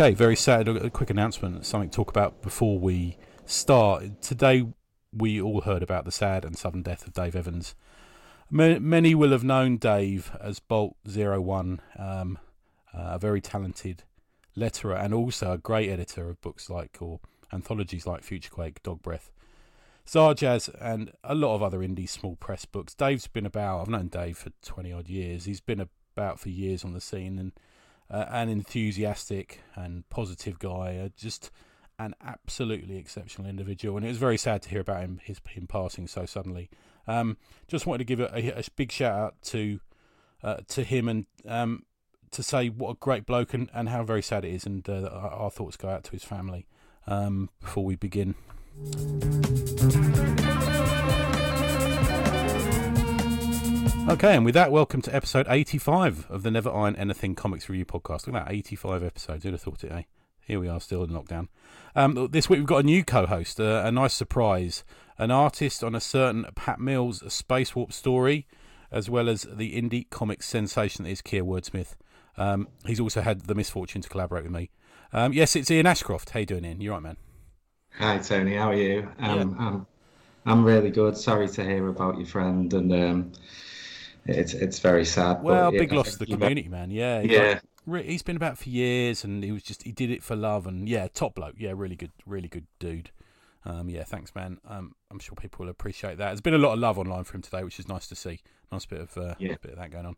Okay, 0.00 0.14
very 0.14 0.34
sad. 0.34 0.66
A 0.66 0.88
quick 0.88 1.10
announcement, 1.10 1.66
something 1.66 1.90
to 1.90 1.94
talk 1.94 2.08
about 2.08 2.40
before 2.40 2.78
we 2.78 3.18
start. 3.44 4.22
Today, 4.22 4.66
we 5.12 5.38
all 5.42 5.60
heard 5.60 5.82
about 5.82 6.06
the 6.06 6.10
sad 6.10 6.42
and 6.42 6.56
sudden 6.56 6.80
death 6.80 7.06
of 7.06 7.12
Dave 7.12 7.36
Evans. 7.36 7.74
Many 8.50 9.14
will 9.14 9.32
have 9.32 9.44
known 9.44 9.76
Dave 9.76 10.34
as 10.40 10.58
Bolt 10.58 10.96
Zero 11.06 11.38
One, 11.42 11.82
um, 11.98 12.38
a 12.94 13.18
very 13.18 13.42
talented 13.42 14.04
letterer 14.56 14.98
and 14.98 15.12
also 15.12 15.52
a 15.52 15.58
great 15.58 15.90
editor 15.90 16.30
of 16.30 16.40
books 16.40 16.70
like 16.70 16.96
or 17.02 17.20
anthologies 17.52 18.06
like 18.06 18.22
Futurequake, 18.22 18.82
Dog 18.82 19.02
Breath, 19.02 19.30
Zarjazz, 20.06 20.74
and 20.80 21.12
a 21.22 21.34
lot 21.34 21.54
of 21.56 21.62
other 21.62 21.80
indie 21.80 22.08
small 22.08 22.36
press 22.36 22.64
books. 22.64 22.94
Dave's 22.94 23.26
been 23.26 23.44
about. 23.44 23.82
I've 23.82 23.88
known 23.88 24.08
Dave 24.08 24.38
for 24.38 24.50
twenty 24.62 24.94
odd 24.94 25.10
years. 25.10 25.44
He's 25.44 25.60
been 25.60 25.86
about 26.16 26.40
for 26.40 26.48
years 26.48 26.86
on 26.86 26.94
the 26.94 27.02
scene 27.02 27.38
and 27.38 27.52
uh, 28.10 28.26
an 28.30 28.48
enthusiastic 28.48 29.60
and 29.74 30.08
positive 30.10 30.58
guy. 30.58 30.96
Uh, 30.96 31.08
just 31.16 31.50
an 31.98 32.14
absolutely 32.24 32.96
exceptional 32.96 33.46
individual, 33.46 33.96
and 33.96 34.06
it 34.06 34.08
was 34.08 34.16
very 34.18 34.38
sad 34.38 34.62
to 34.62 34.70
hear 34.70 34.80
about 34.80 35.02
him 35.02 35.20
his 35.22 35.40
him 35.48 35.66
passing 35.66 36.06
so 36.06 36.24
suddenly. 36.24 36.70
Um, 37.06 37.36
just 37.68 37.86
wanted 37.86 37.98
to 37.98 38.04
give 38.04 38.20
a, 38.20 38.58
a, 38.58 38.64
big 38.76 38.90
shout 38.90 39.18
out 39.18 39.34
to 39.44 39.80
uh, 40.42 40.58
to 40.68 40.82
him 40.82 41.08
and 41.08 41.26
um, 41.46 41.84
to 42.30 42.42
say 42.42 42.68
what 42.68 42.90
a 42.90 42.94
great 42.94 43.26
bloke 43.26 43.52
and, 43.52 43.68
and 43.74 43.88
how 43.88 44.02
very 44.02 44.22
sad 44.22 44.44
it 44.44 44.54
is, 44.54 44.64
and 44.64 44.88
uh, 44.88 45.10
our, 45.12 45.30
our, 45.30 45.50
thoughts 45.50 45.76
go 45.76 45.88
out 45.88 46.04
to 46.04 46.12
his 46.12 46.24
family 46.24 46.66
um, 47.06 47.50
before 47.60 47.84
we 47.84 47.96
begin. 47.96 48.34
Okay, 54.08 54.34
and 54.34 54.44
with 54.44 54.54
that, 54.54 54.72
welcome 54.72 55.00
to 55.02 55.14
episode 55.14 55.46
85 55.48 56.26
of 56.30 56.42
the 56.42 56.50
Never 56.50 56.70
Iron 56.70 56.96
Anything 56.96 57.34
Comics 57.34 57.68
Review 57.68 57.84
Podcast. 57.84 58.26
Look 58.26 58.34
at 58.34 58.46
that, 58.46 58.52
85 58.52 59.04
episodes. 59.04 59.44
Who'd 59.44 59.52
have 59.52 59.62
thought 59.62 59.84
it, 59.84 59.92
eh? 59.92 60.02
Here 60.40 60.58
we 60.58 60.68
are, 60.68 60.80
still 60.80 61.04
in 61.04 61.10
lockdown. 61.10 61.48
Um, 61.94 62.28
this 62.32 62.48
week 62.48 62.58
we've 62.58 62.66
got 62.66 62.78
a 62.78 62.82
new 62.82 63.04
co-host, 63.04 63.60
uh, 63.60 63.82
a 63.84 63.92
nice 63.92 64.12
surprise, 64.14 64.84
an 65.16 65.30
artist 65.30 65.84
on 65.84 65.94
a 65.94 66.00
certain 66.00 66.44
Pat 66.56 66.80
Mills 66.80 67.22
Space 67.32 67.76
Warp 67.76 67.92
story, 67.92 68.48
as 68.90 69.08
well 69.08 69.28
as 69.28 69.46
the 69.52 69.80
indie 69.80 70.10
comics 70.10 70.46
sensation 70.46 71.04
that 71.04 71.10
is 71.10 71.22
Keir 71.22 71.44
Wordsmith. 71.44 71.94
Um, 72.36 72.68
he's 72.86 73.00
also 73.00 73.20
had 73.20 73.42
the 73.42 73.54
misfortune 73.54 74.02
to 74.02 74.08
collaborate 74.08 74.44
with 74.44 74.52
me. 74.52 74.70
Um, 75.12 75.32
yes, 75.32 75.54
it's 75.54 75.70
Ian 75.70 75.86
Ashcroft. 75.86 76.30
How 76.30 76.40
you 76.40 76.46
doing, 76.46 76.64
Ian? 76.64 76.80
You're 76.80 76.94
right, 76.94 77.02
man? 77.02 77.16
Hi, 77.98 78.18
Tony. 78.18 78.56
How 78.56 78.70
are 78.70 78.74
you? 78.74 79.08
Um, 79.18 79.56
yeah. 79.58 79.66
I'm, 79.66 79.86
I'm 80.46 80.64
really 80.64 80.90
good. 80.90 81.16
Sorry 81.16 81.48
to 81.48 81.64
hear 81.64 81.86
about 81.88 82.16
your 82.16 82.26
friend, 82.26 82.72
and 82.72 82.92
um, 82.92 83.32
it's 84.30 84.54
it's 84.54 84.78
very 84.78 85.04
sad. 85.04 85.42
Well, 85.42 85.70
but, 85.70 85.78
big 85.78 85.92
loss 85.92 86.12
to 86.12 86.18
the 86.18 86.26
community, 86.26 86.68
man. 86.68 86.90
Yeah, 86.90 87.20
yeah 87.20 87.60
he's 87.98 88.22
been 88.22 88.36
about 88.36 88.58
for 88.58 88.68
years, 88.68 89.24
and 89.24 89.42
he 89.42 89.52
was 89.52 89.62
just 89.62 89.82
he 89.82 89.92
did 89.92 90.10
it 90.10 90.22
for 90.22 90.36
love, 90.36 90.66
and 90.66 90.88
yeah, 90.88 91.08
top 91.12 91.34
bloke, 91.34 91.54
yeah, 91.58 91.72
really 91.74 91.96
good, 91.96 92.12
really 92.26 92.48
good 92.48 92.66
dude. 92.78 93.10
Um, 93.64 93.90
yeah, 93.90 94.04
thanks, 94.04 94.34
man. 94.34 94.58
Um, 94.66 94.94
I'm 95.10 95.18
sure 95.18 95.36
people 95.36 95.64
will 95.64 95.70
appreciate 95.70 96.18
that. 96.18 96.28
There's 96.28 96.40
been 96.40 96.54
a 96.54 96.58
lot 96.58 96.72
of 96.72 96.78
love 96.78 96.98
online 96.98 97.24
for 97.24 97.36
him 97.36 97.42
today, 97.42 97.62
which 97.62 97.78
is 97.78 97.88
nice 97.88 98.06
to 98.08 98.14
see. 98.14 98.40
Nice 98.72 98.86
bit 98.86 99.00
of 99.00 99.16
uh, 99.16 99.34
yeah. 99.38 99.56
bit 99.60 99.72
of 99.72 99.78
that 99.78 99.90
going 99.90 100.06
on. 100.06 100.16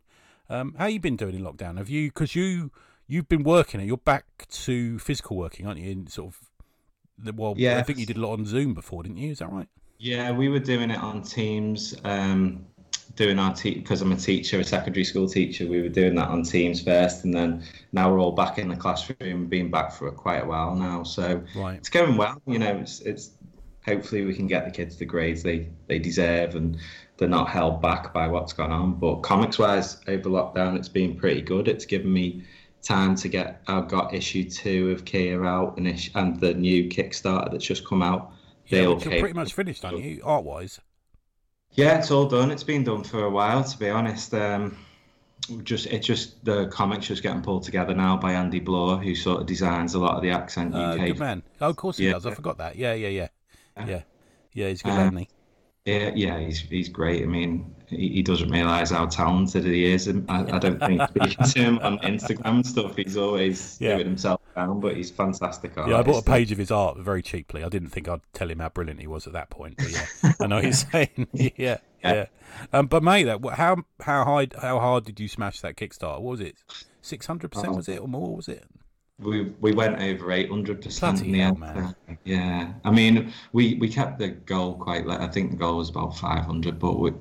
Um, 0.49 0.75
how 0.77 0.85
you 0.85 0.99
been 0.99 1.15
doing 1.15 1.35
in 1.35 1.41
lockdown? 1.41 1.77
Have 1.77 1.89
you 1.89 2.09
because 2.09 2.35
you 2.35 2.71
you've 3.07 3.27
been 3.27 3.43
working 3.43 3.81
it. 3.81 3.85
You're 3.85 3.97
back 3.97 4.47
to 4.49 4.99
physical 4.99 5.37
working, 5.37 5.67
aren't 5.67 5.79
you? 5.79 5.91
In 5.91 6.07
sort 6.07 6.33
of 6.33 6.49
the, 7.17 7.33
well, 7.33 7.55
yeah. 7.57 7.79
I 7.79 7.83
think 7.83 7.99
you 7.99 8.05
did 8.05 8.17
a 8.17 8.21
lot 8.21 8.33
on 8.33 8.45
Zoom 8.45 8.73
before, 8.73 9.03
didn't 9.03 9.17
you? 9.17 9.31
Is 9.31 9.39
that 9.39 9.51
right? 9.51 9.67
Yeah, 9.99 10.31
we 10.31 10.49
were 10.49 10.59
doing 10.59 10.89
it 10.89 11.01
on 11.01 11.21
Teams. 11.21 11.95
Um, 12.03 12.65
doing 13.15 13.37
our 13.37 13.53
te- 13.53 13.75
because 13.75 14.01
I'm 14.01 14.11
a 14.11 14.17
teacher, 14.17 14.59
a 14.59 14.63
secondary 14.63 15.03
school 15.03 15.27
teacher. 15.27 15.67
We 15.67 15.81
were 15.81 15.89
doing 15.89 16.15
that 16.15 16.29
on 16.29 16.43
Teams 16.43 16.81
first, 16.81 17.23
and 17.25 17.33
then 17.33 17.63
now 17.91 18.11
we're 18.11 18.19
all 18.19 18.31
back 18.31 18.57
in 18.57 18.69
the 18.69 18.75
classroom, 18.75 19.47
being 19.47 19.69
back 19.69 19.91
for 19.91 20.11
quite 20.11 20.43
a 20.43 20.45
while 20.45 20.75
now. 20.75 21.03
So 21.03 21.43
right. 21.55 21.77
it's 21.77 21.89
going 21.89 22.17
well. 22.17 22.41
You 22.47 22.59
know, 22.59 22.77
it's 22.77 23.01
it's 23.01 23.31
hopefully 23.85 24.23
we 24.25 24.33
can 24.33 24.47
get 24.47 24.65
the 24.65 24.71
kids 24.71 24.97
the 24.97 25.05
grades 25.05 25.43
they 25.43 25.69
they 25.87 25.99
deserve, 25.99 26.55
and 26.55 26.77
they're 27.17 27.29
not 27.29 27.49
held 27.49 27.81
back 27.81 28.13
by 28.13 28.27
what's 28.27 28.53
gone 28.53 28.71
on. 28.71 28.95
But 28.95 29.17
comics 29.17 29.59
wise, 29.59 29.97
over 30.07 30.29
lockdown, 30.29 30.77
it's 30.77 30.89
been 30.89 31.15
pretty 31.15 31.41
good. 31.41 31.67
It's 31.67 31.85
given 31.85 32.11
me 32.11 32.43
time 32.81 33.15
to 33.15 33.29
get 33.29 33.61
I've 33.67 33.87
got 33.87 34.13
issue 34.13 34.49
two 34.49 34.91
of 34.91 35.05
Keir 35.05 35.45
out 35.45 35.77
and 35.77 35.87
ish, 35.87 36.11
and 36.15 36.39
the 36.39 36.53
new 36.53 36.89
Kickstarter 36.89 37.51
that's 37.51 37.65
just 37.65 37.85
come 37.85 38.01
out. 38.01 38.31
They 38.69 38.77
yeah, 38.81 38.89
you're 38.89 38.99
pretty 38.99 39.33
much 39.33 39.53
finished, 39.53 39.83
aren't 39.83 40.01
you, 40.01 40.21
art 40.23 40.45
wise? 40.45 40.79
Yeah, 41.75 41.97
it's 41.97 42.11
all 42.11 42.25
done. 42.25 42.51
It's 42.51 42.63
been 42.63 42.83
done 42.83 43.03
for 43.03 43.23
a 43.23 43.29
while, 43.29 43.63
to 43.63 43.77
be 43.77 43.89
honest. 43.89 44.33
Um, 44.33 44.77
just 45.63 45.87
it's 45.87 46.05
just 46.05 46.43
the 46.45 46.67
comics 46.67 47.07
just 47.07 47.23
getting 47.23 47.41
pulled 47.41 47.63
together 47.63 47.93
now 47.93 48.15
by 48.15 48.33
Andy 48.33 48.59
Bloor, 48.59 48.97
who 48.97 49.15
sort 49.15 49.41
of 49.41 49.47
designs 49.47 49.93
a 49.93 49.99
lot 49.99 50.15
of 50.15 50.21
the 50.21 50.29
accent 50.29 50.73
UK. 50.73 50.99
Uh, 50.99 51.05
good 51.05 51.19
man. 51.19 51.43
Oh, 51.59 51.69
of 51.69 51.75
course 51.75 51.97
he 51.97 52.05
yeah. 52.05 52.13
does. 52.13 52.25
I 52.25 52.33
forgot 52.33 52.57
that. 52.59 52.75
Yeah, 52.75 52.93
yeah, 52.93 53.09
yeah, 53.09 53.27
yeah, 53.85 54.01
yeah. 54.53 54.69
He's 54.69 54.81
good, 54.81 54.91
um, 54.91 55.25
yeah, 55.85 56.11
yeah, 56.15 56.39
he's 56.39 56.59
he's 56.61 56.87
great. 56.87 57.23
I 57.23 57.25
mean, 57.25 57.75
he, 57.87 58.09
he 58.09 58.21
doesn't 58.23 58.49
realise 58.49 58.91
how 58.91 59.05
talented 59.07 59.65
he 59.65 59.85
is. 59.85 60.07
I, 60.07 60.13
I 60.29 60.59
don't 60.59 60.79
think 60.79 61.01
speaking 61.09 61.45
to 61.45 61.59
him 61.59 61.79
on 61.79 61.99
Instagram 61.99 62.65
stuff, 62.65 62.95
he's 62.95 63.17
always 63.17 63.77
yeah. 63.81 63.95
doing 63.95 64.07
himself 64.07 64.39
down, 64.55 64.79
but 64.79 64.95
he's 64.95 65.11
fantastic. 65.11 65.77
Artist. 65.77 65.91
Yeah, 65.91 65.99
I 65.99 66.03
bought 66.03 66.21
a 66.21 66.25
page 66.25 66.51
of 66.51 66.57
his 66.57 66.71
art 66.71 66.97
very 66.97 67.21
cheaply. 67.21 67.63
I 67.63 67.69
didn't 67.69 67.89
think 67.89 68.07
I'd 68.07 68.21
tell 68.33 68.49
him 68.49 68.59
how 68.59 68.69
brilliant 68.69 68.99
he 68.99 69.07
was 69.07 69.27
at 69.27 69.33
that 69.33 69.49
point. 69.49 69.77
But 69.77 69.91
yeah, 69.91 70.33
I 70.41 70.47
know 70.47 70.59
he's 70.59 70.89
saying, 70.89 71.27
yeah, 71.33 71.49
yeah. 71.57 71.77
yeah. 72.03 72.25
Um, 72.71 72.87
but 72.87 73.03
mate, 73.03 73.23
that 73.23 73.43
how 73.53 73.83
how 74.01 74.23
hard 74.23 74.53
how 74.61 74.79
hard 74.79 75.05
did 75.05 75.19
you 75.19 75.27
smash 75.27 75.61
that 75.61 75.75
Kickstarter? 75.75 76.21
What 76.21 76.31
was 76.31 76.41
it? 76.41 76.55
Six 77.01 77.25
hundred 77.25 77.51
percent 77.51 77.75
was 77.75 77.89
it 77.89 77.99
or 77.99 78.07
more? 78.07 78.35
Was 78.35 78.47
it? 78.47 78.65
we 79.19 79.43
we 79.61 79.73
went 79.73 79.99
over 80.01 80.27
800% 80.27 81.23
in 81.23 81.31
the 81.31 81.41
end. 81.41 81.59
Man. 81.59 81.95
Yeah, 82.23 82.73
I 82.83 82.91
mean, 82.91 83.33
we 83.51 83.75
we 83.75 83.89
kept 83.89 84.19
the 84.19 84.29
goal 84.29 84.75
quite. 84.75 85.07
I 85.07 85.27
think 85.27 85.51
the 85.51 85.57
goal 85.57 85.77
was 85.77 85.89
about 85.89 86.17
500, 86.17 86.79
but 86.79 86.99
we, 86.99 87.11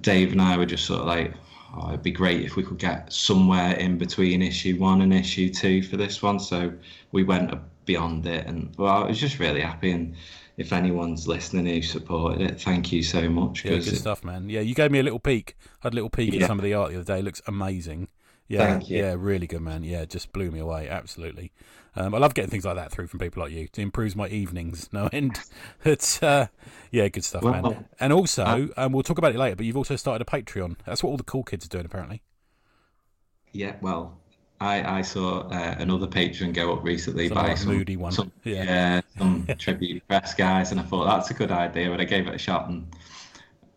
Dave 0.00 0.32
and 0.32 0.42
I 0.42 0.56
were 0.56 0.66
just 0.66 0.86
sort 0.86 1.00
of 1.00 1.06
like, 1.06 1.34
oh, 1.76 1.88
it'd 1.88 2.02
be 2.02 2.10
great 2.10 2.42
if 2.42 2.56
we 2.56 2.62
could 2.62 2.78
get 2.78 3.12
somewhere 3.12 3.72
in 3.72 3.98
between 3.98 4.42
issue 4.42 4.76
one 4.78 5.02
and 5.02 5.12
issue 5.12 5.52
two 5.52 5.82
for 5.82 5.96
this 5.96 6.22
one. 6.22 6.38
So 6.38 6.72
we 7.12 7.24
went 7.24 7.52
beyond 7.84 8.26
it, 8.26 8.46
and 8.46 8.74
well, 8.76 9.04
I 9.04 9.08
was 9.08 9.20
just 9.20 9.38
really 9.38 9.60
happy. 9.60 9.90
And 9.90 10.14
if 10.56 10.72
anyone's 10.72 11.26
listening 11.26 11.66
who 11.66 11.82
supported 11.82 12.40
it, 12.40 12.60
thank 12.60 12.92
you 12.92 13.02
so 13.02 13.28
much. 13.28 13.64
Yeah, 13.64 13.72
good 13.72 13.88
it, 13.88 13.96
stuff, 13.96 14.24
man. 14.24 14.48
Yeah, 14.48 14.60
you 14.60 14.74
gave 14.74 14.90
me 14.90 14.98
a 14.98 15.02
little 15.02 15.18
peek. 15.18 15.56
I 15.82 15.86
had 15.86 15.94
a 15.94 15.96
little 15.96 16.10
peek 16.10 16.32
yeah. 16.32 16.42
at 16.42 16.46
some 16.46 16.58
of 16.58 16.64
the 16.64 16.74
art 16.74 16.90
the 16.90 16.96
other 16.96 17.04
day. 17.04 17.18
It 17.18 17.24
looks 17.24 17.42
amazing. 17.46 18.08
Yeah, 18.46 18.80
yeah, 18.84 19.14
really 19.16 19.46
good, 19.46 19.62
man. 19.62 19.84
Yeah, 19.84 20.04
just 20.04 20.32
blew 20.32 20.50
me 20.50 20.58
away. 20.58 20.88
Absolutely. 20.88 21.50
Um, 21.96 22.14
I 22.14 22.18
love 22.18 22.34
getting 22.34 22.50
things 22.50 22.64
like 22.64 22.76
that 22.76 22.90
through 22.90 23.06
from 23.06 23.20
people 23.20 23.42
like 23.42 23.52
you. 23.52 23.64
It 23.64 23.78
improves 23.78 24.16
my 24.16 24.28
evenings, 24.28 24.88
no 24.92 25.06
end. 25.12 25.40
It's 25.84 26.22
uh, 26.22 26.48
yeah, 26.90 27.08
good 27.08 27.24
stuff, 27.24 27.42
well, 27.42 27.62
man. 27.62 27.84
And 28.00 28.12
also, 28.12 28.44
uh, 28.44 28.66
um, 28.76 28.92
we'll 28.92 29.02
talk 29.02 29.18
about 29.18 29.34
it 29.34 29.38
later. 29.38 29.56
But 29.56 29.66
you've 29.66 29.76
also 29.76 29.96
started 29.96 30.26
a 30.26 30.30
Patreon. 30.30 30.76
That's 30.84 31.02
what 31.02 31.10
all 31.10 31.16
the 31.16 31.22
cool 31.22 31.44
kids 31.44 31.64
are 31.66 31.68
doing, 31.68 31.86
apparently. 31.86 32.22
Yeah, 33.52 33.76
well, 33.80 34.18
I, 34.60 34.98
I 34.98 35.02
saw 35.02 35.48
uh, 35.48 35.76
another 35.78 36.06
Patreon 36.06 36.54
go 36.54 36.72
up 36.72 36.82
recently 36.82 37.28
some 37.28 37.36
by 37.36 37.48
like 37.48 37.58
some 37.58 37.68
moody 37.68 37.96
one. 37.96 38.12
Some, 38.12 38.32
yeah, 38.42 38.64
yeah 38.64 39.00
some 39.18 39.46
tribute 39.58 40.06
press 40.08 40.34
guys, 40.34 40.72
and 40.72 40.80
I 40.80 40.84
thought 40.84 41.06
that's 41.06 41.30
a 41.30 41.34
good 41.34 41.52
idea, 41.52 41.90
but 41.90 42.00
I 42.00 42.04
gave 42.04 42.26
it 42.26 42.34
a 42.34 42.38
shot 42.38 42.68
and 42.68 42.86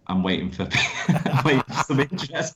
I'm 0.07 0.23
waiting 0.23 0.49
for, 0.51 0.67
I'm 1.07 1.43
waiting 1.43 1.63
for 1.63 1.83
some 1.83 1.99
interest. 1.99 2.55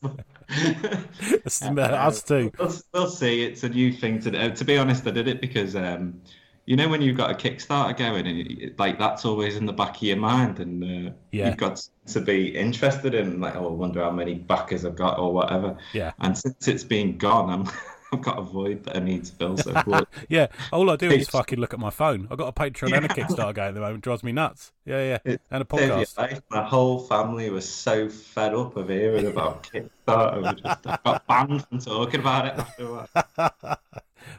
Us 1.94 2.24
too. 2.24 2.52
We'll, 2.60 2.74
we'll, 2.94 3.10
see. 3.10 3.44
It's 3.44 3.64
a 3.64 3.70
new 3.70 3.92
thing 3.92 4.20
to 4.22 4.32
do. 4.32 4.52
To 4.52 4.66
be 4.66 4.78
honest, 4.78 5.08
I 5.08 5.12
did 5.12 5.28
it 5.28 5.42
because 5.42 5.76
um, 5.76 6.22
you 6.66 6.76
know 6.76 6.88
when 6.90 7.02
you've 7.02 7.18
got 7.18 7.32
a 7.32 7.34
Kickstarter 7.34 7.98
going, 7.98 8.28
and 8.28 8.80
like 8.80 9.00
that's 9.00 9.26
always 9.26 9.58
in 9.58 9.66
the 9.66 9.74
back 9.74 9.98
of 9.98 10.04
your 10.04 10.18
mind, 10.18 10.60
and 10.60 10.84
uh, 10.84 11.12
yeah. 11.32 11.48
you've 11.48 11.58
got 11.58 11.88
to 12.08 12.22
be 12.22 12.56
interested 12.56 13.14
in 13.14 13.40
like, 13.40 13.56
oh, 13.56 13.68
I 13.68 13.72
wonder 13.72 14.04
how 14.04 14.12
many 14.12 14.36
backers 14.36 14.86
I've 14.86 14.96
got 14.96 15.20
or 15.20 15.34
whatever. 15.34 15.78
Yeah. 15.94 16.12
And 16.20 16.38
since 16.38 16.68
it's 16.68 16.84
been 16.84 17.18
gone, 17.18 17.50
I'm 17.50 17.74
I've 18.14 18.22
got 18.22 18.38
a 18.38 18.42
void 18.42 18.84
that 18.84 18.98
I 18.98 19.00
need 19.00 19.24
to 19.24 19.34
fill. 19.34 19.58
So 19.58 19.74
yeah, 20.30 20.48
all 20.74 20.90
I 20.90 20.98
do 20.98 21.10
is 21.10 21.30
fucking 21.30 21.60
look 21.60 21.74
at 21.74 21.80
my 21.80 21.90
phone. 21.90 22.28
I've 22.30 22.38
got 22.38 22.50
a 22.50 22.52
Patreon 22.52 22.90
yeah. 22.90 22.98
and 22.98 23.06
a 23.06 23.10
Kickstarter 23.10 23.54
going 23.54 23.70
at 23.70 23.74
the 23.74 23.80
moment. 23.80 24.00
It 24.00 24.02
drives 24.02 24.24
me 24.24 24.34
nuts. 24.34 24.74
Yeah, 24.86 25.20
yeah, 25.26 25.38
and 25.50 25.62
a 25.62 25.66
podcast. 25.66 26.42
My 26.50 26.64
whole 26.64 27.00
family 27.00 27.50
was 27.50 27.68
so 27.68 28.10
fed 28.10 28.54
up 28.54 28.76
of 28.76 28.90
hearing 28.90 29.28
about 29.28 29.64
Kickstarter. 29.64 30.56
We 30.56 30.62
just 30.62 30.88
I 30.88 31.00
got 31.06 31.28
banned 31.28 31.66
from 31.68 31.80
talking 31.80 32.20
about 32.20 32.48
it 32.48 32.54
after 32.60 33.78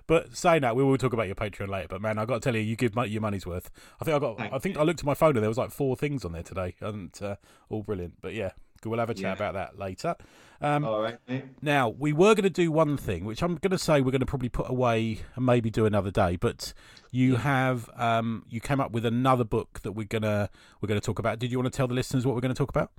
But 0.06 0.36
saying 0.36 0.62
that, 0.62 0.76
we 0.76 0.84
will 0.84 0.98
talk 0.98 1.14
about 1.14 1.26
your 1.26 1.34
Patreon 1.34 1.68
later. 1.68 1.88
But 1.88 2.02
man, 2.02 2.18
I 2.18 2.26
got 2.26 2.34
to 2.34 2.40
tell 2.40 2.54
you, 2.54 2.62
you 2.62 2.76
give 2.76 2.94
your 2.94 3.22
money's 3.22 3.46
worth. 3.46 3.70
I 4.00 4.04
think 4.04 4.16
I 4.16 4.18
got. 4.18 4.36
Thank 4.36 4.52
I 4.52 4.58
think 4.58 4.74
you. 4.74 4.80
I 4.80 4.84
looked 4.84 5.00
at 5.00 5.06
my 5.06 5.14
phone 5.14 5.36
and 5.36 5.42
there 5.42 5.48
was 5.48 5.58
like 5.58 5.70
four 5.70 5.96
things 5.96 6.24
on 6.24 6.32
there 6.32 6.42
today, 6.42 6.74
and 6.80 7.10
uh, 7.22 7.36
all 7.70 7.82
brilliant. 7.82 8.14
But 8.20 8.34
yeah, 8.34 8.52
we'll 8.90 9.00
have 9.00 9.10
a 9.10 9.14
chat 9.14 9.22
yeah. 9.22 9.32
about 9.32 9.54
that 9.54 9.78
later. 9.78 10.14
Um, 10.60 10.84
All 10.84 11.02
right. 11.02 11.18
Mate. 11.28 11.44
Now 11.60 11.88
we 11.88 12.12
were 12.12 12.34
going 12.34 12.44
to 12.44 12.50
do 12.50 12.70
one 12.70 12.96
thing, 12.96 13.24
which 13.24 13.42
I'm 13.42 13.56
going 13.56 13.72
to 13.72 13.78
say 13.78 14.00
we're 14.00 14.12
going 14.12 14.20
to 14.20 14.26
probably 14.26 14.48
put 14.48 14.70
away 14.70 15.20
and 15.34 15.44
maybe 15.44 15.70
do 15.70 15.86
another 15.86 16.10
day. 16.10 16.36
But 16.36 16.72
you 17.10 17.32
yeah. 17.32 17.38
have 17.40 17.90
um, 17.96 18.44
you 18.48 18.60
came 18.60 18.80
up 18.80 18.92
with 18.92 19.04
another 19.04 19.44
book 19.44 19.80
that 19.82 19.92
we're 19.92 20.06
gonna 20.06 20.48
we're 20.80 20.86
going 20.86 21.00
to 21.00 21.04
talk 21.04 21.18
about. 21.18 21.38
Did 21.40 21.50
you 21.50 21.58
want 21.58 21.72
to 21.72 21.76
tell 21.76 21.88
the 21.88 21.94
listeners 21.94 22.24
what 22.24 22.34
we're 22.34 22.40
going 22.40 22.54
to 22.54 22.58
talk 22.58 22.70
about? 22.70 22.92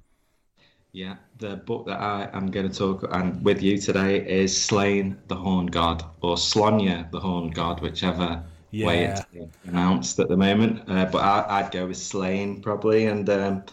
Yeah, 0.91 1.15
the 1.39 1.55
book 1.55 1.87
that 1.87 1.99
I 1.99 2.29
am 2.33 2.51
going 2.51 2.69
to 2.69 2.77
talk 2.77 3.07
and 3.11 3.43
with 3.43 3.63
you 3.63 3.79
today 3.79 4.17
is 4.29 4.55
Slain 4.59 5.17
the 5.27 5.35
Horn 5.35 5.65
God 5.65 6.03
or 6.21 6.35
Slonya 6.35 7.09
the 7.09 7.19
Horn 7.19 7.49
God, 7.49 7.81
whichever 7.81 8.43
Yeah. 8.69 8.87
way 8.87 9.05
it's 9.05 9.21
being 9.33 9.51
pronounced 9.63 10.19
at 10.19 10.27
the 10.27 10.37
moment. 10.37 10.83
Uh, 10.87 11.05
but 11.05 11.23
I, 11.23 11.45
I'd 11.61 11.71
go 11.71 11.87
with 11.87 11.97
Slain 11.97 12.61
probably, 12.61 13.07
and 13.07 13.27
um, 13.29 13.63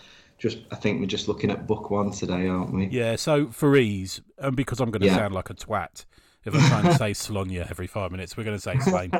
just 0.40 0.58
I 0.72 0.74
think 0.74 1.00
we're 1.00 1.06
just 1.06 1.28
looking 1.28 1.50
at 1.50 1.66
book 1.68 1.90
one 1.90 2.10
today, 2.10 2.48
aren't 2.48 2.72
we? 2.74 2.86
Yeah, 2.86 3.14
so 3.16 3.48
for 3.48 3.76
ease, 3.76 4.20
and 4.38 4.56
because 4.56 4.80
I'm 4.80 4.90
going 4.90 5.02
to 5.02 5.06
Yeah. 5.06 5.16
sound 5.16 5.34
like 5.34 5.50
a 5.50 5.54
twat 5.54 6.04
if 6.44 6.54
I'm 6.54 6.60
trying 6.68 6.84
to 6.84 6.94
say 6.94 7.10
Slonya 7.12 7.70
every 7.70 7.86
five 7.86 8.10
minutes, 8.10 8.36
we're 8.36 8.44
going 8.44 8.56
to 8.56 8.62
say 8.62 8.78
Slain. 8.78 9.10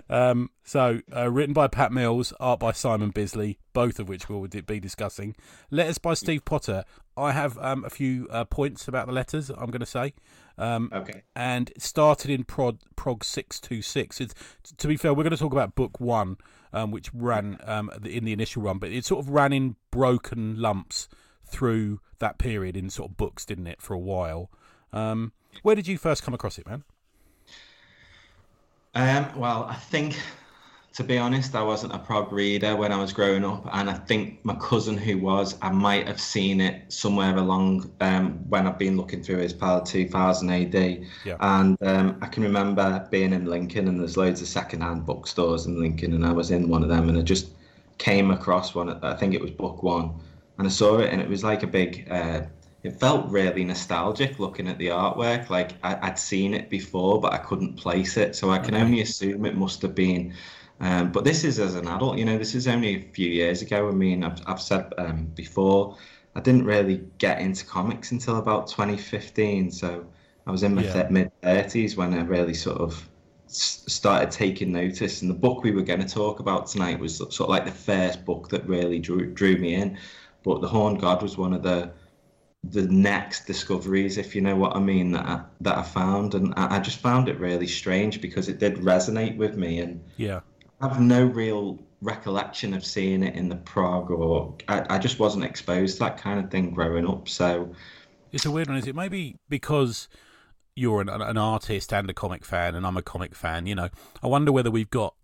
um, 0.10 0.50
so, 0.64 1.00
uh, 1.14 1.30
written 1.30 1.52
by 1.52 1.68
Pat 1.68 1.92
Mills, 1.92 2.32
art 2.38 2.60
by 2.60 2.72
Simon 2.72 3.10
Bisley, 3.10 3.58
both 3.72 3.98
of 3.98 4.08
which 4.08 4.28
we'll 4.28 4.46
be 4.46 4.80
discussing. 4.80 5.34
Letters 5.70 5.98
by 5.98 6.14
Steve 6.14 6.44
Potter. 6.44 6.84
I 7.16 7.32
have 7.32 7.58
um, 7.58 7.84
a 7.84 7.90
few 7.90 8.28
uh, 8.30 8.44
points 8.44 8.88
about 8.88 9.06
the 9.06 9.12
letters, 9.12 9.50
I'm 9.50 9.70
going 9.70 9.80
to 9.80 9.86
say. 9.86 10.14
Um, 10.58 10.90
Okay. 10.92 11.22
and 11.34 11.72
started 11.78 12.30
in 12.30 12.44
prod 12.44 12.78
prog 12.94 13.24
626 13.24 14.20
it's 14.20 14.34
to 14.76 14.86
be 14.86 14.96
fair 14.96 15.14
we're 15.14 15.22
going 15.22 15.30
to 15.32 15.36
talk 15.36 15.52
about 15.52 15.74
book 15.74 15.98
one 15.98 16.36
um, 16.74 16.90
which 16.90 17.12
ran 17.14 17.58
um, 17.64 17.90
in 18.04 18.24
the 18.24 18.32
initial 18.32 18.62
run 18.62 18.78
but 18.78 18.90
it 18.92 19.04
sort 19.04 19.24
of 19.24 19.30
ran 19.30 19.52
in 19.52 19.76
broken 19.90 20.60
lumps 20.60 21.08
through 21.46 22.00
that 22.18 22.38
period 22.38 22.76
in 22.76 22.90
sort 22.90 23.10
of 23.10 23.16
books 23.16 23.44
didn't 23.46 23.66
it 23.66 23.80
for 23.80 23.94
a 23.94 23.98
while? 23.98 24.50
Um, 24.92 25.32
where 25.62 25.74
did 25.74 25.86
you 25.86 25.96
first 25.98 26.22
come 26.22 26.34
across 26.34 26.58
it 26.58 26.66
man? 26.66 26.84
Um, 28.94 29.26
well, 29.36 29.64
I 29.64 29.74
think, 29.76 30.18
to 30.94 31.04
be 31.04 31.16
honest, 31.16 31.54
I 31.54 31.62
wasn't 31.62 31.94
a 31.94 31.98
prog 31.98 32.32
reader 32.32 32.76
when 32.76 32.92
I 32.92 33.00
was 33.00 33.12
growing 33.14 33.44
up, 33.44 33.66
and 33.72 33.88
I 33.88 33.94
think 33.94 34.44
my 34.44 34.54
cousin 34.56 34.96
who 34.98 35.18
was, 35.18 35.56
I 35.62 35.70
might 35.70 36.06
have 36.06 36.20
seen 36.20 36.60
it 36.60 36.92
somewhere 36.92 37.34
along 37.36 37.90
um, 38.00 38.46
when 38.48 38.66
I've 38.66 38.78
been 38.78 38.98
looking 38.98 39.22
through 39.22 39.38
his 39.38 39.54
pile 39.54 39.78
of 39.78 39.84
2000 39.88 40.50
AD. 40.50 41.06
Yeah. 41.22 41.38
And 41.40 41.76
um, 41.82 42.18
I 42.20 42.26
can 42.26 42.42
remember 42.42 43.08
being 43.10 43.32
in 43.32 43.46
Lincoln, 43.46 43.88
and 43.88 43.98
there's 43.98 44.18
loads 44.18 44.42
of 44.42 44.48
secondhand 44.48 45.06
bookstores 45.06 45.64
in 45.66 45.80
Lincoln, 45.80 46.12
and 46.12 46.26
I 46.26 46.32
was 46.32 46.50
in 46.50 46.68
one 46.68 46.82
of 46.82 46.90
them, 46.90 47.08
and 47.08 47.16
I 47.18 47.22
just 47.22 47.48
came 47.98 48.30
across 48.30 48.74
one. 48.74 48.90
I 49.02 49.14
think 49.16 49.34
it 49.34 49.40
was 49.40 49.50
book 49.50 49.82
one, 49.82 50.20
and 50.58 50.66
I 50.66 50.70
saw 50.70 50.98
it, 50.98 51.10
and 51.12 51.22
it 51.22 51.28
was 51.28 51.42
like 51.42 51.62
a 51.62 51.66
big. 51.66 52.06
Uh, 52.10 52.42
it 52.82 52.98
felt 52.98 53.30
really 53.30 53.64
nostalgic 53.64 54.40
looking 54.40 54.66
at 54.68 54.76
the 54.78 54.88
artwork. 54.88 55.48
Like 55.50 55.72
I, 55.84 55.96
I'd 56.08 56.18
seen 56.18 56.52
it 56.52 56.68
before, 56.68 57.20
but 57.20 57.32
I 57.32 57.38
couldn't 57.38 57.76
place 57.76 58.16
it. 58.16 58.34
So 58.34 58.50
I 58.50 58.58
can 58.58 58.74
Okay. 58.74 58.82
only 58.82 59.00
assume 59.00 59.46
it 59.46 59.56
must 59.56 59.82
have 59.82 59.94
been. 59.94 60.34
Um, 60.80 61.12
but 61.12 61.24
this 61.24 61.44
is 61.44 61.58
as 61.60 61.74
an 61.74 61.86
adult, 61.88 62.18
you 62.18 62.24
know, 62.24 62.38
this 62.38 62.54
is 62.54 62.66
only 62.66 62.96
a 62.96 63.00
few 63.12 63.28
years 63.30 63.62
ago. 63.62 63.88
I 63.88 63.92
mean, 63.92 64.24
I've, 64.24 64.40
I've 64.46 64.60
said 64.60 64.92
um, 64.98 65.26
before, 65.26 65.96
I 66.34 66.40
didn't 66.40 66.64
really 66.64 67.04
get 67.18 67.40
into 67.40 67.64
comics 67.64 68.10
until 68.12 68.38
about 68.38 68.66
2015. 68.68 69.70
So 69.70 70.06
I 70.46 70.50
was 70.50 70.62
in 70.62 70.74
my 70.74 70.82
Yeah. 70.82 71.06
mid 71.10 71.30
30s 71.42 71.96
when 71.96 72.14
I 72.14 72.22
really 72.22 72.54
sort 72.54 72.78
of 72.78 73.08
s- 73.48 73.84
started 73.88 74.30
taking 74.32 74.72
notice. 74.72 75.22
And 75.22 75.30
the 75.30 75.34
book 75.34 75.62
we 75.62 75.70
were 75.70 75.82
going 75.82 76.00
to 76.00 76.08
talk 76.08 76.40
about 76.40 76.66
tonight 76.66 76.98
was 76.98 77.16
sort 77.18 77.40
of 77.40 77.48
like 77.48 77.64
the 77.64 77.70
first 77.70 78.24
book 78.24 78.48
that 78.48 78.66
really 78.66 78.98
drew, 78.98 79.32
drew 79.32 79.56
me 79.58 79.74
in. 79.74 79.98
But 80.42 80.60
The 80.60 80.68
Horn 80.68 80.96
God 80.98 81.22
was 81.22 81.38
one 81.38 81.52
of 81.52 81.62
the 81.62 81.92
the 82.64 82.82
next 82.88 83.46
discoveries, 83.46 84.18
if 84.18 84.34
you 84.34 84.40
know 84.40 84.56
what 84.56 84.76
I 84.76 84.80
mean, 84.80 85.12
that 85.12 85.26
I, 85.26 85.44
that 85.62 85.78
I 85.78 85.82
found, 85.82 86.34
and 86.34 86.54
I, 86.56 86.76
I 86.76 86.80
just 86.80 86.98
found 86.98 87.28
it 87.28 87.38
really 87.40 87.66
strange 87.66 88.20
because 88.20 88.48
it 88.48 88.58
did 88.58 88.76
resonate 88.76 89.36
with 89.36 89.56
me, 89.56 89.80
and 89.80 90.04
yeah 90.16 90.40
have 90.82 91.00
no 91.00 91.24
real 91.24 91.78
recollection 92.00 92.74
of 92.74 92.84
seeing 92.84 93.22
it 93.22 93.34
in 93.34 93.48
the 93.48 93.56
prog, 93.56 94.10
or 94.10 94.54
I, 94.68 94.96
I 94.96 94.98
just 94.98 95.18
wasn't 95.18 95.44
exposed 95.44 95.94
to 95.94 95.98
that 96.00 96.18
kind 96.18 96.38
of 96.44 96.50
thing 96.50 96.70
growing 96.70 97.06
up. 97.08 97.28
So 97.28 97.74
it's 98.32 98.44
a 98.44 98.50
weird 98.50 98.68
one 98.68 98.76
is 98.76 98.86
it 98.86 98.94
maybe 98.96 99.36
because 99.48 100.08
you're 100.74 101.00
an, 101.02 101.08
an 101.08 101.36
artist 101.36 101.92
and 101.92 102.08
a 102.08 102.14
comic 102.14 102.46
fan 102.46 102.74
and 102.74 102.86
i'm 102.86 102.96
a 102.96 103.02
comic 103.02 103.34
fan 103.34 103.66
you 103.66 103.74
know 103.74 103.90
i 104.22 104.26
wonder 104.26 104.50
whether 104.50 104.70
we've 104.70 104.88
got 104.88 105.14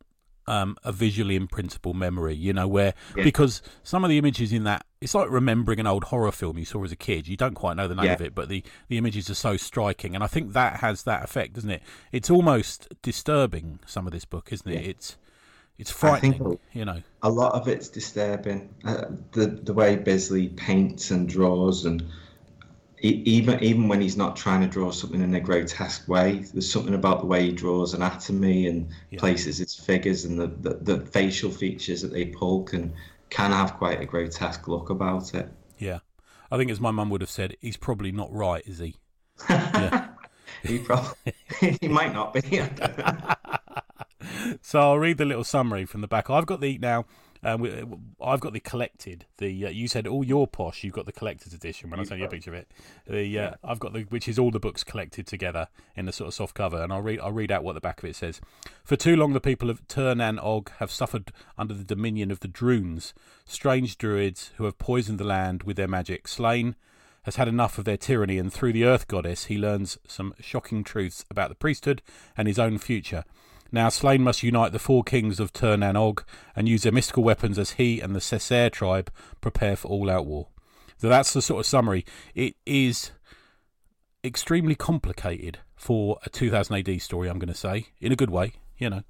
um, 0.47 0.77
a 0.83 0.93
visually 0.93 1.39
imprintable 1.39 1.95
memory, 1.95 2.35
you 2.35 2.55
know, 2.55 2.67
where 2.67 2.95
Yeah. 3.15 3.25
because 3.25 3.61
some 3.83 4.03
of 4.03 4.09
the 4.09 4.17
images 4.17 4.51
in 4.51 4.65
that 4.65 4.87
it's 5.01 5.15
like 5.15 5.29
remembering 5.31 5.79
an 5.79 5.87
old 5.87 6.05
horror 6.05 6.33
film 6.33 6.57
you 6.57 6.65
saw 6.65 6.83
as 6.85 6.91
a 6.91 6.97
kid. 6.97 7.29
You 7.29 7.37
don't 7.37 7.53
quite 7.55 7.77
know 7.77 7.87
the 7.87 7.95
name 7.95 8.07
Yeah. 8.07 8.13
of 8.15 8.23
it, 8.23 8.35
but 8.35 8.49
the 8.49 8.65
the 8.89 8.97
images 8.97 9.29
are 9.29 9.35
so 9.35 9.59
striking, 9.59 10.15
and 10.15 10.25
I 10.25 10.27
think 10.27 10.55
that 10.55 10.81
has 10.81 11.03
that 11.03 11.23
effect, 11.23 11.53
doesn't 11.53 11.69
it? 11.71 11.83
It's 12.13 12.31
almost 12.31 12.89
disturbing. 13.03 13.81
Some 13.85 14.07
of 14.07 14.13
this 14.15 14.25
book, 14.25 14.49
isn't 14.51 14.67
it? 14.73 14.83
Yeah. 14.83 14.89
It's 14.89 15.19
it's 15.79 15.91
frightening, 15.91 16.59
you 16.73 16.85
know. 16.85 17.03
a 17.23 17.31
lot 17.31 17.53
of 17.55 17.69
it's 17.69 17.89
disturbing. 17.89 18.75
Uh, 18.85 19.05
the 19.33 19.47
the 19.47 19.73
way 19.75 19.97
Bisley 19.97 20.49
paints 20.49 21.11
and 21.11 21.29
draws, 21.29 21.85
and 21.85 22.05
even 23.01 23.63
even 23.63 23.89
when 23.89 24.01
he's 24.01 24.17
not 24.17 24.37
trying 24.37 24.61
to 24.61 24.67
draw 24.67 24.91
something 24.91 25.23
in 25.23 25.35
a 25.35 25.41
grotesque 25.41 26.09
way, 26.09 26.39
there's 26.53 26.71
something 26.71 26.95
about 26.95 27.21
the 27.21 27.27
way 27.27 27.45
he 27.47 27.53
draws 27.53 27.95
anatomy 27.95 28.67
and 28.67 28.89
Yeah. 29.11 29.21
places 29.21 29.59
his 29.59 29.75
figures 29.75 30.25
and 30.25 30.39
the, 30.39 30.47
the, 30.49 30.75
the 30.95 31.07
facial 31.07 31.51
features 31.51 32.03
that 32.03 32.13
they 32.13 32.27
pull 32.27 32.65
can 32.65 32.93
can 33.31 33.53
have 33.53 33.75
quite 33.75 34.01
a 34.01 34.07
grotesque 34.07 34.67
look 34.69 34.91
about 34.91 35.35
it. 35.35 35.49
Yeah, 35.79 36.01
I 36.51 36.57
think 36.57 36.71
as 36.71 36.81
my 36.81 36.91
mum 36.91 37.11
would 37.11 37.21
have 37.21 37.31
said, 37.31 37.57
he's 37.61 37.77
probably 37.77 38.13
not 38.13 38.33
right, 38.33 38.63
is 38.67 38.79
he? 38.79 38.97
He 40.67 40.79
probably 40.79 41.35
he 41.81 41.89
might 41.89 42.13
not 42.13 42.35
be. 42.35 42.41
so 44.63 44.81
I'll 44.81 44.99
read 44.99 45.19
the 45.19 45.25
little 45.25 45.45
summary 45.45 45.85
from 45.85 46.01
the 46.01 46.09
back. 46.09 46.31
I've 46.31 46.47
got 46.47 46.61
the 46.61 46.79
now. 46.79 47.07
Um, 47.41 48.15
I've 48.21 48.41
got 48.41 48.53
the 48.53 48.59
collected. 48.59 49.25
The 49.37 49.67
uh, 49.67 49.69
you 49.69 49.87
said 49.87 50.09
all 50.09 50.25
your 50.25 50.49
posh. 50.49 50.83
You've 50.83 50.95
got 50.95 51.07
the 51.07 51.13
collector's 51.13 51.55
edition. 51.55 51.89
When 51.89 52.01
I 52.01 52.03
sent 52.03 52.19
you 52.19 52.27
a 52.27 52.29
picture 52.29 52.51
of 52.51 52.57
it, 52.57 52.69
the 53.07 53.39
uh, 53.39 53.51
I've 53.63 53.79
got 53.79 53.93
the 53.93 54.03
which 54.03 54.27
is 54.27 54.41
all 54.41 54.51
the 54.51 54.59
books 54.59 54.83
collected 54.83 55.27
together 55.27 55.69
in 55.95 56.07
the 56.07 56.13
sort 56.13 56.29
of 56.29 56.35
soft 56.35 56.55
cover. 56.55 56.83
And 56.83 56.93
I'll 56.93 57.03
read. 57.03 57.21
I'll 57.21 57.33
read 57.33 57.53
out 57.53 57.63
what 57.63 57.75
the 57.75 57.81
back 57.81 58.03
of 58.03 58.09
it 58.09 58.17
says. 58.17 58.41
For 58.83 58.97
too 58.97 59.15
long, 59.15 59.35
the 59.35 59.41
people 59.41 59.71
of 59.71 59.87
Tir-Nan-Og 59.87 60.73
have 60.79 60.91
suffered 60.91 61.33
under 61.57 61.75
the 61.75 61.85
dominion 61.85 62.33
of 62.33 62.41
the 62.41 62.49
Drunes, 62.49 63.13
strange 63.45 63.99
druids 63.99 64.51
who 64.57 64.65
have 64.65 64.79
poisoned 64.79 65.21
the 65.21 65.25
land 65.25 65.63
with 65.63 65.77
their 65.77 65.89
magic. 65.89 66.27
Slain 66.27 66.75
has 67.23 67.37
had 67.37 67.47
enough 67.47 67.79
of 67.79 67.85
their 67.85 67.97
tyranny, 67.97 68.39
and 68.39 68.53
through 68.53 68.73
the 68.73 68.85
Earth 68.85 69.07
Goddess, 69.07 69.45
he 69.45 69.59
learns 69.59 69.99
some 70.07 70.35
shocking 70.41 70.83
truths 70.83 71.25
about 71.31 71.51
the 71.51 71.55
priesthood 71.55 72.01
and 72.37 72.49
his 72.49 72.59
own 72.59 72.79
future. 72.79 73.25
Now, 73.71 73.89
Slain 73.89 74.23
must 74.23 74.43
unite 74.43 74.73
the 74.73 74.79
four 74.79 75.03
kings 75.03 75.39
of 75.39 75.53
Tir-Nan-Og 75.53 76.25
and 76.57 76.69
use 76.69 76.83
their 76.83 76.93
mystical 76.93 77.23
weapons 77.23 77.59
as 77.59 77.73
he 77.73 78.01
and 78.01 78.15
the 78.15 78.21
Sessair 78.21 78.71
tribe 78.71 79.13
prepare 79.41 79.77
for 79.77 79.89
all 79.89 80.09
out 80.09 80.27
war. 80.27 80.49
So 80.97 81.09
that's 81.09 81.33
the 81.33 81.43
sort 81.43 81.61
of 81.61 81.67
summary. 81.67 82.05
It 82.35 82.57
is 82.67 83.13
extremely 84.25 84.75
complicated 84.75 85.59
for 85.77 86.19
a 86.25 86.31
2000 86.31 86.89
AD 86.89 87.01
story, 87.01 87.29
I'm 87.29 87.39
going 87.39 87.49
to 87.49 87.55
say, 87.55 87.89
in 88.01 88.11
a 88.11 88.17
good 88.17 88.31
way, 88.31 88.55
you 88.79 88.91
know. 88.91 89.03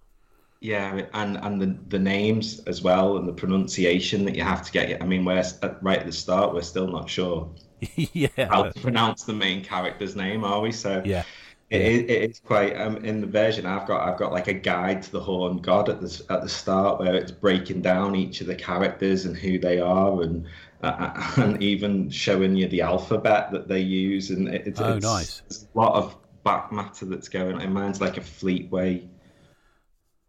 Yeah, 0.61 1.03
and 1.15 1.37
and 1.37 1.63
the 1.63 1.79
the 1.87 2.01
names 2.01 2.59
as 2.67 2.83
well 2.83 3.17
and 3.17 3.29
the 3.29 3.33
pronunciation 3.33 4.25
that 4.25 4.35
you 4.35 4.43
have 4.43 4.63
to 4.65 4.73
get. 4.73 5.01
I 5.01 5.07
mean, 5.07 5.25
we're 5.25 5.45
right 5.83 6.01
at 6.01 6.07
the 6.07 6.13
start. 6.13 6.53
We're 6.53 6.63
still 6.63 6.89
not 6.89 7.09
sure 7.09 7.49
yeah. 7.95 8.29
how 8.39 8.65
to 8.65 8.81
pronounce 8.81 9.23
the 9.23 9.35
main 9.35 9.63
character's 9.63 10.17
name, 10.17 10.43
are 10.43 10.61
we? 10.61 10.73
So 10.73 11.01
Yeah. 11.05 11.23
It, 11.71 11.81
is, 11.81 12.01
it 12.03 12.31
is 12.31 12.41
quite. 12.41 12.77
Um, 12.81 12.97
in 13.05 13.21
the 13.21 13.27
version 13.27 13.67
I've 13.67 13.87
got, 13.87 14.09
I've 14.09 14.19
got 14.19 14.33
like 14.33 14.49
a 14.49 14.55
guide 14.55 15.03
to 15.03 15.11
the 15.13 15.21
Horn 15.21 15.59
God 15.59 15.89
at 15.89 16.01
the 16.01 16.25
at 16.31 16.43
the 16.43 16.49
start 16.49 16.99
where 16.99 17.15
it's 17.15 17.31
breaking 17.31 17.83
down 17.83 18.17
each 18.17 18.41
of 18.41 18.47
the 18.47 18.55
characters 18.55 19.27
and 19.27 19.37
who 19.37 19.59
they 19.59 19.79
are, 19.79 20.23
and 20.23 20.47
uh, 20.83 21.33
and 21.37 21.63
even 21.63 22.09
showing 22.11 22.57
you 22.57 22.69
the 22.69 22.81
alphabet 22.81 23.53
that 23.53 23.69
they 23.69 23.81
use. 23.81 24.31
And 24.31 24.49
it, 24.49 24.67
it's, 24.67 24.81
Oh, 24.81 24.97
it's, 24.97 25.05
nice. 25.05 25.43
There's 25.49 25.67
a 25.75 25.79
lot 25.79 25.95
of 25.95 26.17
back 26.45 26.73
matter 26.73 27.05
that's 27.07 27.29
going 27.29 27.57
on. 27.57 27.73
Mine's 27.73 28.01
like 28.01 28.17
a 28.17 28.23
Fleetway. 28.23 29.09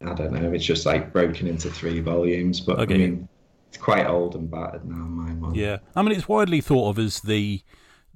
I 0.05 0.13
don't 0.13 0.31
know. 0.31 0.51
It's 0.53 0.65
just 0.65 0.85
like 0.85 1.11
broken 1.11 1.47
into 1.47 1.69
three 1.69 1.99
volumes, 1.99 2.59
but 2.61 2.79
Okay. 2.79 2.95
I 2.95 2.97
mean, 2.97 3.29
it's 3.67 3.77
quite 3.77 4.05
old 4.07 4.35
and 4.35 4.49
battered 4.49 4.85
now. 4.85 4.95
My 4.95 5.31
one. 5.33 5.53
Yeah, 5.53 5.77
I 5.95 6.01
mean 6.01 6.13
it's 6.13 6.27
widely 6.27 6.61
thought 6.61 6.89
of 6.89 6.99
as 6.99 7.21
the 7.21 7.61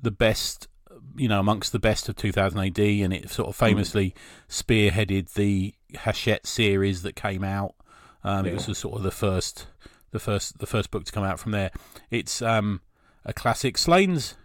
the 0.02 0.12
best, 0.12 0.68
you 1.16 1.28
know, 1.28 1.40
amongst 1.40 1.72
the 1.72 1.80
best 1.80 2.10
of 2.10 2.16
2000 2.16 2.60
AD, 2.60 2.80
and 2.80 3.14
it 3.14 3.30
sort 3.30 3.50
of 3.50 3.56
famously 3.56 4.16
spearheaded 4.50 5.34
the 5.34 5.74
Hachette 6.00 6.46
series 6.48 7.02
that 7.04 7.16
came 7.16 7.44
out. 7.44 7.76
Um, 8.24 8.46
It 8.46 8.54
was 8.54 8.66
the 8.66 8.76
sort 8.76 8.96
of 8.98 9.04
the 9.04 9.12
first, 9.12 9.68
the 10.12 10.20
first, 10.20 10.60
the 10.60 10.66
first 10.66 10.92
book 10.92 11.06
to 11.06 11.12
come 11.12 11.24
out 11.24 11.40
from 11.40 11.52
there. 11.52 11.72
It's 12.10 12.42
um, 12.42 12.82
a 13.26 13.34
classic. 13.34 13.78
Slane's 13.78 14.36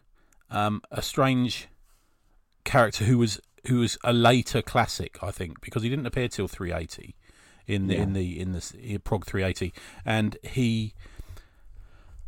um, 0.51 0.83
a 0.91 1.03
strange 1.03 1.69
character 2.65 3.05
who 3.05 3.19
was 3.19 3.41
who 3.67 3.81
was 3.81 3.99
a 4.05 4.13
later 4.13 4.63
classic, 4.63 5.19
I 5.23 5.31
think, 5.31 5.61
because 5.61 5.83
he 5.83 5.89
didn't 5.89 6.07
appear 6.07 6.29
till 6.29 6.49
380 6.49 7.15
in 7.67 7.87
the 7.87 7.95
Yeah. 7.97 8.03
in 8.03 8.13
the 8.15 8.41
in 8.41 8.53
the 8.53 8.73
in 8.83 8.99
Prog 9.01 9.27
380, 9.27 9.73
and 10.05 10.37
he. 10.43 10.95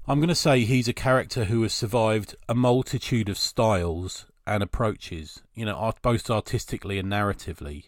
I'm 0.09 0.19
going 0.19 0.29
to 0.29 0.35
say 0.35 0.65
he's 0.65 0.89
a 0.89 0.93
character 0.93 1.45
who 1.45 1.63
has 1.63 1.73
survived 1.73 2.35
a 2.49 2.55
multitude 2.55 3.29
of 3.29 3.39
styles 3.39 4.27
and 4.51 4.65
approaches, 4.65 5.43
you 5.55 5.65
know, 5.65 5.77
art, 5.77 6.03
both 6.03 6.29
artistically 6.29 6.99
and 6.99 7.11
narratively. 7.11 7.85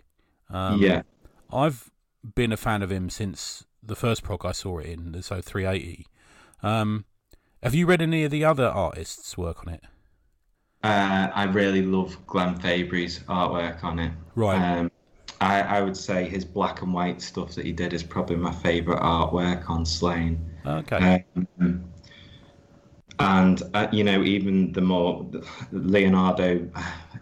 Um, 0.49 0.81
yeah. 0.81 1.03
I've 1.53 1.91
been 2.37 2.53
a 2.53 2.57
fan 2.57 2.83
of 2.83 2.93
him 2.93 3.11
since 3.11 3.65
the 3.83 3.97
first 3.97 4.23
prog 4.23 4.47
I 4.47 4.53
saw 4.53 4.79
it 4.79 4.87
in, 4.87 5.21
so 5.23 5.41
380. 5.41 6.07
Um, 6.63 7.05
Have 7.65 7.75
you 7.75 7.87
read 7.87 8.01
any 8.01 8.23
of 8.23 8.31
the 8.31 8.45
other 8.45 8.69
artists' 8.69 9.37
work 9.37 9.67
on 9.67 9.75
it? 9.75 9.83
Uh, 10.85 11.31
I 11.35 11.45
really 11.45 11.83
love 11.83 12.17
Glenn 12.29 12.55
Fabry's 12.55 13.19
artwork 13.21 13.83
on 13.83 13.99
it. 13.99 14.13
Right. 14.37 14.79
Um, 14.79 14.91
I, 15.41 15.63
I 15.63 15.81
would 15.83 15.97
say 15.97 16.29
his 16.29 16.45
black 16.45 16.83
and 16.83 16.95
white 16.95 17.21
stuff 17.21 17.57
that 17.57 17.67
he 17.67 17.73
did 17.73 17.93
is 17.93 18.05
probably 18.05 18.37
my 18.37 18.53
favourite 18.53 19.03
artwork 19.03 19.69
on 19.69 19.85
Slain. 19.85 20.39
Okay. 20.65 21.25
Um, 21.61 21.92
and 23.19 23.63
uh, 23.75 23.89
you 23.93 24.05
know, 24.05 24.23
even 24.23 24.73
the 24.73 24.81
more 24.81 25.27
Leonardo, 25.73 26.69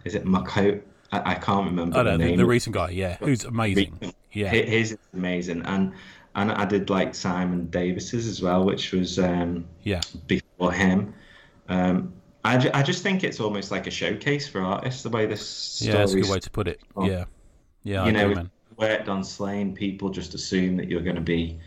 is 0.05 0.15
it 0.15 0.25
Manco? 0.25 0.79
I, 1.11 1.31
I 1.31 1.35
can't 1.35 1.65
remember 1.65 1.99
I 1.99 2.03
the 2.03 2.17
name. 2.17 2.37
the 2.37 2.45
recent 2.45 2.73
guy, 2.75 2.89
yeah, 2.91 3.17
who's 3.17 3.43
amazing. 3.43 4.13
Yeah. 4.31 4.49
Hi- 4.49 4.61
His 4.63 4.93
is 4.93 4.97
amazing, 5.13 5.61
and 5.65 5.93
and 6.35 6.51
I 6.51 6.65
did 6.65 6.89
like 6.89 7.13
Simon 7.13 7.67
Davis's 7.69 8.27
as 8.27 8.41
well, 8.41 8.63
which 8.63 8.93
was 8.93 9.19
um, 9.19 9.65
Yeah. 9.83 9.99
before 10.27 10.71
him. 10.71 11.13
Um, 11.67 12.13
I, 12.45 12.57
ju- 12.57 12.71
I 12.73 12.81
just 12.83 13.03
think 13.03 13.23
it's 13.23 13.39
almost 13.41 13.69
like 13.71 13.85
a 13.87 13.91
showcase 13.91 14.47
for 14.47 14.61
artists 14.61 15.03
the 15.03 15.09
way 15.09 15.25
this 15.25 15.81
Yeah, 15.81 15.93
that's 15.97 16.13
a 16.13 16.21
good 16.21 16.29
way 16.29 16.39
to 16.39 16.49
put 16.49 16.67
it. 16.69 16.79
Yeah. 17.01 17.25
Yeah, 17.83 18.03
I 18.03 18.05
you 18.07 18.11
know, 18.13 18.31
agree, 18.31 18.49
worked 18.77 19.09
on 19.09 19.23
Slain, 19.23 19.75
people 19.75 20.09
just 20.09 20.33
assume 20.33 20.77
that 20.77 20.87
you're 20.87 21.01
going 21.01 21.15
to 21.17 21.21
be 21.21 21.59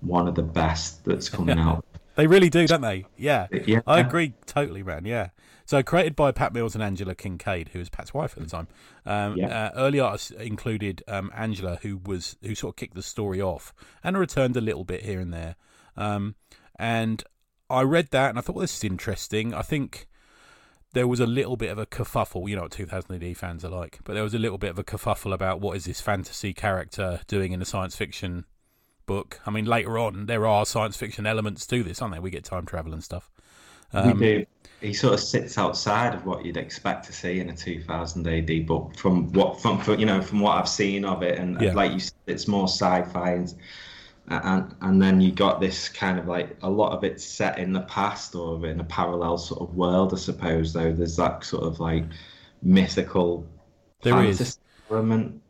one 0.00 0.28
of 0.28 0.34
the 0.36 0.42
best 0.42 1.04
that's 1.04 1.28
coming 1.28 1.58
out. 1.68 1.84
They 2.14 2.26
really 2.26 2.50
do, 2.50 2.66
don't 2.66 2.80
they? 2.82 3.06
Yeah. 3.16 3.46
Yeah. 3.66 3.80
I 3.86 4.00
agree 4.00 4.34
totally, 4.46 4.82
man. 4.82 5.04
Yeah. 5.04 5.30
So 5.64 5.82
created 5.82 6.14
by 6.16 6.32
Pat 6.32 6.52
Mills 6.52 6.74
and 6.74 6.82
Angela 6.82 7.14
Kincaid, 7.14 7.70
who 7.72 7.78
was 7.78 7.88
Pat's 7.88 8.12
wife 8.12 8.34
at 8.36 8.42
the 8.42 8.48
time. 8.50 8.68
Um, 9.06 9.36
Yeah. 9.36 9.66
uh, 9.66 9.70
early 9.76 10.00
artists 10.00 10.30
included 10.32 11.02
um, 11.08 11.30
Angela, 11.34 11.78
who 11.82 12.00
was 12.04 12.36
who 12.42 12.54
sort 12.54 12.72
of 12.72 12.76
kicked 12.76 12.94
the 12.94 13.02
story 13.02 13.40
off 13.40 13.72
and 14.04 14.18
returned 14.18 14.56
a 14.56 14.60
little 14.60 14.84
bit 14.84 15.04
here 15.04 15.20
and 15.20 15.32
there. 15.32 15.56
Um, 15.96 16.34
and 16.78 17.22
I 17.70 17.82
read 17.82 18.08
that 18.10 18.30
and 18.30 18.38
I 18.38 18.42
thought, 18.42 18.56
well, 18.56 18.62
this 18.62 18.76
is 18.76 18.84
interesting. 18.84 19.54
I 19.54 19.62
think 19.62 20.08
there 20.94 21.06
was 21.08 21.20
a 21.20 21.26
little 21.26 21.56
bit 21.56 21.70
of 21.70 21.78
a 21.78 21.86
kerfuffle. 21.86 22.48
You 22.48 22.56
know 22.56 22.62
what 22.62 22.72
2000 22.72 23.22
AD 23.22 23.36
fans 23.38 23.64
are 23.64 23.70
like, 23.70 24.00
but 24.04 24.12
there 24.12 24.22
was 24.24 24.34
a 24.34 24.38
little 24.38 24.58
bit 24.58 24.70
of 24.70 24.78
a 24.78 24.84
kerfuffle 24.84 25.32
about 25.32 25.60
what 25.60 25.76
is 25.76 25.86
this 25.86 26.00
fantasy 26.02 26.52
character 26.52 27.20
doing 27.28 27.52
in 27.52 27.62
a 27.62 27.64
science 27.64 27.96
fiction 27.96 28.44
book. 29.06 29.40
I 29.46 29.50
mean, 29.50 29.64
later 29.66 29.98
on, 29.98 30.26
there 30.26 30.46
are 30.46 30.64
science 30.66 30.96
fiction 30.96 31.26
elements 31.26 31.66
to 31.68 31.82
this, 31.82 32.00
aren't 32.02 32.14
there? 32.14 32.22
We 32.22 32.30
get 32.30 32.44
time 32.44 32.66
travel 32.66 32.92
and 32.92 33.02
stuff. 33.02 33.30
Um, 33.92 34.18
we 34.18 34.26
do. 34.26 34.46
He 34.80 34.92
sort 34.92 35.14
of 35.14 35.20
sits 35.20 35.58
outside 35.58 36.14
of 36.14 36.26
what 36.26 36.44
you'd 36.44 36.56
expect 36.56 37.04
to 37.06 37.12
see 37.12 37.38
in 37.38 37.50
a 37.50 37.56
2000 37.56 38.26
AD 38.26 38.66
book. 38.66 38.96
From 38.96 39.32
what, 39.32 39.60
from, 39.60 39.80
from 39.80 40.00
you 40.00 40.06
know, 40.06 40.20
from 40.20 40.40
what 40.40 40.56
I've 40.58 40.68
seen 40.68 41.04
of 41.04 41.22
it, 41.22 41.38
and 41.38 41.60
Yeah. 41.60 41.72
like 41.74 41.92
you 41.92 42.00
said, 42.00 42.14
it's 42.26 42.48
more 42.48 42.64
sci-fi, 42.68 43.32
and, 43.32 43.54
and 44.28 44.74
and 44.80 45.02
then 45.02 45.20
you 45.20 45.32
got 45.32 45.60
this 45.60 45.88
kind 45.88 46.18
of 46.18 46.26
like 46.26 46.56
a 46.62 46.70
lot 46.70 46.92
of 46.92 47.04
it's 47.04 47.24
set 47.24 47.58
in 47.58 47.72
the 47.72 47.82
past 47.82 48.34
or 48.34 48.64
in 48.66 48.80
a 48.80 48.84
parallel 48.84 49.38
sort 49.38 49.60
of 49.62 49.74
world, 49.76 50.12
I 50.14 50.16
suppose. 50.16 50.72
Though 50.72 50.92
there's 50.92 51.16
that 51.16 51.44
sort 51.44 51.64
of 51.64 51.80
like 51.80 52.04
mythical 52.62 53.46
There 54.02 54.22
is. 54.24 54.58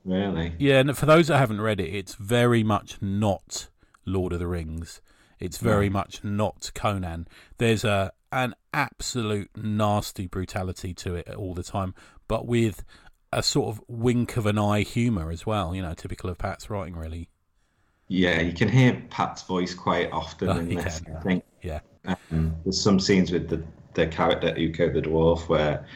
Really. 0.05 0.55
Yeah, 0.59 0.79
and 0.81 0.97
for 0.97 1.07
those 1.07 1.29
that 1.29 1.39
haven't 1.39 1.61
read 1.61 1.81
it, 1.81 1.95
it's 1.95 2.15
very 2.15 2.63
much 2.63 3.01
not 3.01 3.69
Lord 4.05 4.33
of 4.33 4.39
the 4.39 4.47
Rings. 4.47 5.01
It's 5.39 5.59
very 5.59 5.89
much 5.89 6.23
not 6.23 6.71
Conan. 6.75 7.27
There's 7.59 7.85
a 7.85 8.13
an 8.31 8.55
absolute 8.73 9.51
nasty 9.57 10.27
brutality 10.27 10.95
to 10.95 11.15
it 11.15 11.29
all 11.35 11.53
the 11.55 11.63
time, 11.63 11.95
but 12.29 12.47
with 12.47 12.85
a 13.33 13.43
sort 13.43 13.69
of 13.69 13.83
wink 13.89 14.37
of 14.37 14.47
an 14.47 14.59
eye 14.59 14.83
humour 14.83 15.31
as 15.31 15.45
well. 15.45 15.75
You 15.75 15.83
know, 15.83 15.95
typical 15.95 16.31
of 16.31 16.39
Pat's 16.39 16.71
writing, 16.71 16.97
really. 16.97 17.29
Yeah, 18.09 18.41
you 18.41 18.53
can 18.53 18.69
hear 18.69 19.03
Pat's 19.11 19.43
voice 19.43 19.75
quite 19.75 20.11
often 20.13 20.49
Oh, 20.49 20.59
in 20.59 20.69
this. 20.75 21.01
can. 21.01 21.17
I 21.17 21.21
think 21.21 21.45
Yeah, 21.63 21.81
um, 22.05 22.55
there's 22.65 22.81
some 22.81 23.01
scenes 23.01 23.33
with 23.33 23.49
the, 23.49 23.63
the 23.95 24.07
character 24.07 24.49
Ukko 24.49 24.93
the 24.93 25.03
dwarf 25.03 25.49
where 25.49 25.87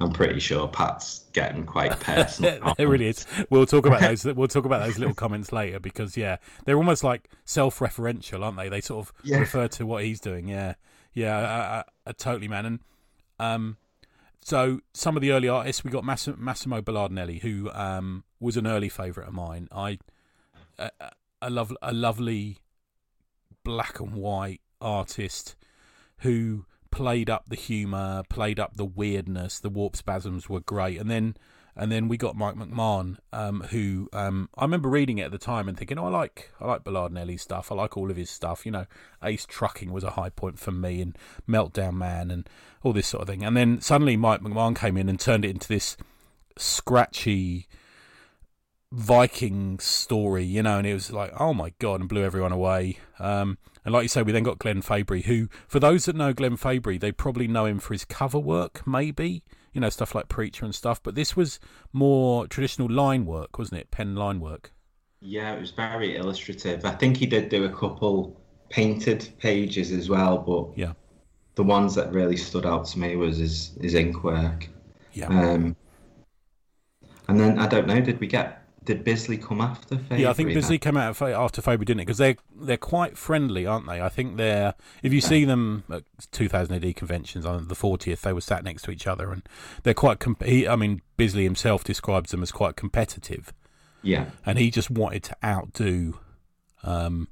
I'm 0.00 0.12
pretty 0.12 0.38
sure 0.40 0.68
Pat's 0.68 1.24
getting 1.32 1.66
quite 1.66 1.98
personal. 1.98 2.74
it 2.78 2.84
really 2.84 3.08
is. 3.08 3.26
We'll 3.50 3.66
talk 3.66 3.84
about 3.84 4.00
those. 4.00 4.24
We'll 4.24 4.46
talk 4.48 4.64
about 4.64 4.84
those 4.86 4.98
little 4.98 5.14
comments 5.14 5.50
later 5.52 5.80
because 5.80 6.16
yeah, 6.16 6.36
they're 6.64 6.76
almost 6.76 7.02
like 7.02 7.28
self-referential, 7.44 8.44
aren't 8.44 8.56
they? 8.56 8.68
They 8.68 8.80
sort 8.80 9.06
of 9.06 9.12
Yeah. 9.24 9.38
refer 9.38 9.66
to 9.68 9.86
what 9.86 10.04
he's 10.04 10.20
doing. 10.20 10.48
Yeah, 10.48 10.74
yeah, 11.14 11.36
I, 11.36 11.78
I, 11.78 11.84
I 12.06 12.12
totally, 12.12 12.46
man. 12.48 12.64
And 12.66 12.78
um, 13.40 13.76
so 14.40 14.80
some 14.94 15.16
of 15.16 15.20
the 15.20 15.32
early 15.32 15.48
artists 15.48 15.82
we 15.82 15.90
got 15.90 16.04
Mass- 16.04 16.28
Massimo 16.36 16.80
Belardinelli, 16.80 17.40
who 17.40 17.70
um 17.72 18.22
was 18.40 18.56
an 18.56 18.66
early 18.68 18.88
favourite 18.88 19.26
of 19.28 19.34
mine. 19.34 19.68
I 19.72 19.98
a- 20.78 20.90
a 21.42 21.50
love 21.50 21.76
a 21.82 21.92
lovely 21.92 22.58
black 23.64 24.00
and 24.00 24.12
white 24.14 24.60
artist 24.80 25.56
who 26.18 26.64
played 26.98 27.30
up 27.30 27.44
the 27.48 27.54
humour, 27.54 28.24
played 28.28 28.58
up 28.58 28.76
the 28.76 28.84
weirdness. 28.84 29.60
The 29.60 29.68
warp 29.68 29.94
spasms 29.94 30.48
were 30.48 30.58
great, 30.58 30.98
and 30.98 31.08
then 31.08 31.36
and 31.76 31.92
then 31.92 32.08
we 32.08 32.16
got 32.16 32.34
Mike 32.34 32.56
McMahon, 32.56 33.18
um, 33.32 33.60
who 33.70 34.08
um, 34.12 34.48
I 34.58 34.64
remember 34.64 34.88
reading 34.88 35.18
it 35.18 35.22
at 35.22 35.30
the 35.30 35.38
time 35.38 35.68
and 35.68 35.78
thinking, 35.78 35.96
oh, 35.96 36.06
I 36.06 36.10
like 36.10 36.50
I 36.60 36.66
like 36.66 36.82
Belardinelli's 36.82 37.42
stuff. 37.42 37.70
I 37.70 37.76
like 37.76 37.96
all 37.96 38.10
of 38.10 38.16
his 38.16 38.30
stuff. 38.30 38.66
You 38.66 38.72
know, 38.72 38.86
Ace 39.22 39.46
Trucking 39.46 39.92
was 39.92 40.02
a 40.02 40.10
high 40.10 40.30
point 40.30 40.58
for 40.58 40.72
me, 40.72 41.00
and 41.00 41.16
Meltdown 41.48 41.94
Man, 41.94 42.32
and 42.32 42.50
all 42.82 42.92
this 42.92 43.06
sort 43.06 43.22
of 43.22 43.28
thing. 43.28 43.44
And 43.44 43.56
then 43.56 43.80
suddenly 43.80 44.16
Mike 44.16 44.40
McMahon 44.40 44.74
came 44.74 44.96
in 44.96 45.08
and 45.08 45.20
turned 45.20 45.44
it 45.44 45.50
into 45.50 45.68
this 45.68 45.96
scratchy 46.56 47.68
Viking 48.90 49.78
story, 49.78 50.42
you 50.42 50.64
know, 50.64 50.78
and 50.78 50.86
it 50.86 50.94
was 50.94 51.12
like, 51.12 51.32
oh 51.38 51.54
my 51.54 51.74
god, 51.78 52.00
and 52.00 52.08
blew 52.08 52.24
everyone 52.24 52.52
away. 52.52 52.98
Um, 53.20 53.56
and 53.88 53.94
like 53.94 54.02
you 54.02 54.08
say, 54.08 54.22
we 54.22 54.32
then 54.32 54.42
got 54.42 54.58
Glenn 54.58 54.82
Fabry, 54.82 55.22
who, 55.22 55.48
for 55.66 55.80
those 55.80 56.04
that 56.04 56.14
know 56.14 56.34
Glenn 56.34 56.58
Fabry, 56.58 56.98
they 56.98 57.10
probably 57.10 57.48
know 57.48 57.64
him 57.64 57.78
for 57.78 57.94
his 57.94 58.04
cover 58.04 58.38
work, 58.38 58.86
maybe, 58.86 59.42
you 59.72 59.80
know, 59.80 59.88
stuff 59.88 60.14
like 60.14 60.28
Preacher 60.28 60.66
and 60.66 60.74
stuff. 60.74 61.02
But 61.02 61.14
this 61.14 61.34
was 61.34 61.58
more 61.90 62.46
traditional 62.46 62.90
line 62.90 63.24
work, 63.24 63.58
wasn't 63.58 63.80
it? 63.80 63.90
Pen 63.90 64.14
line 64.14 64.40
work. 64.40 64.74
Yeah, 65.22 65.54
it 65.54 65.60
was 65.60 65.70
very 65.70 66.16
illustrative. 66.16 66.84
I 66.84 66.90
think 66.90 67.16
he 67.16 67.24
did 67.24 67.48
do 67.48 67.64
a 67.64 67.70
couple 67.70 68.38
painted 68.68 69.26
pages 69.38 69.90
as 69.90 70.10
well, 70.10 70.36
but 70.36 70.76
Yeah, 70.78 70.92
the 71.54 71.64
ones 71.64 71.94
that 71.94 72.12
really 72.12 72.36
stood 72.36 72.66
out 72.66 72.84
to 72.88 72.98
me 72.98 73.16
was 73.16 73.38
his, 73.38 73.78
his 73.80 73.94
ink 73.94 74.22
work. 74.22 74.68
yeah. 75.14 75.28
Um, 75.28 75.74
and 77.28 77.40
then 77.40 77.58
I 77.58 77.66
don't 77.66 77.86
know, 77.86 78.02
did 78.02 78.20
we 78.20 78.26
get 78.26 78.67
did 78.88 79.04
Bisley 79.04 79.36
come 79.36 79.60
after 79.60 79.98
Fabry? 79.98 80.22
Yeah, 80.22 80.30
I 80.30 80.32
think 80.32 80.54
Bisley 80.54 80.78
came 80.78 80.96
out 80.96 81.20
after 81.20 81.60
Fabry, 81.60 81.84
didn't 81.84 82.00
it? 82.00 82.06
Because 82.06 82.16
they're 82.16 82.36
they're 82.56 82.78
quite 82.78 83.18
friendly, 83.18 83.66
aren't 83.66 83.86
they? 83.86 84.00
I 84.00 84.08
think 84.08 84.38
they're. 84.38 84.74
If 85.02 85.12
you 85.12 85.20
see 85.20 85.44
them 85.44 85.84
at 85.90 86.04
2000 86.32 86.82
AD 86.82 86.96
conventions 86.96 87.44
on 87.44 87.68
the 87.68 87.74
40th, 87.74 88.22
they 88.22 88.32
were 88.32 88.40
sat 88.40 88.64
next 88.64 88.82
to 88.84 88.90
each 88.90 89.06
other, 89.06 89.30
and 89.30 89.42
they're 89.82 89.92
quite. 89.92 90.20
Com- 90.20 90.38
he, 90.42 90.66
I 90.66 90.74
mean, 90.74 91.02
Bisley 91.18 91.44
himself 91.44 91.84
describes 91.84 92.30
them 92.30 92.42
as 92.42 92.50
quite 92.50 92.76
competitive, 92.76 93.52
Yeah, 94.00 94.30
and 94.46 94.58
he 94.58 94.70
just 94.70 94.90
wanted 94.90 95.22
to 95.24 95.36
outdo. 95.44 96.18
Um, 96.82 97.28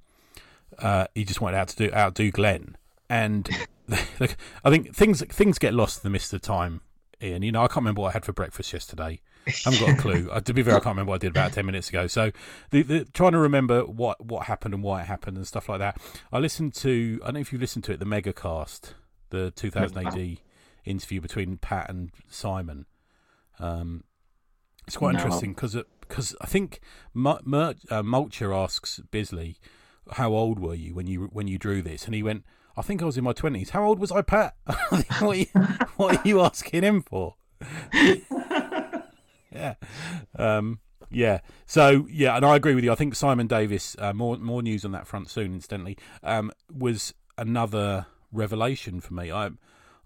uh, 0.79 1.07
he 1.15 1.25
just 1.25 1.41
wanted 1.41 1.57
out 1.57 1.69
to 1.69 1.77
do 1.77 1.91
outdo 1.95 2.31
Glenn, 2.31 2.77
and 3.09 3.49
I 4.63 4.69
think 4.69 4.95
things 4.95 5.25
things 5.25 5.59
get 5.59 5.73
lost 5.73 6.05
in 6.05 6.09
the 6.09 6.13
mist 6.13 6.35
of 6.35 6.43
time. 6.43 6.83
Ian, 7.23 7.43
you 7.43 7.51
know, 7.51 7.63
I 7.63 7.69
can't 7.69 7.77
remember 7.79 8.03
what 8.03 8.09
I 8.09 8.13
had 8.13 8.27
for 8.27 8.35
breakfast 8.35 8.75
yesterday. 8.75 9.23
I 9.47 9.53
haven't 9.71 9.81
got 9.81 9.99
a 9.99 10.03
clue. 10.03 10.29
Uh, 10.33 10.41
to 10.41 10.53
be 10.55 10.63
fair, 10.63 10.75
I 10.75 10.81
can't 10.81 10.87
remember 10.97 11.11
what 11.11 11.17
I 11.17 11.19
did 11.19 11.31
about 11.31 11.53
ten 11.53 11.67
minutes 11.67 11.89
ago. 11.89 12.07
So, 12.07 12.33
the, 12.71 12.83
the 12.83 13.05
trying 13.07 13.33
to 13.33 13.39
remember 13.39 13.83
what 13.85 14.25
what 14.25 14.47
happened 14.47 14.75
and 14.75 14.83
why 14.83 15.03
it 15.03 15.07
happened 15.07 15.37
and 15.37 15.47
stuff 15.47 15.69
like 15.69 15.79
that. 15.79 15.99
I 16.33 16.39
listened 16.39 16.75
to. 16.77 17.21
I 17.23 17.27
don't 17.27 17.35
know 17.35 17.41
if 17.41 17.53
you 17.53 17.59
listened 17.59 17.85
to 17.85 17.93
it, 17.93 18.01
the 18.01 18.07
Megacast, 18.07 18.95
the 19.31 19.51
2000 19.53 20.07
AD 20.07 20.39
interview 20.85 21.21
between 21.21 21.57
Pat 21.59 21.89
and 21.91 22.11
Simon. 22.29 22.87
Um, 23.59 24.05
it's 24.87 24.97
quite 24.97 25.13
No. 25.15 25.19
interesting 25.21 25.53
because 25.55 25.77
because 26.01 26.37
I 26.41 26.47
think 26.47 26.81
Mu- 27.15 27.39
Mer- 27.45 27.75
uh, 27.91 28.03
Molcher 28.03 28.55
asks 28.57 29.01
Bisley, 29.11 29.59
"How 30.13 30.33
old 30.33 30.59
were 30.59 30.75
you 30.75 30.95
when 30.95 31.07
you 31.07 31.29
when 31.33 31.49
you 31.49 31.59
drew 31.59 31.83
this?" 31.83 32.05
And 32.07 32.15
he 32.15 32.23
went, 32.23 32.45
"I 32.77 32.83
think 32.83 33.03
I 33.03 33.05
was 33.07 33.17
in 33.17 33.25
my 33.25 33.33
twenties. 33.33 33.71
How 33.71 33.85
old 33.85 33.99
was 33.99 34.13
I, 34.13 34.23
Pat? 34.23 34.55
what, 34.89 35.23
are 35.23 35.35
you, 35.35 35.47
what 35.97 36.17
are 36.19 36.29
you 36.29 36.41
asking 36.41 36.83
him 36.83 37.03
for?" 37.03 37.37
yeah, 39.57 39.75
um, 40.57 40.81
yeah. 41.11 41.41
So 41.67 42.07
yeah, 42.11 42.37
and 42.37 42.45
I 42.45 42.57
agree 42.57 42.75
with 42.75 42.85
you. 42.85 42.93
I 42.93 42.97
think 42.97 43.15
Simon 43.15 43.47
Davis. 43.47 43.97
Uh, 43.99 44.13
more 44.13 44.37
more 44.37 44.63
news 44.63 44.85
on 44.85 44.93
that 44.93 45.07
front 45.07 45.31
soon. 45.31 45.55
Incidentally, 45.55 45.97
um, 46.23 46.53
was 46.73 47.15
another 47.39 48.07
revelation 48.33 49.01
for 49.01 49.15
me. 49.15 49.33
I 49.33 49.51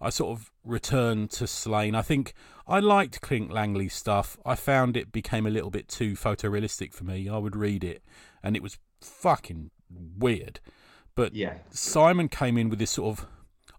I 0.00 0.10
sort 0.10 0.38
of 0.38 0.50
returned 0.64 1.30
to 1.32 1.46
Slain. 1.46 1.94
I 1.94 2.02
think 2.02 2.32
I 2.66 2.80
liked 2.80 3.20
Clint 3.20 3.52
Langley's 3.52 3.94
stuff. 3.94 4.38
I 4.46 4.54
found 4.54 4.96
it 4.96 5.12
became 5.12 5.46
a 5.46 5.50
little 5.50 5.70
bit 5.70 5.88
too 5.88 6.12
photorealistic 6.12 6.94
for 6.94 7.04
me. 7.04 7.28
I 7.28 7.38
would 7.38 7.56
read 7.56 7.84
it, 7.84 8.02
and 8.42 8.56
it 8.56 8.62
was 8.62 8.78
fucking 9.00 9.70
weird. 10.18 10.60
But 11.14 11.34
yeah, 11.34 11.58
Simon 11.70 12.28
came 12.28 12.56
in 12.56 12.70
with 12.70 12.78
this 12.78 12.92
sort 12.92 13.18
of 13.18 13.26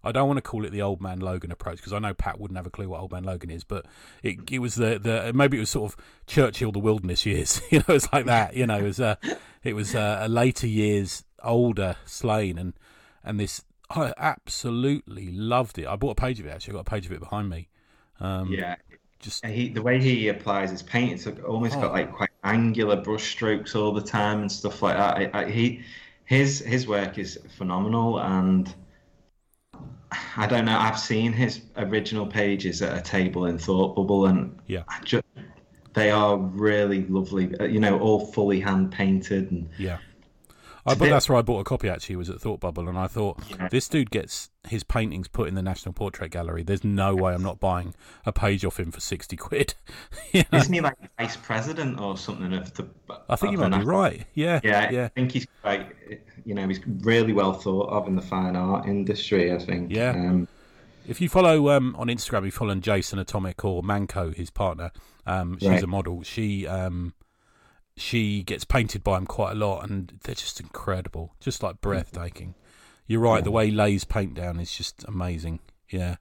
I 0.04 0.12
don't 0.12 0.26
want 0.26 0.38
to 0.38 0.42
call 0.42 0.64
it 0.64 0.70
the 0.70 0.82
old 0.82 1.00
man 1.00 1.20
Logan 1.20 1.50
approach 1.52 1.76
because 1.76 1.92
I 1.92 1.98
know 1.98 2.14
Pat 2.14 2.40
wouldn't 2.40 2.56
have 2.56 2.66
a 2.66 2.70
clue 2.70 2.88
what 2.88 3.00
old 3.00 3.12
man 3.12 3.24
Logan 3.24 3.50
is, 3.50 3.64
but 3.64 3.86
it 4.22 4.38
it 4.50 4.58
was 4.58 4.74
the 4.76 4.98
the 4.98 5.32
maybe 5.34 5.56
it 5.56 5.60
was 5.60 5.70
sort 5.70 5.92
of 5.92 5.98
Churchill 6.26 6.72
the 6.72 6.78
wilderness 6.78 7.24
years, 7.26 7.60
you 7.70 7.78
know, 7.80 7.94
it's 7.94 8.12
like 8.12 8.26
that, 8.26 8.54
you 8.56 8.66
know, 8.66 8.78
it 8.78 8.82
was 8.84 9.00
uh, 9.00 9.16
it 9.62 9.74
was 9.74 9.94
uh, 9.94 10.18
a 10.22 10.28
later 10.28 10.66
years 10.66 11.24
older 11.42 11.96
Slain 12.04 12.58
and 12.58 12.72
and 13.24 13.38
this 13.40 13.62
I 13.90 14.12
absolutely 14.16 15.30
loved 15.32 15.78
it. 15.78 15.86
I 15.86 15.96
bought 15.96 16.12
a 16.12 16.20
page 16.20 16.40
of 16.40 16.46
it 16.46 16.50
actually. 16.50 16.72
I 16.72 16.76
got 16.76 16.80
a 16.80 16.90
page 16.90 17.06
of 17.06 17.12
it 17.12 17.20
behind 17.20 17.50
me. 17.50 17.68
Um, 18.20 18.52
yeah, 18.52 18.76
just 19.20 19.44
he, 19.46 19.68
the 19.68 19.82
way 19.82 20.00
he 20.00 20.28
applies 20.28 20.70
his 20.70 20.82
paint, 20.82 21.12
it's 21.12 21.26
almost 21.44 21.76
Oh. 21.76 21.82
got 21.82 21.92
like 21.92 22.12
quite 22.12 22.30
angular 22.44 22.96
brush 22.96 23.30
strokes 23.30 23.74
all 23.74 23.92
the 23.92 24.02
time 24.02 24.40
and 24.40 24.50
stuff 24.52 24.82
like 24.82 24.96
that. 24.96 25.34
I, 25.34 25.42
I, 25.44 25.50
he, 25.50 25.82
his 26.24 26.60
his 26.60 26.86
work 26.86 27.18
is 27.18 27.38
phenomenal, 27.56 28.18
and 28.20 28.74
I 30.36 30.46
don't 30.46 30.64
know. 30.64 30.78
I've 30.78 30.98
seen 30.98 31.32
his 31.32 31.62
original 31.76 32.26
pages 32.26 32.82
at 32.82 32.96
a 32.96 33.00
table 33.00 33.46
in 33.46 33.58
Thought 33.58 33.94
Bubble, 33.96 34.26
and 34.26 34.58
Yeah. 34.66 34.82
I 34.88 35.00
ju- 35.04 35.22
they 35.94 36.10
are 36.10 36.36
really 36.38 37.06
lovely. 37.06 37.54
uh, 37.58 37.64
You 37.64 37.80
know, 37.80 37.98
all 37.98 38.20
fully 38.32 38.60
hand 38.60 38.92
painted, 38.92 39.50
and 39.50 39.68
yeah. 39.78 39.98
I 40.84 40.90
It's 40.92 40.96
a 40.96 40.98
but 40.98 41.04
bit- 41.06 41.10
that's 41.12 41.28
where 41.28 41.38
I 41.38 41.42
bought 41.42 41.60
a 41.60 41.64
copy. 41.64 41.88
Actually, 41.88 42.16
was 42.16 42.28
at 42.28 42.40
Thought 42.40 42.58
Bubble, 42.60 42.88
and 42.88 42.98
I 42.98 43.06
thought 43.06 43.38
Yeah. 43.48 43.68
this 43.68 43.88
dude 43.88 44.10
gets 44.10 44.50
his 44.66 44.82
paintings 44.82 45.28
put 45.28 45.46
in 45.48 45.54
the 45.54 45.62
National 45.62 45.92
Portrait 45.92 46.30
Gallery. 46.32 46.62
There's 46.64 46.82
no 46.82 47.14
way 47.14 47.34
I'm 47.34 47.42
not 47.42 47.60
buying 47.60 47.94
a 48.26 48.32
page 48.32 48.64
off 48.64 48.80
him 48.80 48.90
for 48.90 49.00
sixty 49.00 49.36
quid. 49.36 49.74
You 50.32 50.42
know? 50.50 50.58
isn't 50.58 50.72
he 50.72 50.80
like 50.80 50.96
vice 51.18 51.36
president 51.36 52.00
or 52.00 52.16
something 52.16 52.52
of 52.52 52.72
the? 52.74 52.88
I 53.28 53.36
think 53.36 53.52
you 53.52 53.58
might 53.58 53.78
be 53.78 53.84
right. 53.84 54.24
Yeah, 54.34 54.60
Yeah, 54.64 54.90
yeah. 54.90 55.04
I 55.04 55.08
think 55.08 55.32
he's 55.32 55.46
quite, 55.62 55.86
you 56.44 56.54
know, 56.54 56.66
he's 56.66 56.80
really 56.86 57.32
well 57.32 57.52
thought 57.52 57.90
of 57.90 58.08
in 58.08 58.16
the 58.16 58.22
fine 58.22 58.56
art 58.56 58.86
industry. 58.86 59.52
I 59.52 59.58
think. 59.58 59.92
Yeah. 59.92 60.10
Um, 60.10 60.48
If 61.06 61.20
you 61.20 61.28
follow 61.28 61.68
um, 61.70 61.94
on 61.98 62.06
Instagram, 62.08 62.44
you 62.44 62.50
follow 62.50 62.74
Jason 62.76 63.18
Atomic 63.18 63.64
or 63.64 63.82
Manco, 63.82 64.30
his 64.32 64.50
partner. 64.50 64.90
Um, 65.26 65.58
she's 65.58 65.68
Right. 65.68 65.82
a 65.82 65.86
model. 65.86 66.22
She 66.22 66.66
um, 66.66 67.12
she 68.02 68.42
gets 68.42 68.64
painted 68.64 69.04
by 69.04 69.16
him 69.16 69.26
quite 69.26 69.52
a 69.52 69.54
lot, 69.54 69.88
and 69.88 70.18
they're 70.24 70.34
just 70.34 70.60
incredible, 70.60 71.34
just 71.40 71.62
like 71.62 71.80
breathtaking. 71.80 72.54
You're 73.06 73.20
right. 73.20 73.44
The 73.44 73.50
way 73.50 73.66
he 73.66 73.72
lays 73.72 74.04
paint 74.04 74.34
down 74.34 74.58
is 74.58 74.76
just 74.76 75.04
amazing. 75.06 75.60
Yeah. 75.88 76.16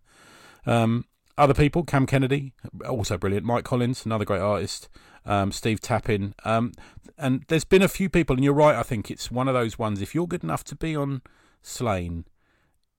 Um, 0.65 1.05
other 1.38 1.53
people, 1.53 1.83
Cam 1.83 2.05
Kennedy, 2.05 2.53
also 2.88 3.17
brilliant. 3.17 3.45
Mike 3.45 3.63
Collins, 3.63 4.05
another 4.05 4.25
great 4.25 4.41
artist. 4.41 4.89
Um, 5.25 5.51
Steve 5.51 5.79
Tappin. 5.81 6.33
Um, 6.45 6.73
and 7.17 7.43
there's 7.47 7.63
been 7.63 7.81
a 7.81 7.88
few 7.88 8.09
people, 8.09 8.35
and 8.35 8.43
you're 8.43 8.53
right. 8.53 8.75
I 8.75 8.83
think 8.83 9.09
it's 9.09 9.31
one 9.31 9.47
of 9.47 9.53
those 9.53 9.79
ones. 9.79 10.01
If 10.01 10.13
you're 10.13 10.27
good 10.27 10.43
enough 10.43 10.63
to 10.65 10.75
be 10.75 10.95
on 10.95 11.21
Slain, 11.61 12.25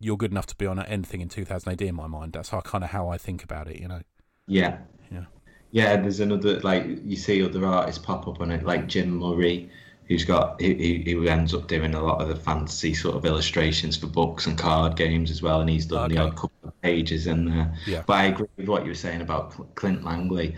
you're 0.01 0.17
good 0.17 0.33
enough 0.33 0.47
to 0.47 0.57
be 0.57 0.67
on 0.67 0.81
anything 0.81 1.21
in 1.21 1.29
2000 1.29 1.73
AD 1.73 1.83
in 1.83 1.95
my 1.95 2.07
mind. 2.07 2.33
That's 2.33 2.49
how 2.49 2.61
kind 2.61 2.83
of 2.83 2.91
how 2.91 3.09
I 3.09 3.19
think 3.19 3.45
about 3.45 3.69
it. 3.69 3.79
You 3.79 3.89
know. 3.89 4.03
yeah. 4.47 4.79
Yeah. 5.11 5.25
Yeah, 5.73 5.97
there's 5.97 6.21
another 6.21 6.61
like 6.61 6.85
you 7.05 7.17
see 7.17 7.43
other 7.43 7.65
artists 7.67 8.05
pop 8.05 8.29
up 8.29 8.41
on 8.41 8.51
it, 8.53 8.63
like 8.65 8.87
Jim 8.89 9.11
Murray, 9.19 9.71
who's 10.07 10.25
got 10.25 10.61
he, 10.61 10.75
he, 10.75 11.03
he 11.03 11.29
ends 11.29 11.55
up 11.55 11.67
doing 11.67 11.95
a 11.95 12.03
lot 12.03 12.21
of 12.23 12.29
the 12.29 12.37
fantasy 12.37 12.95
sort 12.95 13.17
of 13.17 13.25
illustrations 13.25 13.97
for 13.97 14.07
books 14.07 14.47
and 14.47 14.59
card 14.59 14.97
games 14.97 15.31
as 15.31 15.43
well, 15.43 15.61
and 15.61 15.71
he's 15.71 15.87
done 15.87 16.11
the 16.11 16.19
Okay. 16.19 16.19
odd 16.19 16.37
couple 16.37 16.69
of 16.69 16.81
pages 16.83 17.27
in 17.27 17.47
there. 17.47 17.75
Yeah. 17.87 18.03
But 18.07 18.15
I 18.15 18.25
agree 18.27 18.49
with 18.57 18.69
what 18.69 18.83
you 18.85 18.91
were 18.91 18.95
saying 18.95 19.23
about 19.23 19.75
Clint 19.75 20.05
Langley. 20.05 20.57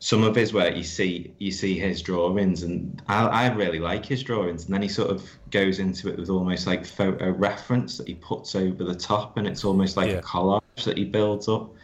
Some 0.00 0.22
of 0.24 0.36
his 0.36 0.52
work, 0.54 0.76
you 0.76 0.84
see, 0.84 1.34
you 1.38 1.50
see 1.52 1.78
his 1.78 2.02
drawings, 2.02 2.62
and 2.64 3.02
I, 3.08 3.26
I 3.26 3.48
really 3.54 3.80
like 3.80 4.06
his 4.06 4.22
drawings. 4.22 4.66
And 4.66 4.74
then 4.74 4.82
he 4.82 4.88
sort 4.88 5.10
of 5.10 5.28
goes 5.50 5.80
into 5.80 6.08
it 6.08 6.18
with 6.18 6.30
almost 6.30 6.68
like 6.68 6.86
photo 6.86 7.30
reference 7.30 7.98
that 7.98 8.08
he 8.08 8.14
puts 8.14 8.54
over 8.54 8.84
the 8.84 8.94
top, 8.94 9.36
and 9.38 9.46
it's 9.46 9.64
almost 9.64 9.96
like 9.96 10.10
Yeah. 10.10 10.18
a 10.18 10.22
collage 10.22 10.84
that 10.84 10.98
he 10.98 11.04
builds 11.04 11.48
up. 11.48 11.74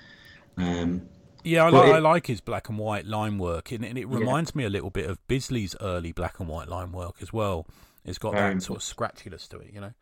Um, 0.57 1.09
Yeah, 1.45 1.65
I, 1.67 1.71
Well, 1.71 1.85
li- 1.85 1.91
it- 1.91 1.95
I 1.95 1.99
like 1.99 2.27
his 2.27 2.41
black 2.41 2.69
and 2.69 2.79
white 2.79 3.07
line 3.07 3.39
work, 3.39 3.71
and, 3.71 3.85
and 3.85 3.97
it 3.99 4.09
reminds 4.09 4.55
me 4.55 4.65
a 4.65 4.71
little 4.71 4.91
bit 4.91 5.09
of 5.09 5.19
Bisley's 5.29 5.77
early 5.81 6.13
black 6.13 6.41
and 6.41 6.49
white 6.49 6.69
line 6.69 6.91
work 6.93 7.17
as 7.21 7.33
well. 7.33 7.67
It's 8.05 8.19
got 8.19 8.33
Very 8.33 8.49
that 8.49 8.53
um, 8.55 8.61
sort 8.61 8.79
of 8.79 8.83
scratchiness 8.83 9.49
to 9.49 9.59
it, 9.59 9.71
you 9.73 9.81
know. 9.81 9.93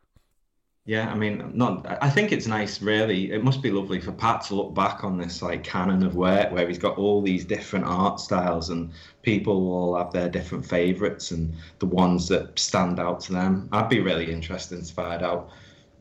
Yeah, 0.85 1.09
I 1.13 1.15
mean, 1.15 1.53
not. 1.55 1.87
I 2.03 2.11
think 2.11 2.33
it's 2.33 2.49
nice. 2.49 2.83
Really, 2.83 3.31
it 3.31 3.45
must 3.45 3.63
be 3.63 3.71
lovely 3.71 4.01
for 4.01 4.11
Pat 4.11 4.43
to 4.47 4.57
look 4.57 4.75
back 4.75 5.05
on 5.05 5.17
this 5.17 5.41
like 5.41 5.63
canon 5.63 6.03
of 6.03 6.17
work 6.17 6.51
where 6.51 6.67
he's 6.67 6.79
got 6.79 6.99
all 6.99 7.23
these 7.23 7.45
different 7.45 7.85
art 7.85 8.19
styles, 8.19 8.69
and 8.71 8.91
people 9.23 9.73
all 9.73 9.97
have 9.97 10.13
their 10.13 10.29
different 10.29 10.67
favourites 10.67 11.31
and 11.31 11.55
the 11.79 11.87
ones 11.87 12.27
that 12.29 12.59
stand 12.59 12.99
out 12.99 13.21
to 13.21 13.33
them. 13.33 13.69
I'd 13.71 13.89
be 13.89 14.01
really 14.01 14.33
interested 14.33 14.85
to 14.85 14.93
find 14.93 15.23
out 15.23 15.51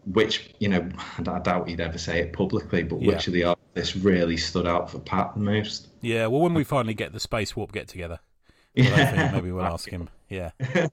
which, 0.05 0.53
you 0.59 0.67
know, 0.69 0.87
I 1.27 1.39
doubt 1.39 1.67
he'd 1.69 1.79
ever 1.79 1.97
say 1.97 2.19
it 2.19 2.33
publicly, 2.33 2.83
but 2.83 3.01
Yeah. 3.01 3.07
which 3.13 3.27
of 3.27 3.33
the 3.33 3.43
artists 3.43 3.95
really 3.95 4.37
stood 4.37 4.67
out 4.67 4.89
for 4.89 4.99
Pat 4.99 5.33
the 5.33 5.39
most. 5.41 5.87
Yeah, 6.01 6.27
well, 6.27 6.41
when 6.41 6.53
we 6.53 6.63
finally 6.63 6.93
get 6.93 7.13
the 7.13 7.19
Space 7.19 7.55
Warp 7.55 7.71
get 7.71 7.87
together, 7.87 8.19
well, 8.77 8.85
Yeah, 8.87 9.31
maybe 9.33 9.51
we'll 9.51 9.65
ask 9.65 9.89
him. 9.89 10.09
Yeah, 10.29 10.51
yeah. 10.75 10.87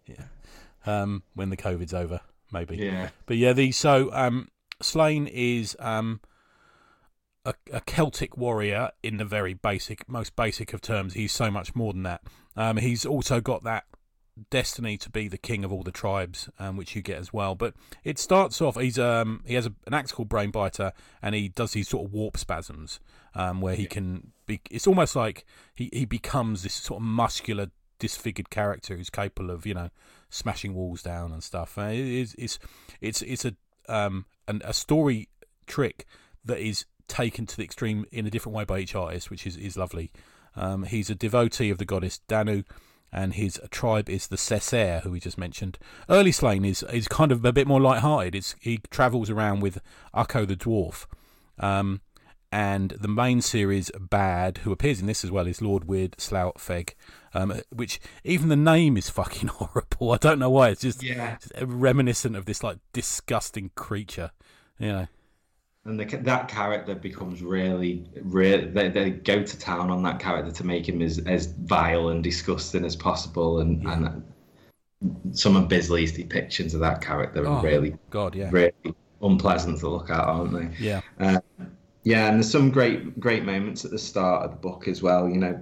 Um, 0.86 1.22
when 1.34 1.50
the 1.50 1.56
COVID's 1.56 1.94
over, 1.94 2.20
maybe. 2.52 2.76
yeah, 2.76 3.10
But 3.26 3.36
yeah, 3.36 3.52
the 3.52 3.72
so 3.72 4.10
um, 4.12 4.48
Slain 4.82 5.26
is 5.26 5.76
um, 5.80 6.20
a, 7.44 7.54
a 7.72 7.80
Celtic 7.82 8.36
warrior 8.36 8.90
in 9.02 9.16
the 9.16 9.24
very 9.24 9.54
basic, 9.54 10.08
most 10.08 10.34
basic 10.36 10.72
of 10.72 10.80
terms. 10.80 11.14
He's 11.14 11.32
so 11.32 11.50
much 11.50 11.74
more 11.74 11.92
than 11.92 12.02
that. 12.04 12.22
Um, 12.56 12.76
he's 12.78 13.06
also 13.06 13.40
got 13.40 13.64
that 13.64 13.84
destiny 14.50 14.96
to 14.98 15.10
be 15.10 15.28
the 15.28 15.38
king 15.38 15.64
of 15.64 15.72
all 15.72 15.82
the 15.82 15.90
tribes, 15.90 16.48
um, 16.58 16.76
which 16.76 16.94
you 16.96 17.02
get 17.02 17.18
as 17.18 17.32
well. 17.32 17.54
But 17.54 17.74
it 18.04 18.18
starts 18.18 18.60
off. 18.60 18.76
He's 18.76 18.98
um 18.98 19.42
he 19.46 19.54
has 19.54 19.66
a, 19.66 19.74
an 19.86 19.94
axe 19.94 20.12
called 20.12 20.28
Brain 20.28 20.50
Biter, 20.50 20.92
and 21.22 21.34
he 21.34 21.48
does 21.48 21.72
these 21.72 21.88
sort 21.88 22.06
of 22.06 22.12
warp 22.12 22.36
spasms, 22.36 23.00
um, 23.34 23.60
where 23.60 23.74
he 23.74 23.86
can 23.86 24.32
be. 24.46 24.60
It's 24.70 24.86
almost 24.86 25.16
like 25.16 25.44
he 25.74 25.90
he 25.92 26.04
becomes 26.04 26.62
this 26.62 26.74
sort 26.74 27.00
of 27.00 27.06
muscular, 27.06 27.70
disfigured 27.98 28.50
character 28.50 28.96
who's 28.96 29.10
capable 29.10 29.50
of 29.50 29.66
you 29.66 29.74
know 29.74 29.90
smashing 30.30 30.74
walls 30.74 31.02
down 31.02 31.32
and 31.32 31.42
stuff. 31.42 31.78
Uh, 31.78 31.82
it 31.82 31.98
is 31.98 32.34
it's 32.38 32.58
it's 33.00 33.22
it's 33.22 33.44
a 33.44 33.54
um 33.88 34.26
an, 34.46 34.62
a 34.64 34.72
story 34.72 35.28
trick 35.66 36.06
that 36.44 36.58
is 36.58 36.84
taken 37.08 37.46
to 37.46 37.56
the 37.56 37.64
extreme 37.64 38.04
in 38.12 38.26
a 38.26 38.30
different 38.30 38.54
way 38.56 38.64
by 38.64 38.78
each 38.78 38.94
artist, 38.94 39.30
which 39.30 39.46
is 39.46 39.56
is 39.56 39.76
lovely. 39.76 40.10
Um, 40.56 40.84
he's 40.84 41.08
a 41.08 41.14
devotee 41.14 41.70
of 41.70 41.78
the 41.78 41.84
goddess 41.84 42.18
Danu, 42.26 42.64
and 43.12 43.34
his 43.34 43.60
tribe 43.70 44.08
is 44.08 44.26
the 44.26 44.36
Sessair, 44.36 45.02
who 45.02 45.10
we 45.10 45.20
just 45.20 45.38
mentioned. 45.38 45.78
Early 46.08 46.32
Slain 46.32 46.64
is 46.64 46.82
is 46.84 47.08
kind 47.08 47.32
of 47.32 47.44
a 47.44 47.52
bit 47.52 47.66
more 47.66 47.80
light-hearted. 47.80 48.34
It's 48.34 48.54
he 48.60 48.80
travels 48.90 49.30
around 49.30 49.60
with 49.60 49.80
Ukko 50.14 50.44
the 50.44 50.56
dwarf, 50.56 51.06
um, 51.58 52.00
and 52.50 52.90
the 52.92 53.08
main 53.08 53.40
series 53.40 53.90
Bad, 53.98 54.58
who 54.58 54.72
appears 54.72 55.00
in 55.00 55.06
this 55.06 55.24
as 55.24 55.30
well, 55.30 55.46
is 55.46 55.60
Lord 55.62 55.84
Weird 55.84 56.20
Slough 56.20 56.54
Feg, 56.56 56.94
um, 57.34 57.60
which 57.70 58.00
even 58.24 58.48
the 58.48 58.56
name 58.56 58.96
is 58.96 59.10
fucking 59.10 59.48
horrible. 59.52 60.12
I 60.12 60.16
don't 60.16 60.38
know 60.38 60.50
why. 60.50 60.70
It's 60.70 60.82
just, 60.82 61.02
yeah. 61.02 61.36
just 61.36 61.52
reminiscent 61.60 62.36
of 62.36 62.46
this 62.46 62.62
like 62.62 62.78
disgusting 62.92 63.70
creature, 63.74 64.30
you 64.78 64.88
know. 64.88 65.06
And 65.84 65.98
the, 65.98 66.04
that 66.18 66.48
character 66.48 66.94
becomes 66.94 67.42
really, 67.42 68.04
really. 68.22 68.66
They, 68.66 68.88
they 68.90 69.10
go 69.10 69.42
to 69.42 69.58
town 69.58 69.90
on 69.90 70.02
that 70.02 70.18
character 70.18 70.52
to 70.52 70.66
make 70.66 70.86
him 70.88 71.00
as, 71.00 71.18
as 71.20 71.46
vile 71.46 72.10
and 72.10 72.22
disgusting 72.22 72.84
as 72.84 72.94
possible. 72.94 73.60
And, 73.60 73.86
and 73.86 74.22
some 75.32 75.56
of 75.56 75.68
Bisley's 75.68 76.12
depictions 76.12 76.74
of 76.74 76.80
that 76.80 77.00
character 77.00 77.46
are 77.46 77.58
Oh, 77.58 77.62
really, 77.62 77.96
God, 78.10 78.34
yeah, 78.34 78.50
really 78.52 78.72
unpleasant 79.22 79.78
to 79.80 79.88
look 79.88 80.10
at, 80.10 80.20
aren't 80.20 80.52
they? 80.52 80.84
yeah, 80.84 81.00
uh, 81.20 81.40
Yeah, 82.04 82.28
and 82.28 82.36
there's 82.36 82.50
some 82.50 82.70
great, 82.70 83.18
great 83.18 83.44
moments 83.44 83.84
at 83.84 83.90
the 83.90 83.98
start 83.98 84.44
of 84.44 84.50
the 84.52 84.56
book 84.56 84.88
as 84.88 85.02
well. 85.02 85.28
You 85.28 85.38
know, 85.38 85.60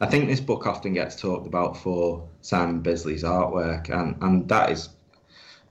I 0.00 0.06
think 0.06 0.28
this 0.28 0.40
book 0.40 0.66
often 0.66 0.94
gets 0.94 1.16
talked 1.16 1.46
about 1.46 1.76
for 1.76 2.28
Simon 2.40 2.80
Bisley's 2.82 3.24
artwork, 3.24 3.90
and 3.90 4.16
and 4.22 4.48
that 4.48 4.70
is 4.70 4.90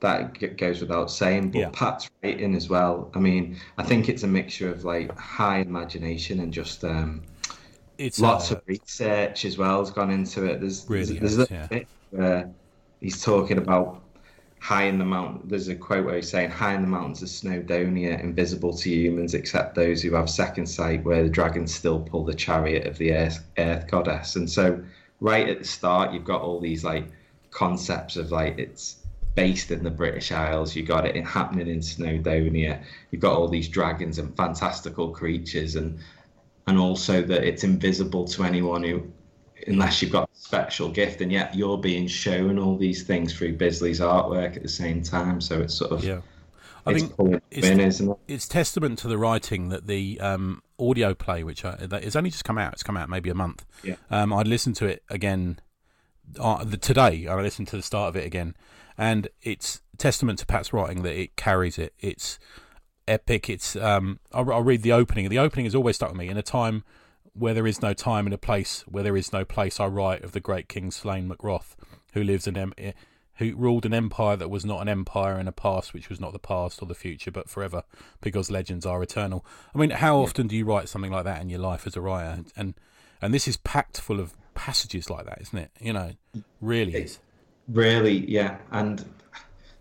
that 0.00 0.56
goes 0.56 0.80
without 0.80 1.10
saying. 1.10 1.50
But 1.50 1.58
Yeah. 1.58 1.70
Pat's 1.72 2.10
writing 2.22 2.54
as 2.54 2.68
well. 2.68 3.10
I 3.14 3.18
mean, 3.18 3.56
I 3.76 3.82
think 3.82 4.08
it's 4.08 4.22
a 4.22 4.28
mixture 4.28 4.70
of 4.70 4.84
like 4.84 5.16
high 5.18 5.58
imagination 5.58 6.40
and 6.40 6.52
just 6.52 6.84
um, 6.84 7.22
it's 7.98 8.20
lots 8.20 8.52
uh, 8.52 8.56
of 8.56 8.62
research 8.66 9.44
as 9.44 9.58
well 9.58 9.80
has 9.80 9.90
gone 9.90 10.10
into 10.10 10.44
it. 10.44 10.60
There's 10.60 10.86
Really 10.88 11.18
there's, 11.18 11.36
has, 11.36 11.48
there's 11.48 11.50
a 11.50 11.54
yeah. 11.54 11.66
bit 11.66 11.88
where 12.10 12.50
he's 13.00 13.22
talking 13.22 13.58
about 13.58 14.02
high 14.60 14.84
in 14.84 14.98
the 14.98 15.04
mountain. 15.04 15.42
There's 15.48 15.68
a 15.68 15.74
quote 15.74 16.04
where 16.04 16.16
he's 16.16 16.30
saying, 16.30 16.50
"High 16.50 16.74
in 16.74 16.82
the 16.82 16.88
mountains 16.88 17.22
of 17.22 17.28
Snowdonia, 17.28 18.22
invisible 18.22 18.74
to 18.74 18.90
humans 18.90 19.34
except 19.34 19.74
those 19.74 20.02
who 20.02 20.14
have 20.14 20.30
second 20.30 20.66
sight, 20.66 21.04
where 21.04 21.22
the 21.22 21.28
dragons 21.28 21.74
still 21.74 22.00
pull 22.00 22.24
the 22.24 22.34
chariot 22.34 22.86
of 22.86 22.98
the 22.98 23.12
earth, 23.12 23.44
earth 23.58 23.88
goddess." 23.88 24.36
And 24.36 24.48
so, 24.48 24.82
right 25.20 25.48
at 25.48 25.58
the 25.58 25.64
start, 25.64 26.12
you've 26.12 26.24
got 26.24 26.42
all 26.42 26.60
these 26.60 26.84
like 26.84 27.06
concepts 27.50 28.16
of 28.16 28.30
like 28.30 28.58
it's 28.58 28.96
based 29.38 29.70
in 29.70 29.84
the 29.84 29.90
British 29.90 30.32
Isles. 30.32 30.74
You 30.74 30.82
got 30.82 31.06
it 31.06 31.14
in, 31.14 31.24
happening 31.24 31.68
in 31.68 31.78
Snowdonia. 31.78 32.82
You've 33.12 33.22
got 33.22 33.36
all 33.36 33.46
these 33.46 33.68
dragons 33.68 34.18
and 34.18 34.36
fantastical 34.36 35.10
creatures, 35.10 35.76
and 35.76 36.00
and 36.66 36.76
also 36.76 37.22
that 37.22 37.44
it's 37.44 37.62
invisible 37.62 38.26
to 38.26 38.42
anyone 38.42 38.82
who, 38.82 39.10
unless 39.68 40.02
you've 40.02 40.10
got 40.10 40.28
a 40.28 40.36
special 40.36 40.88
gift, 40.88 41.20
and 41.20 41.30
yet 41.30 41.54
you're 41.54 41.78
being 41.78 42.08
shown 42.08 42.58
all 42.58 42.76
these 42.76 43.04
things 43.04 43.32
through 43.32 43.56
Bisley's 43.56 44.00
artwork 44.00 44.56
at 44.56 44.62
the 44.64 44.68
same 44.68 45.04
time. 45.04 45.40
So 45.40 45.60
it's 45.60 45.74
sort 45.74 45.92
of 45.92 46.02
yeah. 46.02 46.20
I 46.84 46.92
it's 46.92 47.02
think 47.02 47.42
it's- 47.52 47.70
in, 47.70 47.78
isn't 47.80 48.10
it? 48.10 48.16
it's 48.26 48.48
testament 48.48 48.98
to 49.00 49.08
the 49.08 49.18
writing 49.18 49.68
that 49.68 49.86
the 49.86 50.18
um, 50.20 50.62
audio 50.80 51.14
play, 51.14 51.44
which 51.44 51.64
I, 51.64 51.76
that 51.76 52.02
it's 52.02 52.16
only 52.16 52.30
just 52.30 52.44
come 52.44 52.58
out, 52.58 52.72
it's 52.72 52.82
come 52.82 52.96
out 52.96 53.08
maybe 53.08 53.30
a 53.30 53.34
month. 53.36 53.64
Yeah. 53.84 53.94
Um, 54.10 54.32
I 54.32 54.42
listened 54.42 54.74
to 54.76 54.86
it 54.86 55.04
again 55.08 55.60
uh, 56.38 56.64
the, 56.64 56.76
today 56.76 57.26
I 57.26 57.40
listened 57.40 57.68
to 57.68 57.76
the 57.76 57.82
start 57.82 58.10
of 58.10 58.16
it 58.16 58.26
again, 58.26 58.54
and 58.96 59.28
it's 59.42 59.82
testament 59.96 60.38
to 60.40 60.46
Pat's 60.46 60.72
writing 60.72 61.02
that 61.02 61.18
it 61.18 61.36
carries 61.36 61.78
it. 61.78 61.94
It's 61.98 62.38
epic. 63.06 63.48
It's 63.48 63.76
um, 63.76 64.20
I'll, 64.32 64.52
I'll 64.52 64.62
read 64.62 64.82
the 64.82 64.92
opening. 64.92 65.28
The 65.28 65.38
opening 65.38 65.66
has 65.66 65.74
always 65.74 65.96
stuck 65.96 66.10
with 66.10 66.18
me. 66.18 66.28
In 66.28 66.36
a 66.36 66.42
time 66.42 66.84
where 67.32 67.54
there 67.54 67.66
is 67.66 67.82
no 67.82 67.94
time, 67.94 68.26
in 68.26 68.32
a 68.32 68.38
place 68.38 68.84
where 68.88 69.02
there 69.02 69.16
is 69.16 69.32
no 69.32 69.44
place, 69.44 69.80
I 69.80 69.86
write 69.86 70.24
of 70.24 70.32
the 70.32 70.40
great 70.40 70.68
king 70.68 70.90
slain 70.90 71.28
Mac 71.28 71.42
Roth, 71.42 71.76
who 72.12 72.22
lives 72.22 72.46
in 72.46 72.56
em- 72.56 72.74
who 73.38 73.54
ruled 73.54 73.86
an 73.86 73.94
empire 73.94 74.36
that 74.36 74.50
was 74.50 74.64
not 74.64 74.82
an 74.82 74.88
empire 74.88 75.38
in 75.38 75.46
a 75.46 75.52
past 75.52 75.94
which 75.94 76.08
was 76.08 76.20
not 76.20 76.32
the 76.32 76.40
past 76.40 76.82
or 76.82 76.86
the 76.86 76.94
future 76.94 77.30
but 77.30 77.48
forever 77.48 77.84
because 78.20 78.50
legends 78.50 78.84
are 78.84 79.00
eternal. 79.02 79.46
I 79.74 79.78
mean, 79.78 79.90
how 79.90 80.18
often 80.18 80.48
do 80.48 80.56
you 80.56 80.64
write 80.64 80.88
something 80.88 81.12
like 81.12 81.24
that 81.24 81.40
in 81.40 81.48
your 81.48 81.60
life 81.60 81.86
as 81.86 81.96
a 81.96 82.00
writer? 82.00 82.44
And 82.56 82.74
and 83.20 83.34
this 83.34 83.48
is 83.48 83.56
packed 83.56 84.00
full 84.00 84.20
of 84.20 84.34
passages 84.58 85.08
like 85.08 85.26
that, 85.26 85.40
isn't 85.40 85.58
it? 85.58 85.70
You 85.80 85.92
know, 85.92 86.12
really 86.60 86.94
is. 86.94 87.18
Really, 87.68 88.30
yeah. 88.30 88.58
And 88.70 89.04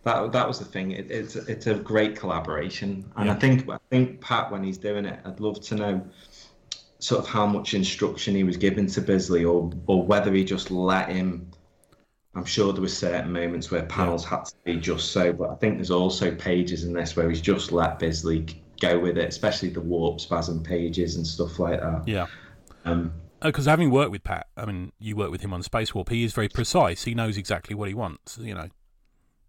that 0.03 0.31
that 0.31 0.47
was 0.47 0.59
the 0.59 0.65
thing. 0.65 0.91
It, 0.91 1.11
it's 1.11 1.35
it's 1.35 1.67
a 1.67 1.75
great 1.75 2.15
collaboration, 2.15 3.05
and 3.15 3.27
yeah. 3.27 3.33
I 3.33 3.35
think 3.35 3.69
I 3.69 3.79
think 3.89 4.21
Pat 4.21 4.51
when 4.51 4.63
he's 4.63 4.77
doing 4.77 5.05
it, 5.05 5.19
I'd 5.25 5.39
love 5.39 5.61
to 5.61 5.75
know 5.75 6.05
sort 6.99 7.23
of 7.23 7.29
how 7.29 7.45
much 7.45 7.73
instruction 7.73 8.35
he 8.35 8.43
was 8.43 8.57
given 8.57 8.87
to 8.87 9.01
Bisley, 9.01 9.43
or 9.43 9.71
or 9.87 10.03
whether 10.03 10.33
he 10.33 10.43
just 10.43 10.71
let 10.71 11.09
him 11.09 11.51
I'm 12.37 12.45
sure 12.45 12.71
there 12.71 12.83
were 12.83 12.87
certain 12.87 13.31
moments 13.31 13.71
where 13.71 13.83
panels 13.83 14.23
yeah. 14.23 14.29
had 14.37 14.45
to 14.45 14.53
be 14.63 14.77
just 14.77 15.11
so, 15.11 15.33
but 15.33 15.49
I 15.49 15.55
think 15.55 15.77
there's 15.77 15.89
also 15.89 16.33
pages 16.35 16.83
in 16.83 16.93
this 16.93 17.15
where 17.15 17.27
he's 17.29 17.41
just 17.41 17.71
let 17.71 17.97
Bisley 17.97 18.45
go 18.79 18.99
with 18.99 19.17
it, 19.17 19.27
especially 19.27 19.69
the 19.69 19.81
warp 19.81 20.21
spasm 20.21 20.61
pages 20.61 21.15
and 21.15 21.25
stuff 21.25 21.57
like 21.57 21.81
that. 21.81 22.07
Yeah. 22.07 22.27
Um, 22.85 23.11
because 23.41 23.67
oh, 23.67 23.71
having 23.71 23.91
worked 23.91 24.11
with 24.11 24.23
Pat, 24.23 24.47
I 24.55 24.65
mean, 24.65 24.91
you 24.99 25.15
work 25.15 25.31
with 25.31 25.41
him 25.41 25.53
on 25.53 25.63
Space 25.63 25.93
Warp. 25.93 26.09
He 26.09 26.23
is 26.23 26.33
very 26.33 26.49
precise. 26.49 27.03
He 27.03 27.13
knows 27.13 27.37
exactly 27.37 27.75
what 27.75 27.87
he 27.87 27.93
wants. 27.93 28.37
You 28.37 28.55
know. 28.55 28.69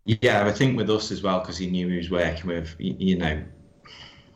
Yeah, 0.05 0.47
I 0.47 0.53
think 0.53 0.77
with 0.77 0.89
us 0.89 1.11
as 1.11 1.23
well, 1.23 1.41
because 1.41 1.59
he 1.59 1.69
knew 1.69 1.89
he 1.89 1.99
was 1.99 2.11
working 2.11 2.47
with, 2.47 2.75
you 2.79 3.19
know, 3.19 3.43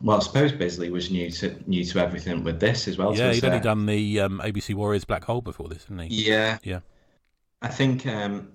well, 0.03 0.17
I 0.17 0.19
suppose 0.19 0.51
Bisley 0.51 0.91
was 0.91 1.09
new 1.09 1.31
to 1.31 1.57
new 1.65 1.83
to 1.85 1.99
everything 1.99 2.43
with 2.43 2.59
this 2.59 2.87
as 2.87 2.97
well. 2.97 3.15
Yeah, 3.15 3.31
he'd 3.31 3.45
only 3.45 3.59
done 3.59 3.85
the 3.85 4.19
um, 4.19 4.41
ABC 4.43 4.75
Warriors 4.75 5.05
Black 5.05 5.23
Hole 5.23 5.41
before 5.41 5.69
this, 5.69 5.85
didn't 5.85 6.09
he? 6.09 6.29
Yeah, 6.29 6.57
yeah. 6.63 6.81
I 7.61 7.69
think 7.69 8.05
um, 8.05 8.51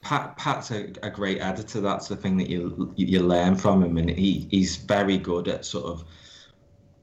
Pat 0.00 0.36
Pat's 0.38 0.70
a, 0.70 0.90
a, 1.02 1.10
great 1.10 1.38
editor. 1.38 1.82
That's 1.82 2.08
the 2.08 2.16
thing 2.16 2.38
that 2.38 2.48
you 2.48 2.92
you 2.96 3.20
learn 3.20 3.56
from 3.56 3.84
him, 3.84 3.98
and 3.98 4.08
he 4.10 4.48
he's 4.50 4.76
very 4.76 5.18
good 5.18 5.48
at 5.48 5.64
sort 5.64 5.84
of. 5.84 6.04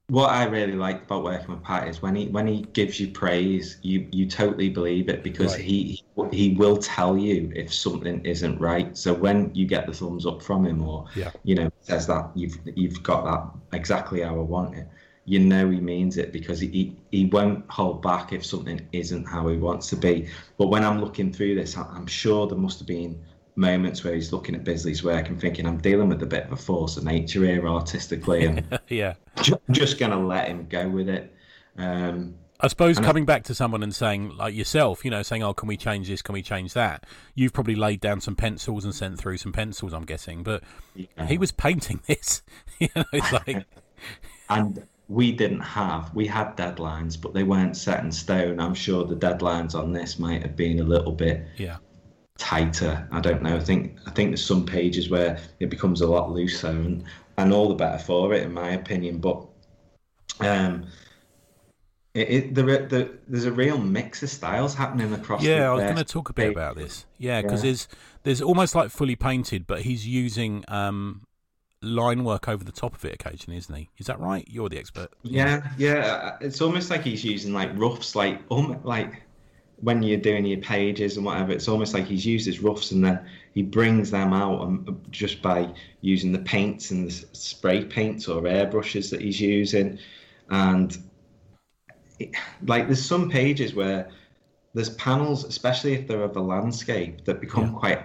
What 0.09 0.31
I 0.31 0.45
really 0.45 0.73
like 0.73 1.03
about 1.03 1.23
working 1.23 1.49
with 1.49 1.63
Pat 1.63 1.87
is 1.87 2.01
when 2.01 2.15
he 2.15 2.27
when 2.27 2.47
he 2.47 2.63
gives 2.73 2.99
you 2.99 3.09
praise, 3.09 3.77
you 3.83 4.07
you 4.11 4.25
totally 4.25 4.69
believe 4.69 5.07
it 5.07 5.23
because 5.23 5.53
right. 5.53 5.63
he 5.63 6.03
he 6.31 6.55
will 6.55 6.77
tell 6.77 7.15
you 7.15 7.51
if 7.55 7.71
something 7.71 8.25
isn't 8.25 8.59
right. 8.59 8.97
So 8.97 9.13
when 9.13 9.53
you 9.53 9.67
get 9.67 9.85
the 9.85 9.93
thumbs 9.93 10.25
up 10.25 10.41
from 10.41 10.65
him, 10.65 10.81
or 10.81 11.05
yeah. 11.15 11.31
you 11.43 11.55
know 11.55 11.69
says 11.81 12.07
that 12.07 12.31
you've 12.33 12.57
you've 12.75 13.03
got 13.03 13.23
that 13.25 13.77
exactly 13.77 14.21
how 14.21 14.35
I 14.35 14.41
want 14.41 14.75
it, 14.75 14.87
you 15.25 15.37
know 15.37 15.69
he 15.69 15.79
means 15.79 16.17
it 16.17 16.33
because 16.33 16.59
he, 16.59 16.97
he 17.11 17.25
won't 17.25 17.69
hold 17.69 18.01
back 18.01 18.33
if 18.33 18.43
something 18.43 18.81
isn't 18.91 19.25
how 19.25 19.47
he 19.47 19.57
wants 19.57 19.87
to 19.89 19.95
be. 19.95 20.27
But 20.57 20.69
when 20.69 20.83
I'm 20.83 20.99
looking 20.99 21.31
through 21.31 21.53
this, 21.53 21.77
I'm 21.77 22.07
sure 22.07 22.47
there 22.47 22.57
must 22.57 22.79
have 22.79 22.87
been 22.87 23.21
moments 23.59 24.03
where 24.03 24.15
he's 24.15 24.31
looking 24.31 24.55
at 24.55 24.63
Bisley's 24.63 25.03
work 25.03 25.27
and 25.29 25.39
thinking, 25.39 25.67
I'm 25.67 25.77
dealing 25.77 26.09
with 26.09 26.23
a 26.23 26.25
bit 26.25 26.45
of 26.45 26.53
a 26.53 26.55
force 26.55 26.97
of 26.97 27.03
nature 27.03 27.43
here 27.45 27.67
artistically, 27.67 28.45
and 28.45 28.79
yeah, 28.87 29.15
ju- 29.41 29.59
just 29.69 29.99
going 29.99 30.11
to 30.11 30.17
let 30.17 30.47
him 30.47 30.65
go 30.67 30.87
with 30.87 31.09
it. 31.09 31.35
Um, 31.77 32.35
I 32.61 32.67
suppose 32.67 32.99
coming 32.99 33.23
back 33.25 33.43
to 33.45 33.55
someone 33.55 33.83
and 33.83 33.95
saying, 33.95 34.35
like 34.35 34.53
yourself, 34.53 35.05
you 35.05 35.11
know, 35.11 35.21
saying, 35.21 35.43
"Oh, 35.43 35.53
can 35.53 35.67
we 35.67 35.77
change 35.77 36.07
this? 36.07 36.21
Can 36.21 36.33
we 36.33 36.41
change 36.41 36.73
that?" 36.73 37.05
You've 37.35 37.53
probably 37.53 37.75
laid 37.75 38.01
down 38.01 38.21
some 38.21 38.35
pencils 38.35 38.83
and 38.83 38.95
sent 38.95 39.17
through 39.17 39.37
some 39.37 39.53
pencils. 39.53 39.93
I'm 39.93 40.05
guessing, 40.05 40.43
but 40.43 40.63
yeah. 40.95 41.25
he 41.27 41.37
was 41.37 41.51
painting 41.51 42.01
this. 42.07 42.41
you 42.79 42.89
know, 42.95 43.03
it's 43.13 43.31
like, 43.31 43.65
and 44.49 44.83
we 45.07 45.31
didn't 45.31 45.61
have 45.61 46.13
we 46.13 46.27
had 46.27 46.55
deadlines 46.55 47.19
but 47.19 47.33
they 47.33 47.41
weren't 47.41 47.75
set 47.75 48.03
in 48.03 48.11
stone 48.11 48.59
i'm 48.59 48.75
sure 48.75 49.03
the 49.03 49.15
deadlines 49.15 49.73
on 49.73 49.91
this 49.91 50.19
might 50.19 50.43
have 50.43 50.55
been 50.55 50.79
a 50.79 50.83
little 50.83 51.11
bit 51.11 51.47
yeah 51.57 51.77
tighter 52.39 53.08
i 53.12 53.19
don't 53.19 53.43
know 53.43 53.56
i 53.56 53.60
think 53.60 53.97
i 54.08 54.10
think 54.10 54.32
there's 54.32 54.43
some 54.43 54.65
pages 54.65 55.10
where 55.10 55.38
it 55.60 55.69
becomes 55.69 56.02
a 56.02 56.08
lot 56.08 56.32
looser 56.32 56.67
and 56.67 57.04
and 57.38 57.54
all 57.54 57.69
the 57.69 57.75
better 57.75 57.99
for 57.99 58.34
it 58.34 58.43
in 58.43 58.54
my 58.54 58.71
opinion 58.71 59.19
but 59.19 59.45
um 60.39 60.88
it, 62.15 62.30
it 62.30 62.56
the, 62.56 62.63
the, 62.63 63.12
there's 63.28 63.45
a 63.45 63.52
real 63.52 63.78
mix 63.78 64.23
of 64.23 64.30
styles 64.30 64.73
happening 64.73 65.13
across. 65.13 65.43
Yeah, 65.43 65.69
I 65.69 65.73
was 65.75 65.84
going 65.84 65.95
to 65.95 66.04
talk 66.04 66.30
a 66.30 66.34
bit 66.34 66.52
about 66.52 66.75
this. 66.75 67.06
Yeah, 67.19 67.41
because 67.41 67.63
yeah. 67.63 67.69
there's 67.69 67.88
there's 68.23 68.41
almost 68.41 68.73
like 68.73 68.89
fully 68.89 69.15
painted, 69.15 69.67
but 69.67 69.82
he's 69.82 70.08
using 70.08 70.65
um 70.67 71.28
line 71.82 72.23
work 72.23 72.47
over 72.49 72.63
the 72.63 72.71
top 72.71 72.95
of 72.95 73.06
it 73.06 73.13
occasionally, 73.13 73.58
isn't 73.58 73.73
he? 73.73 73.89
Is 73.97 74.08
that 74.08 74.19
right? 74.19 74.45
You're 74.49 74.69
the 74.69 74.80
expert. 74.80 75.10
Yeah, 75.23 75.69
yeah. 75.78 76.38
It's 76.41 76.62
almost 76.62 76.89
like 76.89 77.04
he's 77.04 77.23
using 77.23 77.54
like 77.54 77.69
roughs, 77.75 78.15
like 78.15 78.41
um, 78.52 78.80
like 78.84 79.21
when 79.81 80.03
you're 80.03 80.19
doing 80.19 80.45
your 80.45 80.59
pages 80.59 81.17
and 81.17 81.25
whatever. 81.25 81.51
It's 81.51 81.67
almost 81.67 81.93
like 81.93 82.05
he's 82.05 82.25
used 82.25 82.45
his 82.45 82.59
roughs 82.59 82.91
and 82.91 83.03
then 83.03 83.19
he 83.53 83.63
brings 83.63 84.11
them 84.11 84.33
out 84.33 84.61
um, 84.61 85.01
just 85.11 85.41
by 85.41 85.73
using 86.01 86.31
the 86.31 86.39
paints 86.39 86.91
and 86.91 87.07
the 87.07 87.11
spray 87.33 87.83
paints 87.83 88.27
or 88.27 88.41
airbrushes 88.41 89.09
that 89.09 89.21
he's 89.21 89.39
using, 89.39 89.99
and 90.49 90.97
it, 92.19 92.31
like 92.65 92.87
there's 92.87 93.03
some 93.03 93.29
pages 93.29 93.73
where 93.73 94.09
there's 94.73 94.91
panels, 94.91 95.45
especially 95.45 95.93
if 95.93 96.07
they're 96.07 96.23
of 96.23 96.35
a 96.37 96.41
landscape, 96.41 97.25
that 97.25 97.41
become 97.41 97.73
yeah. 97.73 97.79
quite 97.79 98.03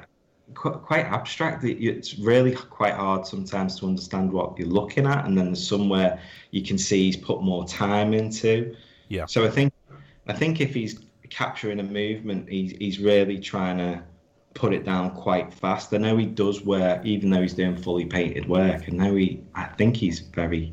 quite 0.55 1.05
abstract. 1.05 1.65
It's 1.65 2.19
really 2.19 2.53
quite 2.53 2.95
hard 2.95 3.27
sometimes 3.27 3.79
to 3.81 3.87
understand 3.87 4.33
what 4.33 4.59
you're 4.59 4.69
looking 4.69 5.07
at, 5.07 5.27
and 5.27 5.37
then 5.37 5.47
there's 5.47 5.67
somewhere 5.67 6.21
you 6.53 6.63
can 6.63 6.79
see 6.79 7.05
he's 7.05 7.17
put 7.17 7.43
more 7.43 7.67
time 7.67 8.15
into. 8.15 8.75
Yeah. 9.09 9.27
So 9.27 9.45
I 9.45 9.51
think 9.51 9.73
I 10.27 10.33
think 10.33 10.61
if 10.61 10.75
he's 10.75 11.01
capturing 11.31 11.81
a 11.81 11.85
movement, 11.85 12.49
he's 12.49 12.73
he's 12.73 12.99
really 12.99 13.39
trying 13.39 13.79
to 13.79 14.03
put 14.55 14.73
it 14.73 14.85
down 14.85 15.11
quite 15.11 15.53
fast. 15.53 15.93
I 15.93 15.99
know 15.99 16.17
he 16.17 16.27
does 16.27 16.65
work, 16.65 17.05
even 17.05 17.31
though 17.31 17.43
he's 17.43 17.55
doing 17.55 17.77
fully 17.77 18.07
painted 18.07 18.49
work. 18.49 18.85
I 18.87 18.91
know 18.93 19.15
he, 19.15 19.43
I 19.55 19.65
think 19.65 19.97
he's 19.97 20.21
very 20.21 20.73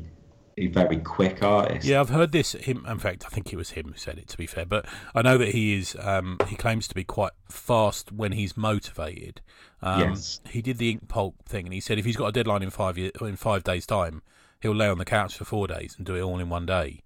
a 0.58 0.66
very 0.68 0.98
quick 0.98 1.42
artist. 1.42 1.86
Yeah, 1.86 2.00
I've 2.00 2.10
heard 2.10 2.32
this. 2.32 2.52
Him, 2.52 2.84
in 2.86 2.98
fact, 2.98 3.24
I 3.26 3.28
think 3.30 3.52
it 3.52 3.56
was 3.56 3.70
him 3.70 3.88
who 3.88 3.98
said 3.98 4.18
it. 4.18 4.28
To 4.28 4.38
be 4.38 4.46
fair, 4.46 4.66
but 4.66 4.86
I 5.14 5.22
know 5.22 5.38
that 5.38 5.48
he 5.48 5.74
is. 5.74 5.96
Um, 5.98 6.38
he 6.48 6.56
claims 6.56 6.88
to 6.88 6.94
be 6.94 7.04
quite 7.04 7.32
fast 7.48 8.12
when 8.12 8.32
he's 8.32 8.56
motivated. 8.56 9.40
Um, 9.80 10.00
yes. 10.10 10.40
He 10.48 10.62
did 10.62 10.78
the 10.78 10.90
ink 10.90 11.08
pulp 11.08 11.36
thing, 11.46 11.66
and 11.66 11.74
he 11.74 11.80
said 11.80 11.98
if 11.98 12.04
he's 12.04 12.16
got 12.16 12.26
a 12.26 12.32
deadline 12.32 12.62
in 12.62 12.70
five 12.70 12.98
year, 12.98 13.10
in 13.20 13.36
five 13.36 13.64
days' 13.64 13.86
time, 13.86 14.22
he'll 14.60 14.74
lay 14.74 14.88
on 14.88 14.98
the 14.98 15.04
couch 15.04 15.36
for 15.36 15.44
four 15.44 15.66
days 15.66 15.94
and 15.96 16.06
do 16.06 16.14
it 16.14 16.20
all 16.20 16.38
in 16.38 16.48
one 16.48 16.66
day. 16.66 17.02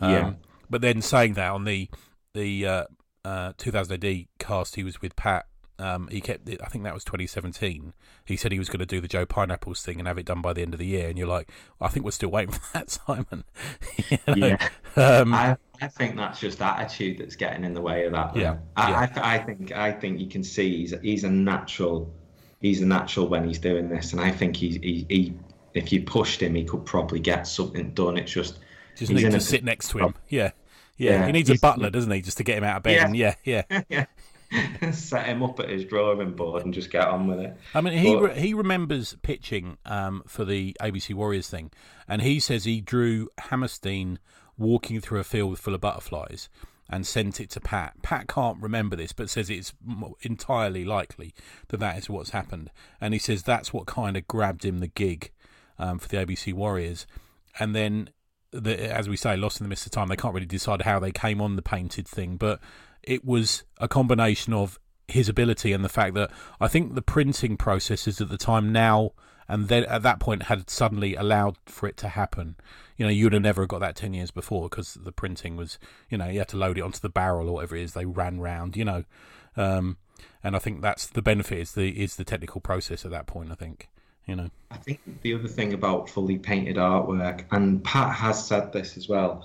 Um, 0.00 0.10
yeah. 0.10 0.32
But 0.70 0.82
then 0.82 1.00
saying 1.00 1.34
that 1.34 1.50
on 1.50 1.64
the 1.64 1.88
the 2.38 2.66
uh, 2.66 2.84
uh, 3.24 3.52
2000 3.58 4.04
AD 4.04 4.26
cast, 4.38 4.76
he 4.76 4.84
was 4.84 5.02
with 5.02 5.16
Pat 5.16 5.46
um, 5.80 6.08
he 6.10 6.20
kept. 6.20 6.48
I 6.48 6.66
think 6.66 6.84
that 6.84 6.94
was 6.94 7.04
2017. 7.04 7.94
He 8.24 8.36
said 8.36 8.50
he 8.50 8.58
was 8.58 8.68
going 8.68 8.80
to 8.80 8.86
do 8.86 9.00
the 9.00 9.06
Joe 9.06 9.24
Pineapples 9.24 9.82
thing 9.82 10.00
and 10.00 10.08
have 10.08 10.18
it 10.18 10.26
done 10.26 10.42
by 10.42 10.52
the 10.52 10.62
end 10.62 10.74
of 10.74 10.78
the 10.78 10.86
year. 10.86 11.08
And 11.08 11.16
you're 11.16 11.28
like, 11.28 11.50
I 11.80 11.88
think 11.88 12.04
we're 12.04 12.10
still 12.10 12.30
waiting 12.30 12.52
for 12.54 12.72
that, 12.72 12.90
Simon. 12.90 13.44
you 14.10 14.18
know? 14.26 14.46
Yeah. 14.46 14.68
Um, 14.96 15.32
I, 15.32 15.56
I 15.80 15.86
think 15.86 16.16
that's 16.16 16.40
just 16.40 16.60
attitude 16.60 17.18
that's 17.18 17.36
getting 17.36 17.64
in 17.64 17.74
the 17.74 17.80
way 17.80 18.06
of 18.06 18.12
that. 18.12 18.34
Yeah. 18.34 18.56
I, 18.76 18.90
yeah. 18.90 19.10
I, 19.22 19.34
I, 19.34 19.38
think 19.38 19.72
I 19.72 19.92
think 19.92 20.18
you 20.18 20.26
can 20.26 20.42
see 20.42 20.78
he's 20.78 20.94
he's 21.00 21.24
a 21.24 21.30
natural. 21.30 22.12
He's 22.60 22.82
a 22.82 22.86
natural 22.86 23.28
when 23.28 23.46
he's 23.46 23.60
doing 23.60 23.88
this, 23.88 24.12
and 24.12 24.20
I 24.20 24.32
think 24.32 24.56
he's 24.56 24.74
he, 24.76 25.06
he 25.08 25.34
if 25.74 25.92
you 25.92 26.02
pushed 26.02 26.42
him, 26.42 26.56
he 26.56 26.64
could 26.64 26.84
probably 26.86 27.20
get 27.20 27.46
something 27.46 27.92
done. 27.92 28.16
It's 28.16 28.32
just 28.32 28.58
just 28.96 29.12
need 29.12 29.30
to 29.30 29.36
a, 29.36 29.40
sit 29.40 29.62
next 29.62 29.90
to 29.90 29.98
him. 29.98 30.14
Yeah. 30.28 30.50
Yeah, 30.98 31.12
yeah, 31.12 31.26
he 31.26 31.32
needs 31.32 31.48
a 31.48 31.58
butler, 31.58 31.90
doesn't 31.90 32.10
he, 32.10 32.20
just 32.20 32.36
to 32.38 32.44
get 32.44 32.58
him 32.58 32.64
out 32.64 32.78
of 32.78 32.82
bed? 32.82 32.96
Yeah, 32.96 33.06
and 33.06 33.16
yeah, 33.16 33.34
yeah. 33.44 33.62
yeah. 33.88 34.06
set 34.92 35.26
him 35.26 35.42
up 35.42 35.60
at 35.60 35.68
his 35.68 35.84
drawing 35.84 36.32
board 36.32 36.64
and 36.64 36.72
just 36.72 36.90
get 36.90 37.06
on 37.06 37.26
with 37.26 37.40
it. 37.40 37.56
I 37.74 37.80
mean, 37.80 37.98
he 37.98 38.14
but, 38.14 38.22
re- 38.22 38.40
he 38.40 38.54
remembers 38.54 39.16
pitching 39.22 39.78
um, 39.84 40.22
for 40.26 40.44
the 40.44 40.76
ABC 40.80 41.14
Warriors 41.14 41.48
thing, 41.48 41.70
and 42.06 42.22
he 42.22 42.40
says 42.40 42.64
he 42.64 42.80
drew 42.80 43.28
Hammerstein 43.38 44.18
walking 44.56 45.00
through 45.00 45.20
a 45.20 45.24
field 45.24 45.58
full 45.58 45.74
of 45.74 45.80
butterflies 45.80 46.48
and 46.90 47.06
sent 47.06 47.40
it 47.40 47.50
to 47.50 47.60
Pat. 47.60 47.94
Pat 48.02 48.26
can't 48.28 48.60
remember 48.62 48.96
this, 48.96 49.12
but 49.12 49.28
says 49.28 49.50
it's 49.50 49.74
entirely 50.22 50.84
likely 50.84 51.34
that 51.68 51.80
that 51.80 51.98
is 51.98 52.08
what's 52.08 52.30
happened, 52.30 52.70
and 53.00 53.12
he 53.12 53.20
says 53.20 53.42
that's 53.42 53.72
what 53.72 53.86
kind 53.86 54.16
of 54.16 54.26
grabbed 54.26 54.64
him 54.64 54.78
the 54.78 54.88
gig 54.88 55.30
um, 55.78 55.98
for 55.98 56.08
the 56.08 56.16
ABC 56.16 56.52
Warriors, 56.52 57.06
and 57.58 57.74
then. 57.74 58.10
The, 58.50 58.90
as 58.90 59.08
we 59.08 59.16
say, 59.16 59.36
lost 59.36 59.60
in 59.60 59.64
the 59.64 59.68
midst 59.68 59.86
of 59.86 59.92
time. 59.92 60.08
They 60.08 60.16
can't 60.16 60.34
really 60.34 60.46
decide 60.46 60.82
how 60.82 60.98
they 60.98 61.12
came 61.12 61.40
on 61.40 61.56
the 61.56 61.62
painted 61.62 62.08
thing, 62.08 62.36
but 62.36 62.60
it 63.02 63.24
was 63.24 63.64
a 63.78 63.88
combination 63.88 64.52
of 64.52 64.78
his 65.06 65.28
ability 65.28 65.72
and 65.72 65.84
the 65.84 65.88
fact 65.88 66.14
that 66.14 66.30
I 66.60 66.68
think 66.68 66.94
the 66.94 67.02
printing 67.02 67.56
processes 67.56 68.20
at 68.20 68.28
the 68.28 68.38
time 68.38 68.72
now 68.72 69.12
and 69.48 69.68
then 69.68 69.84
at 69.84 70.02
that 70.02 70.20
point 70.20 70.44
had 70.44 70.68
suddenly 70.68 71.14
allowed 71.14 71.56
for 71.64 71.88
it 71.88 71.96
to 71.98 72.08
happen. 72.08 72.56
You 72.98 73.06
know, 73.06 73.10
you'd 73.10 73.32
have 73.32 73.42
never 73.42 73.66
got 73.66 73.80
that 73.80 73.96
10 73.96 74.12
years 74.12 74.30
before 74.30 74.68
because 74.68 74.94
the 74.94 75.12
printing 75.12 75.56
was, 75.56 75.78
you 76.10 76.18
know, 76.18 76.28
you 76.28 76.40
had 76.40 76.48
to 76.48 76.58
load 76.58 76.76
it 76.76 76.82
onto 76.82 76.98
the 76.98 77.08
barrel 77.08 77.48
or 77.48 77.54
whatever 77.54 77.76
it 77.76 77.82
is 77.82 77.94
they 77.94 78.04
ran 78.04 78.40
round, 78.40 78.76
you 78.76 78.84
know. 78.84 79.04
Um, 79.56 79.96
and 80.44 80.54
I 80.54 80.58
think 80.58 80.82
that's 80.82 81.06
the 81.06 81.22
benefit 81.22 81.58
is 81.58 81.72
the 81.72 82.00
is 82.00 82.16
the 82.16 82.24
technical 82.24 82.60
process 82.60 83.04
at 83.04 83.10
that 83.10 83.26
point. 83.26 83.50
I 83.50 83.54
think 83.54 83.88
you 84.28 84.36
know. 84.36 84.48
I 84.70 84.76
think 84.76 85.00
the 85.22 85.34
other 85.34 85.48
thing 85.48 85.72
about 85.72 86.08
fully 86.08 86.38
painted 86.38 86.76
artwork, 86.76 87.44
and 87.50 87.82
Pat 87.82 88.14
has 88.14 88.46
said 88.46 88.72
this 88.72 88.96
as 88.96 89.08
well, 89.08 89.44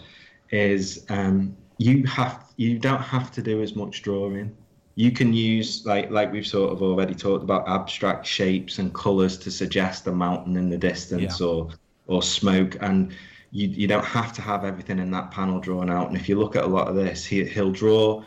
is 0.52 1.06
um, 1.10 1.56
you 1.78 2.04
have 2.06 2.44
you 2.58 2.78
don't 2.78 3.02
have 3.02 3.32
to 3.32 3.42
do 3.42 3.62
as 3.62 3.76
much 3.76 4.04
drawing. 4.04 4.56
You 4.96 5.12
can 5.12 5.34
use 5.34 5.86
like 5.86 6.12
like 6.12 6.32
we've 6.32 6.46
sort 6.46 6.72
of 6.72 6.84
already 6.84 7.16
talked 7.16 7.44
about 7.44 7.68
abstract 7.68 8.28
shapes 8.28 8.78
and 8.78 8.94
colours 8.94 9.38
to 9.40 9.50
suggest 9.50 10.06
a 10.06 10.12
mountain 10.12 10.58
in 10.58 10.70
the 10.70 10.78
distance 10.78 11.40
Yeah. 11.40 11.48
or 11.48 11.70
or 12.08 12.22
smoke, 12.22 12.78
and 12.82 13.14
you 13.52 13.70
you 13.70 13.88
don't 13.88 14.06
have 14.06 14.34
to 14.34 14.42
have 14.42 14.66
everything 14.66 15.00
in 15.00 15.10
that 15.12 15.32
panel 15.32 15.60
drawn 15.60 15.90
out. 15.90 16.10
And 16.10 16.18
if 16.18 16.28
you 16.28 16.38
look 16.38 16.56
at 16.56 16.66
a 16.66 16.68
lot 16.68 16.90
of 16.90 16.96
this, 16.96 17.26
he 17.26 17.46
he'll 17.46 17.72
draw 17.72 18.24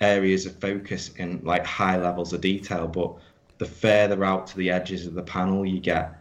areas 0.00 0.46
of 0.46 0.58
focus 0.60 1.10
in 1.16 1.40
like 1.44 1.64
high 1.66 1.98
levels 1.98 2.32
of 2.32 2.40
detail, 2.40 2.88
but 2.88 3.16
the 3.58 3.66
further 3.66 4.24
out 4.24 4.46
to 4.48 4.56
the 4.56 4.70
edges 4.70 5.06
of 5.06 5.14
the 5.14 5.22
panel 5.22 5.66
you 5.66 5.80
get, 5.80 6.14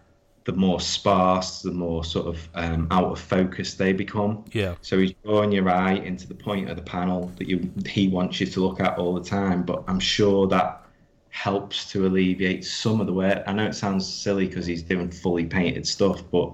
the 0.46 0.54
more 0.54 0.80
sparse, 0.80 1.62
the 1.62 1.72
more 1.72 2.04
sort 2.04 2.26
of 2.26 2.48
um, 2.56 2.88
out 2.90 3.12
of 3.12 3.20
focus 3.20 3.74
they 3.74 3.94
become. 3.94 4.46
Yeah. 4.54 4.76
So 4.82 4.98
he's 4.98 5.14
drawing 5.24 5.52
your 5.52 5.70
eye 5.70 5.96
into 5.96 6.28
the 6.28 6.36
point 6.36 6.70
of 6.70 6.78
the 6.78 6.84
panel 6.84 7.32
that 7.38 7.48
you 7.48 7.70
he 7.86 8.08
wants 8.08 8.40
you 8.40 8.48
to 8.48 8.60
look 8.62 8.80
at 8.80 8.98
all 8.98 9.14
the 9.14 9.24
time. 9.24 9.64
But 9.64 9.84
I'm 9.88 10.00
sure 10.00 10.48
that 10.48 10.86
helps 11.30 11.92
to 11.92 12.08
alleviate 12.08 12.66
some 12.66 13.00
of 13.02 13.08
the 13.08 13.14
work. 13.14 13.44
I 13.46 13.54
know 13.54 13.66
it 13.66 13.76
sounds 13.76 14.12
silly 14.12 14.48
because 14.48 14.66
he's 14.66 14.82
doing 14.82 15.12
fully 15.12 15.46
painted 15.46 15.86
stuff, 15.86 16.24
but 16.32 16.54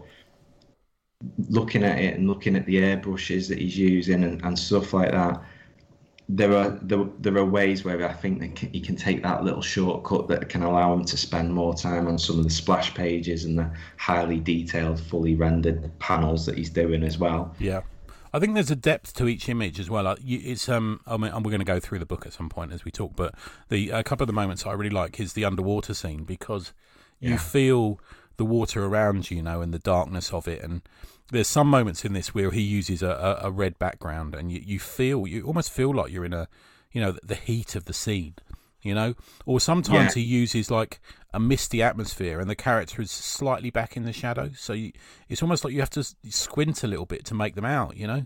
looking 1.49 1.83
at 1.83 1.99
it 1.99 2.17
and 2.17 2.27
looking 2.27 2.55
at 2.55 2.65
the 2.65 2.77
airbrushes 2.77 3.47
that 3.47 3.59
he's 3.59 3.77
using 3.77 4.23
and, 4.23 4.43
and 4.43 4.57
stuff 4.57 4.93
like 4.93 5.11
that, 5.11 5.41
there 6.29 6.55
are 6.55 6.69
there, 6.81 7.05
there 7.19 7.37
are 7.37 7.45
ways 7.45 7.83
where 7.83 8.07
I 8.07 8.13
think 8.13 8.39
that 8.39 8.57
he 8.73 8.79
can 8.79 8.95
take 8.95 9.23
that 9.23 9.43
little 9.43 9.61
shortcut 9.61 10.27
that 10.29 10.49
can 10.49 10.63
allow 10.63 10.93
him 10.93 11.05
to 11.05 11.17
spend 11.17 11.53
more 11.53 11.73
time 11.75 12.07
on 12.07 12.17
some 12.17 12.39
of 12.39 12.45
the 12.45 12.49
splash 12.49 12.93
pages 12.93 13.45
and 13.45 13.57
the 13.57 13.69
highly 13.97 14.39
detailed, 14.39 14.99
fully 14.99 15.35
rendered 15.35 15.91
panels 15.99 16.45
that 16.45 16.57
he's 16.57 16.69
doing 16.69 17.03
as 17.03 17.17
well. 17.17 17.55
Yeah, 17.57 17.81
I 18.33 18.39
think 18.39 18.53
there's 18.55 18.71
a 18.71 18.75
depth 18.75 19.13
to 19.15 19.27
each 19.27 19.47
image 19.47 19.79
as 19.79 19.89
well. 19.89 20.15
It's 20.25 20.67
um, 20.69 21.01
I 21.05 21.17
mean, 21.17 21.31
we're 21.33 21.51
going 21.51 21.59
to 21.59 21.65
go 21.65 21.79
through 21.79 21.99
the 21.99 22.05
book 22.05 22.25
at 22.25 22.33
some 22.33 22.49
point 22.49 22.71
as 22.71 22.83
we 22.83 22.91
talk, 22.91 23.15
but 23.15 23.35
the 23.69 23.89
a 23.89 24.03
couple 24.03 24.23
of 24.23 24.27
the 24.27 24.33
moments 24.33 24.65
I 24.65 24.73
really 24.73 24.89
like 24.89 25.19
is 25.19 25.33
the 25.33 25.45
underwater 25.45 25.93
scene 25.93 26.23
because 26.23 26.73
you 27.19 27.33
Yeah. 27.33 27.37
feel 27.37 27.99
the 28.37 28.45
water 28.45 28.83
around 28.85 29.29
you, 29.29 29.37
you 29.37 29.43
know, 29.43 29.61
and 29.61 29.73
the 29.73 29.79
darkness 29.79 30.33
of 30.33 30.47
it. 30.47 30.63
And 30.63 30.81
there's 31.33 31.47
some 31.49 31.67
moments 31.67 32.05
in 32.05 32.13
this 32.13 32.33
where 32.33 32.51
he 32.51 32.61
uses 32.61 33.03
a, 33.03 33.09
a, 33.41 33.47
a 33.47 33.51
red 33.51 33.77
background, 33.77 34.35
and 34.35 34.51
you, 34.51 34.61
you 34.65 34.79
feel 34.79 35.27
you 35.27 35.43
almost 35.43 35.71
feel 35.71 35.93
like 35.93 36.11
you're 36.11 36.25
in 36.25 36.33
a, 36.33 36.47
you 36.91 37.01
know, 37.01 37.17
the 37.23 37.35
heat 37.35 37.75
of 37.75 37.85
the 37.85 37.93
scene. 37.93 38.35
You 38.81 38.93
know, 38.93 39.13
or 39.45 39.61
sometimes 39.61 40.13
Yeah. 40.13 40.21
he 40.21 40.27
uses 40.27 40.69
like 40.69 40.99
a 41.33 41.39
misty 41.39 41.81
atmosphere, 41.81 42.41
and 42.41 42.49
the 42.49 42.55
character 42.55 43.01
is 43.01 43.11
slightly 43.11 43.69
back 43.69 43.95
in 43.95 44.03
the 44.03 44.11
shadow. 44.11 44.51
So 44.57 44.73
you, 44.73 44.91
it's 45.29 45.41
almost 45.41 45.63
like 45.63 45.73
you 45.73 45.79
have 45.79 45.89
to 45.91 46.03
squint 46.29 46.83
a 46.83 46.87
little 46.87 47.05
bit 47.05 47.23
to 47.25 47.33
make 47.33 47.55
them 47.55 47.63
out. 47.63 47.95
You 47.95 48.07
know. 48.07 48.25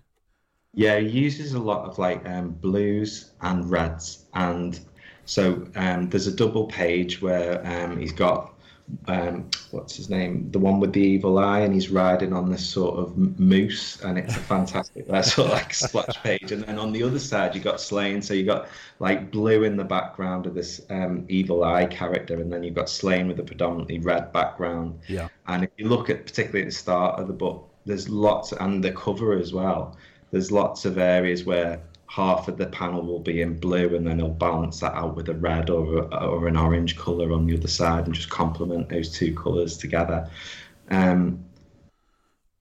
Yeah, 0.73 0.97
he 0.99 1.09
uses 1.09 1.53
a 1.53 1.59
lot 1.59 1.87
of 1.87 1.99
like 1.99 2.27
um, 2.27 2.49
blues 2.49 3.33
and 3.41 3.69
reds, 3.69 4.25
and 4.33 4.79
so 5.25 5.67
um, 5.75 6.09
there's 6.09 6.25
a 6.25 6.35
double 6.35 6.65
page 6.65 7.21
where 7.21 7.61
um, 7.63 7.99
he's 7.99 8.13
got 8.13 8.56
um, 9.07 9.49
what's 9.71 9.95
his 9.95 10.09
name, 10.09 10.49
the 10.51 10.59
one 10.59 10.79
with 10.79 10.93
the 10.93 11.01
evil 11.01 11.37
eye, 11.39 11.59
and 11.59 11.73
he's 11.73 11.89
riding 11.89 12.33
on 12.33 12.49
this 12.49 12.65
sort 12.65 12.97
of 12.97 13.17
moose, 13.39 14.01
and 14.01 14.17
it's 14.17 14.35
a 14.35 14.39
fantastic 14.39 15.07
that 15.07 15.25
sort 15.25 15.47
of 15.47 15.53
like 15.53 15.73
splash 15.73 16.21
page. 16.23 16.51
And 16.51 16.63
then 16.63 16.79
on 16.79 16.93
the 16.93 17.03
other 17.03 17.19
side, 17.19 17.53
you 17.53 17.61
got 17.61 17.81
Slain, 17.81 18.21
so 18.21 18.33
you 18.33 18.45
got 18.45 18.69
like 18.99 19.29
blue 19.29 19.63
in 19.63 19.75
the 19.75 19.83
background 19.83 20.45
of 20.45 20.53
this 20.53 20.81
um, 20.89 21.25
evil 21.27 21.63
eye 21.63 21.85
character, 21.85 22.39
and 22.39 22.51
then 22.51 22.63
you've 22.63 22.75
got 22.75 22.89
Slain 22.89 23.27
with 23.27 23.39
a 23.39 23.43
predominantly 23.43 23.99
red 23.99 24.31
background. 24.31 24.99
Yeah. 25.07 25.27
And 25.47 25.63
if 25.63 25.69
you 25.77 25.87
look 25.87 26.09
at 26.09 26.25
particularly 26.25 26.61
at 26.61 26.69
the 26.69 26.75
start 26.75 27.19
of 27.19 27.27
the 27.27 27.33
book, 27.33 27.69
there's 27.85 28.07
lots, 28.07 28.53
and 28.53 28.83
the 28.83 28.91
cover 28.93 29.33
as 29.33 29.53
well. 29.53 29.97
There's 30.31 30.51
lots 30.51 30.85
of 30.85 30.97
areas 30.97 31.45
where 31.45 31.79
half 32.09 32.47
of 32.47 32.57
the 32.57 32.67
panel 32.67 33.01
will 33.01 33.19
be 33.19 33.41
in 33.41 33.59
blue, 33.59 33.95
and 33.95 34.07
then 34.07 34.19
he'll 34.19 34.29
balance 34.29 34.79
that 34.79 34.93
out 34.93 35.15
with 35.15 35.29
a 35.29 35.33
red 35.33 35.69
or 35.69 36.13
or 36.13 36.47
an 36.47 36.57
orange 36.57 36.95
color 36.95 37.31
on 37.31 37.45
the 37.45 37.57
other 37.57 37.67
side, 37.67 38.05
and 38.05 38.13
just 38.13 38.29
complement 38.29 38.89
those 38.89 39.11
two 39.11 39.35
colors 39.35 39.77
together. 39.77 40.29
Um, 40.89 41.43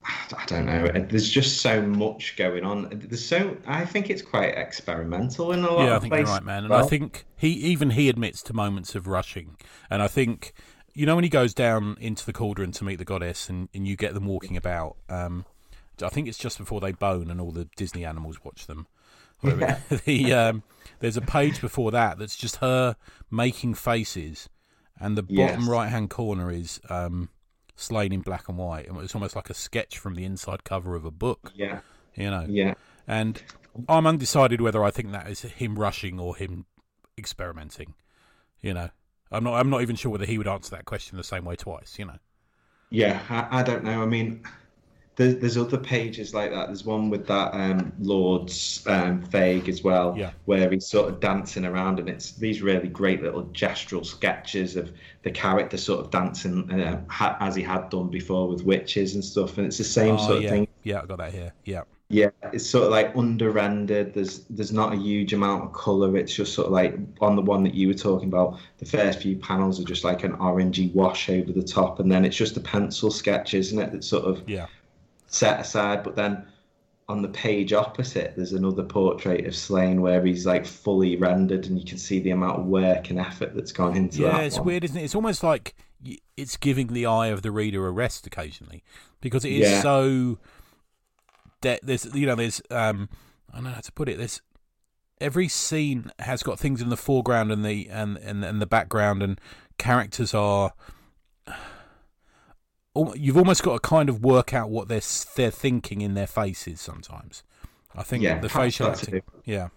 I 0.04 0.44
don't 0.46 0.66
know. 0.66 0.86
There's 1.08 1.28
just 1.28 1.60
so 1.60 1.82
much 1.82 2.36
going 2.36 2.64
on. 2.64 2.88
There's 2.92 3.24
so 3.24 3.56
I 3.66 3.84
think 3.84 4.10
it's 4.10 4.22
quite 4.22 4.56
experimental 4.56 5.52
in 5.52 5.64
a 5.64 5.70
lot 5.70 5.84
Yeah, 5.84 5.96
I 5.96 5.98
think 5.98 6.14
you're 6.14 6.24
right, 6.24 6.44
man. 6.44 6.64
And 6.64 6.70
well. 6.70 6.84
I 6.84 6.86
think 6.86 7.24
he 7.36 7.48
even 7.48 7.90
he 7.90 8.08
admits 8.08 8.42
to 8.44 8.52
moments 8.52 8.94
of 8.94 9.06
rushing. 9.06 9.56
And 9.90 10.02
I 10.02 10.08
think 10.08 10.52
you 10.94 11.06
know 11.06 11.14
when 11.14 11.24
he 11.24 11.30
goes 11.30 11.54
down 11.54 11.96
into 12.00 12.24
the 12.24 12.32
cauldron 12.32 12.72
to 12.72 12.84
meet 12.84 12.96
the 12.96 13.04
goddess, 13.04 13.48
and, 13.48 13.68
and 13.74 13.86
you 13.86 13.96
get 13.96 14.14
them 14.14 14.26
walking 14.26 14.56
about. 14.56 14.96
Um, 15.08 15.44
I 16.02 16.08
think 16.08 16.28
it's 16.28 16.38
just 16.38 16.58
before 16.58 16.80
they 16.80 16.92
bone, 16.92 17.30
and 17.30 17.40
all 17.40 17.52
the 17.52 17.68
Disney 17.76 18.04
animals 18.04 18.44
watch 18.44 18.66
them. 18.66 18.86
Yeah. 19.42 19.78
the 20.04 20.32
um, 20.32 20.62
there's 21.00 21.16
a 21.16 21.20
page 21.22 21.60
before 21.60 21.90
that 21.92 22.18
that's 22.18 22.36
just 22.36 22.56
her 22.56 22.96
making 23.30 23.74
faces, 23.74 24.48
and 24.98 25.16
the 25.16 25.22
bottom 25.22 25.60
Yes. 25.62 25.68
right 25.68 25.88
hand 25.88 26.10
corner 26.10 26.50
is 26.50 26.80
um, 26.88 27.28
slain 27.74 28.12
in 28.12 28.20
black 28.20 28.48
and 28.48 28.58
white, 28.58 28.88
and 28.88 28.96
it's 28.98 29.14
almost 29.14 29.36
like 29.36 29.50
a 29.50 29.54
sketch 29.54 29.98
from 29.98 30.14
the 30.14 30.24
inside 30.24 30.64
cover 30.64 30.94
of 30.96 31.04
a 31.04 31.10
book. 31.10 31.52
yeah, 31.54 31.80
You 32.14 32.30
know, 32.30 32.46
yeah. 32.48 32.74
and 33.06 33.42
I'm 33.88 34.06
undecided 34.06 34.60
whether 34.60 34.82
I 34.82 34.90
think 34.90 35.12
that 35.12 35.28
is 35.28 35.42
him 35.42 35.78
rushing 35.78 36.18
or 36.18 36.34
him 36.36 36.64
experimenting. 37.18 37.94
You 38.60 38.72
know, 38.74 38.88
I'm 39.30 39.44
not. 39.44 39.54
I'm 39.60 39.68
not 39.70 39.82
even 39.82 39.96
sure 39.96 40.10
whether 40.12 40.24
he 40.24 40.38
would 40.38 40.48
answer 40.48 40.70
that 40.74 40.86
question 40.86 41.18
the 41.18 41.24
same 41.24 41.44
way 41.44 41.56
twice. 41.56 41.98
You 41.98 42.06
know. 42.06 42.18
Yeah, 42.90 43.20
I, 43.28 43.60
I 43.60 43.62
don't 43.62 43.84
know. 43.84 44.02
I 44.02 44.06
mean, 44.06 44.42
there's, 45.16 45.36
there's 45.36 45.56
other 45.56 45.78
pages 45.78 46.34
like 46.34 46.50
that. 46.50 46.66
There's 46.66 46.84
one 46.84 47.08
with 47.10 47.26
that 47.26 47.52
um, 47.54 47.92
Lord's 47.98 48.82
um, 48.86 49.24
Fag 49.26 49.68
as 49.68 49.82
well, 49.82 50.14
Yeah. 50.16 50.30
where 50.44 50.70
he's 50.70 50.86
sort 50.86 51.08
of 51.08 51.20
dancing 51.20 51.64
around, 51.64 51.98
and 51.98 52.08
it's 52.08 52.32
these 52.32 52.62
really 52.62 52.88
great 52.88 53.22
little 53.22 53.44
gestural 53.46 54.04
sketches 54.04 54.76
of 54.76 54.92
the 55.22 55.30
character 55.30 55.76
sort 55.78 56.04
of 56.04 56.10
dancing 56.10 56.70
uh, 56.70 57.02
ha- 57.08 57.36
as 57.40 57.54
he 57.56 57.62
had 57.62 57.88
done 57.90 58.08
before 58.10 58.46
with 58.48 58.62
witches 58.62 59.14
and 59.14 59.24
stuff. 59.24 59.56
And 59.58 59.66
it's 59.66 59.78
the 59.78 59.84
same 59.84 60.14
Oh, 60.16 60.18
sort 60.18 60.36
of 60.38 60.42
yeah, 60.42 60.50
thing. 60.50 60.68
yeah, 60.82 61.00
I 61.02 61.06
got 61.06 61.18
that 61.18 61.32
here. 61.32 61.52
Yeah, 61.64 61.82
Yeah, 62.08 62.28
it's 62.52 62.68
sort 62.68 62.84
of 62.84 62.90
like 62.90 63.16
under 63.16 63.50
rendered. 63.50 64.12
There's 64.12 64.40
there's 64.50 64.72
not 64.72 64.92
a 64.92 64.96
huge 64.96 65.32
amount 65.32 65.64
of 65.64 65.72
color. 65.72 66.16
It's 66.18 66.34
just 66.34 66.52
sort 66.54 66.66
of 66.66 66.72
like 66.74 66.94
on 67.22 67.36
the 67.36 67.42
one 67.42 67.64
that 67.64 67.74
you 67.74 67.88
were 67.88 67.94
talking 67.94 68.28
about. 68.28 68.58
The 68.78 68.84
first 68.84 69.22
few 69.22 69.36
panels 69.36 69.80
are 69.80 69.84
just 69.84 70.04
like 70.04 70.24
an 70.24 70.34
orangey 70.36 70.94
wash 70.94 71.30
over 71.30 71.52
the 71.52 71.62
top, 71.62 72.00
and 72.00 72.12
then 72.12 72.24
it's 72.26 72.36
just 72.36 72.56
a 72.58 72.60
pencil 72.60 73.10
sketch, 73.10 73.54
isn't 73.54 73.78
it? 73.78 73.92
That's 73.92 74.06
sort 74.06 74.24
of 74.24 74.48
yeah, 74.48 74.66
set 75.26 75.60
aside. 75.60 76.02
But 76.02 76.16
then 76.16 76.46
on 77.08 77.22
the 77.22 77.28
page 77.28 77.72
opposite, 77.72 78.34
there's 78.36 78.52
another 78.52 78.82
portrait 78.82 79.46
of 79.46 79.54
Slain 79.54 80.00
where 80.02 80.24
he's 80.24 80.44
like 80.46 80.66
fully 80.66 81.16
rendered, 81.16 81.66
and 81.66 81.78
you 81.78 81.84
can 81.84 81.98
see 81.98 82.20
the 82.20 82.30
amount 82.30 82.58
of 82.60 82.66
work 82.66 83.10
and 83.10 83.18
effort 83.18 83.54
that's 83.54 83.72
gone 83.72 83.96
into 83.96 84.22
it. 84.22 84.26
yeah. 84.26 84.32
that. 84.38 84.44
It's 84.44 84.56
one. 84.58 84.66
weird, 84.66 84.84
isn't 84.84 84.96
it? 84.96 85.04
It's 85.04 85.14
almost 85.14 85.42
like 85.42 85.74
it's 86.36 86.56
giving 86.56 86.88
the 86.88 87.06
eye 87.06 87.28
of 87.28 87.42
the 87.42 87.50
reader 87.50 87.86
a 87.86 87.90
rest 87.90 88.26
occasionally 88.26 88.82
because 89.20 89.44
it 89.44 89.52
is 89.52 89.70
Yeah. 89.70 89.82
so. 89.82 90.38
De- 91.62 91.80
there's 91.82 92.04
you 92.14 92.26
know 92.26 92.34
there's 92.34 92.60
um 92.70 93.08
I 93.50 93.56
don't 93.56 93.64
know 93.64 93.70
how 93.70 93.80
to 93.80 93.92
put 93.92 94.08
it. 94.10 94.18
There's 94.18 94.42
every 95.20 95.48
scene 95.48 96.10
has 96.18 96.42
got 96.42 96.58
things 96.58 96.82
in 96.82 96.90
the 96.90 96.96
foreground 96.96 97.50
and 97.50 97.64
the 97.64 97.88
and 97.88 98.18
and, 98.18 98.44
and 98.44 98.60
the 98.60 98.66
background 98.66 99.22
and 99.22 99.40
characters 99.78 100.34
are 100.34 100.72
you've 103.16 103.36
almost 103.36 103.62
got 103.62 103.74
to 103.74 103.88
kind 103.88 104.08
of 104.08 104.22
work 104.22 104.54
out 104.54 104.70
what 104.70 104.88
they're 104.88 105.00
they're 105.34 105.50
thinking 105.50 106.00
in 106.00 106.14
their 106.14 106.26
faces 106.26 106.80
sometimes. 106.80 107.42
I 107.94 108.02
think 108.02 108.22
Yeah, 108.22 108.38
the 108.38 108.48
Pat's 108.48 108.54
facial 108.76 108.86
acting. 108.88 109.22
Yeah, 109.44 109.68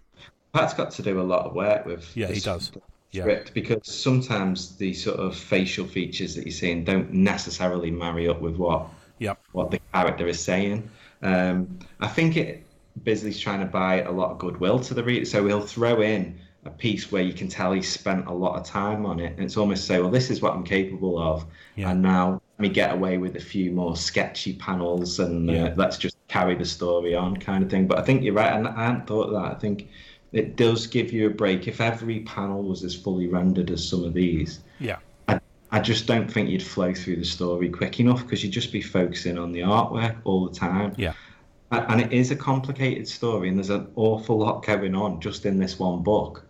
Pat's 0.53 0.73
got 0.73 0.91
to 0.91 1.01
do 1.01 1.19
a 1.19 1.23
lot 1.23 1.45
of 1.45 1.53
work 1.53 1.85
with. 1.85 2.15
Yeah, 2.15 2.27
he 2.27 2.39
does. 2.39 2.71
Yeah. 3.11 3.23
Script 3.23 3.53
because 3.55 3.79
sometimes 3.91 4.75
the 4.77 4.93
sort 4.93 5.19
of 5.19 5.35
facial 5.35 5.87
features 5.87 6.35
that 6.35 6.45
you're 6.45 6.51
seeing 6.51 6.83
don't 6.83 7.11
necessarily 7.11 7.89
marry 7.89 8.27
up 8.27 8.39
with 8.39 8.55
what 8.55 8.87
yeah, 9.17 9.33
what 9.51 9.71
the 9.71 9.79
character 9.93 10.27
is 10.27 10.39
saying. 10.39 10.89
Um, 11.23 11.79
I 11.99 12.07
think 12.07 12.37
it 12.37 12.63
Bisley's 13.03 13.39
trying 13.39 13.59
to 13.61 13.65
buy 13.65 14.01
a 14.01 14.11
lot 14.11 14.31
of 14.31 14.37
goodwill 14.37 14.79
to 14.79 14.93
the 14.93 15.03
reader, 15.03 15.25
so 15.25 15.45
he'll 15.47 15.61
throw 15.61 16.01
in 16.01 16.39
a 16.65 16.69
piece 16.69 17.11
where 17.11 17.23
you 17.23 17.33
can 17.33 17.47
tell 17.47 17.71
he 17.71 17.81
spent 17.81 18.27
a 18.27 18.33
lot 18.33 18.59
of 18.59 18.65
time 18.65 19.05
on 19.05 19.19
it, 19.19 19.31
and 19.33 19.39
it's 19.43 19.57
almost 19.57 19.85
say, 19.85 19.99
well, 19.99 20.11
this 20.11 20.29
is 20.29 20.41
what 20.41 20.53
I'm 20.53 20.63
capable 20.63 21.17
of, 21.17 21.45
Yeah. 21.75 21.91
and 21.91 22.01
now 22.01 22.41
me 22.59 22.69
get 22.69 22.93
away 22.93 23.17
with 23.17 23.35
a 23.35 23.39
few 23.39 23.71
more 23.71 23.95
sketchy 23.95 24.53
panels, 24.53 25.19
and 25.19 25.49
uh, 25.49 25.73
let's 25.75 25.97
just 25.97 26.17
carry 26.27 26.55
the 26.55 26.65
story 26.65 27.15
on, 27.15 27.37
kind 27.37 27.63
of 27.63 27.69
thing. 27.69 27.87
But 27.87 27.99
I 27.99 28.03
think 28.03 28.23
you're 28.23 28.33
right, 28.33 28.53
and 28.53 28.67
I 28.67 28.85
hadn't 28.85 29.07
thought 29.07 29.27
of 29.27 29.33
that. 29.33 29.55
I 29.55 29.59
think 29.59 29.87
it 30.31 30.55
does 30.55 30.85
give 30.87 31.11
you 31.11 31.27
a 31.27 31.29
break 31.29 31.67
if 31.67 31.81
every 31.81 32.19
panel 32.21 32.61
was 32.63 32.83
as 32.83 32.95
fully 32.95 33.27
rendered 33.27 33.71
as 33.71 33.87
some 33.87 34.03
of 34.03 34.13
these. 34.13 34.59
yeah, 34.79 34.97
I, 35.27 35.39
I 35.71 35.79
just 35.79 36.05
don't 36.05 36.31
think 36.31 36.49
you'd 36.49 36.63
flow 36.63 36.93
through 36.93 37.17
the 37.17 37.25
story 37.25 37.69
quick 37.69 37.99
enough 37.99 38.23
because 38.23 38.43
you'd 38.43 38.53
just 38.53 38.71
be 38.71 38.81
focusing 38.81 39.37
on 39.37 39.51
the 39.51 39.61
artwork 39.61 40.17
all 40.23 40.47
the 40.47 40.55
time. 40.55 40.93
yeah, 40.97 41.13
And 41.71 42.01
it 42.01 42.11
is 42.11 42.31
a 42.31 42.35
complicated 42.35 43.07
story, 43.07 43.49
and 43.49 43.57
there's 43.57 43.69
an 43.69 43.87
awful 43.95 44.37
lot 44.37 44.65
going 44.65 44.95
on 44.95 45.21
just 45.21 45.45
in 45.45 45.59
this 45.59 45.79
one 45.79 46.03
book. 46.03 46.45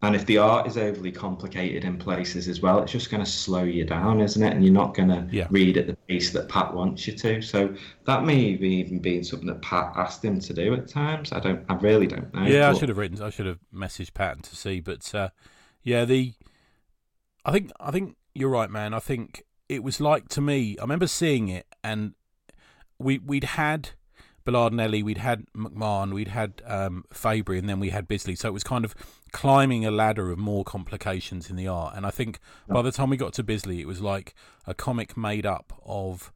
And 0.00 0.14
if 0.14 0.24
the 0.26 0.38
art 0.38 0.68
is 0.68 0.78
overly 0.78 1.10
complicated 1.10 1.84
in 1.84 1.98
places 1.98 2.46
as 2.46 2.60
well, 2.60 2.80
it's 2.80 2.92
just 2.92 3.10
going 3.10 3.24
to 3.24 3.28
slow 3.28 3.64
you 3.64 3.84
down, 3.84 4.20
isn't 4.20 4.40
it? 4.40 4.52
And 4.54 4.64
you're 4.64 4.72
not 4.72 4.94
going 4.94 5.08
to 5.08 5.26
Yeah. 5.32 5.48
read 5.50 5.76
at 5.76 5.88
the 5.88 5.96
pace 6.06 6.30
that 6.30 6.48
Pat 6.48 6.72
wants 6.72 7.08
you 7.08 7.14
to. 7.14 7.42
So 7.42 7.74
that 8.06 8.24
may 8.24 8.52
have 8.52 8.62
even 8.62 9.00
been 9.00 9.24
something 9.24 9.48
that 9.48 9.60
Pat 9.60 9.92
asked 9.96 10.24
him 10.24 10.38
to 10.38 10.54
do 10.54 10.72
at 10.74 10.86
times. 10.86 11.32
I 11.32 11.40
don't. 11.40 11.64
I 11.68 11.74
really 11.74 12.06
don't 12.06 12.32
know. 12.32 12.44
Yeah, 12.44 12.70
I 12.70 12.74
should 12.74 12.88
have 12.90 12.98
written. 12.98 13.20
I 13.20 13.30
should 13.30 13.46
have 13.46 13.58
messaged 13.74 14.14
Pat 14.14 14.44
to 14.44 14.54
see, 14.54 14.78
but 14.80 15.12
uh, 15.14 15.30
yeah, 15.82 16.04
the. 16.04 16.34
I 17.44 17.50
think 17.50 17.72
I 17.80 17.90
think 17.90 18.16
you're 18.34 18.50
right, 18.50 18.70
man. 18.70 18.94
I 18.94 19.00
think 19.00 19.42
it 19.68 19.82
was 19.82 20.00
like 20.00 20.28
to 20.28 20.40
me. 20.40 20.76
I 20.78 20.82
remember 20.82 21.08
seeing 21.08 21.48
it, 21.48 21.66
and 21.82 22.14
we 23.00 23.18
we'd 23.18 23.44
had 23.44 23.90
Belardinelli, 24.48 25.02
we'd 25.02 25.18
had 25.18 25.44
McMahon, 25.54 26.14
we'd 26.14 26.28
had 26.28 26.62
um, 26.64 27.04
Fabry, 27.12 27.58
and 27.58 27.68
then 27.68 27.78
we 27.80 27.90
had 27.90 28.08
Bisley. 28.08 28.34
So 28.34 28.48
it 28.48 28.52
was 28.52 28.64
kind 28.64 28.82
of 28.84 28.94
climbing 29.30 29.84
a 29.84 29.90
ladder 29.90 30.30
of 30.30 30.38
more 30.38 30.64
complications 30.64 31.50
in 31.50 31.56
the 31.56 31.68
art. 31.68 31.94
And 31.94 32.06
I 32.06 32.10
think 32.10 32.38
by 32.66 32.80
the 32.80 32.90
time 32.90 33.10
we 33.10 33.18
got 33.18 33.34
to 33.34 33.42
Bisley, 33.42 33.80
it 33.80 33.86
was 33.86 34.00
like 34.00 34.34
a 34.66 34.72
comic 34.72 35.16
made 35.18 35.44
up 35.44 35.78
of 35.84 36.32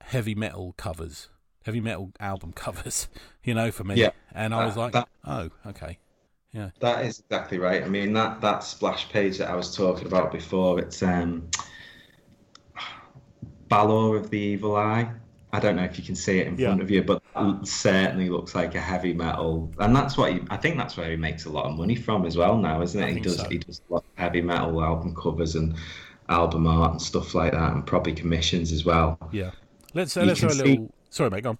heavy 0.00 0.34
metal 0.34 0.74
covers, 0.76 1.28
heavy 1.64 1.80
metal 1.80 2.10
album 2.18 2.52
covers. 2.56 3.08
You 3.44 3.54
know, 3.54 3.70
for 3.70 3.84
me. 3.84 3.94
Yeah. 3.96 4.10
And 4.32 4.52
I 4.52 4.66
was 4.66 4.76
like, 4.76 4.92
that- 4.92 5.08
oh, 5.24 5.50
okay. 5.66 5.98
Yeah. 6.52 6.70
That 6.80 7.04
is 7.04 7.20
exactly 7.20 7.58
right. 7.58 7.82
I 7.82 7.88
mean 7.88 8.12
that 8.14 8.40
that 8.40 8.64
splash 8.64 9.08
page 9.10 9.38
that 9.38 9.48
I 9.50 9.54
was 9.54 9.76
talking 9.76 10.06
about 10.06 10.32
before. 10.32 10.78
It's 10.80 11.02
um, 11.02 11.48
Balor 13.68 14.16
of 14.16 14.30
the 14.30 14.38
Evil 14.38 14.76
Eye. 14.76 15.08
I 15.54 15.60
don't 15.60 15.76
know 15.76 15.84
if 15.84 15.96
you 15.98 16.04
can 16.04 16.16
see 16.16 16.40
it 16.40 16.48
in 16.48 16.58
Yeah. 16.58 16.66
front 16.68 16.82
of 16.82 16.90
you, 16.90 17.02
but 17.04 17.22
it 17.36 17.66
certainly 17.68 18.28
looks 18.28 18.54
like 18.56 18.74
a 18.74 18.80
heavy 18.80 19.14
metal, 19.14 19.72
and 19.78 19.94
that's 19.94 20.16
what 20.16 20.32
he, 20.32 20.40
I 20.50 20.56
think 20.56 20.76
that's 20.76 20.96
where 20.96 21.08
he 21.10 21.16
makes 21.16 21.44
a 21.44 21.50
lot 21.50 21.66
of 21.66 21.76
money 21.78 21.94
from 21.94 22.26
as 22.26 22.36
well 22.36 22.58
now, 22.58 22.82
isn't 22.82 23.00
it? 23.00 23.06
I 23.06 23.12
He 23.12 23.20
does 23.20 23.36
so. 23.36 23.48
he 23.48 23.58
does 23.58 23.80
a 23.88 23.92
lot 23.94 23.98
of 24.04 24.10
heavy 24.16 24.42
metal 24.42 24.82
album 24.82 25.14
covers 25.14 25.54
and 25.54 25.76
album 26.28 26.66
art 26.66 26.90
and 26.92 27.00
stuff 27.02 27.34
like 27.34 27.52
that, 27.52 27.72
and 27.72 27.86
probably 27.86 28.12
commissions 28.14 28.72
as 28.72 28.84
well. 28.84 29.16
Yeah. 29.32 29.52
Let's 29.94 30.16
uh, 30.16 30.22
You 30.22 30.26
let's 30.26 30.40
have 30.40 30.50
a 30.50 30.54
can 30.54 30.64
see- 30.64 30.70
little. 30.72 30.94
Sorry, 31.10 31.30
mate. 31.30 31.44
Go 31.44 31.50
on. 31.50 31.58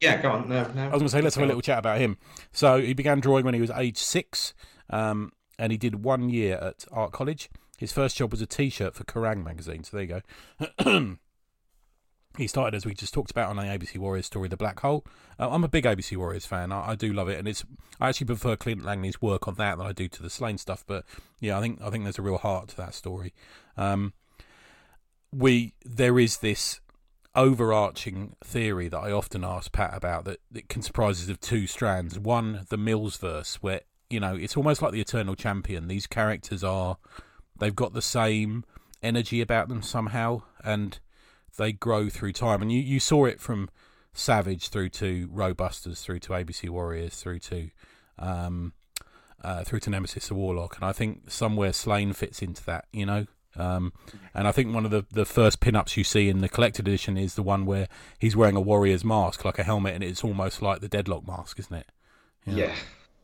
Yeah, 0.00 0.22
go 0.22 0.30
on. 0.30 0.48
No, 0.48 0.62
no. 0.74 0.82
I 0.82 0.84
was 0.86 0.92
going 0.92 1.00
to 1.02 1.08
say 1.10 1.20
let's 1.20 1.36
have 1.36 1.44
a 1.44 1.46
little 1.46 1.60
chat 1.62 1.78
about 1.78 1.98
him. 2.00 2.16
So 2.52 2.80
he 2.80 2.94
began 2.94 3.20
drawing 3.20 3.44
when 3.44 3.52
he 3.54 3.60
was 3.60 3.70
age 3.70 3.98
six, 3.98 4.54
um, 4.88 5.32
and 5.58 5.70
he 5.70 5.76
did 5.76 6.02
one 6.02 6.30
year 6.30 6.56
at 6.56 6.86
art 6.90 7.12
college. 7.12 7.50
His 7.76 7.92
first 7.92 8.16
job 8.16 8.30
was 8.30 8.40
a 8.40 8.46
T-shirt 8.46 8.94
for 8.94 9.04
Kerrang 9.04 9.44
magazine. 9.44 9.84
So 9.84 9.96
there 9.98 10.06
you 10.06 10.22
go. 10.86 11.16
he 12.36 12.46
started 12.46 12.74
as 12.76 12.84
we 12.84 12.94
just 12.94 13.14
talked 13.14 13.30
about 13.30 13.50
on 13.50 13.56
the 13.56 13.62
ABC 13.62 13.98
Warriors 13.98 14.26
story, 14.26 14.48
The 14.48 14.56
Black 14.56 14.80
Hole. 14.80 15.04
Uh, 15.38 15.50
I'm 15.50 15.64
a 15.64 15.68
big 15.68 15.84
ABC 15.84 16.16
Warriors 16.16 16.46
fan. 16.46 16.72
I, 16.72 16.90
I 16.90 16.94
do 16.94 17.12
love 17.12 17.28
it, 17.28 17.38
and 17.38 17.46
it's 17.46 17.64
I 18.00 18.08
actually 18.08 18.26
prefer 18.26 18.56
Clint 18.56 18.84
Langley's 18.84 19.22
work 19.22 19.46
on 19.46 19.54
that 19.54 19.78
than 19.78 19.86
I 19.86 19.92
do 19.92 20.08
to 20.08 20.22
the 20.22 20.30
Slain 20.30 20.58
stuff. 20.58 20.84
But 20.86 21.04
yeah, 21.40 21.58
I 21.58 21.60
think 21.60 21.80
I 21.82 21.90
think 21.90 22.04
there's 22.04 22.18
a 22.18 22.22
real 22.22 22.38
heart 22.38 22.68
to 22.68 22.76
that 22.78 22.94
story. 22.94 23.32
Um, 23.76 24.14
we 25.32 25.74
there 25.84 26.18
is 26.18 26.38
this 26.38 26.80
overarching 27.36 28.36
theory 28.44 28.88
that 28.88 28.98
I 28.98 29.10
often 29.10 29.44
ask 29.44 29.72
Pat 29.72 29.92
about 29.94 30.24
that 30.24 30.40
it 30.54 30.68
comprises 30.68 31.28
of 31.28 31.40
two 31.40 31.66
strands. 31.66 32.18
One, 32.18 32.66
the 32.68 32.76
Mills 32.76 33.16
verse, 33.16 33.56
where 33.56 33.82
you 34.10 34.20
know 34.20 34.34
it's 34.34 34.56
almost 34.56 34.82
like 34.82 34.92
the 34.92 35.00
Eternal 35.00 35.36
Champion. 35.36 35.86
These 35.86 36.06
characters 36.08 36.64
are 36.64 36.98
they've 37.58 37.74
got 37.74 37.92
the 37.92 38.02
same 38.02 38.64
energy 39.02 39.40
about 39.40 39.68
them 39.68 39.82
somehow, 39.82 40.42
and 40.64 40.98
they 41.56 41.72
grow 41.72 42.08
through 42.08 42.32
time. 42.32 42.62
And 42.62 42.72
you 42.72 42.80
you 42.80 43.00
saw 43.00 43.24
it 43.24 43.40
from 43.40 43.68
Savage 44.12 44.68
through 44.68 44.90
to 44.90 45.28
Robusters, 45.28 46.02
through 46.02 46.20
to 46.20 46.30
ABC 46.30 46.68
Warriors, 46.68 47.16
through 47.16 47.40
to 47.40 47.70
um, 48.18 48.72
uh, 49.42 49.64
through 49.64 49.80
to 49.80 49.90
Nemesis 49.90 50.28
the 50.28 50.34
Warlock, 50.34 50.76
and 50.76 50.84
I 50.84 50.92
think 50.92 51.30
somewhere 51.30 51.72
Slain 51.72 52.12
fits 52.12 52.42
into 52.42 52.64
that. 52.64 52.86
You 52.92 53.06
know. 53.06 53.26
Um, 53.56 53.92
and 54.34 54.48
I 54.48 54.52
think 54.52 54.74
one 54.74 54.84
of 54.84 54.90
the, 54.90 55.06
the 55.12 55.24
first 55.24 55.60
pin-ups 55.60 55.96
you 55.96 56.02
see 56.02 56.28
in 56.28 56.40
the 56.40 56.48
collected 56.48 56.88
edition 56.88 57.16
is 57.16 57.36
the 57.36 57.42
one 57.42 57.66
where 57.66 57.86
he's 58.18 58.34
wearing 58.34 58.56
a 58.56 58.60
warrior's 58.60 59.04
mask, 59.04 59.44
like 59.44 59.60
a 59.60 59.62
helmet, 59.62 59.94
and 59.94 60.02
it's 60.02 60.24
almost 60.24 60.60
like 60.60 60.80
the 60.80 60.88
deadlock 60.88 61.24
mask, 61.24 61.60
isn't 61.60 61.76
it? 61.76 61.86
Yeah. 62.44 62.74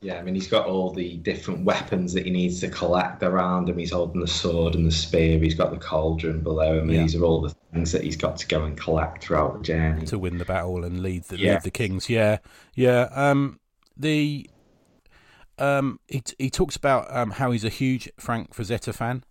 Yeah. 0.03 0.19
I 0.19 0.23
mean, 0.23 0.35
he's 0.35 0.49
got 0.49 0.67
all 0.67 0.93
the 0.93 1.17
different 1.19 1.65
weapons 1.65 2.13
that 2.15 2.25
he 2.25 2.31
needs 2.31 2.61
to 2.61 2.69
collect 2.71 3.23
around 3.23 3.69
him. 3.69 3.79
He's 3.79 3.93
holding 3.93 4.21
the 4.21 4.27
sword 4.27 4.75
and 4.75 4.87
the 4.87 4.93
spear. 4.93 5.39
He's 5.39 5.55
got 5.55 5.71
the 5.71 5.77
cauldron 5.79 6.41
below 6.41 6.79
him. 6.79 6.91
Yeah. 6.91 7.03
These 7.03 7.17
are 7.17 7.25
all 7.25 7.41
the 7.43 7.55
things 7.73 7.93
that 7.93 8.03
he's 8.03 8.17
got 8.17 8.37
to 8.39 8.47
go 8.47 8.65
and 8.65 8.77
collect 8.79 9.25
throughout 9.25 9.59
the 9.59 9.63
journey. 9.65 10.07
To 10.07 10.19
win 10.19 10.39
the 10.39 10.45
battle 10.45 10.85
and 10.85 11.01
lead 11.03 11.25
the 11.25 11.39
Yeah. 11.39 11.55
lead 11.55 11.63
the 11.63 11.71
kings. 11.71 12.09
Yeah, 12.09 12.39
yeah. 12.75 13.09
Um, 13.13 13.61
the 13.97 14.49
um, 15.59 16.01
he 16.09 16.23
he 16.39 16.49
talks 16.51 16.77
about 16.77 17.15
um 17.15 17.33
how 17.33 17.51
he's 17.51 17.65
a 17.65 17.69
huge 17.69 18.09
Frank 18.19 18.55
Frazetta 18.55 18.95
fan. 18.95 19.25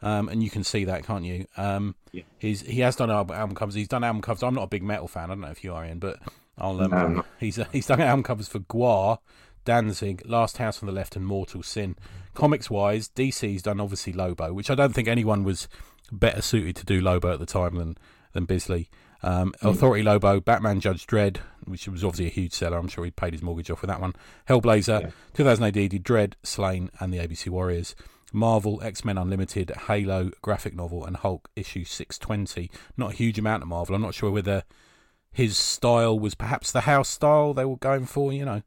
Um, 0.00 0.28
and 0.28 0.42
you 0.42 0.50
can 0.50 0.64
see 0.64 0.84
that, 0.84 1.04
can't 1.04 1.24
you? 1.24 1.46
Um, 1.56 1.94
Yeah. 2.12 2.22
he's 2.38 2.62
he 2.62 2.80
has 2.80 2.96
done 2.96 3.10
album, 3.10 3.54
covers. 3.54 3.74
He's 3.74 3.88
done 3.88 4.02
album 4.04 4.20
covers. 4.22 4.42
I'm 4.42 4.54
not 4.54 4.64
a 4.64 4.68
big 4.68 4.82
metal 4.82 5.08
fan. 5.08 5.24
I 5.24 5.34
don't 5.34 5.40
know 5.40 5.48
if 5.50 5.62
you 5.64 5.72
are, 5.74 5.84
Ian, 5.84 5.98
but 5.98 6.18
I'll. 6.58 6.80
Um, 6.80 6.90
No, 7.16 7.24
he's 7.38 7.56
he's 7.72 7.86
done 7.86 8.00
album 8.00 8.22
covers 8.22 8.48
for 8.48 8.58
Gwar, 8.60 9.18
Danzig, 9.64 10.22
Last 10.26 10.58
House 10.58 10.82
on 10.82 10.86
the 10.86 10.92
Left, 10.92 11.16
and 11.16 11.24
Mortal 11.26 11.62
Sin. 11.62 11.96
Comics 12.34 12.70
wise, 12.70 13.08
DC's 13.08 13.62
done 13.62 13.80
obviously 13.80 14.12
Lobo, 14.12 14.52
which 14.52 14.70
I 14.70 14.74
don't 14.74 14.94
think 14.94 15.08
anyone 15.08 15.44
was 15.44 15.68
better 16.10 16.42
suited 16.42 16.76
to 16.76 16.84
do 16.84 17.00
Lobo 17.00 17.32
at 17.32 17.38
the 17.38 17.46
time 17.46 17.76
than 17.76 17.96
than 18.32 18.44
Bisley. 18.46 18.88
Um, 19.22 19.52
Authority 19.62 20.02
Lobo, 20.02 20.40
Batman 20.40 20.80
Judge 20.80 21.06
Dredd, 21.06 21.36
which 21.64 21.86
was 21.86 22.02
obviously 22.02 22.26
a 22.26 22.30
huge 22.30 22.52
seller. 22.54 22.78
I'm 22.78 22.88
sure 22.88 23.04
he 23.04 23.10
paid 23.10 23.34
his 23.34 23.42
mortgage 23.42 23.70
off 23.70 23.82
with 23.82 23.88
that 23.90 24.00
one. 24.00 24.14
Hellblazer, 24.48 25.02
Yeah. 25.02 25.10
2000 25.34 25.64
AD, 25.64 25.72
did 25.90 26.02
Dredd, 26.02 26.32
Slain, 26.42 26.90
and 26.98 27.12
the 27.12 27.18
ABC 27.18 27.48
Warriors. 27.50 27.94
Marvel, 28.32 28.80
X 28.82 29.04
Men 29.04 29.18
Unlimited, 29.18 29.70
Halo, 29.86 30.30
graphic 30.40 30.74
novel, 30.74 31.04
and 31.04 31.16
Hulk 31.18 31.50
issue 31.54 31.84
620. 31.84 32.70
Not 32.96 33.12
a 33.12 33.16
huge 33.16 33.38
amount 33.38 33.62
of 33.62 33.68
Marvel. 33.68 33.94
I'm 33.94 34.00
not 34.02 34.14
sure 34.14 34.30
whether 34.30 34.64
his 35.30 35.56
style 35.56 36.18
was 36.18 36.34
perhaps 36.34 36.72
the 36.72 36.80
house 36.82 37.10
style 37.10 37.52
they 37.54 37.64
were 37.66 37.76
going 37.76 38.06
for, 38.06 38.32
you 38.32 38.44
know. 38.46 38.62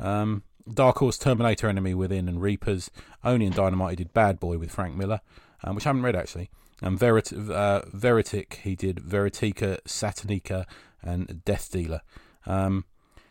Um, 0.00 0.42
Dark 0.72 0.98
Horse, 0.98 1.18
Terminator 1.18 1.68
Enemy 1.68 1.94
Within, 1.94 2.28
and 2.28 2.42
Reapers. 2.42 2.90
Only 3.24 3.46
and 3.46 3.54
Dynamite 3.54 3.90
he 3.90 3.96
did 3.96 4.12
Bad 4.12 4.38
Boy 4.38 4.58
with 4.58 4.70
Frank 4.70 4.96
Miller, 4.96 5.20
um, 5.64 5.74
which 5.74 5.86
I 5.86 5.90
haven't 5.90 6.02
read 6.02 6.16
actually. 6.16 6.50
And 6.82 6.98
Verit- 6.98 7.32
uh, 7.50 7.82
Veritic, 7.92 8.54
he 8.62 8.76
did 8.76 8.98
Veritica, 8.98 9.78
Satanica, 9.84 10.64
and 11.02 11.42
Death 11.44 11.70
Dealer. 11.72 12.02
Um, 12.46 12.84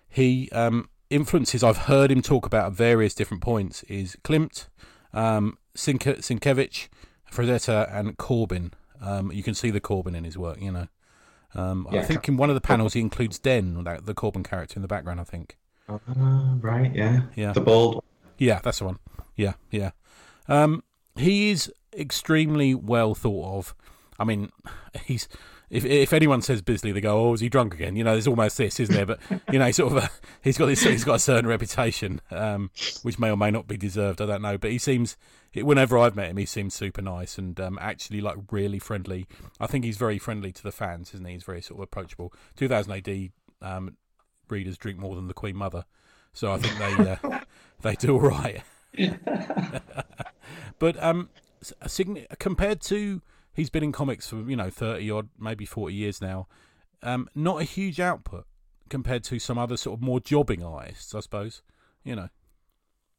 he 0.10 0.49
um, 0.51 0.89
influences 1.10 1.63
I've 1.63 1.77
heard 1.77 2.12
him 2.12 2.21
talk 2.21 2.45
about 2.45 2.67
at 2.67 2.73
various 2.73 3.13
different 3.13 3.41
points 3.43 3.84
is 3.84 4.17
Klimt, 4.23 4.67
um, 5.13 5.58
Sinke- 5.75 6.19
Sienkiewicz, 6.19 6.88
Frazetta, 7.32 7.93
and 7.93 8.17
Corbin. 8.17 8.73
Um, 9.01 9.32
you 9.32 9.43
can 9.43 9.53
see 9.53 9.69
the 9.69 9.80
Corbin 9.80 10.15
in 10.15 10.23
his 10.23 10.38
work, 10.38 10.62
you 10.62 10.71
know. 10.71 10.88
Um, 11.56 11.88
I 11.89 11.95
think 12.03 12.27
in 12.27 12.36
one 12.38 12.49
of 12.49 12.56
the 12.56 12.62
panels 12.62 12.93
he 12.93 12.99
includes 12.99 13.39
Den, 13.39 13.84
that, 13.86 14.06
the 14.06 14.13
Corbin 14.13 14.43
character 14.43 14.75
in 14.75 14.82
the 14.82 14.88
background. 14.88 15.21
I 15.21 15.23
think. 15.23 15.58
Ah, 15.89 16.58
right, 16.62 16.93
yeah. 16.93 17.21
Yeah. 17.36 17.54
The 17.54 17.62
bald 17.62 18.04
Yeah, 18.38 18.60
that's 18.63 18.80
the 18.80 18.86
one. 18.86 19.00
Yeah, 19.36 19.54
yeah. 19.71 19.91
Um, 20.47 20.84
he 21.15 21.52
is 21.52 21.71
extremely 21.93 22.76
well 22.76 23.15
thought 23.15 23.58
of. 23.58 23.76
I 24.19 24.23
mean, 24.23 24.52
he's 25.06 25.28
if 25.69 25.84
if 25.86 26.13
anyone 26.13 26.41
says 26.41 26.62
Bisley, 26.62 26.91
they 26.91 27.02
go, 27.02 27.28
"Oh, 27.28 27.34
is 27.34 27.41
he 27.41 27.50
drunk 27.50 27.73
again?" 27.73 27.95
You 27.95 28.04
know, 28.04 28.13
there's 28.13 28.28
almost 28.28 28.58
this, 28.58 28.80
isn't 28.80 28.95
there? 28.95 29.06
But 29.06 29.19
you 29.52 29.60
know, 29.60 29.65
he's 29.65 29.76
sort 29.76 29.91
of 29.91 30.04
a, 30.04 30.10
he's 30.41 30.58
got 30.58 30.67
this, 30.67 30.82
he's 30.82 31.04
got 31.04 31.15
a 31.15 31.19
certain 31.19 31.47
reputation, 31.47 32.21
um, 32.32 32.71
which 33.04 33.19
may 33.19 33.30
or 33.30 33.38
may 33.38 33.52
not 33.52 33.67
be 33.67 33.78
deserved. 33.78 34.21
I 34.21 34.26
don't 34.26 34.41
know, 34.41 34.58
but 34.58 34.71
he 34.71 34.78
seems. 34.78 35.17
Whenever 35.56 35.97
I've 35.97 36.15
met 36.15 36.30
him, 36.30 36.38
he 36.38 36.45
seems 36.45 36.76
super 36.76 37.02
nice 37.02 37.39
and 37.39 37.60
um, 37.60 37.80
actually 37.82 38.21
like 38.21 38.36
really 38.52 38.78
friendly. 38.78 39.26
I 39.60 39.65
think 39.65 39.86
he's 39.86 39.97
very 39.97 40.19
friendly 40.19 40.52
to 40.52 40.62
the 40.62 40.71
fans, 40.71 41.15
isn't 41.15 41.26
he? 41.26 41.34
He's 41.34 41.45
very 41.45 41.63
sort 41.63 41.80
of 41.80 41.84
approachable. 41.84 42.32
2000 42.58 42.91
AD 42.91 43.32
um, 43.63 43.97
readers 44.49 44.77
drink 44.77 44.99
more 44.99 45.15
than 45.15 45.27
the 45.27 45.33
Queen 45.33 45.55
Mother, 45.55 45.86
so 46.33 46.51
I 46.51 46.57
think 46.57 46.77
they 46.77 47.12
uh, 47.12 47.39
they 47.81 47.95
do 47.95 48.13
all 48.13 48.21
right. 48.21 48.62
but 50.79 51.01
um, 51.03 51.29
s- 51.62 51.73
a 51.81 51.88
signi- 51.88 52.25
compared 52.39 52.81
to 52.81 53.21
he's 53.53 53.69
been 53.69 53.83
in 53.83 53.91
comics 53.91 54.29
for 54.29 54.38
you 54.49 54.55
know 54.55 54.69
thirty 54.69 55.10
odd, 55.12 55.29
maybe 55.39 55.65
forty 55.65 55.95
years 55.95 56.21
now. 56.21 56.47
Um, 57.03 57.29
not 57.36 57.62
a 57.62 57.63
huge 57.63 57.99
output 57.99 58.45
compared 58.89 59.23
to 59.25 59.38
some 59.39 59.57
other 59.57 59.77
sort 59.77 59.99
of 59.99 60.03
more 60.03 60.19
jobbing 60.19 60.63
artists, 60.63 61.13
I 61.13 61.19
suppose. 61.19 61.62
You 62.04 62.15
know, 62.15 62.29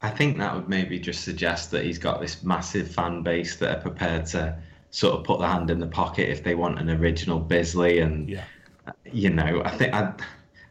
I 0.00 0.10
think 0.10 0.38
that 0.38 0.54
would 0.54 0.68
maybe 0.68 0.98
just 0.98 1.22
suggest 1.24 1.70
that 1.72 1.84
he's 1.84 1.98
got 1.98 2.20
this 2.20 2.42
massive 2.42 2.90
fan 2.90 3.22
base 3.22 3.56
that 3.56 3.78
are 3.78 3.80
prepared 3.80 4.26
to 4.26 4.58
sort 4.90 5.18
of 5.18 5.24
put 5.24 5.38
their 5.40 5.48
hand 5.48 5.70
in 5.70 5.78
the 5.80 5.86
pocket 5.86 6.30
if 6.30 6.42
they 6.42 6.54
want 6.54 6.78
an 6.78 6.88
original 6.90 7.38
Bisley. 7.38 7.98
And, 8.00 8.28
yeah, 8.28 8.44
you 9.04 9.28
know, 9.30 9.62
I 9.64 9.70
think 9.70 9.92
I, 9.92 10.14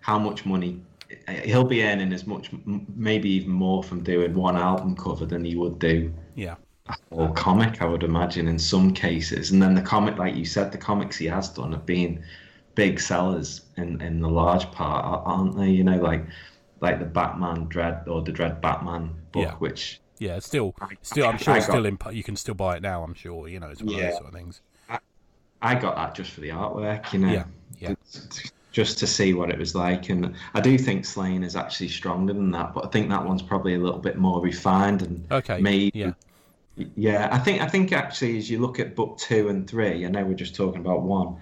how 0.08 0.18
much 0.18 0.46
money 0.46 0.82
eh, 1.28 1.42
he'll 1.46 1.66
be 1.66 1.84
earning 1.84 2.14
as 2.14 2.26
much, 2.26 2.50
maybe 2.96 3.30
even 3.30 3.52
more 3.52 3.84
from 3.84 4.02
doing 4.04 4.34
one 4.34 4.56
album 4.56 4.96
cover 4.96 5.26
than 5.26 5.44
he 5.44 5.56
would 5.56 5.78
do 5.80 6.12
yeah, 6.36 6.56
a 6.88 6.96
whole 7.14 7.30
comic, 7.34 7.82
I 7.82 7.86
would 7.86 8.04
imagine, 8.04 8.48
in 8.48 8.58
some 8.58 8.94
cases. 8.94 9.52
And 9.52 9.62
then 9.62 9.76
the 9.76 9.82
comic, 9.82 10.18
like 10.18 10.36
you 10.36 10.46
said, 10.46 10.72
the 10.72 10.78
comics 10.78 11.18
he 11.18 11.26
has 11.26 11.50
done 11.50 11.74
have 11.74 11.86
been 11.86 12.24
big 12.76 13.00
sellers 13.00 13.62
in, 13.76 14.02
in 14.02 14.22
the 14.22 14.30
large 14.30 14.72
part, 14.72 15.04
aren't 15.26 15.58
they? 15.58 15.70
You 15.70 15.84
know, 15.84 15.98
like 15.98 16.26
like 16.80 17.00
the 17.00 17.06
Batman 17.06 17.68
Dredd 17.68 18.08
or 18.08 18.22
the 18.22 18.32
Dredd 18.32 18.62
Batman 18.62 19.14
book, 19.34 19.44
Yeah. 19.44 19.56
which 19.56 20.00
yeah. 20.20 20.40
Still, 20.40 20.74
still, 21.02 21.28
I'm 21.28 21.38
sure 21.38 21.60
still 21.60 21.86
in. 21.86 21.98
You 22.12 22.24
can 22.24 22.38
still 22.38 22.56
buy 22.56 22.78
it 22.78 22.82
now. 22.82 23.04
I'm 23.04 23.14
sure. 23.14 23.50
You 23.50 23.60
know, 23.60 23.68
it's 23.68 23.82
one 23.84 23.96
yeah. 23.96 24.04
of 24.04 24.10
those 24.12 24.18
sort 24.20 24.28
of 24.28 24.34
things. 24.34 24.62
I, 24.90 25.00
I 25.62 25.76
got 25.76 25.96
that 25.96 26.16
just 26.16 26.32
for 26.32 26.42
the 26.42 26.50
artwork. 26.50 27.12
You 27.12 27.20
know. 27.20 27.32
Yeah. 27.32 27.44
Yeah. 27.80 27.96
Just 28.78 29.00
to 29.00 29.08
see 29.08 29.34
what 29.34 29.50
it 29.50 29.58
was 29.58 29.74
like, 29.74 30.10
and 30.10 30.36
I 30.54 30.62
do 30.62 30.78
think 30.78 31.04
Slain 31.04 31.42
is 31.42 31.56
actually 31.56 31.88
stronger 31.88 32.32
than 32.32 32.52
that, 32.52 32.76
but 32.76 32.86
I 32.86 32.90
think 32.90 33.10
that 33.10 33.26
one's 33.26 33.42
probably 33.42 33.74
a 33.74 33.80
little 33.80 33.98
bit 33.98 34.18
more 34.20 34.40
refined 34.40 35.02
and 35.02 35.26
okay. 35.32 35.60
made. 35.60 35.96
Yeah. 35.96 36.14
Yeah, 36.96 37.28
I 37.32 37.40
think 37.40 37.60
I 37.60 37.68
think 37.68 37.92
actually, 37.92 38.38
as 38.38 38.52
you 38.52 38.60
look 38.60 38.80
at 38.80 38.96
book 38.96 39.18
two 39.18 39.50
and 39.50 39.68
three, 39.68 40.06
I 40.06 40.10
know 40.10 40.24
we're 40.24 40.36
just 40.36 40.54
talking 40.54 40.82
about 40.82 41.02
one. 41.02 41.38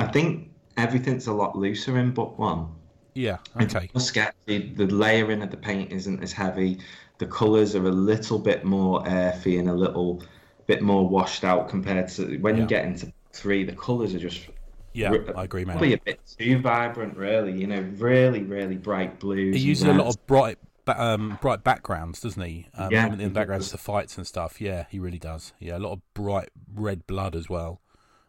I 0.00 0.08
think 0.08 0.50
everything's 0.76 1.28
a 1.28 1.32
lot 1.32 1.56
looser 1.56 1.96
in 1.98 2.10
book 2.10 2.36
one. 2.36 2.66
Yeah. 3.14 3.36
Okay. 3.60 3.88
It's 3.94 4.06
sketchy. 4.06 4.74
The 4.74 4.88
layering 4.88 5.40
of 5.40 5.52
the 5.52 5.58
paint 5.58 5.92
isn't 5.92 6.20
as 6.20 6.32
heavy. 6.32 6.78
The 7.18 7.26
colours 7.26 7.76
are 7.76 7.86
a 7.86 7.92
little 7.92 8.40
bit 8.40 8.64
more 8.64 9.06
earthy 9.06 9.58
and 9.58 9.68
a 9.68 9.74
little 9.84 10.24
bit 10.66 10.82
more 10.82 11.08
washed 11.08 11.44
out 11.44 11.68
compared 11.68 12.08
to 12.16 12.38
when 12.38 12.56
yeah. 12.56 12.62
you 12.62 12.66
get 12.66 12.84
into 12.86 13.12
three. 13.32 13.62
The 13.62 13.76
colours 13.76 14.16
are 14.16 14.18
just 14.18 14.48
yeah, 14.92 15.14
I 15.36 15.44
agree, 15.44 15.64
man. 15.64 15.76
Probably 15.76 15.94
a 15.94 15.98
bit 15.98 16.20
too 16.38 16.58
vibrant, 16.58 17.16
really. 17.16 17.52
You 17.52 17.66
know, 17.66 17.80
really, 17.96 18.42
really 18.42 18.76
bright 18.76 19.18
blues. 19.18 19.56
He 19.56 19.62
uses 19.62 19.88
a 19.88 19.92
lot 19.92 20.06
of 20.08 20.26
bright, 20.26 20.58
um, 20.86 21.38
bright 21.40 21.64
backgrounds, 21.64 22.20
doesn't 22.20 22.42
he? 22.42 22.68
Um, 22.74 22.90
yeah, 22.90 23.06
in 23.06 23.18
the 23.18 23.30
backgrounds 23.30 23.70
to 23.70 23.78
fights 23.78 24.16
and 24.16 24.26
stuff. 24.26 24.60
Yeah, 24.60 24.86
he 24.90 24.98
really 24.98 25.18
does. 25.18 25.52
Yeah, 25.58 25.78
a 25.78 25.80
lot 25.80 25.92
of 25.92 26.00
bright 26.14 26.50
red 26.74 27.06
blood 27.06 27.34
as 27.34 27.48
well. 27.48 27.80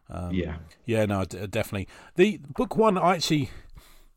Um, 0.10 0.34
yeah, 0.34 0.58
yeah, 0.86 1.06
no, 1.06 1.26
definitely. 1.26 1.88
The 2.16 2.40
book 2.56 2.78
one, 2.78 2.98
I 2.98 3.16
actually, 3.16 3.50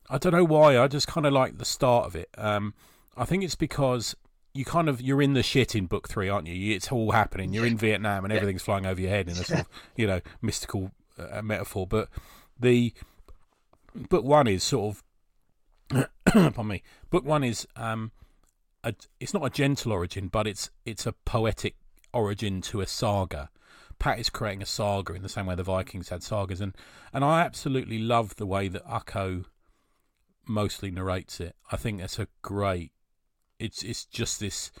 I 0.09 0.17
don't 0.17 0.33
know 0.33 0.43
why. 0.43 0.77
I 0.77 0.87
just 0.87 1.07
kind 1.07 1.25
of 1.25 1.33
like 1.33 1.57
the 1.57 1.65
start 1.65 2.05
of 2.05 2.15
it. 2.15 2.29
Um, 2.37 2.73
I 3.15 3.25
think 3.25 3.43
it's 3.43 3.55
because 3.55 4.15
you 4.57 4.65
kind 4.65 4.89
of 4.89 4.99
you're 5.01 5.21
in 5.21 5.33
the 5.33 5.43
shit 5.43 5.75
in 5.75 5.85
book 5.85 6.09
three, 6.09 6.29
aren't 6.29 6.47
you? 6.47 6.75
It's 6.75 6.91
all 6.91 7.11
happening. 7.11 7.53
You're 7.53 7.65
in 7.65 7.77
Vietnam 7.77 8.25
and 8.25 8.33
everything's 8.33 8.63
flying 8.63 8.85
over 8.85 8.99
your 8.99 9.11
head 9.11 9.27
in 9.27 9.33
a 9.33 9.43
sort 9.43 9.61
of 9.61 9.69
you 9.95 10.07
know 10.07 10.21
mystical 10.41 10.91
uh, 11.17 11.41
metaphor. 11.41 11.87
But 11.87 12.09
the 12.59 12.93
book 13.95 14.23
one 14.23 14.47
is 14.47 14.63
sort 14.63 14.97
of, 15.91 16.07
pardon 16.25 16.67
me. 16.67 16.83
Book 17.09 17.25
one 17.25 17.43
is 17.43 17.67
um, 17.75 18.11
a, 18.83 18.93
it's 19.19 19.33
not 19.33 19.45
a 19.45 19.49
gentle 19.49 19.91
origin, 19.91 20.27
but 20.27 20.47
it's 20.47 20.69
it's 20.85 21.05
a 21.05 21.13
poetic 21.13 21.75
origin 22.13 22.61
to 22.61 22.81
a 22.81 22.87
saga. 22.87 23.49
Pat 23.99 24.19
is 24.19 24.29
creating 24.29 24.61
a 24.61 24.65
saga 24.65 25.13
in 25.13 25.23
the 25.23 25.29
same 25.29 25.47
way 25.47 25.55
the 25.55 25.63
Vikings 25.63 26.09
had 26.09 26.23
sagas, 26.23 26.61
and 26.61 26.75
and 27.13 27.23
I 27.23 27.41
absolutely 27.41 27.99
love 27.99 28.35
the 28.35 28.45
way 28.45 28.67
that 28.67 28.83
Ukko 28.87 29.45
mostly 30.47 30.91
narrates 30.91 31.39
it. 31.39 31.55
I 31.71 31.77
think 31.77 32.01
it's 32.01 32.19
a 32.19 32.27
great. 32.41 32.91
It's 33.59 33.83
it's 33.83 34.05
just 34.05 34.39
this 34.39 34.71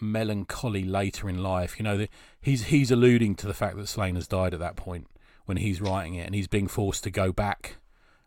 melancholy 0.00 0.84
later 0.84 1.28
in 1.28 1.42
life. 1.42 1.78
You 1.78 1.84
know, 1.84 1.98
the, 1.98 2.08
he's 2.40 2.64
he's 2.64 2.90
alluding 2.90 3.34
to 3.36 3.46
the 3.46 3.54
fact 3.54 3.76
that 3.76 3.88
Slain 3.88 4.14
has 4.14 4.26
died 4.26 4.54
at 4.54 4.60
that 4.60 4.76
point 4.76 5.08
when 5.48 5.56
he's 5.58 5.80
writing 5.80 6.14
it, 6.14 6.26
and 6.26 6.34
he's 6.34 6.48
being 6.48 6.68
forced 6.68 7.04
to 7.04 7.10
go 7.10 7.32
back 7.32 7.76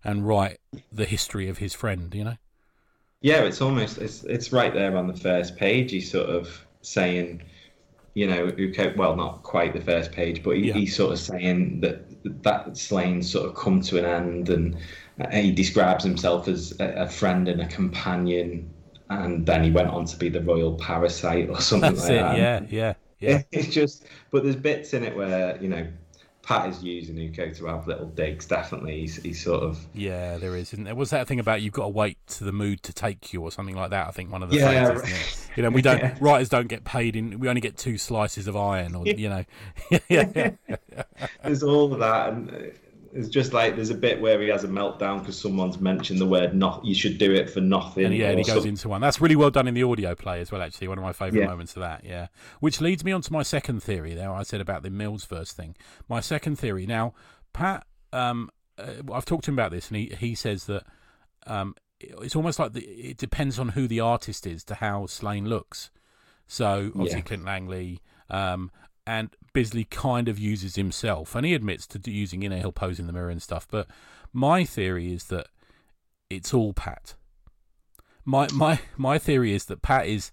and 0.03 0.27
write 0.27 0.59
the 0.91 1.05
history 1.05 1.47
of 1.47 1.59
his 1.59 1.73
friend. 1.73 2.13
You 2.13 2.23
know. 2.23 2.37
Yeah, 3.21 3.41
it's 3.43 3.61
almost 3.61 3.99
it's 3.99 4.23
it's 4.23 4.51
right 4.51 4.73
there 4.73 4.97
on 4.97 5.07
the 5.07 5.17
first 5.17 5.55
page. 5.55 5.91
He's 5.91 6.11
sort 6.11 6.29
of 6.29 6.65
saying 6.81 7.43
you 8.13 8.27
know, 8.27 8.47
Ukko, 8.47 8.93
well, 8.97 9.15
not 9.15 9.43
quite 9.43 9.73
the 9.73 9.81
first 9.81 10.11
page, 10.11 10.43
but 10.43 10.57
he, 10.57 10.67
yeah. 10.67 10.73
he's 10.73 10.95
sort 10.95 11.13
of 11.13 11.19
saying 11.19 11.79
that 11.81 12.05
that 12.43 12.77
Slain 12.77 13.23
sort 13.23 13.49
of 13.49 13.55
come 13.55 13.81
to 13.81 13.97
an 13.97 14.05
end, 14.05 14.49
and 14.49 14.77
uh, 15.19 15.29
he 15.29 15.51
describes 15.51 16.03
himself 16.03 16.47
as 16.47 16.73
a, 16.79 17.03
a, 17.03 17.07
friend 17.07 17.47
and 17.47 17.61
a 17.61 17.67
companion, 17.67 18.69
and 19.09 19.45
then 19.45 19.63
he 19.63 19.71
went 19.71 19.89
on 19.89 20.05
to 20.05 20.17
be 20.17 20.29
the 20.29 20.41
royal 20.41 20.75
parasite 20.75 21.49
or 21.49 21.61
something 21.61 21.93
That's 21.93 22.09
like 22.09 22.11
it, 22.11 22.21
that. 22.21 22.37
Yeah, 22.37 22.61
yeah, 22.69 22.93
yeah. 23.19 23.41
It's 23.51 23.73
just, 23.73 24.05
but 24.29 24.43
there's 24.43 24.55
bits 24.57 24.93
in 24.93 25.03
it 25.03 25.15
where 25.15 25.57
you 25.61 25.69
know 25.69 25.87
Pat 26.43 26.69
is 26.69 26.83
using 26.83 27.17
Ukko 27.29 27.51
to 27.51 27.65
have 27.67 27.87
little 27.87 28.07
digs. 28.07 28.45
Definitely, 28.45 29.01
he's, 29.01 29.17
he's 29.17 29.43
sort 29.43 29.61
of 29.63 29.79
yeah. 29.93 30.37
There 30.37 30.55
is, 30.55 30.73
isn't 30.73 30.85
there? 30.85 30.95
Was 30.95 31.11
that 31.11 31.27
thing 31.27 31.39
about 31.39 31.61
you've 31.61 31.73
got 31.73 31.83
to 31.83 31.89
wait 31.89 32.17
to 32.27 32.43
the 32.43 32.51
mood 32.51 32.81
to 32.83 32.93
take 32.93 33.31
you 33.31 33.41
or 33.41 33.51
something 33.51 33.75
like 33.75 33.91
that? 33.91 34.07
I 34.07 34.11
think 34.11 34.31
one 34.31 34.41
of 34.41 34.49
the 34.49 34.57
yeah, 34.57 34.95
phrases. 34.95 35.49
You 35.55 35.63
know, 35.63 35.69
we 35.69 35.81
don't 35.81 35.99
yeah. 36.01 36.17
writers 36.19 36.49
don't 36.49 36.67
get 36.67 36.83
paid 36.83 37.15
in. 37.15 37.39
We 37.39 37.47
only 37.47 37.61
get 37.61 37.77
two 37.77 37.97
slices 37.97 38.47
of 38.47 38.55
iron, 38.57 38.95
or 38.95 39.05
you 39.05 39.29
know. 39.29 39.45
yeah. 40.09 40.51
There's 41.43 41.63
all 41.63 41.93
of 41.93 41.99
that, 41.99 42.33
and 42.33 42.49
uh, 42.49 42.57
it's 43.13 43.29
just 43.29 43.53
like 43.53 43.75
there's 43.75 43.89
a 43.89 43.95
bit 43.95 44.21
where 44.21 44.41
he 44.41 44.47
has 44.49 44.63
a 44.63 44.67
meltdown 44.67 45.19
because 45.19 45.39
someone's 45.39 45.79
mentioned 45.79 46.19
the 46.19 46.25
word 46.25 46.53
not. 46.53 46.85
You 46.85 46.95
should 46.95 47.17
do 47.17 47.33
it 47.33 47.49
for 47.49 47.61
nothing. 47.61 48.05
And 48.05 48.15
yeah, 48.15 48.29
and 48.29 48.39
he 48.39 48.45
goes 48.45 48.65
into 48.65 48.89
one. 48.89 49.01
That's 49.01 49.19
really 49.19 49.35
well 49.35 49.51
done 49.51 49.67
in 49.67 49.73
the 49.73 49.83
audio 49.83 50.15
play 50.15 50.41
as 50.41 50.51
well. 50.51 50.61
Actually, 50.61 50.87
one 50.87 50.97
of 50.97 51.03
my 51.03 51.13
favourite 51.13 51.43
yeah. 51.43 51.49
moments 51.49 51.75
of 51.75 51.81
that. 51.81 52.03
Yeah, 52.03 52.27
which 52.59 52.81
leads 52.81 53.03
me 53.03 53.11
on 53.11 53.21
to 53.21 53.33
my 53.33 53.43
second 53.43 53.83
theory. 53.83 54.13
There, 54.13 54.31
I 54.31 54.43
said 54.43 54.61
about 54.61 54.83
the 54.83 54.89
Mills 54.89 55.25
verse 55.25 55.51
thing. 55.51 55.75
My 56.07 56.19
second 56.19 56.57
theory. 56.57 56.85
Now, 56.85 57.13
Pat, 57.53 57.85
um, 58.13 58.49
uh, 58.77 59.13
I've 59.13 59.25
talked 59.25 59.45
to 59.45 59.51
him 59.51 59.55
about 59.55 59.71
this, 59.71 59.89
and 59.89 59.97
he 59.97 60.15
he 60.17 60.35
says 60.35 60.65
that 60.65 60.83
um, 61.47 61.75
it's 61.99 62.35
almost 62.35 62.59
like 62.59 62.73
the, 62.73 62.81
it 62.81 63.17
depends 63.17 63.59
on 63.59 63.69
who 63.69 63.87
the 63.87 63.99
artist 63.99 64.47
is 64.47 64.63
to 64.65 64.75
how 64.75 65.05
Slane 65.05 65.47
looks. 65.47 65.91
So 66.47 66.91
obviously 66.95 67.19
yeah. 67.19 67.23
Clint 67.23 67.45
Langley. 67.45 68.01
Um, 68.29 68.71
and 69.07 69.35
Bisley 69.53 69.85
kind 69.85 70.27
of 70.27 70.39
uses 70.39 70.75
himself, 70.75 71.35
and 71.35 71.45
he 71.45 71.53
admits 71.53 71.85
to 71.87 72.11
using, 72.11 72.41
know, 72.41 72.57
he'll 72.57 72.71
pose 72.71 72.99
in 72.99 73.07
the 73.07 73.13
mirror 73.13 73.29
and 73.29 73.41
stuff. 73.41 73.67
But 73.69 73.87
my 74.33 74.63
theory 74.63 75.13
is 75.13 75.25
that 75.25 75.47
it's 76.29 76.53
all 76.53 76.73
Pat. 76.73 77.15
My 78.23 78.47
my 78.53 78.79
my 78.97 79.17
theory 79.17 79.53
is 79.53 79.65
that 79.65 79.81
Pat 79.81 80.07
is 80.07 80.31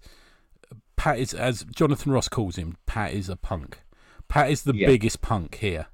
Pat 0.95 1.19
is 1.19 1.33
as 1.33 1.63
Jonathan 1.63 2.11
Ross 2.11 2.29
calls 2.29 2.55
him. 2.55 2.77
Pat 2.85 3.13
is 3.13 3.29
a 3.29 3.35
punk. 3.35 3.79
Pat 4.27 4.51
is 4.51 4.63
the 4.63 4.75
yeah. 4.75 4.87
biggest 4.87 5.21
punk 5.21 5.55
here, 5.55 5.87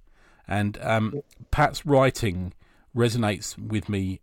and 0.47 0.78
um, 0.82 1.21
Pat's 1.51 1.86
writing 1.86 2.53
resonates 2.95 3.57
with 3.57 3.88
me 3.88 4.19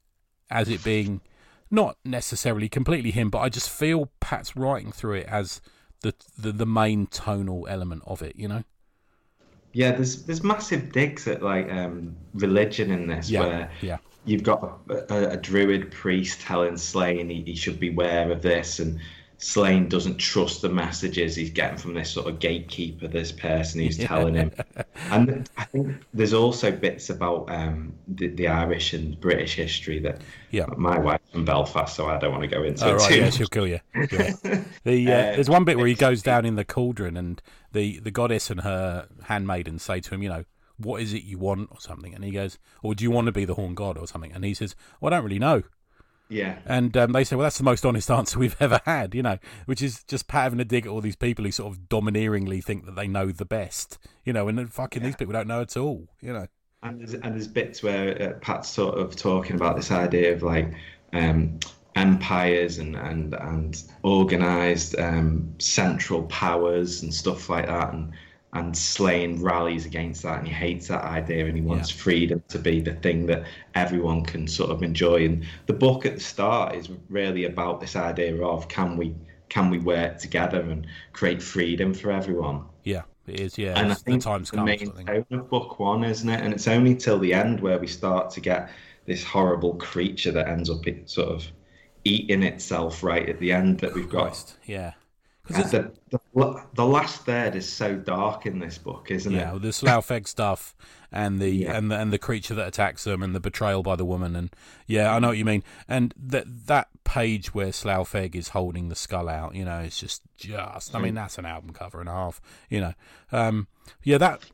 as 0.50 0.68
it 0.68 0.84
being 0.84 1.22
not 1.70 1.96
necessarily 2.04 2.68
completely 2.68 3.10
him, 3.10 3.30
but 3.30 3.38
I 3.38 3.48
just 3.48 3.70
feel 3.70 4.10
Pat's 4.20 4.54
writing 4.54 4.92
through 4.92 5.14
it 5.14 5.26
as 5.26 5.62
the, 6.02 6.14
the 6.38 6.52
the 6.52 6.66
main 6.66 7.06
tonal 7.06 7.66
element 7.68 8.02
of 8.06 8.22
it. 8.22 8.36
You 8.36 8.48
know. 8.48 8.64
Yeah, 9.72 9.92
there's 9.92 10.24
there's 10.24 10.42
massive 10.42 10.92
digs 10.92 11.26
at 11.26 11.42
like 11.42 11.70
um, 11.70 12.14
religion 12.34 12.90
in 12.90 13.06
this, 13.06 13.30
yeah, 13.30 13.40
where 13.40 13.70
yeah. 13.80 13.98
you've 14.24 14.42
got 14.42 14.80
a, 14.88 15.14
a, 15.14 15.28
a 15.30 15.36
druid 15.36 15.90
priest 15.90 16.40
telling 16.40 16.76
Slain 16.76 17.30
he, 17.30 17.42
he 17.42 17.54
should 17.54 17.80
beware 17.80 18.30
of 18.30 18.42
this, 18.42 18.78
and 18.78 19.00
Slain 19.42 19.88
doesn't 19.88 20.18
trust 20.18 20.62
the 20.62 20.68
messages 20.68 21.34
he's 21.34 21.50
getting 21.50 21.76
from 21.76 21.94
this 21.94 22.10
sort 22.10 22.28
of 22.28 22.38
gatekeeper, 22.38 23.08
this 23.08 23.32
person 23.32 23.80
who's 23.80 23.98
yeah. 23.98 24.06
telling 24.06 24.34
him. 24.34 24.52
And 25.10 25.50
I 25.56 25.64
think 25.64 25.96
there's 26.14 26.32
also 26.32 26.70
bits 26.70 27.10
about 27.10 27.50
um, 27.50 27.92
the, 28.06 28.28
the, 28.28 28.46
Irish 28.46 28.92
and 28.92 29.20
British 29.20 29.56
history 29.56 29.98
that 29.98 30.20
yeah. 30.52 30.66
my 30.76 30.96
wife's 30.96 31.28
from 31.32 31.44
Belfast, 31.44 31.96
so 31.96 32.06
I 32.06 32.18
don't 32.18 32.30
want 32.30 32.42
to 32.42 32.48
go 32.48 32.62
into 32.62 32.86
oh, 32.86 32.90
it 32.90 32.94
right, 32.94 33.10
too 33.10 33.18
yeah, 33.18 33.30
she'll 33.30 33.48
kill 33.48 33.66
you. 33.66 33.80
Yeah. 33.94 34.32
The, 34.84 35.08
uh, 35.08 35.12
uh, 35.12 35.22
there's 35.34 35.50
one 35.50 35.64
bit 35.64 35.76
where 35.76 35.88
he 35.88 35.94
goes 35.94 36.22
down 36.22 36.44
in 36.44 36.54
the 36.54 36.64
cauldron 36.64 37.16
and 37.16 37.42
the, 37.72 37.98
the 38.00 38.10
goddess 38.10 38.50
and 38.50 38.60
her 38.60 39.08
handmaiden 39.24 39.78
say 39.78 40.00
to 40.00 40.14
him, 40.14 40.22
you 40.22 40.28
know, 40.28 40.44
what 40.78 41.00
is 41.00 41.12
it 41.12 41.22
you 41.22 41.38
want 41.38 41.68
or 41.70 41.80
something? 41.80 42.14
And 42.14 42.24
he 42.24 42.30
goes, 42.30 42.58
or 42.82 42.94
do 42.94 43.04
you 43.04 43.10
want 43.10 43.26
to 43.26 43.32
be 43.32 43.44
the 43.44 43.54
horn 43.54 43.74
god 43.74 43.98
or 43.98 44.06
something? 44.06 44.32
And 44.32 44.44
he 44.44 44.54
says, 44.54 44.74
well, 45.00 45.12
I 45.12 45.16
don't 45.16 45.24
really 45.24 45.38
know. 45.38 45.62
Yeah. 46.28 46.58
And 46.64 46.96
um, 46.96 47.12
they 47.12 47.24
say, 47.24 47.36
well, 47.36 47.44
that's 47.44 47.58
the 47.58 47.64
most 47.64 47.84
honest 47.84 48.10
answer 48.18 48.38
we've 48.38 48.56
ever 48.58 48.80
had, 48.84 49.14
you 49.14 49.22
know, 49.22 49.38
which 49.66 49.82
is 49.82 50.02
just 50.04 50.28
Pat 50.28 50.44
having 50.44 50.60
a 50.60 50.64
dig 50.64 50.86
at 50.86 50.90
all 50.90 51.00
these 51.00 51.16
people 51.16 51.44
who 51.44 51.52
sort 51.52 51.72
of 51.72 51.88
domineeringly 51.88 52.62
think 52.62 52.86
that 52.86 52.96
they 52.96 53.06
know 53.06 53.30
the 53.30 53.44
best, 53.44 53.98
you 54.24 54.32
know, 54.32 54.48
and 54.48 54.72
fucking 54.72 55.02
yeah. 55.02 55.08
these 55.08 55.16
people 55.16 55.32
don't 55.32 55.48
know 55.48 55.60
at 55.60 55.76
all, 55.76 56.08
you 56.20 56.32
know. 56.32 56.46
And 56.82 57.00
there's, 57.00 57.14
and 57.14 57.34
there's 57.34 57.46
bits 57.46 57.82
where 57.82 58.20
uh, 58.20 58.38
Pat's 58.40 58.68
sort 58.68 58.98
of 58.98 59.14
talking 59.14 59.54
about 59.54 59.76
this 59.76 59.92
idea 59.92 60.32
of 60.32 60.42
like 60.42 60.72
um, 61.12 61.60
empires 61.94 62.78
and 62.78 62.96
and 62.96 63.34
and 63.34 63.82
organized 64.02 64.98
um, 64.98 65.54
central 65.58 66.22
powers 66.24 67.02
and 67.02 67.12
stuff 67.12 67.48
like 67.48 67.66
that, 67.66 67.92
and 67.92 68.12
and 68.54 68.76
Slain 68.76 69.40
rallies 69.40 69.86
against 69.86 70.22
that. 70.22 70.38
And 70.38 70.46
he 70.46 70.52
hates 70.52 70.88
that 70.88 71.04
idea 71.04 71.46
and 71.46 71.56
he 71.56 71.62
wants 71.62 71.94
yeah. 71.94 72.02
freedom 72.02 72.42
to 72.48 72.58
be 72.58 72.80
the 72.80 72.94
thing 72.94 73.26
that 73.26 73.44
everyone 73.74 74.24
can 74.24 74.46
sort 74.46 74.70
of 74.70 74.82
enjoy. 74.82 75.24
And 75.24 75.46
the 75.66 75.72
book 75.72 76.04
at 76.04 76.14
the 76.14 76.20
start 76.20 76.74
is 76.74 76.90
really 77.08 77.44
about 77.46 77.80
this 77.80 77.96
idea 77.96 78.42
of 78.42 78.68
can 78.68 78.96
we 78.96 79.14
can 79.48 79.70
we 79.70 79.78
work 79.78 80.18
together 80.18 80.60
and 80.60 80.86
create 81.12 81.42
freedom 81.42 81.94
for 81.94 82.10
everyone? 82.10 82.64
Yeah 82.84 83.02
it 83.26 83.40
is. 83.40 83.56
Yeah 83.56 83.78
and 83.78 83.90
I 83.90 83.94
think 83.94 84.22
the 84.22 84.28
time's 84.28 84.50
the 84.50 84.62
main 84.62 84.90
tone 84.90 85.26
of 85.30 85.48
book 85.48 85.78
one 85.78 86.04
isn't 86.04 86.28
it? 86.28 86.40
And 86.40 86.52
it's 86.52 86.68
only 86.68 86.94
till 86.94 87.18
the 87.18 87.32
end 87.32 87.60
where 87.60 87.78
we 87.78 87.86
start 87.86 88.30
to 88.32 88.40
get 88.40 88.70
this 89.06 89.24
horrible 89.24 89.74
creature 89.76 90.30
that 90.32 90.48
ends 90.48 90.68
up 90.70 90.84
sort 91.06 91.28
of 91.28 91.46
eating 92.04 92.42
itself 92.42 93.02
right 93.02 93.28
at 93.28 93.38
the 93.38 93.52
end 93.52 93.80
that 93.80 93.94
we've 93.94 94.08
got 94.08 94.22
Christ. 94.22 94.56
yeah 94.64 94.92
The, 95.48 95.92
the, 96.10 96.64
the 96.74 96.86
last 96.86 97.24
third 97.26 97.56
is 97.56 97.68
so 97.70 97.96
dark 97.96 98.46
in 98.46 98.58
this 98.60 98.78
book, 98.78 99.10
isn't 99.10 99.32
yeah, 99.32 99.50
it? 99.50 99.52
Yeah, 99.54 99.58
the 99.58 99.72
Slough 99.72 100.08
Feg 100.08 100.26
stuff 100.28 100.74
and 101.10 101.40
the 101.40 101.50
Yeah. 101.50 101.76
and 101.76 101.90
the 101.90 101.96
and 101.98 102.12
the 102.12 102.18
creature 102.18 102.54
that 102.54 102.68
attacks 102.68 103.04
them 103.04 103.22
and 103.22 103.34
the 103.34 103.40
betrayal 103.40 103.82
by 103.82 103.96
the 103.96 104.04
woman 104.04 104.36
and 104.36 104.54
yeah, 104.86 105.12
I 105.14 105.18
know 105.18 105.28
what 105.28 105.38
you 105.38 105.44
mean. 105.44 105.64
And 105.88 106.14
that 106.16 106.66
that 106.68 106.88
page 107.04 107.52
where 107.52 107.72
Slough 107.72 108.12
Feg 108.12 108.34
is 108.36 108.50
holding 108.50 108.88
the 108.88 108.94
skull 108.94 109.28
out, 109.28 109.54
you 109.54 109.64
know, 109.64 109.80
it's 109.80 109.98
just 109.98 110.22
just. 110.36 110.94
I 110.94 111.00
mean, 111.00 111.14
that's 111.14 111.38
an 111.38 111.44
album 111.44 111.72
cover 111.72 112.00
and 112.00 112.08
a 112.08 112.12
half. 112.12 112.40
You 112.70 112.80
know, 112.80 112.94
um, 113.32 113.66
yeah, 114.04 114.18
that 114.18 114.44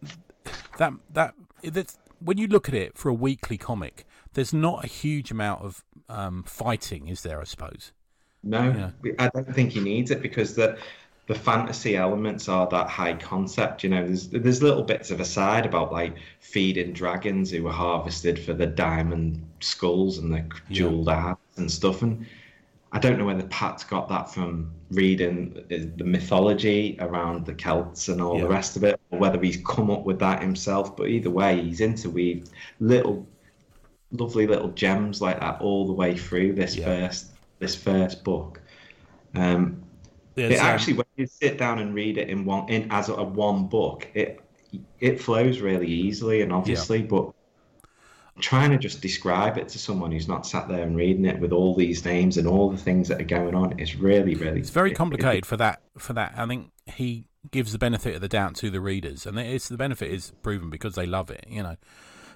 that 0.78 0.94
that 1.12 1.34
that's, 1.62 1.98
when 2.18 2.38
you 2.38 2.48
look 2.48 2.66
at 2.68 2.74
it 2.74 2.96
for 2.96 3.08
a 3.10 3.14
weekly 3.14 3.58
comic, 3.58 4.06
there's 4.38 4.54
not 4.54 4.84
a 4.84 4.86
huge 4.86 5.32
amount 5.32 5.64
of 5.64 5.84
um, 6.08 6.44
fighting, 6.44 7.08
is 7.08 7.22
there? 7.22 7.40
I 7.40 7.44
suppose. 7.44 7.90
No, 8.44 8.92
I 9.18 9.28
don't 9.34 9.52
think 9.52 9.72
he 9.72 9.80
needs 9.80 10.12
it 10.12 10.22
because 10.22 10.54
the 10.54 10.78
the 11.26 11.34
fantasy 11.34 11.96
elements 11.96 12.48
are 12.48 12.68
that 12.68 12.88
high 12.88 13.14
concept. 13.14 13.82
You 13.82 13.90
know, 13.90 14.06
there's 14.06 14.28
there's 14.28 14.62
little 14.62 14.84
bits 14.84 15.10
of 15.10 15.18
aside 15.18 15.66
about 15.66 15.90
like 15.90 16.14
feeding 16.38 16.92
dragons 16.92 17.50
who 17.50 17.64
were 17.64 17.72
harvested 17.72 18.38
for 18.38 18.54
the 18.54 18.66
diamond 18.68 19.44
skulls 19.58 20.18
and 20.18 20.32
the 20.32 20.44
jeweled 20.70 21.08
hearts 21.08 21.58
and 21.58 21.68
stuff. 21.68 22.02
And 22.02 22.24
I 22.92 23.00
don't 23.00 23.18
know 23.18 23.26
whether 23.26 23.42
Pat's 23.48 23.82
got 23.82 24.08
that 24.08 24.32
from 24.32 24.70
reading 24.92 25.64
the 25.68 26.04
mythology 26.04 26.96
around 27.00 27.44
the 27.44 27.54
Celts 27.54 28.06
and 28.06 28.22
all 28.22 28.36
Yeah. 28.36 28.42
the 28.44 28.50
rest 28.50 28.76
of 28.76 28.84
it, 28.84 29.00
or 29.10 29.18
whether 29.18 29.40
he's 29.42 29.60
come 29.66 29.90
up 29.90 30.04
with 30.04 30.20
that 30.20 30.40
himself. 30.42 30.96
But 30.96 31.08
either 31.08 31.28
way, 31.28 31.60
he's 31.60 31.80
interweaved 31.80 32.50
little 32.78 33.26
lovely 34.12 34.46
little 34.46 34.68
gems 34.68 35.20
like 35.20 35.40
that 35.40 35.60
all 35.60 35.86
the 35.86 35.92
way 35.92 36.16
through 36.16 36.54
this 36.54 36.76
Yeah. 36.76 36.84
first 36.86 37.32
this 37.58 37.74
first 37.74 38.22
book. 38.24 38.60
Um, 39.34 39.82
it 40.36 40.58
um, 40.58 40.66
actually, 40.66 40.94
when 40.94 41.06
you 41.16 41.26
sit 41.26 41.58
down 41.58 41.80
and 41.80 41.92
read 41.94 42.16
it 42.18 42.28
in 42.30 42.44
one 42.44 42.68
in 42.68 42.86
as 42.90 43.08
a 43.08 43.22
one 43.22 43.66
book, 43.66 44.08
it 44.14 44.40
it 45.00 45.20
flows 45.20 45.60
really 45.60 45.88
easily 45.88 46.42
and 46.42 46.52
obviously, 46.52 47.02
but 47.02 47.32
trying 48.38 48.70
to 48.70 48.78
just 48.78 49.00
describe 49.00 49.58
it 49.58 49.68
to 49.68 49.78
someone 49.80 50.12
who's 50.12 50.28
not 50.28 50.46
sat 50.46 50.68
there 50.68 50.82
and 50.84 50.94
reading 50.96 51.24
it 51.24 51.40
with 51.40 51.50
all 51.52 51.74
these 51.74 52.04
names 52.04 52.36
and 52.36 52.46
all 52.46 52.70
the 52.70 52.76
things 52.76 53.08
that 53.08 53.20
are 53.20 53.24
going 53.24 53.54
on 53.54 53.76
is 53.80 53.96
really, 53.96 54.36
really. 54.36 54.60
It's 54.60 54.70
very 54.70 54.90
it- 54.90 54.92
it- 54.92 54.96
complicated 54.96 55.44
for 55.44 55.56
that. 55.56 55.82
For 55.98 56.12
that, 56.12 56.34
I 56.36 56.46
think 56.46 56.70
he 56.86 57.24
gives 57.50 57.72
the 57.72 57.78
benefit 57.78 58.14
of 58.14 58.20
the 58.20 58.28
doubt 58.28 58.54
to 58.56 58.70
the 58.70 58.80
readers, 58.80 59.26
and 59.26 59.38
it's 59.40 59.68
the 59.68 59.76
benefit 59.76 60.12
is 60.12 60.32
proven 60.42 60.70
because 60.70 60.94
they 60.94 61.06
love 61.06 61.30
it. 61.30 61.46
You 61.48 61.64
know, 61.64 61.76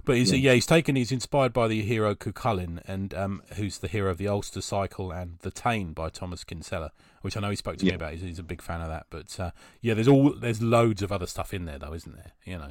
but 0.05 0.17
he's 0.17 0.33
yeah, 0.33 0.55
he's 0.55 0.67
taken. 0.67 0.97
He's 0.97 1.13
inspired 1.13 1.53
by 1.53 1.69
the 1.69 1.83
hero 1.83 2.15
Cúchulainn, 2.15 2.83
and 2.87 3.15
um, 3.15 3.43
who's 3.55 3.79
the 3.79 3.89
hero 3.89 4.11
of 4.11 4.19
the 4.19 4.29
Ulster 4.29 4.61
Cycle 4.61 5.13
and 5.13 5.39
the 5.41 5.53
Táin 5.53 5.95
by 5.95 6.11
Thomas 6.11 6.43
Kinsella, 6.45 6.93
which 7.21 7.37
I 7.37 7.41
know 7.41 7.51
he 7.51 7.57
spoke 7.57 7.77
to 7.79 7.85
me 7.85 7.93
about. 7.93 8.13
He's, 8.13 8.23
he's 8.23 8.39
a 8.39 8.45
big 8.45 8.63
fan 8.63 8.81
of 8.81 8.89
that. 8.89 9.07
But 9.11 9.39
uh, 9.39 9.51
yeah, 9.81 9.95
there's 9.95 10.09
all 10.09 10.33
there's 10.33 10.61
loads 10.61 11.03
of 11.03 11.13
other 11.13 11.27
stuff 11.27 11.55
in 11.55 11.67
there 11.67 11.79
though, 11.79 11.95
isn't 11.95 12.15
there? 12.15 12.33
You 12.45 12.59
know. 12.59 12.71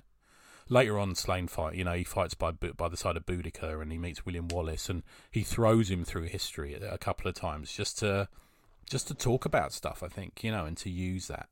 Later 0.70 0.98
on, 1.00 1.16
Slane 1.16 1.48
fight. 1.48 1.76
You 1.76 1.84
know, 1.84 1.94
he 1.94 2.06
fights 2.06 2.34
by 2.34 2.52
by 2.52 2.88
the 2.88 2.98
side 2.98 3.18
of 3.18 3.26
Boudica, 3.26 3.82
and 3.82 3.92
he 3.92 3.98
meets 3.98 4.26
William 4.26 4.48
Wallace, 4.48 4.90
and 4.90 5.04
he 5.30 5.42
throws 5.44 5.90
him 5.90 6.06
through 6.06 6.24
history 6.24 6.74
a, 6.76 6.94
a 6.94 6.98
couple 6.98 7.28
of 7.28 7.36
times 7.36 7.74
just 7.74 8.00
to 8.00 8.30
just 8.90 9.08
to 9.08 9.14
talk 9.14 9.46
about 9.46 9.74
stuff. 9.74 10.02
I 10.04 10.08
think 10.08 10.44
you 10.44 10.52
know, 10.52 10.66
and 10.66 10.78
to 10.78 10.90
use 10.90 11.28
that. 11.28 11.50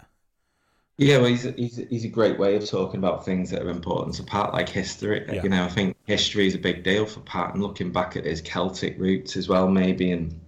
Yeah, 0.99 1.19
well, 1.19 1.27
he's, 1.29 1.43
he's 1.43 1.77
he's 1.77 2.03
a 2.03 2.09
great 2.09 2.37
way 2.37 2.57
of 2.57 2.65
talking 2.69 2.97
about 2.97 3.23
things 3.23 3.49
that 3.51 3.61
are 3.61 3.69
important 3.69 4.15
to 4.15 4.23
Pat, 4.23 4.51
like 4.51 4.67
history. 4.67 5.25
Yeah. 5.31 5.41
You 5.43 5.47
know, 5.49 5.63
I 5.63 5.69
think 5.69 5.95
history 6.05 6.45
is 6.45 6.55
a 6.55 6.59
big 6.59 6.83
deal 6.83 7.05
for 7.05 7.21
Pat, 7.21 7.53
and 7.53 7.63
looking 7.63 7.93
back 7.93 8.17
at 8.17 8.25
his 8.25 8.41
Celtic 8.41 8.99
roots 8.99 9.37
as 9.37 9.47
well, 9.47 9.69
maybe, 9.69 10.11
and 10.11 10.41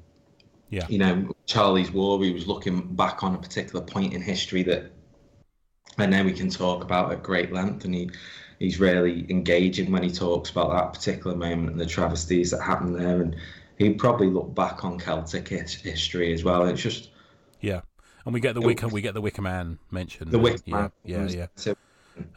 Yeah. 0.70 0.88
you 0.89 0.97
know, 0.97 1.34
Charlie's 1.45 1.91
War, 1.91 2.22
he 2.22 2.34
was 2.34 2.47
looking 2.47 2.95
back 2.95 3.24
on 3.24 3.34
a 3.36 3.38
particular 3.38 3.86
point 3.86 4.14
in 4.14 4.22
history 4.22 4.64
that 4.64 4.91
I 5.97 6.06
know 6.06 6.24
we 6.24 6.34
can 6.34 6.49
talk 6.49 6.84
about 6.84 7.14
at 7.14 7.24
great 7.24 7.54
length, 7.54 7.86
and 7.86 7.95
he 7.95 8.10
he's 8.60 8.78
really 8.80 9.26
engaging 9.30 9.89
when 9.91 10.04
he 10.04 10.12
talks 10.12 10.49
about 10.49 10.72
that 10.72 10.93
particular 10.93 11.36
moment 11.36 11.72
and 11.72 11.80
the 11.80 11.86
travesties 11.86 12.52
that 12.52 12.62
happened 12.62 12.95
there, 12.95 13.22
and 13.22 13.38
he'd 13.78 13.97
probably 13.99 14.28
look 14.28 14.54
back 14.54 14.84
on 14.84 14.99
Celtic 14.99 15.47
his, 15.47 15.74
history 15.76 16.34
as 16.34 16.43
well. 16.43 16.66
It's 16.68 16.82
just 16.82 17.10
Yeah, 17.62 17.82
and 18.26 18.34
we 18.34 18.39
get 18.39 18.53
the 18.53 18.61
Wicker, 18.61 18.88
we 18.88 19.01
get 19.01 19.13
the 19.13 19.22
Wicker 19.22 19.41
Man 19.41 19.80
mentioned. 19.89 20.32
the 20.32 20.39
Wicker 20.39 20.61
yeah, 20.65 20.76
Man, 20.76 20.91
yeah, 21.03 21.47
yeah. 21.65 21.74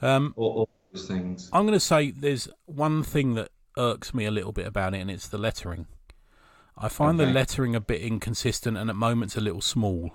Um, 0.01 0.35
all, 0.37 0.51
all 0.53 0.69
those 0.93 1.07
things. 1.07 1.51
I'm 1.53 1.65
going 1.67 1.75
to 1.75 1.81
say 1.81 2.11
there's 2.11 2.49
one 2.67 3.03
thing 3.03 3.35
that 3.35 3.51
irks 3.77 4.15
me 4.15 4.25
a 4.25 4.31
little 4.31 4.53
bit 4.53 4.67
about 4.67 4.95
it, 4.95 4.99
and 4.99 5.11
it's 5.11 5.29
the 5.29 5.39
lettering. 5.39 5.87
I 6.77 6.89
find 6.89 7.21
the 7.21 7.27
lettering 7.27 7.75
a 7.77 7.81
bit 7.81 8.01
inconsistent, 8.01 8.77
and 8.77 8.91
at 8.91 8.97
moments 8.97 9.37
a 9.37 9.41
little 9.41 9.61
small. 9.61 10.13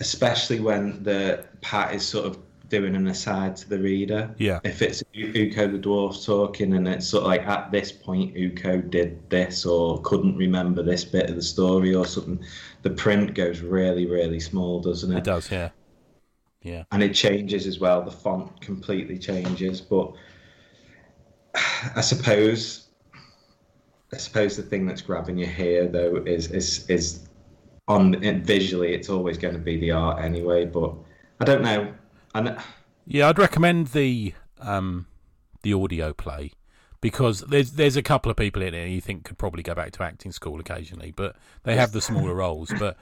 especially 0.00 0.60
when 0.60 1.02
the 1.02 1.44
Pat 1.62 1.94
is 1.94 2.06
sort 2.06 2.26
of 2.26 2.38
doing 2.68 2.96
an 2.96 3.06
aside 3.06 3.56
to 3.56 3.68
the 3.68 3.78
reader. 3.78 4.34
Yeah. 4.38 4.60
If 4.64 4.82
it's 4.82 5.02
Ukko 5.14 5.68
the 5.68 5.78
dwarf 5.78 6.24
talking 6.24 6.74
and 6.74 6.88
it's 6.88 7.08
sort 7.08 7.22
of 7.22 7.28
like 7.28 7.46
at 7.46 7.70
this 7.70 7.92
point 7.92 8.36
Ukko 8.36 8.82
did 8.82 9.28
this 9.30 9.64
or 9.64 10.00
couldn't 10.02 10.36
remember 10.36 10.82
this 10.82 11.04
bit 11.04 11.30
of 11.30 11.36
the 11.36 11.42
story 11.42 11.94
or 11.94 12.06
something, 12.06 12.44
the 12.82 12.90
print 12.90 13.34
goes 13.34 13.60
really, 13.60 14.06
really 14.06 14.40
small, 14.40 14.80
doesn't 14.80 15.12
it? 15.12 15.18
It 15.18 15.24
does, 15.24 15.50
yeah, 15.50 15.70
yeah, 16.62 16.84
And 16.90 17.02
it 17.02 17.14
changes 17.14 17.66
as 17.66 17.78
well. 17.78 18.02
The 18.02 18.10
font 18.10 18.60
completely 18.60 19.18
changes, 19.18 19.80
but 19.80 20.12
I 21.94 22.00
suppose 22.00 22.88
I 24.12 24.18
suppose 24.18 24.56
the 24.56 24.62
thing 24.62 24.86
that's 24.86 25.02
grabbing 25.02 25.38
you 25.38 25.46
here 25.46 25.88
though 25.88 26.16
is 26.26 26.50
is 26.50 26.88
is 26.88 27.28
on 27.88 28.20
visually 28.42 28.94
it's 28.94 29.08
always 29.08 29.38
going 29.38 29.54
to 29.54 29.60
be 29.60 29.78
the 29.78 29.90
art 29.90 30.22
anyway 30.22 30.64
but 30.64 30.94
I 31.40 31.44
don't 31.44 31.62
know 31.62 31.92
and 32.38 32.58
yeah. 33.06 33.28
I'd 33.28 33.38
recommend 33.38 33.88
the 33.88 34.34
um 34.60 35.06
the 35.62 35.72
audio 35.72 36.12
play 36.12 36.52
because 37.00 37.40
there's 37.40 37.72
there's 37.72 37.96
a 37.96 38.02
couple 38.02 38.30
of 38.30 38.36
people 38.36 38.62
in 38.62 38.74
it 38.74 38.88
you 38.88 39.00
think 39.00 39.24
could 39.24 39.38
probably 39.38 39.62
go 39.62 39.74
back 39.74 39.92
to 39.92 40.02
acting 40.02 40.32
school 40.32 40.60
occasionally, 40.60 41.12
but 41.14 41.36
they 41.64 41.76
have 41.76 41.92
the 41.92 42.00
smaller 42.00 42.34
roles. 42.42 42.72
But 42.78 42.96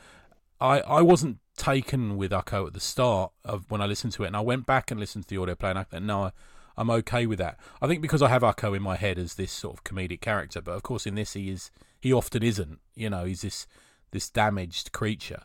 I 0.61 0.81
I 0.81 1.03
wasn't 1.03 1.39
taken 1.57 2.17
with 2.17 2.33
Ukko 2.33 2.67
at 2.67 2.75
the 2.75 2.81
start 2.81 3.33
of 3.45 3.71
when 3.71 3.81
I 3.81 3.87
listened 3.87 4.13
to 4.15 4.25
it, 4.25 4.29
and 4.29 4.37
I 4.37 4.41
went 4.41 4.67
back 4.67 4.91
and 4.91 4.99
listened 4.99 5.25
to 5.25 5.35
the 5.35 5.41
audio 5.41 5.55
play, 5.55 5.71
and 5.71 5.79
I 5.79 5.85
thought, 5.85 6.03
no, 6.03 6.33
I'm 6.77 6.91
okay 6.91 7.27
with 7.27 7.39
that. 7.39 7.59
I 7.81 7.87
think 7.87 8.03
because 8.03 8.23
I 8.23 8.29
have 8.29 8.43
Ukko 8.43 8.75
in 8.75 8.83
my 8.83 8.97
head 8.97 9.19
as 9.19 9.35
this 9.35 9.53
sort 9.53 9.77
of 9.77 9.85
comedic 9.85 10.21
character, 10.21 10.61
but 10.61 10.73
of 10.73 10.83
course 10.83 11.07
in 11.07 11.15
this 11.15 11.35
he 11.35 11.51
is 11.51 11.71
he 12.01 12.13
often 12.13 12.43
isn't. 12.43 12.81
You 12.95 13.11
know, 13.11 13.25
he's 13.25 13.43
this 13.43 13.67
this 14.11 14.29
damaged 14.29 14.93
creature, 14.93 15.43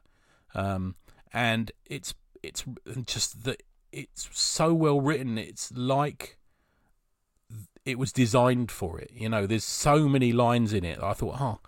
um, 0.53 0.95
and 1.33 1.71
it's 1.85 2.13
it's 2.43 2.63
just 3.05 3.43
that 3.43 3.61
it's 3.91 4.29
so 4.31 4.73
well 4.73 5.01
written. 5.01 5.37
It's 5.37 5.71
like 5.71 6.37
it 7.85 7.97
was 7.97 8.11
designed 8.11 8.71
for 8.71 8.99
it. 8.99 9.11
You 9.13 9.29
know, 9.29 9.45
there's 9.45 9.63
so 9.63 10.07
many 10.07 10.31
lines 10.31 10.73
in 10.73 10.83
it. 10.85 10.99
I 11.01 11.13
thought, 11.13 11.37
oh, 11.39 11.59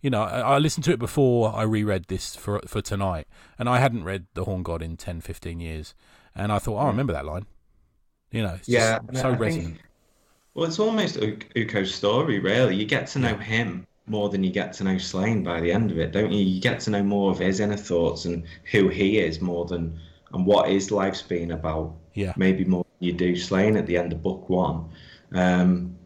you 0.00 0.10
know, 0.10 0.22
I, 0.22 0.40
I 0.40 0.58
listened 0.58 0.84
to 0.84 0.92
it 0.92 0.98
before 0.98 1.54
I 1.54 1.62
reread 1.62 2.04
this 2.08 2.36
for 2.36 2.60
for 2.66 2.82
tonight, 2.82 3.26
and 3.58 3.68
I 3.68 3.78
hadn't 3.78 4.04
read 4.04 4.26
The 4.34 4.44
Horn 4.44 4.62
God 4.62 4.82
in 4.82 4.96
10, 4.96 5.20
15 5.20 5.60
years, 5.60 5.94
and 6.34 6.52
I 6.52 6.58
thought, 6.58 6.76
oh, 6.76 6.78
I 6.78 6.82
hmm. 6.82 6.88
remember 6.88 7.12
that 7.12 7.24
line. 7.26 7.46
You 8.30 8.42
know, 8.42 8.54
it's 8.54 8.68
Yeah, 8.68 8.98
so 9.12 9.20
I 9.20 9.22
think- 9.22 9.40
resonant. 9.40 9.78
well 10.54 10.66
it's 10.66 10.78
almost 10.78 11.16
U- 11.16 11.38
Ukko's 11.56 11.92
story 11.94 12.38
really 12.38 12.76
you 12.76 12.84
get 12.84 13.06
to 13.08 13.18
know 13.18 13.36
him 13.36 13.86
more 14.06 14.28
than 14.28 14.42
you 14.44 14.50
get 14.50 14.72
to 14.74 14.84
know 14.84 14.98
Slane 14.98 15.42
by 15.44 15.60
the 15.60 15.72
end 15.72 15.90
of 15.90 15.98
it 15.98 16.10
don't 16.12 16.32
you 16.32 16.44
you 16.44 16.60
get 16.60 16.80
to 16.80 16.90
know 16.90 17.02
more 17.02 17.30
of 17.30 17.38
his 17.38 17.60
inner 17.60 17.76
thoughts 17.76 18.24
and 18.24 18.44
who 18.70 18.88
he 18.88 19.18
is 19.18 19.40
more 19.40 19.64
than 19.64 19.98
and 20.32 20.46
what 20.46 20.68
his 20.70 20.90
life's 20.90 21.22
been 21.22 21.50
about 21.52 21.94
Yeah, 22.14 22.32
maybe 22.36 22.64
more 22.64 22.84
than 22.84 23.08
you 23.08 23.12
do 23.12 23.36
Slane 23.36 23.76
at 23.76 23.86
the 23.86 23.96
end 23.96 24.12
of 24.12 24.22
book 24.22 24.48
one. 24.48 24.88
Um, 25.32 25.96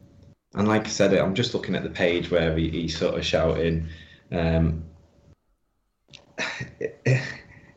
and 0.54 0.68
like 0.68 0.86
I 0.86 0.90
said, 0.90 1.12
I'm 1.14 1.34
just 1.34 1.54
looking 1.54 1.74
at 1.74 1.82
the 1.82 1.90
page 1.90 2.30
where 2.30 2.56
he, 2.56 2.68
he's 2.70 2.96
sort 2.98 3.14
of 3.16 3.24
shouting, 3.26 3.88
um, 4.30 4.84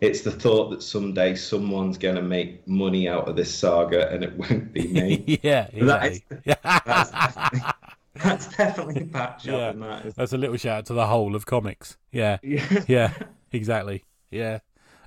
it's 0.02 0.22
the 0.22 0.32
thought 0.32 0.70
that 0.70 0.84
someday 0.84 1.36
someone's 1.36 1.98
going 1.98 2.16
to 2.16 2.22
make 2.22 2.68
money 2.68 3.08
out 3.10 3.28
of 3.28 3.36
this 3.36 3.54
saga 3.54 4.12
and 4.12 4.24
it 4.24 4.38
won't 4.38 4.72
be 4.74 4.88
me. 4.88 5.40
yeah, 5.44 5.68
That 5.74 6.12
is-. 6.12 6.22
That's 6.74 7.12
definitely, 7.12 7.62
that's 8.16 8.48
definitely 8.48 9.06
Pat 9.06 9.42
Yeah. 9.44 9.72
that. 9.74 10.16
That's 10.16 10.34
a 10.34 10.38
little 10.38 10.58
shout 10.58 10.80
out 10.80 10.86
to 10.88 10.94
the 10.94 11.08
whole 11.08 11.36
of 11.36 11.46
comics. 11.46 11.98
Yeah. 12.12 12.38
Yeah. 12.42 12.84
yeah, 12.88 13.14
exactly. 13.52 14.04
Yeah. 14.32 14.60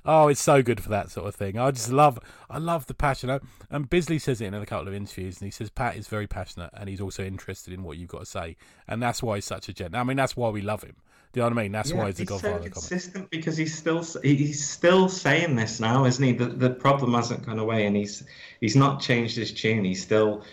Oh, 0.05 0.27
it's 0.27 0.41
so 0.41 0.63
good 0.63 0.81
for 0.81 0.89
that 0.89 1.11
sort 1.11 1.27
of 1.27 1.35
thing. 1.35 1.59
I 1.59 1.69
just 1.71 1.91
love, 1.91 2.19
I 2.49 2.57
love 2.57 2.87
the 2.87 2.93
passion. 2.93 3.39
And 3.69 3.89
Bisley 3.89 4.19
says 4.19 4.41
it 4.41 4.45
in 4.45 4.53
a 4.53 4.65
couple 4.65 4.87
of 4.87 4.93
interviews, 4.93 5.39
and 5.39 5.47
he 5.47 5.51
says 5.51 5.69
Pat 5.69 5.95
is 5.95 6.07
very 6.07 6.27
passionate, 6.27 6.71
and 6.73 6.89
he's 6.89 7.01
also 7.01 7.23
interested 7.23 7.73
in 7.73 7.83
what 7.83 7.97
you've 7.97 8.09
got 8.09 8.21
to 8.21 8.25
say, 8.25 8.57
and 8.87 9.01
that's 9.01 9.21
why 9.21 9.35
he's 9.35 9.45
such 9.45 9.69
a 9.69 9.73
gent. 9.73 9.95
I 9.95 10.03
mean, 10.03 10.17
that's 10.17 10.35
why 10.35 10.49
we 10.49 10.61
love 10.61 10.83
him. 10.83 10.95
Do 11.33 11.39
you 11.39 11.43
know 11.43 11.55
what 11.55 11.59
I 11.59 11.63
mean? 11.63 11.71
That's 11.71 11.93
why 11.93 12.07
he's 12.07 12.15
the 12.15 12.25
so 12.25 12.33
godfather 12.33 12.57
comics. 12.57 12.73
consistent 12.73 13.29
because 13.29 13.55
he's 13.55 13.77
still 13.77 14.03
he's 14.21 14.67
still 14.67 15.07
saying 15.07 15.55
this 15.55 15.79
now, 15.79 16.03
isn't 16.03 16.23
he? 16.23 16.33
The 16.33 16.47
the 16.47 16.69
problem 16.69 17.13
hasn't 17.13 17.45
gone 17.45 17.59
away, 17.59 17.85
and 17.85 17.95
he's 17.95 18.23
he's 18.59 18.75
not 18.75 19.01
changed 19.01 19.37
his 19.37 19.53
tune. 19.53 19.85
He's 19.85 20.01
still 20.01 20.43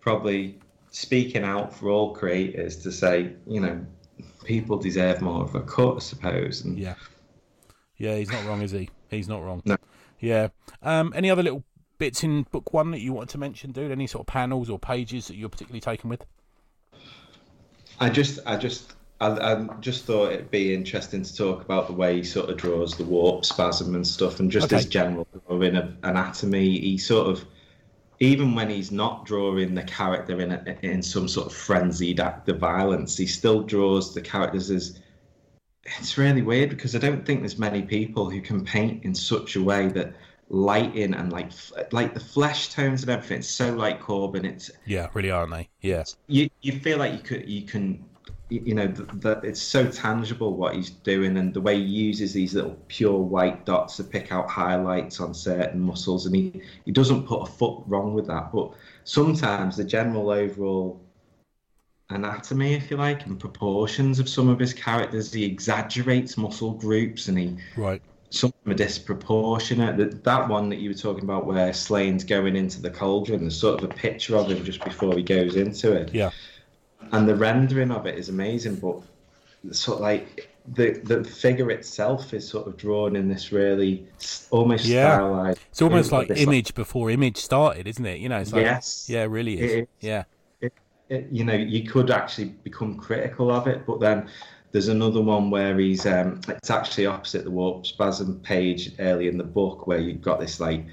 probably 0.00 0.58
speaking 0.90 1.42
out 1.42 1.74
for 1.74 1.88
all 1.88 2.14
creators 2.14 2.76
to 2.78 2.92
say, 2.92 3.32
you 3.46 3.60
know, 3.60 3.84
people 4.44 4.76
deserve 4.76 5.22
more 5.22 5.42
of 5.42 5.54
a 5.54 5.60
cut, 5.60 5.96
I 5.96 5.98
suppose. 6.00 6.62
And 6.64 6.78
Yeah, 6.78 6.94
yeah, 7.96 8.16
he's 8.16 8.30
not 8.30 8.44
wrong, 8.44 8.60
is 8.60 8.72
he? 8.72 8.90
He's 9.10 9.28
not 9.28 9.42
wrong. 9.42 9.62
No. 9.64 9.76
Yeah. 10.20 10.48
Um, 10.82 11.12
any 11.14 11.30
other 11.30 11.42
little 11.42 11.62
bits 11.98 12.22
in 12.24 12.42
book 12.50 12.72
one 12.72 12.90
that 12.90 13.00
you 13.00 13.12
wanted 13.12 13.30
to 13.30 13.38
mention, 13.38 13.72
dude? 13.72 13.90
Any 13.90 14.06
sort 14.06 14.22
of 14.22 14.26
panels 14.26 14.68
or 14.68 14.78
pages 14.78 15.28
that 15.28 15.36
you're 15.36 15.48
particularly 15.48 15.80
taken 15.80 16.10
with? 16.10 16.24
I 18.00 18.10
just, 18.10 18.40
I 18.46 18.56
just, 18.56 18.94
I, 19.20 19.28
I 19.28 19.66
just 19.80 20.04
thought 20.04 20.32
it'd 20.32 20.50
be 20.50 20.74
interesting 20.74 21.22
to 21.22 21.34
talk 21.36 21.62
about 21.62 21.86
the 21.86 21.94
way 21.94 22.16
he 22.16 22.22
sort 22.24 22.50
of 22.50 22.56
draws 22.56 22.96
the 22.96 23.04
warp 23.04 23.44
spasm 23.44 23.94
and 23.94 24.06
stuff, 24.06 24.40
and 24.40 24.50
just 24.50 24.66
Okay. 24.66 24.76
his 24.76 24.86
general 24.86 25.26
drawing 25.46 25.76
of 25.76 25.94
anatomy. 26.02 26.78
He 26.78 26.98
sort 26.98 27.28
of, 27.28 27.44
even 28.20 28.54
when 28.54 28.68
he's 28.68 28.90
not 28.90 29.24
drawing 29.24 29.74
the 29.74 29.84
character 29.84 30.40
in 30.40 30.52
a, 30.52 30.76
in 30.82 31.02
some 31.02 31.28
sort 31.28 31.46
of 31.46 31.54
frenzied 31.54 32.20
act 32.20 32.48
of 32.48 32.58
violence, 32.58 33.16
he 33.16 33.26
still 33.26 33.62
draws 33.62 34.12
the 34.14 34.20
characters 34.20 34.70
as. 34.70 35.00
It's 35.98 36.18
really 36.18 36.42
weird 36.42 36.70
because 36.70 36.94
I 36.94 36.98
don't 36.98 37.24
think 37.24 37.40
there's 37.40 37.58
many 37.58 37.82
people 37.82 38.30
who 38.30 38.40
can 38.40 38.64
paint 38.64 39.04
in 39.04 39.14
such 39.14 39.56
a 39.56 39.62
way 39.62 39.88
that 39.88 40.14
lighting 40.48 41.14
and 41.14 41.32
like 41.32 41.50
like 41.92 42.14
the 42.14 42.20
flesh 42.20 42.68
tones 42.70 43.02
and 43.02 43.10
everything. 43.10 43.38
It's 43.38 43.48
so 43.48 43.74
like 43.74 44.00
Corbin. 44.00 44.44
It's 44.44 44.70
Yeah, 44.84 45.08
really, 45.14 45.30
aren't 45.30 45.52
they? 45.52 45.68
Yeah. 45.80 46.04
you 46.28 46.48
you 46.62 46.78
feel 46.80 46.98
like 46.98 47.12
you 47.12 47.18
could 47.20 47.48
you 47.48 47.62
can 47.62 48.04
you 48.48 48.60
you 48.64 48.74
know 48.74 48.86
that 48.88 49.44
it's 49.44 49.60
so 49.60 49.90
tangible 49.90 50.56
what 50.56 50.74
he's 50.74 50.90
doing 50.90 51.36
and 51.36 51.52
the 51.52 51.60
way 51.60 51.76
he 51.76 51.82
uses 51.82 52.32
these 52.32 52.54
little 52.54 52.76
pure 52.88 53.18
white 53.18 53.64
dots 53.66 53.96
to 53.96 54.04
pick 54.04 54.30
out 54.32 54.48
highlights 54.48 55.20
on 55.20 55.34
certain 55.34 55.80
muscles 55.80 56.26
and 56.26 56.36
he 56.36 56.62
he 56.84 56.92
doesn't 56.92 57.26
put 57.26 57.42
a 57.42 57.46
foot 57.46 57.82
wrong 57.86 58.14
with 58.14 58.26
that 58.26 58.52
but 58.52 58.72
sometimes 59.04 59.76
the 59.76 59.84
general 59.84 60.30
overall 60.30 61.00
anatomy 62.10 62.74
if 62.74 62.90
you 62.90 62.96
like 62.96 63.26
and 63.26 63.38
proportions 63.38 64.18
of 64.20 64.28
some 64.28 64.48
of 64.48 64.58
his 64.58 64.72
characters 64.72 65.32
he 65.32 65.44
exaggerates 65.44 66.36
muscle 66.36 66.72
groups 66.72 67.26
and 67.28 67.36
he 67.38 67.56
Right. 67.76 68.00
some 68.30 68.52
are 68.66 68.74
disproportionate. 68.74 69.96
That, 69.96 70.22
that 70.24 70.48
one 70.48 70.68
that 70.68 70.76
you 70.76 70.90
were 70.90 70.94
talking 70.94 71.24
about, 71.24 71.46
where 71.46 71.72
Slane's 71.72 72.22
going 72.24 72.54
into 72.56 72.80
the 72.80 72.90
cauldron, 72.90 73.40
there's 73.40 73.58
sort 73.58 73.82
of 73.82 73.90
a 73.90 73.94
picture 73.94 74.36
of 74.36 74.50
him 74.50 74.64
just 74.64 74.84
before 74.84 75.16
he 75.16 75.22
goes 75.22 75.56
into 75.56 75.92
it, 75.92 76.12
Yeah. 76.14 76.30
and 77.12 77.28
the 77.28 77.34
rendering 77.34 77.90
of 77.90 78.06
it 78.06 78.16
is 78.18 78.28
amazing. 78.28 78.76
But 78.76 79.02
sort 79.74 79.96
of 79.98 80.02
like 80.02 80.48
the 80.74 81.00
the 81.04 81.22
figure 81.24 81.70
itself 81.70 82.34
is 82.34 82.46
sort 82.46 82.66
of 82.66 82.76
drawn 82.76 83.16
in 83.16 83.28
this 83.28 83.52
really 83.52 84.04
almost 84.50 84.84
Yeah. 84.84 85.16
stylized. 85.16 85.60
It's 85.70 85.82
almost 85.82 86.12
like 86.12 86.30
image 86.30 86.74
before 86.74 87.10
image 87.10 87.36
started, 87.38 87.86
isn't 87.86 88.04
it? 88.06 88.18
You 88.20 88.28
know, 88.28 88.38
it's 88.38 88.52
like, 88.52 88.62
Yes. 88.62 89.06
yeah, 89.08 89.22
it 89.22 89.26
really 89.26 89.54
is. 89.60 89.72
It 89.72 89.78
is. 89.78 89.86
Yeah. 90.00 90.24
It, 91.08 91.28
you 91.30 91.44
know, 91.44 91.54
you 91.54 91.88
could 91.88 92.10
actually 92.10 92.46
become 92.64 92.96
critical 92.96 93.50
of 93.50 93.66
it, 93.66 93.86
but 93.86 94.00
then 94.00 94.28
there's 94.72 94.88
another 94.88 95.20
one 95.22 95.50
where 95.50 95.78
he's 95.78 96.06
um, 96.06 96.40
it's 96.48 96.70
actually 96.70 97.06
opposite 97.06 97.44
the 97.44 97.50
warp 97.50 97.86
spasm 97.86 98.40
page 98.40 98.92
early 98.98 99.28
in 99.28 99.38
the 99.38 99.44
book 99.44 99.86
where 99.86 99.98
you've 99.98 100.22
got 100.22 100.40
this 100.40 100.60
like 100.60 100.84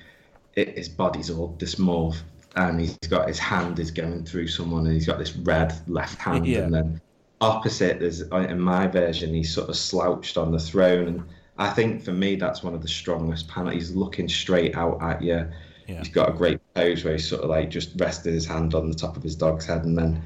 it, 0.56 0.78
his 0.78 0.88
body's 0.88 1.30
all 1.30 1.56
dysmorph 1.58 2.18
and 2.56 2.80
he's 2.80 2.96
got 3.10 3.28
his 3.28 3.40
hand 3.40 3.80
is 3.80 3.92
going 3.92 4.24
through 4.24 4.48
someone 4.48 4.86
and 4.86 4.94
he's 4.94 5.08
got 5.08 5.18
this 5.18 5.36
red 5.36 5.74
left 5.88 6.20
hand 6.20 6.46
Yeah. 6.46 6.60
and 6.60 6.74
then 6.74 7.02
opposite 7.42 8.00
there's 8.00 8.22
in 8.22 8.60
my 8.60 8.88
version 8.88 9.34
he's 9.34 9.54
sort 9.54 9.68
of 9.68 9.76
slouched 9.76 10.38
on 10.38 10.52
the 10.52 10.60
throne 10.60 11.08
and 11.08 11.24
I 11.58 11.70
think 11.70 12.04
for 12.04 12.14
me 12.14 12.36
that's 12.36 12.64
one 12.64 12.74
of 12.74 12.82
the 12.82 12.88
strongest 12.88 13.48
panels. 13.48 13.74
He's 13.74 13.96
looking 13.96 14.28
straight 14.28 14.76
out 14.76 15.02
at 15.02 15.22
you. 15.22 15.48
Yeah. 15.88 16.00
He's 16.00 16.10
got 16.10 16.30
a 16.30 16.34
great 16.34 16.60
pose 16.76 17.04
where 17.04 17.14
he's 17.14 17.28
sort 17.28 17.44
of 17.44 17.50
like 17.50 17.70
just 17.70 17.92
rested 17.98 18.34
his 18.34 18.46
hand 18.46 18.74
on 18.74 18.90
the 18.90 18.96
top 18.96 19.18
of 19.18 19.24
his 19.24 19.36
dog's 19.36 19.66
head, 19.66 19.86
and 19.86 19.98
then 19.98 20.22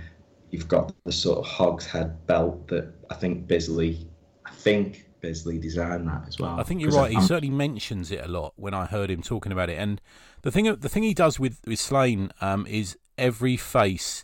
you've 0.51 0.67
got 0.67 0.93
the 1.05 1.11
sort 1.11 1.39
of 1.39 1.45
hog's 1.45 1.85
head 1.85 2.25
belt 2.27 2.67
that 2.67 2.93
I 3.09 3.15
think 3.15 3.47
Bisley, 3.47 4.07
I 4.45 4.51
think 4.51 5.07
Bisley 5.21 5.57
designed 5.57 6.07
that 6.07 6.23
as 6.27 6.39
well. 6.39 6.59
I 6.59 6.63
think 6.63 6.81
you're 6.81 6.91
right. 6.91 7.11
He 7.11 7.17
I'm- 7.17 7.25
certainly 7.25 7.53
mentions 7.53 8.11
it 8.11 8.23
a 8.23 8.27
lot 8.27 8.53
when 8.55 8.73
I 8.73 8.85
heard 8.85 9.09
him 9.09 9.21
talking 9.21 9.51
about 9.51 9.69
it. 9.69 9.77
And 9.77 10.01
the 10.43 10.51
thing, 10.51 10.65
the 10.65 10.89
thing 10.89 11.03
he 11.03 11.13
does 11.13 11.39
with 11.39 11.59
with 11.65 11.79
Slane 11.79 12.31
um, 12.41 12.65
is 12.67 12.97
every 13.17 13.57
face 13.57 14.23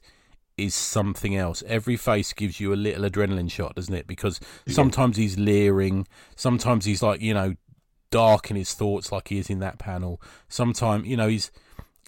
is 0.56 0.76
something 0.76 1.36
else. 1.36 1.64
Every 1.68 1.98
face 1.98 2.32
gives 2.32 2.60
you 2.60 2.74
a 2.74 2.76
little 2.76 3.10
adrenaline 3.10 3.50
shot, 3.50 3.76
doesn't 3.76 3.94
it? 3.94 4.06
Because 4.06 4.40
sometimes 4.68 5.18
he's 5.18 5.38
leering, 5.38 6.08
sometimes 6.36 6.86
he's 6.86 7.02
like 7.02 7.22
you 7.22 7.34
know 7.34 7.56
dark 8.14 8.49
in 8.51 8.55
his 8.55 8.74
thoughts, 8.74 9.11
like 9.11 9.28
he 9.30 9.38
is 9.39 9.49
in 9.49 9.59
that 9.59 9.80
panel. 9.80 10.22
Sometimes 10.47 11.07
you 11.07 11.18
know 11.18 11.28
he's 11.28 11.51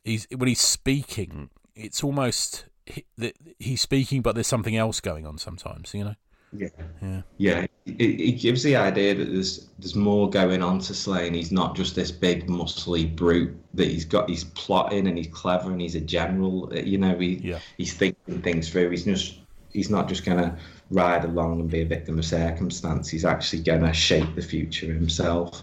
he's 0.04 0.28
when 0.36 0.48
he's 0.48 0.62
speaking, 0.62 1.50
it's 1.76 2.04
almost 2.04 2.66
he- 2.86 3.06
that 3.18 3.36
he's 3.60 3.82
speaking, 3.82 4.22
but 4.22 4.36
there's 4.36 4.48
something 4.48 4.76
else 4.78 5.00
going 5.02 5.26
on. 5.26 5.38
Sometimes, 5.38 5.94
you 5.94 6.04
know. 6.04 6.16
Yeah. 6.58 6.70
Yeah. 7.02 7.22
Yeah, 7.38 7.60
it, 7.86 8.02
it 8.02 8.40
gives 8.40 8.64
the 8.64 8.78
idea 8.78 9.14
that 9.16 9.26
there's 9.26 9.68
there's 9.80 9.96
more 9.96 10.30
going 10.30 10.62
on 10.62 10.80
to 10.80 10.94
Slane. 10.94 11.34
He's 11.34 11.52
not 11.52 11.76
just 11.76 11.96
this 11.96 12.12
big 12.12 12.48
muscly 12.48 13.14
brute 13.14 13.54
that 13.74 13.88
he's 13.90 14.06
got. 14.06 14.30
He's 14.30 14.46
plotting 14.46 15.08
and 15.08 15.18
he's 15.18 15.28
clever 15.28 15.72
and 15.72 15.82
he's 15.82 15.96
a 15.96 16.00
general. 16.02 16.72
uh, 16.72 16.80
You 16.80 16.98
know, 16.98 17.18
he 17.18 17.42
Yeah. 17.44 17.60
he's 17.78 17.94
thinking 17.94 18.42
things 18.42 18.70
through. 18.70 18.92
He's 18.92 19.04
just 19.04 19.40
he's 19.74 19.90
not 19.90 20.08
just 20.08 20.24
gonna 20.24 20.58
ride 20.92 21.26
along 21.26 21.60
and 21.60 21.70
be 21.70 21.82
a 21.82 21.86
victim 21.86 22.18
of 22.20 22.24
circumstance. 22.26 23.10
He's 23.10 23.26
actually 23.26 23.64
gonna 23.64 23.92
shape 23.92 24.34
the 24.36 24.42
future 24.42 24.94
himself. 24.94 25.62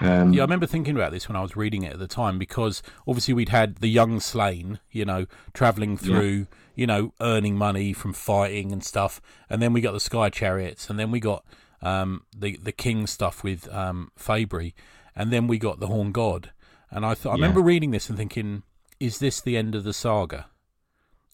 Um, 0.00 0.32
Yeah, 0.32 0.42
I 0.42 0.44
remember 0.44 0.66
thinking 0.66 0.96
about 0.96 1.12
this 1.12 1.28
when 1.28 1.36
I 1.36 1.42
was 1.42 1.56
reading 1.56 1.82
it 1.82 1.92
at 1.92 1.98
the 1.98 2.06
time 2.06 2.38
because 2.38 2.82
obviously 3.06 3.34
we'd 3.34 3.48
had 3.50 3.76
the 3.76 3.88
young 3.88 4.20
slain, 4.20 4.80
you 4.90 5.04
know, 5.04 5.26
traveling 5.52 5.96
through, 5.96 6.46
you 6.74 6.86
know, 6.86 7.12
earning 7.20 7.56
money 7.56 7.92
from 7.92 8.12
fighting 8.12 8.72
and 8.72 8.82
stuff, 8.84 9.20
and 9.48 9.60
then 9.60 9.72
we 9.72 9.80
got 9.80 9.92
the 9.92 10.00
Sky 10.00 10.30
Chariots, 10.30 10.88
and 10.88 10.98
then 10.98 11.10
we 11.10 11.20
got 11.20 11.44
um, 11.82 12.24
the 12.36 12.56
the 12.56 12.72
King 12.72 13.06
stuff 13.06 13.42
with 13.44 13.68
um, 13.72 14.10
Fabry, 14.16 14.74
and 15.14 15.32
then 15.32 15.46
we 15.46 15.58
got 15.58 15.80
the 15.80 15.88
Horn 15.88 16.12
God, 16.12 16.52
and 16.90 17.04
I 17.04 17.14
thought 17.14 17.30
I 17.30 17.34
Yeah. 17.34 17.42
remember 17.42 17.60
reading 17.62 17.90
this 17.90 18.08
and 18.08 18.16
thinking, 18.18 18.62
is 18.98 19.18
this 19.18 19.40
the 19.40 19.56
end 19.56 19.74
of 19.74 19.84
the 19.84 19.92
saga? 19.92 20.46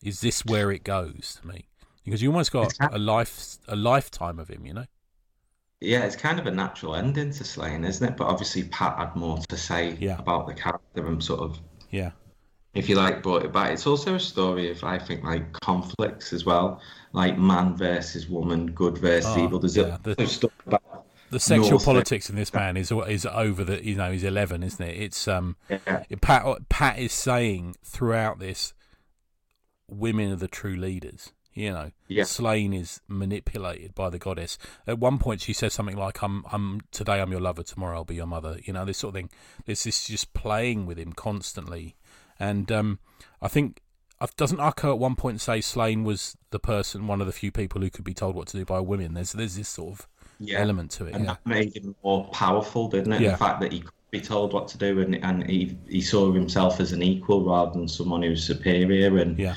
Is 0.03 0.21
this 0.21 0.45
where 0.45 0.71
it 0.71 0.85
goes 0.85 1.39
to 1.41 1.49
me? 1.49 1.69
Because 2.05 2.23
you 2.23 2.31
almost 2.31 2.53
got 2.53 2.75
a 2.93 2.99
life 2.99 3.59
a 3.67 3.77
lifetime 3.77 4.39
of 4.39 4.49
him, 4.49 4.65
you 4.67 4.75
know. 4.75 4.87
Yeah, 5.81 6.05
it's 6.05 6.17
kind 6.17 6.39
of 6.39 6.47
a 6.47 6.51
natural 6.51 6.95
ending 6.97 7.33
to 7.33 7.45
Slane, 7.45 7.85
isn't 7.85 8.07
it? 8.07 8.17
But 8.17 8.29
obviously, 8.29 8.65
Pat 8.65 8.97
had 8.97 9.15
more 9.15 9.39
to 9.49 9.57
say 9.57 9.97
Yeah. 10.01 10.19
about 10.19 10.47
the 10.47 10.55
character 10.55 11.07
and 11.07 11.23
sort 11.23 11.41
of 11.41 11.59
Yeah, 11.91 12.13
if 12.75 12.89
you 12.89 12.97
like, 12.97 13.23
brought 13.23 13.45
it 13.45 13.53
back. 13.53 13.73
It's 13.73 13.87
also 13.87 14.15
a 14.15 14.21
story 14.21 14.71
of, 14.71 14.83
I 14.85 14.99
think, 14.99 15.23
like 15.23 15.53
conflicts 15.53 16.33
as 16.33 16.45
well, 16.47 16.81
like 17.13 17.39
man 17.39 17.77
versus 17.77 18.27
woman, 18.29 18.67
good 18.73 18.97
versus 18.99 19.31
Oh, 19.37 19.45
evil. 19.45 19.59
There's 19.59 19.77
yeah, 19.77 19.99
a, 20.05 20.15
the- 20.15 20.27
stuff 20.27 20.51
about 20.67 20.83
the 21.31 21.41
sexual 21.41 21.71
North- 21.71 21.85
politics 21.85 22.31
in 22.31 22.37
this 22.37 22.55
man 22.55 22.77
is 22.77 22.91
is 23.09 23.27
over 23.27 23.65
the 23.65 23.85
you 23.85 23.97
know 23.97 24.13
he's 24.13 24.23
11 24.23 24.63
isn't 24.63 24.81
it 24.89 24.97
it's 24.97 25.27
um 25.27 25.57
yeah, 25.69 25.79
pat 26.21 26.45
pat 26.69 27.01
is 27.01 27.13
saying 27.13 27.75
throughout 27.85 28.39
this 28.39 28.73
women 29.89 30.31
are 30.33 30.37
the 30.37 30.47
true 30.47 30.77
leaders 30.77 31.33
you 31.57 31.73
know 31.73 31.91
Yeah. 32.07 32.25
slain 32.25 32.73
is 32.73 33.01
manipulated 33.09 33.95
by 33.95 34.11
the 34.11 34.19
goddess 34.19 34.59
at 34.87 34.99
one 34.99 35.19
point 35.19 35.41
she 35.41 35.53
says 35.53 35.73
something 35.73 35.97
like 35.97 36.23
i'm 36.23 36.45
i'm 36.53 36.83
today 36.93 37.21
i'm 37.21 37.33
your 37.33 37.41
lover 37.41 37.63
tomorrow 37.63 37.97
i'll 37.97 38.05
be 38.05 38.15
your 38.15 38.27
mother 38.27 38.59
you 38.65 38.73
know 38.73 38.85
this 38.85 38.99
sort 38.99 39.15
of 39.15 39.21
thing 39.21 39.31
this 39.65 39.87
is 39.87 40.05
just 40.05 40.35
playing 40.35 40.87
with 40.87 40.99
him 40.99 41.13
constantly 41.13 41.97
and 42.39 42.71
um 42.71 42.99
i 43.41 43.49
think 43.49 43.81
uh, 44.21 44.27
doesn't 44.37 44.61
Ukko 44.61 44.93
at 44.93 44.99
one 44.99 45.15
point 45.15 45.41
say 45.43 45.61
Slain 45.61 46.03
was 46.03 46.39
the 46.51 46.59
person, 46.59 47.07
one 47.07 47.21
of 47.21 47.27
the 47.27 47.35
few 47.35 47.53
people 47.53 47.83
who 47.83 47.91
could 47.91 48.05
be 48.05 48.15
told 48.15 48.35
what 48.35 48.47
to 48.49 48.57
do 48.57 48.65
by 48.65 48.81
women? 48.81 49.13
There's 49.13 49.33
there's 49.33 49.57
this 49.57 49.69
sort 49.69 50.01
of 50.01 50.09
yeah. 50.41 50.59
element 50.59 50.91
to 50.93 51.05
it. 51.07 51.15
and 51.15 51.25
Yeah, 51.27 51.33
that 51.33 51.47
made 51.47 51.77
him 51.77 51.95
more 52.03 52.25
powerful, 52.29 52.89
didn't 52.89 53.13
it? 53.13 53.21
Yeah. 53.21 53.33
The 53.33 53.37
fact 53.37 53.61
that 53.61 53.73
he 53.73 53.81
could 53.81 53.93
be 54.11 54.21
told 54.21 54.55
what 54.55 54.69
to 54.69 54.79
do, 54.79 55.01
and 55.01 55.17
and 55.17 55.49
he 55.49 55.77
he 55.87 56.01
saw 56.01 56.33
himself 56.33 56.81
as 56.81 56.93
an 56.93 57.03
equal 57.03 57.45
rather 57.45 57.73
than 57.73 57.89
someone 57.89 58.23
who 58.23 58.31
was 58.31 58.43
superior, 58.43 59.19
and 59.19 59.39
yeah, 59.39 59.55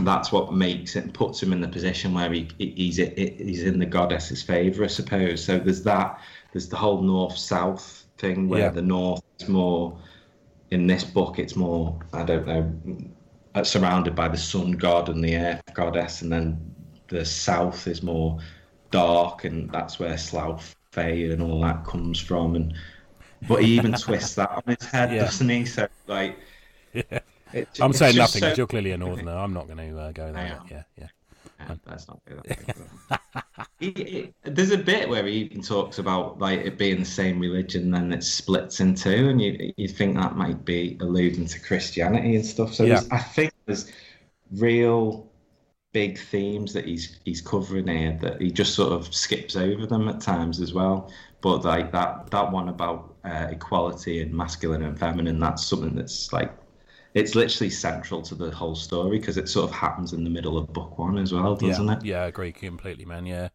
that's 0.00 0.30
what 0.30 0.52
makes 0.52 0.94
it 0.94 1.12
puts 1.12 1.42
him 1.42 1.52
in 1.52 1.60
the 1.60 1.68
position 1.68 2.14
where 2.14 2.32
he 2.32 2.48
he's 2.58 2.96
he's 2.96 3.64
in 3.64 3.78
the 3.78 3.86
goddess's 3.86 4.42
favor, 4.42 4.84
I 4.84 4.86
suppose. 4.88 5.44
So 5.44 5.58
there's 5.58 5.82
that. 5.84 6.20
There's 6.52 6.68
the 6.68 6.76
whole 6.76 7.02
north 7.02 7.36
south 7.36 8.06
thing 8.18 8.48
where 8.48 8.60
Yeah. 8.62 8.70
the 8.70 8.82
north 8.82 9.22
is 9.40 9.48
more. 9.48 9.98
In 10.70 10.86
this 10.86 11.02
book, 11.02 11.38
it's 11.38 11.56
more 11.56 11.98
I 12.12 12.24
don't 12.24 12.46
know, 12.46 12.72
uh, 13.54 13.64
surrounded 13.64 14.14
by 14.14 14.28
the 14.28 14.36
sun 14.36 14.72
god 14.72 15.08
and 15.08 15.24
the 15.24 15.36
earth 15.36 15.62
goddess, 15.74 16.22
and 16.22 16.30
then 16.30 16.74
the 17.08 17.24
south 17.24 17.86
is 17.86 18.02
more 18.02 18.38
dark, 18.90 19.44
and 19.44 19.70
that's 19.72 19.98
where 19.98 20.16
Slough 20.18 20.76
Feg 20.92 21.32
and 21.32 21.42
all 21.42 21.60
that 21.62 21.84
comes 21.84 22.20
from. 22.20 22.54
And 22.54 22.74
but 23.48 23.62
he 23.64 23.76
even 23.76 23.94
twists 23.94 24.34
that 24.34 24.50
on 24.50 24.62
his 24.66 24.86
head, 24.86 25.10
Yeah. 25.14 25.24
doesn't 25.24 25.48
he? 25.48 25.64
So 25.64 25.88
like. 26.06 26.38
yeah. 26.92 27.20
It- 27.52 27.68
I'm 27.80 27.92
saying 27.92 28.14
just 28.14 28.34
nothing 28.34 28.40
so- 28.40 28.48
'cause 28.50 28.58
you're 28.58 28.66
clearly 28.66 28.90
a 28.92 28.96
northerner. 28.98 29.32
I'm 29.36 29.52
not 29.52 29.66
going 29.66 29.78
to 29.78 29.98
uh, 29.98 30.12
go 30.12 30.32
there. 30.32 30.60
Yeah, 30.70 30.82
yeah. 30.98 31.06
Yeah, 31.60 31.74
let's 31.88 32.06
not 32.06 32.20
do 32.24 32.40
that. 32.46 33.20
He- 33.80 33.90
he- 33.92 34.34
there's 34.44 34.70
a 34.70 34.78
bit 34.78 35.08
where 35.08 35.26
he 35.26 35.32
even 35.38 35.60
talks 35.62 35.98
about 35.98 36.38
like 36.38 36.60
it 36.60 36.78
being 36.78 37.00
the 37.00 37.04
same 37.04 37.40
religion, 37.40 37.90
then 37.90 38.12
it 38.12 38.22
splits 38.22 38.80
in 38.80 38.94
two, 38.94 39.28
and 39.28 39.40
you 39.42 39.72
you 39.76 39.88
think 39.88 40.16
that 40.16 40.36
might 40.36 40.64
be 40.64 40.96
alluding 41.00 41.46
to 41.46 41.60
Christianity 41.60 42.36
and 42.36 42.46
stuff. 42.46 42.72
So 42.74 42.84
Yeah. 42.84 43.02
I 43.10 43.18
think 43.18 43.52
there's 43.66 43.90
real 44.52 45.28
big 45.92 46.18
themes 46.18 46.72
that 46.74 46.84
he's 46.84 47.18
he's 47.24 47.40
covering 47.40 47.88
here 47.88 48.16
that 48.20 48.40
he 48.40 48.50
just 48.50 48.74
sort 48.74 48.92
of 48.92 49.12
skips 49.14 49.56
over 49.56 49.86
them 49.86 50.08
at 50.08 50.20
times 50.20 50.60
as 50.60 50.72
well. 50.72 51.10
But 51.40 51.64
like 51.64 51.90
that 51.92 52.30
that 52.30 52.52
one 52.52 52.68
about 52.68 53.16
uh, 53.24 53.48
equality 53.50 54.22
and 54.22 54.32
masculine 54.32 54.82
and 54.82 54.98
feminine, 54.98 55.38
that's 55.40 55.64
something 55.66 55.94
that's 55.94 56.32
like 56.32 56.52
it's 57.14 57.34
literally 57.34 57.70
central 57.70 58.22
to 58.22 58.34
the 58.34 58.50
whole 58.50 58.74
story 58.74 59.18
because 59.18 59.36
it 59.36 59.48
sort 59.48 59.68
of 59.68 59.74
happens 59.74 60.12
in 60.12 60.24
the 60.24 60.30
middle 60.30 60.58
of 60.58 60.72
book 60.72 60.98
one 60.98 61.18
as 61.18 61.32
well, 61.32 61.56
doesn't 61.56 61.86
yeah, 61.86 61.92
it? 61.96 62.04
Yeah, 62.04 62.22
I 62.22 62.26
agree 62.26 62.52
completely, 62.52 63.04
man. 63.04 63.26
Yeah. 63.26 63.48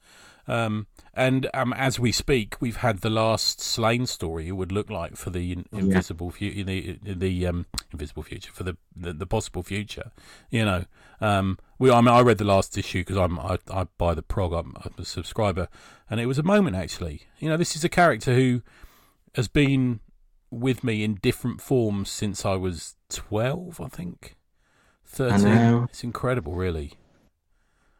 Um, 0.47 0.87
and 1.13 1.49
um, 1.53 1.73
as 1.73 1.99
we 1.99 2.11
speak, 2.11 2.55
we've 2.59 2.77
had 2.77 2.99
the 2.99 3.09
last 3.09 3.61
slain 3.61 4.05
story. 4.05 4.47
It 4.47 4.53
would 4.53 4.71
look 4.71 4.89
like 4.89 5.15
for 5.15 5.29
the 5.29 5.53
in- 5.53 5.65
invisible 5.71 6.31
future, 6.31 6.63
the 6.63 6.99
the 7.01 7.47
um, 7.47 7.65
invisible 7.91 8.23
future 8.23 8.51
for 8.51 8.63
the, 8.63 8.75
the, 8.95 9.13
the 9.13 9.25
possible 9.25 9.63
future. 9.63 10.11
You 10.49 10.65
know, 10.65 10.85
um, 11.21 11.59
we. 11.79 11.91
I 11.91 12.01
mean, 12.01 12.09
I 12.09 12.21
read 12.21 12.39
the 12.39 12.45
last 12.45 12.77
issue 12.77 13.01
because 13.01 13.17
I'm 13.17 13.39
I, 13.39 13.57
I 13.71 13.85
buy 13.97 14.13
the 14.13 14.21
prog. 14.21 14.53
I'm, 14.53 14.73
I'm 14.83 14.93
a 14.97 15.05
subscriber, 15.05 15.69
and 16.09 16.19
it 16.19 16.25
was 16.25 16.39
a 16.39 16.43
moment 16.43 16.75
actually. 16.75 17.21
You 17.39 17.49
know, 17.49 17.57
this 17.57 17.75
is 17.75 17.85
a 17.85 17.89
character 17.89 18.33
who 18.33 18.61
has 19.35 19.47
been 19.47 20.01
with 20.53 20.83
me 20.83 21.03
in 21.03 21.15
different 21.15 21.61
forms 21.61 22.09
since 22.09 22.45
I 22.45 22.55
was 22.55 22.95
twelve. 23.09 23.79
I 23.81 23.87
think 23.87 24.35
thirteen. 25.05 25.47
I 25.47 25.55
know. 25.55 25.83
It's 25.89 26.03
incredible, 26.03 26.53
really. 26.55 26.93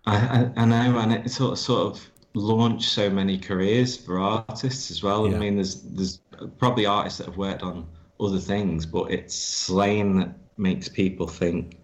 I, 0.05 0.15
I, 0.17 0.61
I 0.61 0.65
know, 0.65 0.99
and 0.99 1.13
it 1.13 1.29
sort 1.31 1.53
of 1.53 1.59
sort 1.59 1.95
of 1.95 2.09
launched 2.33 2.89
so 2.89 3.09
many 3.09 3.37
careers 3.37 3.95
for 3.97 4.19
artists 4.19 4.91
as 4.91 5.03
well. 5.03 5.27
Yeah. 5.27 5.35
I 5.35 5.39
mean, 5.39 5.55
there's 5.55 5.81
there's 5.83 6.19
probably 6.57 6.85
artists 6.85 7.19
that 7.19 7.27
have 7.27 7.37
worked 7.37 7.63
on 7.63 7.87
other 8.19 8.39
things, 8.39 8.85
but 8.85 9.11
it's 9.11 9.35
Slain 9.35 10.17
that 10.19 10.35
makes 10.57 10.87
people 10.89 11.27
think 11.27 11.77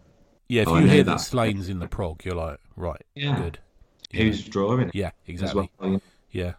Yeah, 0.47 0.63
if 0.63 0.67
Oh, 0.67 0.77
you 0.77 0.87
hear 0.87 1.03
that 1.03 1.11
that. 1.13 1.19
Slane's 1.19 1.69
in 1.69 1.79
the 1.79 1.87
prog, 1.87 2.23
you're 2.25 2.35
like, 2.35 2.59
right, 2.75 3.01
Yeah. 3.15 3.35
good. 3.37 3.59
Yeah. 4.11 4.23
who's 4.23 4.43
drawing 4.47 4.81
it 4.89 4.95
Yeah, 4.95 5.11
exactly. 5.27 5.69
well. 5.79 6.01
Yeah, 6.31 6.53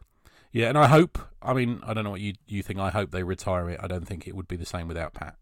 yeah, 0.53 0.69
and 0.69 0.79
I 0.79 0.87
hope. 0.87 1.19
I 1.43 1.55
mean, 1.55 1.81
I 1.87 1.95
don't 1.95 2.05
know 2.05 2.11
what 2.11 2.21
you 2.21 2.35
you 2.47 2.63
think. 2.63 2.79
I 2.79 2.91
hope 2.91 3.11
they 3.11 3.23
retire 3.23 3.71
it. 3.71 3.81
I 3.83 3.87
don't 3.87 4.07
think 4.07 4.27
it 4.29 4.35
would 4.37 4.49
be 4.49 4.57
the 4.57 4.67
same 4.67 4.89
without 4.89 5.15
Pat. 5.15 5.37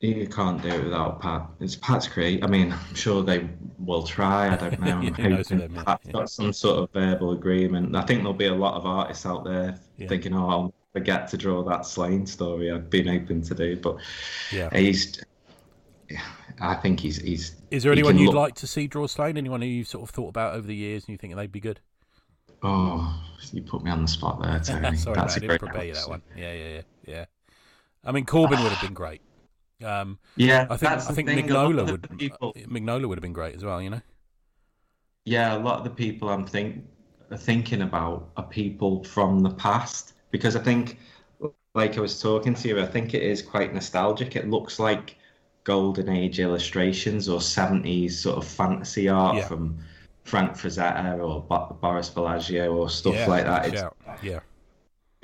You 0.00 0.26
can't 0.26 0.60
do 0.60 0.68
it 0.68 0.84
without 0.84 1.20
Pat. 1.22 1.46
It's 1.60 1.76
Pat's 1.76 2.08
create. 2.08 2.44
I 2.44 2.46
mean, 2.46 2.72
I'm 2.72 2.94
sure 2.94 3.22
they 3.22 3.48
will 3.78 4.02
try. 4.02 4.52
I 4.52 4.56
don't 4.56 4.80
know. 4.84 4.98
I'm 4.98 5.14
hoping 5.14 5.58
them. 5.58 5.74
Pat's 5.84 6.06
Yeah. 6.06 6.12
got 6.12 6.30
some 6.30 6.52
sort 6.52 6.78
of 6.82 6.92
verbal 6.92 7.32
agreement. 7.32 7.94
I 7.96 8.02
think 8.02 8.20
there'll 8.20 8.34
be 8.34 8.46
a 8.46 8.54
lot 8.54 8.74
of 8.74 8.84
artists 8.86 9.24
out 9.24 9.44
there 9.44 9.78
Yeah. 9.96 10.08
thinking, 10.08 10.34
"Oh, 10.34 10.48
I'll 10.48 10.74
forget 10.92 11.28
to 11.28 11.36
draw 11.38 11.62
that 11.64 11.86
Slain 11.86 12.26
story." 12.26 12.70
I've 12.70 12.90
been 12.90 13.06
hoping 13.06 13.40
to 13.42 13.54
do, 13.54 13.76
but 13.76 13.96
Yeah. 14.52 14.68
he's. 14.76 15.22
I 16.60 16.74
think 16.74 17.00
he's 17.00 17.16
he's. 17.16 17.56
Is 17.70 17.82
there 17.82 17.92
anyone 17.92 18.18
you'd 18.18 18.26
look- 18.26 18.34
like 18.34 18.54
to 18.56 18.66
see 18.66 18.86
draw 18.86 19.06
Slane? 19.06 19.36
Anyone 19.38 19.62
who 19.62 19.68
you've 19.68 19.88
sort 19.88 20.02
of 20.02 20.10
thought 20.10 20.28
about 20.28 20.54
over 20.54 20.66
the 20.66 20.74
years 20.76 21.04
and 21.04 21.10
you 21.12 21.18
think 21.18 21.34
they'd 21.34 21.50
be 21.52 21.60
good? 21.60 21.80
Oh, 22.64 23.22
you 23.52 23.62
put 23.62 23.84
me 23.84 23.90
on 23.90 24.02
the 24.02 24.08
spot 24.08 24.40
there, 24.42 24.58
Tony. 24.64 24.96
Sorry, 24.96 25.14
That's 25.14 25.34
I 25.34 25.36
a 25.36 25.40
didn't 25.40 25.48
great 25.48 25.60
prepare 25.60 25.84
you 25.84 25.94
that 25.94 26.08
one. 26.08 26.22
Yeah, 26.36 26.52
yeah, 26.52 26.68
yeah, 26.68 26.82
yeah. 27.06 27.24
I 28.04 28.12
mean, 28.12 28.24
Corbin 28.24 28.62
would 28.62 28.72
have 28.72 28.80
been 28.80 28.94
great. 28.94 29.20
Um, 29.84 30.18
Yeah, 30.36 30.66
I 30.70 30.76
think 30.76 30.92
I 30.92 30.98
think 31.12 31.28
thing, 31.28 31.46
Mignola 31.46 31.90
would 31.90 32.18
people- 32.18 32.54
uh, 32.56 32.60
Mignola 32.60 33.06
would 33.06 33.18
have 33.18 33.22
been 33.22 33.32
great 33.32 33.54
as 33.54 33.64
well. 33.64 33.82
You 33.82 33.90
know. 33.90 34.00
Yeah, 35.24 35.56
a 35.56 35.58
lot 35.58 35.78
of 35.78 35.84
the 35.84 35.90
people 35.90 36.28
I'm 36.28 36.46
think 36.46 36.84
thinking 37.36 37.82
about 37.82 38.30
are 38.36 38.46
people 38.46 39.04
from 39.04 39.40
the 39.40 39.50
past 39.50 40.14
because 40.30 40.56
I 40.56 40.60
think, 40.60 40.98
like 41.74 41.96
I 41.96 42.00
was 42.00 42.20
talking 42.20 42.54
to 42.54 42.68
you, 42.68 42.80
I 42.80 42.86
think 42.86 43.14
it 43.14 43.22
is 43.22 43.42
quite 43.42 43.74
nostalgic. 43.74 44.36
It 44.36 44.48
looks 44.48 44.78
like 44.78 45.16
golden 45.64 46.08
age 46.08 46.40
illustrations 46.40 47.28
or 47.28 47.40
70s 47.40 48.18
sort 48.22 48.36
of 48.38 48.46
fantasy 48.46 49.08
art 49.08 49.38
Yeah. 49.38 49.48
from 49.48 49.78
Frank 50.24 50.52
Frazetta 50.52 51.18
or 51.18 51.42
Bo- 51.42 51.76
Boris 51.80 52.08
Vallejo 52.08 52.74
or 52.74 52.90
stuff 52.90 53.14
yeah, 53.14 53.26
like 53.26 53.44
that. 53.44 53.66
It's. 53.66 53.82
Yeah, 54.22 54.40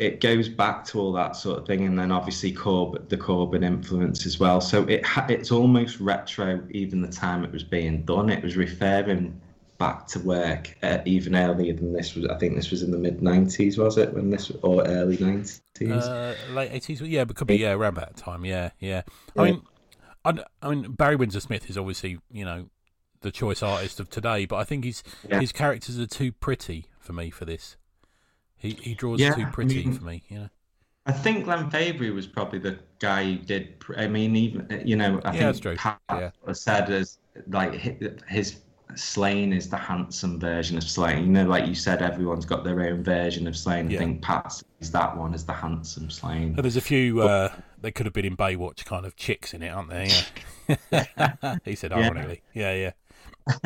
it 0.01 0.21
goes 0.21 0.49
back 0.49 0.83
to 0.87 0.99
all 0.99 1.13
that 1.13 1.37
sort 1.37 1.59
of 1.59 1.67
thing, 1.67 1.85
and 1.85 1.99
then 1.99 2.11
obviously 2.11 2.51
Corb 2.53 3.09
the 3.11 3.19
Corbin 3.19 3.63
influence 3.63 4.25
as 4.25 4.41
well. 4.41 4.61
So 4.61 4.85
it 4.85 5.05
ha- 5.05 5.27
it's 5.29 5.53
almost 5.53 6.01
retro, 6.01 6.67
even 6.71 7.03
the 7.03 7.09
time 7.09 7.45
it 7.45 7.53
was 7.53 7.63
being 7.63 8.03
done. 8.07 8.31
It 8.31 8.43
was 8.43 8.57
referring 8.57 9.39
back 9.77 10.07
to 10.07 10.19
work 10.21 10.75
uh, 10.83 10.99
even 11.05 11.37
earlier 11.37 11.75
than 11.75 11.93
this 11.93 12.15
was. 12.15 12.25
I 12.27 12.39
think 12.39 12.57
this 12.57 12.71
was 12.71 12.83
in 12.83 12.91
the 12.91 12.97
mid 12.97 13.21
'90s, 13.21 13.77
was 13.77 13.99
it? 13.99 14.15
When 14.15 14.31
this 14.31 14.51
or 14.63 14.87
early 14.87 15.19
'90s? 15.19 15.61
uh, 15.83 16.35
late 16.55 16.73
eighties. 16.73 17.03
Yeah, 17.03 17.25
but 17.25 17.37
could 17.37 17.47
be 17.47 17.57
yeah 17.57 17.73
around 17.73 17.97
that 17.97 18.17
time. 18.17 18.47
Yeah, 18.47 18.71
yeah. 18.79 19.03
I 19.37 19.45
mean, 19.45 19.63
I, 20.25 20.45
I 20.63 20.71
mean 20.71 20.93
Barry 20.93 21.17
Windsor 21.17 21.41
Smith 21.41 21.69
is 21.69 21.77
obviously 21.77 22.19
you 22.33 22.47
know 22.47 22.71
the 23.23 23.31
choice 23.31 23.63
artist 23.63 24.01
of 24.01 24.09
today, 24.11 24.47
but 24.47 24.57
I 24.57 24.65
think 24.65 24.85
his 24.85 25.03
Yeah. 25.29 25.41
his 25.41 25.53
characters 25.53 25.99
are 25.99 26.07
too 26.07 26.33
pretty 26.33 26.87
for 26.99 27.13
me 27.13 27.31
for 27.31 27.45
this. 27.45 27.77
He 28.57 28.71
he 28.81 28.95
draws 28.95 29.21
Yeah, 29.21 29.35
too 29.35 29.43
I 29.43 29.51
pretty 29.51 29.77
mean- 29.85 29.93
for 29.93 30.05
me. 30.05 30.23
You 30.29 30.39
know. 30.39 30.49
I 31.07 31.13
think 31.13 31.45
Glenn 31.45 31.71
Fabry 31.71 32.11
was 32.11 32.27
probably 32.27 32.59
the 32.59 32.79
guy 32.99 33.25
who 33.25 33.39
did. 33.39 33.83
I 33.97 34.07
mean, 34.07 34.37
even 34.37 34.83
you 34.85 34.97
know, 34.97 35.21
I 35.25 35.35
Yeah, 35.35 35.53
think. 35.53 35.79
Pat 35.79 36.01
Yeah. 36.11 36.31
said 36.53 36.91
as 36.91 37.19
like 37.49 37.75
his 37.75 38.61
Slain 38.97 39.53
is 39.53 39.69
the 39.71 39.77
handsome 39.77 40.39
version 40.41 40.77
of 40.77 40.83
Slain. 40.83 41.25
You 41.25 41.31
know, 41.31 41.47
like 41.47 41.67
you 41.67 41.75
said, 41.77 42.03
everyone's 42.03 42.45
got 42.45 42.65
their 42.65 42.81
own 42.83 43.05
version 43.05 43.47
of 43.47 43.57
Slain. 43.57 43.89
Yeah. 43.89 43.99
I 43.99 44.01
think 44.01 44.23
Pat's 44.23 44.65
is 44.81 44.91
that 44.91 45.17
one 45.17 45.33
is 45.33 45.45
the 45.47 45.53
handsome 45.53 46.11
Slain. 46.11 46.55
But 46.55 46.63
there's 46.63 46.77
a 46.77 46.81
few. 46.81 47.23
Uh, 47.23 47.53
they 47.81 47.93
could 47.93 48.05
have 48.07 48.13
been 48.13 48.25
in 48.25 48.37
Baywatch 48.37 48.85
kind 48.85 49.07
of 49.07 49.15
chicks 49.17 49.55
in 49.55 49.63
it, 49.63 49.69
aren't 49.69 49.91
there? 49.91 50.09
Yeah. 50.91 51.59
he 51.65 51.75
said 51.77 51.93
ironically. 51.93 52.43
Yeah, 52.53 52.75
yeah. 52.75 52.91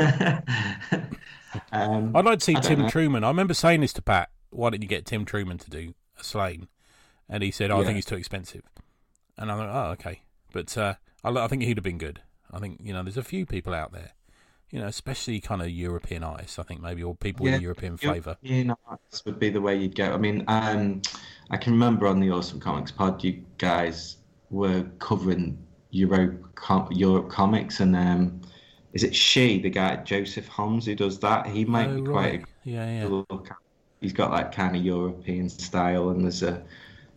um, 1.72 2.16
I'd 2.16 2.24
like 2.24 2.39
to 2.39 2.45
see 2.45 2.55
Tim 2.55 2.82
know. 2.82 2.89
Truman. 2.89 3.24
I 3.24 3.28
remember 3.28 3.55
saying 3.55 3.80
this 3.80 3.93
to 3.95 4.03
Pat. 4.03 4.30
Why 4.51 4.70
didn't 4.70 4.82
you 4.82 4.89
get 4.89 5.07
Tim 5.07 5.24
Truman 5.24 5.59
to 5.59 5.70
do 5.70 5.95
a 6.18 6.24
Slane? 6.24 6.68
And 7.28 7.43
he 7.43 7.51
said, 7.51 7.70
oh, 7.70 7.80
I 7.80 7.85
think 7.85 7.97
he's 7.97 8.05
too 8.05 8.16
expensive. 8.16 8.62
And 9.37 9.51
I 9.51 9.57
thought, 9.57 9.89
oh, 9.89 9.91
okay. 9.93 10.22
But 10.53 10.76
uh, 10.76 10.95
I, 11.24 11.30
I 11.30 11.49
think 11.49 11.62
he'd 11.62 11.76
have 11.76 11.85
been 11.85 11.99
good. 11.99 12.20
I 12.53 12.59
think, 12.59 12.80
you 12.82 12.93
know, 12.93 13.03
there's 13.03 13.16
a 13.16 13.24
few 13.24 13.47
people 13.47 13.74
out 13.74 13.93
there, 13.93 14.12
you 14.70 14.78
know, 14.78 14.87
especially 14.87 15.41
kind 15.41 15.61
of 15.61 15.70
European 15.70 16.22
artists, 16.22 16.59
I 16.59 16.62
think, 16.62 16.80
maybe, 16.80 17.03
or 17.03 17.14
people 17.14 17.47
Yeah, 17.47 17.57
in 17.57 17.62
European 17.62 17.97
flavour. 17.97 18.37
Know, 18.43 18.76
this 19.11 19.24
would 19.24 19.41
be 19.41 19.51
the 19.51 19.61
way 19.61 19.76
you'd 19.76 19.97
go. 19.97 20.12
I 20.12 20.18
mean, 20.18 20.45
um, 20.47 21.03
I 21.51 21.57
can 21.57 21.72
remember 21.72 22.07
on 22.07 22.20
the 22.20 22.30
Awesome 22.30 22.61
Comics 22.61 22.93
pod, 22.93 23.24
you 23.24 23.45
guys 23.59 24.18
were 24.51 24.85
covering 24.99 25.59
Euro 25.91 26.37
com- 26.55 26.89
Europe 26.93 27.28
comics, 27.30 27.80
and 27.80 27.97
um, 27.97 28.41
is 28.95 29.05
it 29.05 29.14
she, 29.14 29.61
the 29.61 29.70
guy 29.70 29.97
Joseph 30.05 30.49
Holmes, 30.49 30.86
who 30.86 30.95
does 30.97 31.20
that? 31.20 31.47
He 31.47 31.64
might 31.66 31.90
Oh, 31.90 31.95
be 31.95 32.03
quite 32.03 32.40
right. 32.40 32.45
Yeah, 32.64 32.86
a 33.01 33.09
yeah. 33.09 33.09
look. 33.09 33.49
He's 34.01 34.12
got 34.12 34.30
that 34.32 34.53
kind 34.53 34.76
of 34.76 34.84
European 34.84 35.49
style, 35.49 36.11
and 36.11 36.24
there's 36.24 36.42
a 36.42 36.64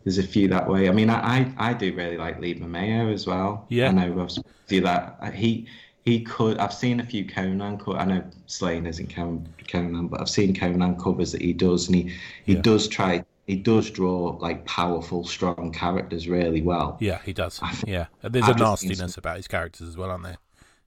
there's 0.03 0.17
a 0.17 0.23
few 0.27 0.47
that 0.49 0.69
way. 0.69 0.89
I 0.89 0.91
mean, 0.91 1.09
I 1.09 1.39
I, 1.39 1.55
I 1.69 1.73
do 1.73 1.93
really 1.95 2.17
like 2.17 2.39
Lee 2.39 2.53
Mayo 2.55 3.09
as 3.11 3.27
well. 3.27 3.67
Yeah. 3.69 3.89
I 3.89 3.91
know 3.91 4.21
I've 4.21 4.31
see 4.67 4.79
that 4.81 5.17
Uh, 5.21 5.31
he. 5.31 5.67
He 6.05 6.21
could. 6.23 6.57
I've 6.59 6.73
seen 6.73 7.01
a 7.01 7.05
few 7.05 7.25
Conan. 7.27 7.77
Co- 7.79 7.95
I 7.95 8.05
know 8.05 8.23
Slain 8.45 8.85
isn't 8.85 9.13
Con- 9.13 9.45
Conan, 9.67 10.07
but 10.07 10.21
I've 10.21 10.29
seen 10.29 10.55
Conan 10.55 10.95
covers 10.97 11.33
that 11.33 11.41
he 11.41 11.51
does, 11.53 11.87
and 11.87 11.95
he 11.97 12.15
he 12.45 12.55
Yeah. 12.55 12.61
does 12.61 12.87
try. 12.87 13.25
He 13.45 13.57
does 13.57 13.89
draw 13.91 14.37
like 14.41 14.65
powerful, 14.65 15.25
strong 15.25 15.71
characters 15.73 16.27
really 16.29 16.61
well. 16.61 16.97
Yeah, 16.99 17.21
he 17.23 17.33
does. 17.33 17.63
Yeah. 17.85 18.07
There's 18.21 18.47
a 18.47 18.53
I've 18.53 18.55
just 18.55 18.77
seen 18.79 18.97
nastiness 18.97 19.17
about 19.17 19.37
his 19.37 19.47
characters 19.47 19.87
as 19.87 19.97
well, 19.97 20.09
aren't 20.11 20.23
there? 20.23 20.37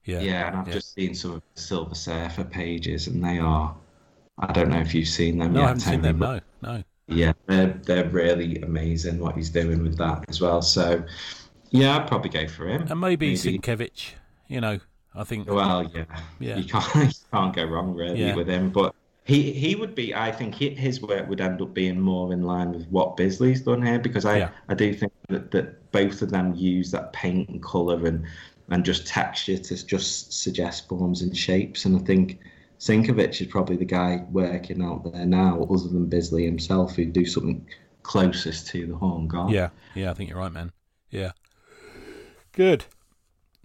Yeah. 0.05 0.19
Yeah, 0.19 0.47
and 0.47 0.57
I've 0.57 0.71
just 0.71 0.93
seen 0.93 1.13
some 1.13 1.33
of 1.33 1.41
the 1.55 1.61
Silver 1.61 1.95
Surfer 1.95 2.43
pages, 2.43 3.07
and 3.07 3.23
they 3.23 3.37
are. 3.39 3.75
I 4.39 4.51
don't 4.51 4.69
know 4.69 4.79
if 4.79 4.93
you've 4.95 5.07
seen 5.07 5.37
them 5.37 5.53
No, 5.53 5.59
yet. 5.59 5.65
I 5.65 5.67
haven't 5.67 5.81
seen 5.81 6.01
them. 6.01 6.19
No, 6.19 6.39
no. 6.61 6.83
Yeah, 7.07 7.33
they're 7.45 7.67
they're 7.85 8.09
really 8.09 8.61
amazing 8.61 9.19
what 9.19 9.35
he's 9.35 9.49
doing 9.49 9.83
with 9.83 9.97
that 9.97 10.25
as 10.29 10.39
well. 10.41 10.61
So, 10.61 11.03
yeah, 11.69 11.97
I'd 11.97 12.07
probably 12.07 12.29
go 12.29 12.47
for 12.47 12.67
him. 12.67 12.87
And 12.89 12.99
maybe, 12.99 13.27
Maybe. 13.35 13.37
Sienkiewicz, 13.59 14.11
you 14.47 14.61
know, 14.61 14.79
I 15.13 15.23
think. 15.23 15.49
Well, 15.49 15.89
yeah, 15.93 16.05
Yeah. 16.39 16.57
you 16.57 16.63
can't 16.65 16.95
you 16.95 17.11
can't 17.31 17.55
go 17.55 17.65
wrong 17.65 17.93
really 17.93 18.19
Yeah. 18.21 18.35
with 18.35 18.47
him. 18.47 18.71
But 18.71 18.95
he 19.25 19.51
he 19.51 19.75
would 19.75 19.93
be. 19.93 20.15
I 20.15 20.31
think 20.31 20.55
he, 20.55 20.69
his 20.69 21.01
work 21.01 21.27
would 21.29 21.41
end 21.41 21.61
up 21.61 21.73
being 21.73 21.99
more 21.99 22.33
in 22.33 22.43
line 22.43 22.71
with 22.71 22.87
what 22.87 23.17
Bisley's 23.17 23.61
done 23.61 23.81
here 23.85 23.99
because 23.99 24.25
I 24.25 24.37
Yeah. 24.37 24.49
I 24.69 24.73
do 24.73 24.93
think 24.93 25.11
that, 25.29 25.51
that 25.51 25.91
both 25.91 26.21
of 26.21 26.31
them 26.31 26.55
use 26.55 26.89
that 26.91 27.11
paint 27.13 27.49
and 27.49 27.61
color 27.61 28.05
and 28.07 28.25
and 28.71 28.83
just 28.83 29.05
texture 29.05 29.57
to 29.57 29.85
just 29.85 30.33
suggest 30.33 30.87
forms 30.87 31.21
and 31.21 31.37
shapes. 31.37 31.85
And 31.85 31.95
I 31.95 31.99
think 31.99 32.39
Sienkiewicz 32.79 33.41
is 33.41 33.47
probably 33.47 33.75
the 33.75 33.85
guy 33.85 34.25
working 34.31 34.81
out 34.81 35.11
there 35.11 35.25
now, 35.25 35.61
other 35.69 35.87
than 35.87 36.07
Bisley 36.07 36.45
himself, 36.45 36.95
who 36.95 37.05
do 37.05 37.25
something 37.25 37.65
closest 38.03 38.67
to 38.67 38.87
the 38.87 38.95
Horn 38.95 39.27
God. 39.27 39.51
Yeah, 39.51 39.69
yeah, 39.93 40.09
I 40.09 40.13
think 40.15 40.29
you're 40.29 40.39
right, 40.39 40.51
man. 40.51 40.71
Yeah. 41.11 41.31
Good. 42.53 42.85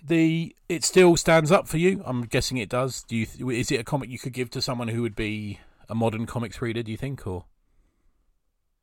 The 0.05 0.55
it 0.69 0.85
still 0.85 1.17
stands 1.17 1.51
up 1.51 1.67
for 1.67 1.79
you. 1.79 2.03
I'm 2.05 2.23
guessing 2.23 2.59
it 2.59 2.69
does. 2.69 3.03
Do 3.05 3.17
you? 3.17 3.51
Is 3.51 3.73
it 3.73 3.81
a 3.81 3.85
comic 3.85 4.11
you 4.11 4.19
could 4.19 4.33
give 4.33 4.51
to 4.51 4.63
someone 4.63 4.89
who 4.89 5.03
would 5.03 5.17
be 5.17 5.61
a 5.89 5.95
modern 5.95 6.27
comics 6.27 6.61
reader? 6.63 6.83
Do 6.83 6.93
you 6.93 6.97
think, 6.97 7.27
or 7.27 7.45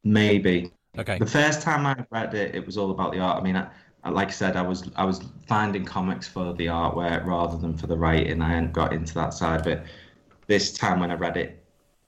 Maybe 0.03 0.71
okay? 0.97 1.17
The 1.17 1.25
first 1.25 1.61
time 1.61 1.85
I 1.85 2.05
read 2.11 2.33
it, 2.33 2.55
it 2.55 2.65
was 2.65 2.77
all 2.77 2.91
about 2.91 3.13
the 3.13 3.19
art. 3.19 3.39
I 3.39 3.41
mean, 3.41 3.55
I, 3.55 3.69
like 4.11 4.29
I 4.29 4.31
said, 4.31 4.55
I 4.55 4.61
was 4.61 4.89
I 4.95 5.05
was 5.05 5.21
finding 5.47 5.85
comics 5.85 6.27
for 6.27 6.53
the 6.53 6.67
artwork 6.67 7.25
rather 7.25 7.57
than 7.57 7.77
for 7.77 7.87
the 7.87 7.97
writing. 7.97 8.41
I 8.41 8.49
hadn't 8.49 8.73
got 8.73 8.93
into 8.93 9.13
that 9.15 9.33
side 9.33 9.61
of 9.61 9.67
it. 9.67 9.83
This 10.47 10.73
time 10.73 10.99
when 10.99 11.09
I 11.11 11.15
read 11.15 11.37
it 11.37 11.63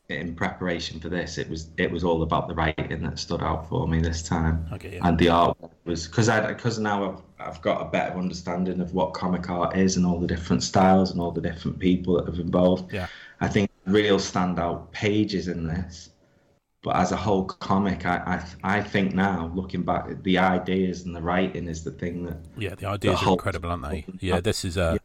in 0.10 0.36
preparation 0.36 1.00
for 1.00 1.10
this, 1.10 1.38
it 1.38 1.50
was 1.50 1.70
it 1.78 1.90
was 1.90 2.04
all 2.04 2.22
about 2.22 2.48
the 2.48 2.54
writing 2.54 3.02
that 3.04 3.18
stood 3.18 3.42
out 3.42 3.70
for 3.70 3.88
me 3.88 4.02
this 4.02 4.22
time. 4.22 4.68
Okay, 4.74 4.96
yeah. 4.96 5.08
And 5.08 5.18
the 5.18 5.30
art 5.30 5.58
was 5.86 6.08
because 6.08 6.28
I 6.28 6.46
because 6.46 6.80
now 6.80 7.12
I've 7.40 7.48
I've 7.48 7.62
got 7.62 7.82
a 7.82 7.90
better 7.90 8.18
understanding 8.18 8.82
of 8.82 8.94
what 8.94 9.14
comic 9.14 9.50
art 9.50 9.78
is 9.78 9.96
and 9.96 10.06
all 10.06 10.20
the 10.20 10.28
different 10.28 10.64
styles 10.64 11.12
and 11.12 11.22
all 11.22 11.32
the 11.32 11.42
different 11.42 11.80
people 11.80 12.16
that 12.16 12.26
have 12.26 12.40
involved. 12.40 12.94
Yeah. 12.94 13.08
I 13.40 13.48
think 13.48 13.70
real 13.86 14.18
standout 14.18 14.92
pages 14.92 15.48
in 15.48 15.68
this 15.68 16.10
but 16.86 16.98
as 16.98 17.12
a 17.12 17.16
whole 17.16 17.46
comic, 17.46 18.06
I, 18.06 18.44
I 18.64 18.78
I 18.78 18.82
think 18.84 19.16
now 19.16 19.52
looking 19.56 19.82
back, 19.82 20.06
the 20.22 20.38
ideas 20.38 21.02
and 21.02 21.16
the 21.16 21.22
writing 21.22 21.68
is 21.68 21.84
the 21.84 21.90
thing 21.90 22.26
that. 22.28 22.38
Yeah, 22.60 22.76
the 22.76 22.86
ideas 22.86 23.24
are 23.24 23.32
incredible, 23.32 23.72
aren't 23.72 23.90
they? 23.90 24.06
Yeah, 24.20 24.40
this 24.40 24.64
is. 24.64 24.78
Uh, 24.78 24.92
yeah. 24.94 25.00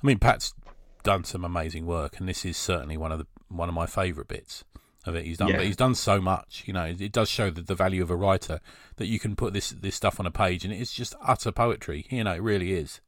I 0.00 0.06
mean, 0.06 0.20
Pat's 0.20 0.54
done 1.02 1.24
some 1.24 1.44
amazing 1.44 1.84
work, 1.84 2.20
and 2.20 2.28
this 2.28 2.44
is 2.44 2.56
certainly 2.56 2.96
one 2.96 3.10
of 3.10 3.18
the 3.18 3.26
one 3.48 3.68
of 3.68 3.74
my 3.74 3.86
favourite 3.86 4.28
bits 4.28 4.62
of 5.04 5.16
it. 5.16 5.24
He's 5.24 5.36
done, 5.36 5.48
yeah. 5.48 5.56
but 5.56 5.66
he's 5.66 5.74
done 5.74 5.96
so 5.96 6.20
much. 6.20 6.62
You 6.66 6.74
know, 6.74 6.84
it 6.84 7.10
does 7.10 7.28
show 7.28 7.50
the, 7.50 7.60
the 7.60 7.74
value 7.74 8.04
of 8.04 8.10
a 8.12 8.16
writer 8.16 8.60
that 8.94 9.06
you 9.06 9.18
can 9.18 9.34
put 9.34 9.52
this 9.52 9.70
this 9.70 9.96
stuff 9.96 10.20
on 10.20 10.26
a 10.26 10.30
page, 10.30 10.64
and 10.64 10.72
it's 10.72 10.92
just 10.92 11.16
utter 11.20 11.50
poetry. 11.50 12.06
You 12.08 12.22
know, 12.22 12.34
it 12.34 12.42
really 12.42 12.72
is. 12.74 13.00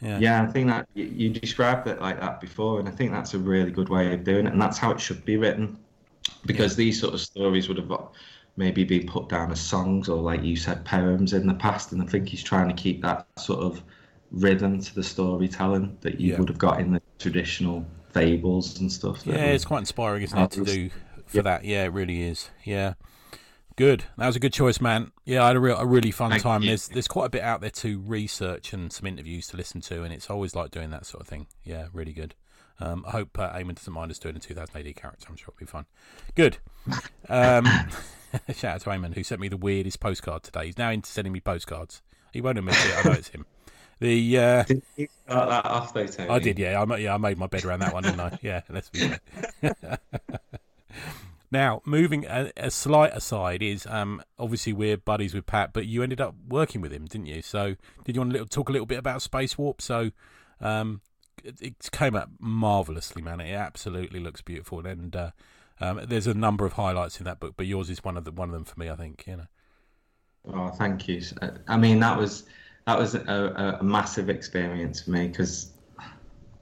Yeah. 0.00 0.18
yeah, 0.18 0.42
I 0.42 0.46
think 0.46 0.68
that 0.68 0.88
you 0.94 1.28
described 1.28 1.86
it 1.88 2.00
like 2.00 2.18
that 2.20 2.40
before, 2.40 2.80
and 2.80 2.88
I 2.88 2.92
think 2.92 3.12
that's 3.12 3.34
a 3.34 3.38
really 3.38 3.70
good 3.70 3.90
way 3.90 4.14
of 4.14 4.24
doing 4.24 4.46
it, 4.46 4.52
and 4.54 4.62
that's 4.62 4.78
how 4.78 4.92
it 4.92 4.98
should 4.98 5.26
be 5.26 5.36
written 5.36 5.78
because 6.46 6.72
yeah. 6.72 6.84
these 6.84 7.00
sort 7.00 7.14
of 7.14 7.20
stories 7.20 7.68
would 7.68 7.78
have 7.78 7.90
maybe 8.56 8.84
been 8.84 9.06
put 9.06 9.28
down 9.28 9.50
as 9.50 9.60
songs 9.60 10.08
or 10.08 10.20
like 10.22 10.42
you 10.42 10.56
said 10.56 10.84
poems 10.84 11.32
in 11.32 11.46
the 11.46 11.54
past 11.54 11.92
and 11.92 12.00
i 12.02 12.06
think 12.06 12.28
he's 12.28 12.42
trying 12.42 12.68
to 12.68 12.74
keep 12.74 13.02
that 13.02 13.26
sort 13.38 13.60
of 13.60 13.82
rhythm 14.30 14.80
to 14.80 14.94
the 14.94 15.02
storytelling 15.02 15.96
that 16.00 16.20
you 16.20 16.32
yeah. 16.32 16.38
would 16.38 16.48
have 16.48 16.58
got 16.58 16.80
in 16.80 16.92
the 16.92 17.02
traditional 17.18 17.84
fables 18.10 18.78
and 18.80 18.92
stuff 18.92 19.22
yeah 19.24 19.34
it's 19.34 19.64
quite 19.64 19.80
inspiring 19.80 20.22
isn't 20.22 20.38
it 20.38 20.50
to 20.50 20.64
do 20.64 20.90
for 21.26 21.38
yeah. 21.38 21.42
that? 21.42 21.64
Yeah 21.64 21.84
it 21.84 21.92
really 21.92 22.22
is. 22.22 22.50
Yeah. 22.64 22.94
Good. 23.76 24.04
That 24.18 24.26
was 24.26 24.36
a 24.36 24.40
good 24.40 24.52
choice 24.52 24.80
man. 24.80 25.10
Yeah 25.24 25.44
i 25.44 25.48
had 25.48 25.56
a, 25.56 25.60
real, 25.60 25.76
a 25.76 25.86
really 25.86 26.10
fun 26.10 26.30
Thank 26.30 26.42
time. 26.42 26.62
you. 26.62 26.68
there's 26.68 26.88
there's 26.88 27.08
quite 27.08 27.26
a 27.26 27.30
bit 27.30 27.42
out 27.42 27.60
there 27.60 27.70
to 27.70 28.00
research 28.00 28.72
and 28.72 28.92
some 28.92 29.06
interviews 29.06 29.48
to 29.48 29.56
listen 29.56 29.80
to 29.82 30.02
and 30.02 30.12
it's 30.12 30.30
always 30.30 30.54
like 30.54 30.70
doing 30.70 30.90
that 30.90 31.06
sort 31.06 31.20
of 31.20 31.28
thing. 31.28 31.46
Yeah 31.64 31.88
really 31.92 32.12
good 32.12 32.34
um, 32.80 33.04
I 33.06 33.10
hope 33.12 33.38
uh, 33.38 33.52
Eamon 33.52 33.76
doesn't 33.76 33.92
mind 33.92 34.10
us 34.10 34.18
doing 34.18 34.36
a 34.36 34.40
2000 34.40 34.76
AD 34.76 34.96
character. 34.96 35.26
I'm 35.28 35.36
sure 35.36 35.48
it'll 35.48 35.58
be 35.58 35.66
fun. 35.66 35.86
Good. 36.34 36.58
Um, 37.28 37.66
shout 38.54 38.76
out 38.76 38.80
to 38.82 38.90
Eamon, 38.90 39.14
who 39.14 39.22
sent 39.22 39.40
me 39.40 39.48
the 39.48 39.56
weirdest 39.56 40.00
postcard 40.00 40.42
today. 40.42 40.66
He's 40.66 40.78
now 40.78 40.90
into 40.90 41.10
sending 41.10 41.32
me 41.32 41.40
postcards. 41.40 42.02
He 42.32 42.40
won't 42.40 42.58
admit 42.58 42.76
it. 42.76 42.98
I 42.98 43.08
know 43.08 43.14
it's 43.14 43.28
him. 43.28 43.46
The 44.00 44.38
uh, 44.38 44.62
did 44.64 44.82
you 44.96 45.08
start 45.24 45.48
that 45.50 45.64
off 45.64 45.94
though, 45.94 46.06
Tony? 46.06 46.28
I 46.28 46.38
did. 46.40 46.58
Yeah, 46.58 46.82
I, 46.82 46.96
yeah, 46.96 47.14
I 47.14 47.16
made 47.16 47.38
my 47.38 47.46
bed 47.46 47.64
around 47.64 47.80
that 47.80 47.94
one, 47.94 48.02
didn't 48.02 48.20
I? 48.20 48.38
Yeah, 48.42 48.62
let's 48.68 48.90
be 48.90 49.12
Now, 51.50 51.82
moving 51.84 52.26
a, 52.26 52.50
a, 52.56 52.68
slight 52.68 53.12
aside 53.14 53.62
is 53.62 53.86
um, 53.86 54.20
obviously 54.40 54.72
we're 54.72 54.96
buddies 54.96 55.34
with 55.34 55.46
Pat, 55.46 55.72
but 55.72 55.86
you 55.86 56.02
ended 56.02 56.20
up 56.20 56.34
working 56.48 56.80
with 56.80 56.92
him, 56.92 57.04
didn't 57.04 57.28
you? 57.28 57.42
So, 57.42 57.76
did 58.04 58.16
you 58.16 58.22
want 58.22 58.32
to 58.32 58.44
talk 58.46 58.68
a 58.68 58.72
little 58.72 58.86
bit 58.86 58.98
about 58.98 59.22
Space 59.22 59.56
Warp? 59.56 59.80
So, 59.80 60.10
um, 60.60 61.00
it 61.44 61.90
came 61.92 62.16
out 62.16 62.28
marvelously, 62.38 63.22
man. 63.22 63.40
It 63.40 63.52
absolutely 63.52 64.20
looks 64.20 64.40
beautiful, 64.40 64.86
and 64.86 65.14
uh, 65.14 65.30
um, 65.80 66.00
there's 66.06 66.26
a 66.26 66.34
number 66.34 66.64
of 66.64 66.74
highlights 66.74 67.18
in 67.18 67.24
that 67.24 67.40
book, 67.40 67.54
but 67.56 67.66
yours 67.66 67.90
is 67.90 68.02
one 68.02 68.16
of 68.16 68.24
the 68.24 68.32
one 68.32 68.48
of 68.48 68.54
them 68.54 68.64
for 68.64 68.78
me. 68.78 68.88
I 68.88 68.96
think 68.96 69.24
you 69.26 69.36
know. 69.36 69.46
Oh, 70.52 70.68
thank 70.68 71.08
you. 71.08 71.22
I 71.68 71.76
mean, 71.76 72.00
that 72.00 72.18
was 72.18 72.44
that 72.86 72.98
was 72.98 73.14
a, 73.14 73.78
a 73.80 73.82
massive 73.82 74.28
experience 74.28 75.02
for 75.02 75.10
me 75.10 75.28
because 75.28 75.72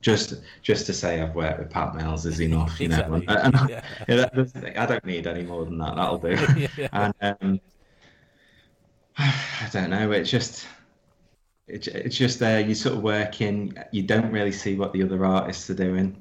just 0.02 0.34
just 0.62 0.86
to 0.86 0.92
say 0.92 1.20
I've 1.20 1.34
worked 1.34 1.60
with 1.60 1.70
Pat 1.70 1.94
Mills 1.94 2.26
is 2.26 2.40
enough, 2.40 2.80
you 2.80 2.88
know. 2.88 3.02
and, 3.12 3.28
and 3.28 3.70
yeah. 3.70 3.82
I 4.82 4.86
don't 4.86 5.04
need 5.04 5.26
any 5.26 5.42
more 5.42 5.64
than 5.64 5.78
that. 5.78 5.96
That'll 5.96 6.18
do. 6.18 6.68
yeah. 6.76 6.88
And 6.92 7.14
um, 7.40 7.60
I 9.18 9.68
don't 9.72 9.90
know. 9.90 10.12
It's 10.12 10.30
just 10.30 10.66
it, 11.72 11.88
it's 11.88 12.16
just 12.16 12.38
there. 12.38 12.60
You 12.60 12.74
sort 12.74 12.96
of 12.96 13.02
working. 13.02 13.74
You 13.90 14.02
don't 14.02 14.30
really 14.30 14.52
see 14.52 14.76
what 14.76 14.92
the 14.92 15.02
other 15.02 15.24
artists 15.24 15.68
are 15.70 15.74
doing 15.74 16.16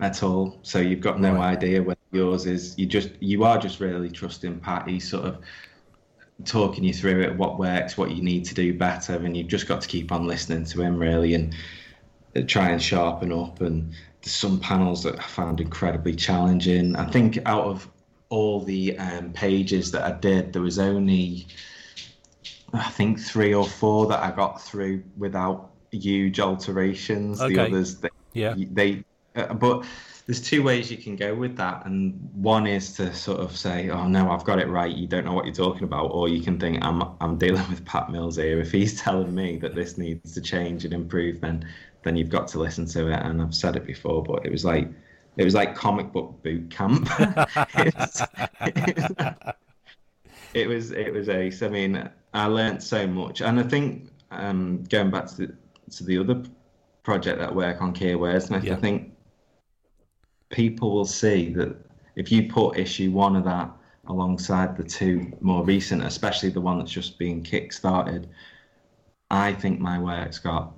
at 0.00 0.22
all. 0.22 0.58
So 0.62 0.78
you've 0.80 1.00
got 1.00 1.20
no 1.20 1.34
right. 1.34 1.56
idea 1.56 1.82
what 1.82 1.98
yours 2.10 2.46
is. 2.46 2.76
You 2.78 2.86
just 2.86 3.10
you 3.20 3.44
are 3.44 3.58
just 3.58 3.80
really 3.80 4.10
trusting 4.10 4.60
Patty, 4.60 4.98
sort 4.98 5.26
of 5.26 5.38
talking 6.44 6.82
you 6.82 6.92
through 6.92 7.22
it, 7.22 7.36
what 7.36 7.58
works, 7.58 7.96
what 7.96 8.10
you 8.10 8.22
need 8.22 8.44
to 8.46 8.54
do 8.54 8.76
better, 8.76 9.14
and 9.14 9.36
you've 9.36 9.48
just 9.48 9.68
got 9.68 9.82
to 9.82 9.88
keep 9.88 10.10
on 10.10 10.26
listening 10.26 10.64
to 10.64 10.82
him 10.82 10.98
really 10.98 11.34
and 11.34 11.54
try 12.48 12.70
and 12.70 12.82
sharpen 12.82 13.30
up. 13.30 13.60
And 13.60 13.92
there's 14.22 14.34
some 14.34 14.58
panels 14.58 15.02
that 15.04 15.18
I 15.18 15.22
found 15.22 15.60
incredibly 15.60 16.16
challenging. 16.16 16.96
I 16.96 17.04
think 17.04 17.38
out 17.44 17.64
of 17.64 17.88
all 18.30 18.60
the 18.60 18.98
um, 18.98 19.32
pages 19.32 19.92
that 19.92 20.02
I 20.02 20.18
did, 20.18 20.54
there 20.54 20.62
was 20.62 20.78
only 20.78 21.46
I 22.74 22.90
think 22.90 23.20
three 23.20 23.54
or 23.54 23.66
four 23.66 24.06
that 24.06 24.22
I 24.22 24.30
got 24.30 24.60
through 24.60 25.02
without 25.16 25.70
huge 25.90 26.40
alterations. 26.40 27.40
Okay. 27.40 27.54
The 27.54 27.62
others, 27.62 27.96
they, 27.96 28.10
yeah, 28.32 28.54
they. 28.56 29.04
Uh, 29.36 29.54
but 29.54 29.84
there's 30.26 30.40
two 30.40 30.62
ways 30.62 30.90
you 30.90 30.96
can 30.96 31.16
go 31.16 31.34
with 31.34 31.56
that, 31.56 31.84
and 31.86 32.18
one 32.34 32.66
is 32.66 32.92
to 32.94 33.14
sort 33.14 33.40
of 33.40 33.56
say, 33.56 33.90
"Oh 33.90 34.08
no, 34.08 34.30
I've 34.30 34.44
got 34.44 34.58
it 34.58 34.68
right. 34.68 34.94
You 34.94 35.06
don't 35.06 35.24
know 35.24 35.32
what 35.32 35.44
you're 35.44 35.54
talking 35.54 35.84
about," 35.84 36.06
or 36.06 36.28
you 36.28 36.42
can 36.42 36.58
think, 36.58 36.84
"I'm 36.84 37.02
I'm 37.20 37.36
dealing 37.36 37.66
with 37.70 37.84
Pat 37.84 38.10
Mills 38.10 38.36
here. 38.36 38.60
If 38.60 38.72
he's 38.72 39.00
telling 39.00 39.34
me 39.34 39.56
that 39.58 39.74
this 39.74 39.98
needs 39.98 40.34
to 40.34 40.40
change 40.40 40.84
and 40.84 40.94
improve, 40.94 41.40
then 41.40 41.66
then 42.02 42.16
you've 42.16 42.30
got 42.30 42.48
to 42.48 42.58
listen 42.58 42.86
to 42.86 43.08
it." 43.08 43.20
And 43.22 43.42
I've 43.42 43.54
said 43.54 43.76
it 43.76 43.86
before, 43.86 44.22
but 44.22 44.46
it 44.46 44.50
was 44.50 44.64
like 44.64 44.88
it 45.36 45.44
was 45.44 45.54
like 45.54 45.74
comic 45.74 46.12
book 46.12 46.42
boot 46.42 46.70
camp. 46.70 47.08
it, 47.76 47.94
was, 47.94 48.22
it 50.54 50.68
was 50.68 50.92
it 50.92 51.12
was 51.12 51.28
ace. 51.28 51.62
I 51.62 51.68
mean, 51.68 52.08
I 52.32 52.46
learned 52.46 52.82
so 52.82 53.06
much, 53.06 53.42
and 53.42 53.60
I 53.60 53.64
think 53.64 54.10
um, 54.30 54.84
going 54.84 55.10
back 55.10 55.26
to 55.26 55.36
the, 55.36 55.54
to 55.90 56.04
the 56.04 56.18
other 56.18 56.42
project 57.02 57.38
that 57.38 57.50
I 57.50 57.52
work 57.52 57.82
on, 57.82 57.92
Keir 57.92 58.16
Wordsmith, 58.16 58.64
yeah. 58.64 58.74
I 58.74 58.76
think 58.76 59.12
people 60.50 60.92
will 60.92 61.04
see 61.04 61.52
that 61.54 61.76
if 62.16 62.30
you 62.30 62.48
put 62.48 62.78
issue 62.78 63.10
one 63.10 63.36
of 63.36 63.44
that 63.44 63.70
alongside 64.06 64.76
the 64.76 64.84
two 64.84 65.32
more 65.40 65.64
recent, 65.64 66.02
especially 66.04 66.50
the 66.50 66.60
one 66.60 66.78
that's 66.78 66.92
just 66.92 67.18
being 67.18 67.42
kick-started, 67.42 68.28
I 69.30 69.52
think 69.52 69.80
my 69.80 69.98
work's 69.98 70.38
got 70.38 70.72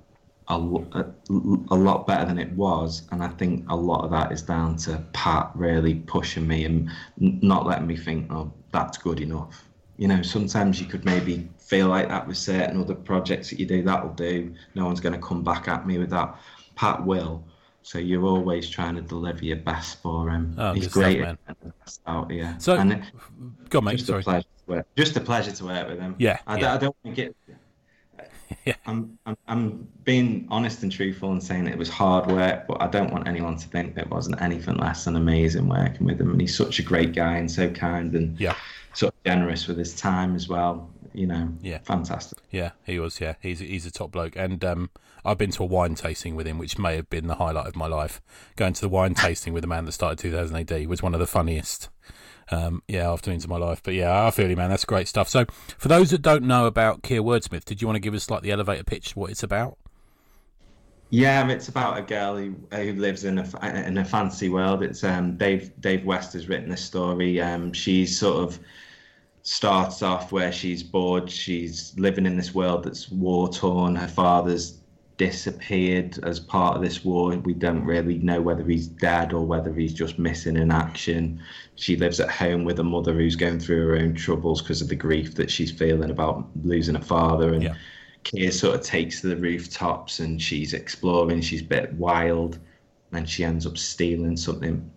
a, 0.47 0.55
a, 0.55 1.05
a, 1.29 1.75
lot 1.75 2.07
better 2.07 2.25
than 2.25 2.39
it 2.39 2.51
was, 2.53 3.03
and 3.11 3.21
I 3.21 3.27
think 3.27 3.65
a 3.69 3.75
lot 3.75 4.05
of 4.05 4.11
that 4.11 4.31
is 4.31 4.41
down 4.41 4.77
to 4.77 5.03
Pat 5.11 5.51
really 5.55 5.95
pushing 5.95 6.47
me 6.47 6.63
and 6.63 6.89
not 7.17 7.65
letting 7.65 7.85
me 7.85 7.97
think, 7.97 8.31
oh, 8.31 8.51
that's 8.71 8.97
good 8.97 9.19
enough 9.19 9.67
you 9.97 10.07
know, 10.07 10.21
sometimes 10.21 10.79
you 10.79 10.85
could 10.85 11.03
maybe 11.03 11.49
feel 11.57 11.87
like 11.87 12.07
that 12.07 12.27
with 12.27 12.37
certain 12.37 12.79
other 12.79 12.93
projects 12.93 13.49
that 13.49 13.59
you 13.59 13.65
do. 13.65 13.81
That'll 13.81 14.13
do. 14.13 14.53
No 14.75 14.85
one's 14.85 14.99
going 14.99 15.13
to 15.13 15.19
come 15.19 15.43
back 15.43 15.67
at 15.67 15.85
me 15.85 15.97
with 15.97 16.11
that. 16.11 16.39
Pat 16.75 17.03
will. 17.03 17.43
So 17.81 17.97
you're 17.97 18.25
always 18.25 18.69
trying 18.69 18.95
to 18.95 19.01
deliver 19.01 19.43
your 19.43 19.57
best 19.57 20.01
for 20.01 20.29
him. 20.29 20.55
Oh, 20.57 20.73
He's 20.73 20.87
great 20.87 21.19
stuff, 21.19 21.37
man. 21.47 21.73
out 22.05 22.31
here. 22.31 22.55
So, 22.59 22.75
and 22.75 23.03
go 23.69 23.79
on, 23.79 23.85
mate. 23.85 23.95
Just 23.95 24.07
sorry. 24.07 24.21
A 24.21 24.23
pleasure 24.23 24.43
to 24.43 24.71
work, 24.71 24.87
just 24.95 25.15
a 25.15 25.21
pleasure 25.21 25.51
to 25.51 25.65
work 25.65 25.87
with 25.87 25.99
him. 25.99 26.15
Yeah. 26.19 26.37
I, 26.45 26.59
yeah. 26.59 26.73
I 26.73 26.77
don't 26.77 26.95
want 27.03 27.15
to 27.15 27.21
get. 27.23 27.35
Yeah. 28.65 28.75
I'm, 28.85 29.17
I'm 29.25 29.37
I'm 29.47 29.87
being 30.03 30.47
honest 30.49 30.83
and 30.83 30.91
truthful 30.91 31.31
and 31.31 31.43
saying 31.43 31.67
it 31.67 31.77
was 31.77 31.89
hard 31.89 32.31
work, 32.31 32.67
but 32.67 32.81
I 32.81 32.87
don't 32.87 33.11
want 33.11 33.27
anyone 33.27 33.57
to 33.57 33.67
think 33.67 33.95
that 33.95 34.05
it 34.05 34.09
wasn't 34.09 34.41
anything 34.41 34.77
less 34.77 35.05
than 35.05 35.15
amazing 35.15 35.67
working 35.67 36.05
with 36.05 36.19
him. 36.19 36.31
And 36.31 36.41
he's 36.41 36.55
such 36.55 36.79
a 36.79 36.83
great 36.83 37.13
guy 37.13 37.37
and 37.37 37.49
so 37.49 37.69
kind 37.69 38.13
and 38.15 38.39
yeah 38.39 38.55
of 39.03 39.13
generous 39.25 39.67
with 39.67 39.77
his 39.77 39.95
time 39.95 40.35
as 40.35 40.47
well. 40.47 40.89
You 41.13 41.27
know, 41.27 41.49
yeah, 41.61 41.79
fantastic. 41.79 42.37
Yeah, 42.51 42.71
he 42.85 42.99
was. 42.99 43.19
Yeah, 43.19 43.35
he's 43.41 43.59
he's 43.59 43.85
a 43.85 43.91
top 43.91 44.11
bloke, 44.11 44.35
and 44.35 44.63
um, 44.63 44.91
I've 45.25 45.37
been 45.37 45.51
to 45.51 45.63
a 45.63 45.65
wine 45.65 45.95
tasting 45.95 46.35
with 46.35 46.45
him, 46.45 46.59
which 46.59 46.77
may 46.77 46.95
have 46.95 47.09
been 47.09 47.27
the 47.27 47.35
highlight 47.35 47.65
of 47.65 47.75
my 47.75 47.87
life. 47.87 48.21
Going 48.55 48.73
to 48.73 48.81
the 48.81 48.89
wine 48.89 49.13
tasting 49.15 49.53
with 49.53 49.63
a 49.63 49.67
man 49.67 49.85
that 49.85 49.93
started 49.93 50.19
2000 50.19 50.55
AD 50.71 50.87
was 50.87 51.01
one 51.01 51.13
of 51.13 51.19
the 51.19 51.27
funniest. 51.27 51.89
Um, 52.49 52.81
yeah, 52.87 53.11
afternoons 53.11 53.43
of 53.43 53.49
my 53.49 53.57
life. 53.57 53.81
But 53.83 53.93
yeah, 53.93 54.25
I 54.25 54.31
feel 54.31 54.49
you, 54.49 54.55
man. 54.55 54.69
That's 54.69 54.85
great 54.85 55.07
stuff. 55.07 55.27
So, 55.27 55.45
for 55.77 55.87
those 55.87 56.11
that 56.11 56.21
don't 56.21 56.43
know 56.43 56.65
about 56.65 57.03
Keir 57.03 57.21
Wordsmith, 57.21 57.65
did 57.65 57.81
you 57.81 57.87
want 57.87 57.97
to 57.97 58.01
give 58.01 58.13
us 58.13 58.29
like 58.29 58.41
the 58.41 58.51
elevator 58.51 58.83
pitch, 58.83 59.15
what 59.15 59.31
it's 59.31 59.43
about? 59.43 59.77
Yeah, 61.09 61.47
it's 61.49 61.69
about 61.69 61.97
a 61.97 62.01
girl 62.01 62.35
who, 62.37 62.55
who 62.71 62.93
lives 62.93 63.23
in 63.23 63.37
a 63.37 63.85
in 63.85 63.97
a 63.97 64.03
fancy 64.05 64.49
world. 64.49 64.83
It's 64.83 65.03
um, 65.03 65.37
Dave 65.37 65.71
Dave 65.79 66.03
West 66.05 66.33
has 66.33 66.49
written 66.49 66.69
this 66.69 66.83
story. 66.83 67.39
Um, 67.39 67.71
she's 67.71 68.17
sort 68.17 68.43
of 68.43 68.59
starts 69.43 70.01
off 70.01 70.33
where 70.33 70.51
she's 70.51 70.83
bored. 70.83 71.31
She's 71.31 71.93
living 71.97 72.25
in 72.25 72.35
this 72.35 72.53
world 72.53 72.83
that's 72.83 73.09
war 73.09 73.47
torn. 73.47 73.95
Her 73.95 74.07
father's 74.07 74.79
disappeared 75.15 76.19
as 76.23 76.39
part 76.39 76.75
of 76.75 76.83
this 76.83 77.05
war. 77.05 77.35
We 77.37 77.53
don't 77.53 77.85
really 77.85 78.19
know 78.19 78.41
whether 78.41 78.63
he's 78.63 78.87
dead 78.87 79.31
or 79.31 79.45
whether 79.45 79.73
he's 79.73 79.93
just 79.93 80.19
missing 80.19 80.57
in 80.57 80.71
action. 80.71 81.41
She 81.77 81.95
lives 81.95 82.19
at 82.19 82.29
home 82.29 82.65
with 82.65 82.79
a 82.79 82.83
mother 82.83 83.13
who's 83.13 83.35
going 83.35 83.59
through 83.59 83.87
her 83.87 83.97
own 83.97 84.13
troubles 84.13 84.61
because 84.61 84.81
of 84.81 84.89
the 84.89 84.95
grief 84.95 85.35
that 85.35 85.49
she's 85.49 85.71
feeling 85.71 86.11
about 86.11 86.45
losing 86.63 86.95
a 86.95 87.01
father 87.01 87.53
and. 87.53 87.63
Yeah 87.63 87.75
Keir 88.27 88.51
sort 88.51 88.75
of 88.75 88.81
takes 88.81 89.21
to 89.21 89.27
the 89.27 89.37
rooftops 89.37 90.19
and 90.19 90.41
she's 90.41 90.73
exploring. 90.73 91.39
She's 91.39 91.61
a 91.61 91.65
bit 91.65 91.93
wild, 91.93 92.59
and 93.13 93.29
she 93.29 93.43
ends 93.45 93.65
up 93.65 93.77
stealing 93.77 94.35
something 94.35 94.89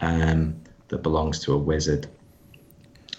um, 0.00 0.60
that 0.88 1.02
belongs 1.02 1.40
to 1.40 1.52
a 1.52 1.58
wizard, 1.58 2.06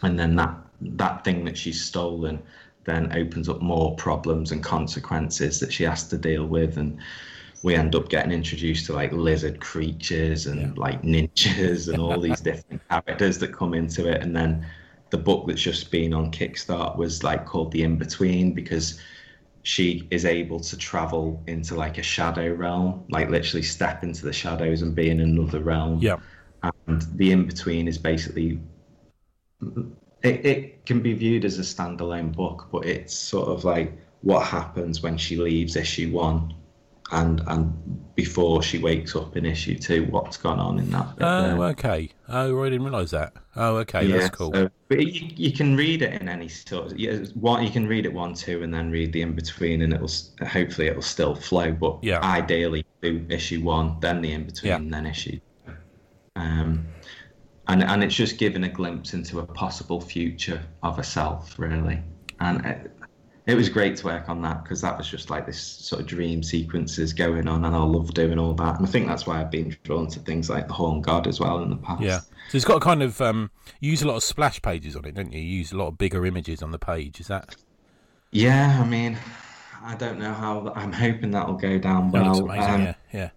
and 0.04 0.18
then 0.18 0.36
that 0.38 0.56
that 0.80 1.26
thing 1.26 1.44
that 1.46 1.58
she's 1.58 1.84
stolen 1.84 2.42
then 2.86 3.12
opens 3.12 3.50
up 3.50 3.62
more 3.62 3.94
problems 3.96 4.54
and 4.54 4.64
consequences 4.64 5.60
that 5.60 5.74
she 5.74 5.84
has 5.84 6.08
to 6.08 6.18
deal 6.18 6.46
with 6.46 6.78
and 6.78 6.98
we 7.64 7.76
end 7.76 7.96
up 7.96 8.10
getting 8.10 8.32
introduced 8.32 8.86
to 8.86 8.94
like 8.94 9.12
lizard 9.12 9.60
creatures 9.60 10.46
and 10.46 10.62
yeah. 10.62 10.74
like 10.76 11.02
ninjas 11.02 11.92
and 11.92 12.02
all 12.02 12.20
these 12.20 12.42
different 12.42 12.82
characters 12.90 13.38
that 13.40 13.54
come 13.54 13.74
into 13.74 14.08
it. 14.10 14.22
And 14.22 14.36
then 14.36 14.66
the 15.10 15.18
book 15.18 15.48
that's 15.48 15.62
just 15.62 15.90
been 15.90 16.14
on 16.14 16.32
kickstart 16.32 16.98
was 16.98 17.24
like 17.24 17.46
called 17.46 17.72
the 17.72 17.84
in 17.84 17.98
between 17.98 18.54
because 18.54 19.00
she 19.64 20.08
is 20.12 20.24
able 20.26 20.60
to 20.60 20.78
travel 20.78 21.44
into 21.48 21.76
like 21.76 21.98
a 21.98 22.04
shadow 22.04 22.54
realm 22.54 23.04
like 23.10 23.30
literally 23.30 23.64
step 23.64 24.02
into 24.02 24.24
the 24.24 24.32
shadows 24.32 24.82
and 24.82 24.96
be 24.96 25.10
in 25.10 25.20
another 25.20 25.60
realm. 25.60 26.00
Yeah. 26.00 26.18
And 26.64 27.02
the 27.16 27.32
in 27.32 27.48
between 27.48 27.88
is 27.88 27.98
basically 27.98 28.60
it, 30.24 30.46
it 30.46 30.86
can 30.86 31.02
be 31.02 31.14
viewed 31.14 31.44
as 31.46 31.58
a 31.58 31.64
standalone 31.64 32.36
book, 32.36 32.68
but 32.72 32.86
it's 32.86 33.14
sort 33.14 33.50
of 33.50 33.64
like 33.66 33.98
what 34.22 34.46
happens 34.46 35.02
when 35.02 35.18
she 35.18 35.38
leaves 35.38 35.76
issue 35.76 36.12
one 36.12 36.54
and 37.12 37.42
and 37.48 38.16
before 38.16 38.64
she 38.64 38.80
wakes 38.80 39.16
up 39.16 39.38
in 39.38 39.46
issue 39.46 39.78
two, 39.78 40.06
what's 40.06 40.38
gone 40.38 40.60
on 40.60 40.80
in 40.80 40.90
that. 40.90 41.08
oh, 41.22 41.42
there. 41.42 41.64
okay. 41.68 42.10
Oh, 42.28 42.64
I 42.64 42.70
didn't 42.70 42.84
realise 42.84 43.12
that. 43.12 43.34
Oh, 43.56 43.78
okay, 43.78 44.06
yeah, 44.06 44.18
that's 44.18 44.36
cool. 44.36 44.52
So, 44.54 44.70
but 44.88 45.06
you, 45.06 45.30
you 45.36 45.52
can 45.52 45.78
read 45.78 46.02
it 46.02 46.20
in 46.20 46.28
any 46.28 46.48
sort. 46.48 46.92
Of, 46.92 47.00
yeah, 47.00 47.18
one 47.36 47.64
you 47.64 47.70
can 47.70 47.88
read 47.88 48.06
it 48.06 48.14
one, 48.14 48.34
two, 48.34 48.64
and 48.64 48.74
then 48.74 48.92
read 48.92 49.14
the 49.14 49.22
in 49.22 49.34
between, 49.34 49.84
and 49.84 49.94
it'll 49.94 50.12
hopefully 50.48 50.88
it'll 50.88 51.02
still 51.02 51.36
flow. 51.36 51.72
But 51.72 52.00
yeah. 52.04 52.20
ideally, 52.22 52.86
do 53.02 53.26
issue 53.30 53.62
one, 53.62 54.00
then 54.00 54.22
the 54.22 54.34
in 54.34 54.46
between, 54.46 54.72
yeah. 54.72 54.80
then 54.82 55.06
issue. 55.06 55.40
Um, 56.36 56.88
and 57.68 57.84
and 57.84 58.04
it's 58.04 58.16
just 58.16 58.38
giving 58.38 58.64
a 58.64 58.70
glimpse 58.70 59.14
into 59.14 59.40
a 59.40 59.46
possible 59.46 60.02
future 60.02 60.62
of 60.84 60.98
herself, 60.98 61.58
really. 61.60 62.02
And 62.40 62.66
it, 62.66 62.92
it 63.48 63.56
was 63.56 63.70
great 63.70 63.96
to 63.96 64.06
work 64.06 64.28
on 64.28 64.42
that 64.42 64.64
because 64.64 64.82
that 64.82 64.98
was 64.98 65.08
just 65.08 65.30
like 65.30 65.46
this 65.46 65.60
sort 65.60 66.02
of 66.02 66.08
dream 66.08 66.44
sequences 66.44 67.14
going 67.14 67.48
on, 67.48 67.64
and 67.64 67.74
I 67.74 67.80
love 67.80 68.14
doing 68.14 68.38
all 68.38 68.54
that. 68.56 68.78
And 68.78 68.86
I 68.86 68.90
think 68.90 69.08
that's 69.08 69.26
why 69.26 69.40
I've 69.40 69.50
been 69.50 69.76
drawn 69.84 70.08
to 70.08 70.20
things 70.20 70.50
like 70.50 70.68
the 70.68 70.74
Horned 70.74 71.06
God 71.06 71.28
as 71.28 71.40
well 71.40 71.64
in 71.64 71.70
the 71.70 71.78
past. 71.78 72.02
Yeah, 72.02 72.20
so 72.20 72.56
it's 72.58 72.66
got 72.66 72.78
a 72.78 72.82
kind 72.82 73.02
of 73.02 73.22
um, 73.22 73.50
you 73.80 73.90
use 73.90 74.02
a 74.02 74.08
lot 74.08 74.18
of 74.18 74.24
splash 74.24 74.62
pages 74.62 74.98
on 74.98 75.06
it, 75.06 75.16
don't 75.16 75.32
you? 75.32 75.40
You 75.40 75.60
use 75.60 75.72
a 75.72 75.78
lot 75.78 75.88
of 75.88 75.98
bigger 75.98 76.26
images 76.26 76.62
on 76.62 76.72
the 76.72 76.78
page. 76.78 77.22
Is 77.22 77.28
that? 77.28 77.56
Yeah, 78.32 78.82
I 78.82 78.86
mean, 78.86 79.18
I 79.82 79.96
don't 79.96 80.20
know 80.20 80.34
how. 80.34 80.74
I'm 80.76 80.92
hoping 80.92 81.32
that'll 81.32 81.56
go 81.56 81.80
down 81.80 82.12
well. 82.12 82.40
amazing, 82.40 82.70
um, 82.70 82.82
yeah, 82.82 82.94
yeah. 83.14 83.30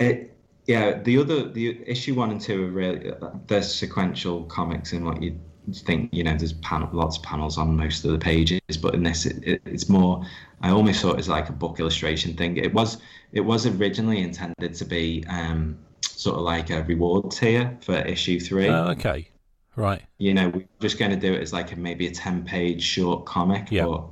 It 0.00 0.36
yeah, 0.66 1.00
the 1.00 1.18
other 1.18 1.48
the 1.48 1.80
issue 1.86 2.14
one 2.14 2.32
and 2.32 2.40
two 2.40 2.64
are 2.64 2.70
really 2.70 3.12
there's 3.46 3.72
sequential 3.72 4.44
comics 4.44 4.92
in 4.92 5.04
what 5.04 5.22
you 5.22 5.38
think 5.72 6.12
you 6.12 6.24
know 6.24 6.36
there's 6.36 6.52
panel, 6.54 6.88
lots 6.92 7.16
of 7.16 7.22
panels 7.22 7.58
on 7.58 7.76
most 7.76 8.04
of 8.04 8.12
the 8.12 8.18
pages, 8.18 8.60
but 8.80 8.94
in 8.94 9.02
this 9.02 9.26
it, 9.26 9.42
it, 9.42 9.62
it's 9.64 9.88
more. 9.88 10.24
I 10.62 10.70
almost 10.70 11.00
thought 11.00 11.14
it 11.14 11.20
as 11.20 11.28
like 11.28 11.48
a 11.48 11.52
book 11.52 11.80
illustration 11.80 12.36
thing. 12.36 12.56
It 12.56 12.72
was 12.72 12.98
it 13.32 13.40
was 13.40 13.66
originally 13.66 14.20
intended 14.20 14.74
to 14.74 14.84
be 14.84 15.24
um, 15.28 15.78
sort 16.02 16.36
of 16.36 16.42
like 16.42 16.70
a 16.70 16.82
reward 16.84 17.30
tier 17.30 17.76
for 17.80 17.94
issue 17.94 18.38
three. 18.40 18.68
Oh, 18.68 18.88
okay, 18.90 19.28
right. 19.76 20.02
You 20.18 20.34
know, 20.34 20.48
we're 20.48 20.68
just 20.80 20.98
going 20.98 21.10
to 21.12 21.16
do 21.16 21.32
it 21.32 21.40
as 21.40 21.52
like 21.52 21.72
a, 21.72 21.76
maybe 21.76 22.06
a 22.06 22.10
ten 22.10 22.44
page 22.44 22.82
short 22.82 23.24
comic. 23.26 23.70
Yeah. 23.70 23.86
But 23.86 24.04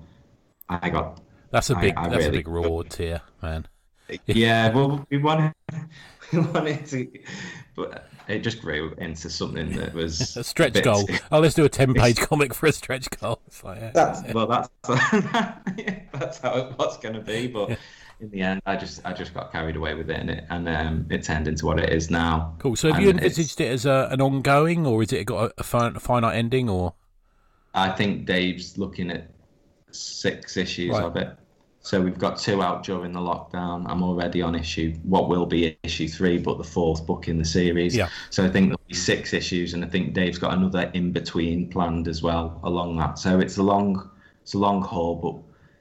I 0.69 0.91
got 0.91 1.21
that's 1.51 1.71
a 1.71 1.77
big 1.77 1.95
I, 1.97 2.05
I 2.05 2.09
that's 2.09 2.25
really, 2.25 2.29
a 2.29 2.41
big 2.41 2.49
reward 2.49 2.91
tier, 2.91 3.21
man. 3.43 3.67
Yeah, 4.27 4.75
well, 4.75 5.07
we 5.11 5.19
want 5.19 5.55
wanted 6.33 6.87
to, 6.87 7.09
but 7.77 8.09
it 8.29 8.41
just 8.41 8.61
grew 8.61 8.95
into 8.99 9.31
something 9.31 9.77
that 9.77 9.95
was 9.95 10.37
a 10.37 10.45
stretch 10.45 10.77
a 10.77 10.83
goal. 10.83 11.09
Oh, 11.33 11.41
let's 11.41 11.55
do 11.55 11.65
a 11.65 11.69
ten-page 11.69 12.19
comic 12.19 12.55
for 12.55 12.67
a 12.67 12.73
stretch 12.73 13.09
goal. 13.11 13.41
Like, 13.65 13.81
yeah. 13.81 13.91
That's 13.93 14.35
well, 14.35 14.47
that's 14.47 14.69
that's 16.13 16.39
how 16.39 16.57
it 16.57 16.79
was 16.79 16.99
going 16.99 17.15
to 17.15 17.21
be, 17.21 17.47
but. 17.47 17.71
Yeah. 17.71 17.77
In 18.21 18.31
the 18.31 18.41
end, 18.41 18.61
I 18.67 18.75
just 18.75 19.01
I 19.07 19.13
just 19.13 19.33
got 19.33 19.53
carried 19.53 19.77
away 19.77 19.95
with 19.95 20.11
it, 20.11 20.19
and 20.19 20.29
it 20.29 20.45
and 20.51 20.69
um, 20.69 21.07
it 21.09 21.23
turned 21.23 21.47
into 21.47 21.67
what 21.67 21.79
it 21.79 21.93
is 21.93 22.11
now. 22.11 22.57
Cool. 22.59 22.75
So, 22.75 22.89
have 22.89 22.97
and 22.97 23.05
you 23.05 23.11
envisaged 23.13 23.61
it 23.61 23.71
as 23.71 23.87
a, 23.87 24.09
an 24.11 24.21
ongoing, 24.21 24.89
or 24.89 25.05
is 25.05 25.13
it 25.13 25.25
got 25.25 25.53
a, 25.57 25.61
a 25.61 25.63
finite 26.01 26.35
ending, 26.35 26.69
or? 26.69 26.95
I 27.75 27.91
think 27.91 28.27
Dave's 28.27 28.77
looking 28.77 29.13
at 29.13 29.31
six 29.93 30.57
issues 30.57 30.91
right. 30.91 31.05
of 31.05 31.15
it. 31.15 31.29
So 31.89 32.03
we've 32.03 32.19
got 32.19 32.39
two 32.39 32.61
out 32.63 32.83
during 32.83 33.13
the 33.13 33.19
lockdown. 33.19 33.87
I'm 33.89 34.03
already 34.03 34.43
on 34.43 34.55
issue 34.55 34.93
what 35.05 35.31
will 35.31 35.47
be 35.47 35.79
issue 35.83 36.07
three, 36.07 36.37
but 36.37 36.59
the 36.59 36.65
fourth 36.65 37.07
book 37.07 37.29
in 37.29 37.39
the 37.39 37.47
series. 37.47 37.97
Yeah. 37.97 38.11
So 38.29 38.45
I 38.45 38.51
think 38.51 38.67
there'll 38.67 38.81
be 38.87 38.95
six 38.95 39.33
issues, 39.33 39.73
and 39.73 39.83
I 39.83 39.89
think 39.89 40.13
Dave's 40.13 40.37
got 40.37 40.53
another 40.53 40.91
in 40.93 41.13
between 41.13 41.71
planned 41.71 42.07
as 42.07 42.23
well 42.23 42.61
along 42.63 42.99
that. 42.99 43.19
So 43.19 43.41
it's 43.41 43.57
a 43.57 43.63
long, 43.63 44.11
it's 44.43 44.53
a 44.53 44.59
long 44.59 44.83
haul, 44.83 45.15
but 45.15 45.37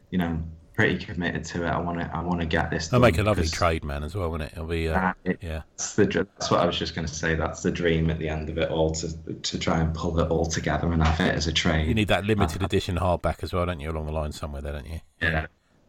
you 0.10 0.18
know, 0.18 0.42
pretty 0.76 0.98
committed 0.98 1.44
to 1.44 1.66
it. 1.66 1.68
I 1.68 1.78
want 1.78 2.00
to, 2.00 2.10
I 2.16 2.22
want 2.22 2.40
to 2.40 2.46
get 2.46 2.72
this. 2.72 2.94
I'll 2.94 3.02
make 3.02 3.18
a 3.18 3.24
lovely 3.24 3.50
trade, 3.50 3.84
man, 3.84 4.06
as 4.06 4.16
well, 4.16 4.30
won't 4.30 4.44
it? 4.44 4.54
It'll 4.54 4.66
be, 4.66 4.88
uh, 4.88 5.12
it, 5.26 5.40
yeah. 5.42 5.64
That's 5.76 5.96
the, 5.96 6.06
that's 6.06 6.50
what 6.50 6.62
I 6.62 6.66
was 6.66 6.80
just 6.80 6.96
going 6.96 7.06
to 7.06 7.14
say. 7.14 7.36
That's 7.36 7.64
the 7.64 7.72
dream 7.72 8.10
at 8.10 8.18
the 8.18 8.30
end 8.30 8.48
of 8.48 8.58
it 8.58 8.72
all 8.72 8.92
to 8.92 9.10
to 9.34 9.60
try 9.60 9.82
and 9.82 9.94
pull 9.94 10.18
it 10.22 10.30
all 10.30 10.46
together 10.46 10.90
and 10.94 11.04
have 11.04 11.20
it 11.20 11.36
as 11.36 11.48
a 11.48 11.52
trade. 11.52 11.86
You 11.86 11.94
need 11.94 12.08
that 12.08 12.24
limited 12.24 12.62
uh, 12.62 12.66
edition 12.66 12.96
hardback 12.96 13.44
as 13.44 13.52
well, 13.52 13.66
don't 13.66 13.82
you? 13.82 13.92
Along 13.92 14.06
the 14.06 14.14
line 14.14 14.32
somewhere, 14.32 14.62
there, 14.62 14.72
don't 14.72 14.88
you? 14.88 15.02
Yeah. 15.22 15.48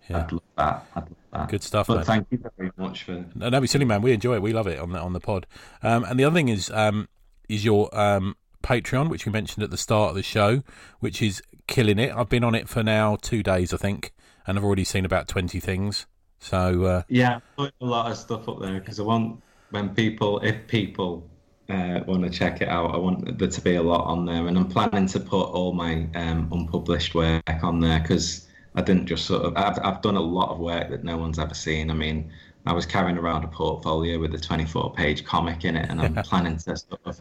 Yeah. 0.08 0.18
I'd 0.18 0.32
love 0.32 0.42
that. 0.56 0.86
I'd 0.94 1.02
love 1.02 1.16
that. 1.32 1.48
Good 1.48 1.62
stuff. 1.62 1.86
But 1.86 1.96
man. 1.96 2.04
thank 2.04 2.26
you 2.30 2.50
very 2.56 2.72
much 2.76 3.04
for. 3.04 3.24
No, 3.34 3.50
don't 3.50 3.62
be 3.62 3.68
silly, 3.68 3.84
man. 3.84 4.02
We 4.02 4.12
enjoy 4.12 4.34
it. 4.34 4.42
We 4.42 4.52
love 4.52 4.66
it 4.66 4.78
on 4.78 4.92
the 4.92 4.98
on 4.98 5.12
the 5.12 5.20
pod. 5.20 5.46
Um, 5.82 6.04
and 6.04 6.18
the 6.18 6.24
other 6.24 6.34
thing 6.34 6.48
is 6.48 6.70
um, 6.70 7.08
is 7.48 7.64
your 7.64 7.94
um, 7.98 8.36
Patreon, 8.62 9.08
which 9.08 9.26
we 9.26 9.32
mentioned 9.32 9.64
at 9.64 9.70
the 9.70 9.76
start 9.76 10.10
of 10.10 10.16
the 10.16 10.22
show, 10.22 10.62
which 11.00 11.22
is 11.22 11.42
killing 11.66 11.98
it. 11.98 12.14
I've 12.14 12.28
been 12.28 12.44
on 12.44 12.54
it 12.54 12.68
for 12.68 12.82
now 12.82 13.16
two 13.20 13.42
days, 13.42 13.72
I 13.72 13.76
think, 13.76 14.12
and 14.46 14.58
I've 14.58 14.64
already 14.64 14.84
seen 14.84 15.04
about 15.04 15.28
twenty 15.28 15.60
things. 15.60 16.06
So 16.40 16.84
uh, 16.84 17.02
yeah, 17.08 17.40
put 17.56 17.74
a 17.80 17.84
lot 17.84 18.10
of 18.10 18.16
stuff 18.16 18.48
up 18.48 18.60
there 18.60 18.80
because 18.80 19.00
I 19.00 19.02
want 19.02 19.42
when 19.70 19.94
people, 19.94 20.40
if 20.40 20.66
people 20.66 21.28
uh, 21.68 22.00
want 22.06 22.24
to 22.24 22.30
check 22.30 22.62
it 22.62 22.68
out, 22.68 22.94
I 22.94 22.98
want 22.98 23.38
there 23.38 23.48
to 23.48 23.60
be 23.60 23.74
a 23.74 23.82
lot 23.82 24.04
on 24.04 24.24
there, 24.24 24.46
and 24.46 24.56
I'm 24.56 24.68
planning 24.68 25.06
to 25.08 25.20
put 25.20 25.44
all 25.44 25.72
my 25.72 26.06
um, 26.14 26.48
unpublished 26.52 27.14
work 27.14 27.42
on 27.62 27.80
there 27.80 28.00
because 28.00 28.47
I 28.78 28.80
didn't 28.80 29.06
just 29.06 29.26
sort 29.26 29.42
of. 29.42 29.56
I've 29.56 29.76
I've 29.82 30.02
done 30.02 30.14
a 30.14 30.20
lot 30.20 30.50
of 30.50 30.60
work 30.60 30.88
that 30.90 31.02
no 31.02 31.16
one's 31.16 31.40
ever 31.40 31.52
seen. 31.52 31.90
I 31.90 31.94
mean, 31.94 32.30
I 32.64 32.72
was 32.72 32.86
carrying 32.86 33.18
around 33.18 33.42
a 33.42 33.48
portfolio 33.48 34.20
with 34.20 34.32
a 34.36 34.38
24-page 34.38 35.24
comic 35.24 35.64
in 35.64 35.74
it, 35.74 35.90
and 35.90 36.00
I'm 36.00 36.14
planning 36.22 36.58
to 36.58 36.76
sort 36.76 37.00
of 37.04 37.20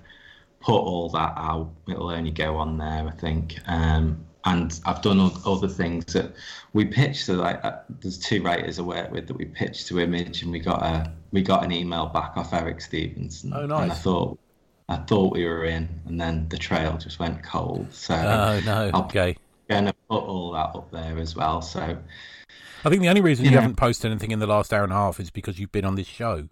put 0.60 0.78
all 0.78 1.10
that 1.10 1.34
out. 1.36 1.72
It'll 1.90 2.12
only 2.12 2.30
go 2.30 2.58
on 2.58 2.78
there, 2.78 3.08
I 3.08 3.12
think. 3.12 3.58
Um, 3.66 4.24
and 4.46 4.80
I've 4.86 5.02
done 5.02 5.32
other 5.48 5.68
things 5.68 6.06
that 6.14 6.36
we 6.74 6.86
pitched 6.86 7.26
to 7.26 7.34
like 7.34 7.66
uh, 7.66 7.80
there's 8.02 8.20
two 8.20 8.44
writers 8.44 8.78
I 8.78 8.84
work 8.84 9.12
with 9.12 9.26
that 9.28 9.36
we 9.36 9.46
pitched 9.46 9.88
to 9.88 10.00
Image, 10.00 10.44
and 10.44 10.52
we 10.52 10.60
got 10.60 10.84
a 10.84 11.12
we 11.32 11.42
got 11.42 11.64
an 11.64 11.72
email 11.72 12.06
back 12.06 12.38
off 12.38 12.54
Eric 12.54 12.82
Stephenson. 12.82 13.52
And, 13.52 13.64
oh, 13.64 13.66
nice. 13.66 13.82
And 13.82 13.92
I 13.92 13.96
thought 13.96 14.40
I 14.90 14.96
thought 14.98 15.34
we 15.34 15.44
were 15.44 15.66
in, 15.66 15.90
and 16.06 16.22
then 16.22 16.48
the 16.50 16.58
trail 16.58 17.00
just 17.00 17.18
went 17.18 17.42
cold. 17.42 17.92
So 17.94 18.14
oh 18.14 18.62
no, 18.64 18.92
I'll, 18.94 19.06
okay 19.06 19.36
going 19.68 19.86
to 19.86 19.94
put 20.10 20.24
all 20.24 20.52
that 20.54 20.76
up 20.76 20.92
there 20.92 21.18
as 21.18 21.36
well. 21.36 21.62
So 21.62 21.98
I 22.84 22.90
think 22.90 23.02
the 23.02 23.10
only 23.10 23.22
reason 23.22 23.46
you, 23.46 23.52
you 23.52 23.58
haven't 23.58 23.76
posted 23.76 24.12
anything 24.12 24.32
in 24.32 24.40
the 24.40 24.48
last 24.48 24.74
hour 24.74 24.84
and 24.84 24.94
a 24.94 24.96
half 24.96 25.20
is 25.20 25.30
because 25.30 25.60
you've 25.60 25.72
been 25.72 25.86
on 25.86 25.96
this 25.96 26.08
show. 26.08 26.48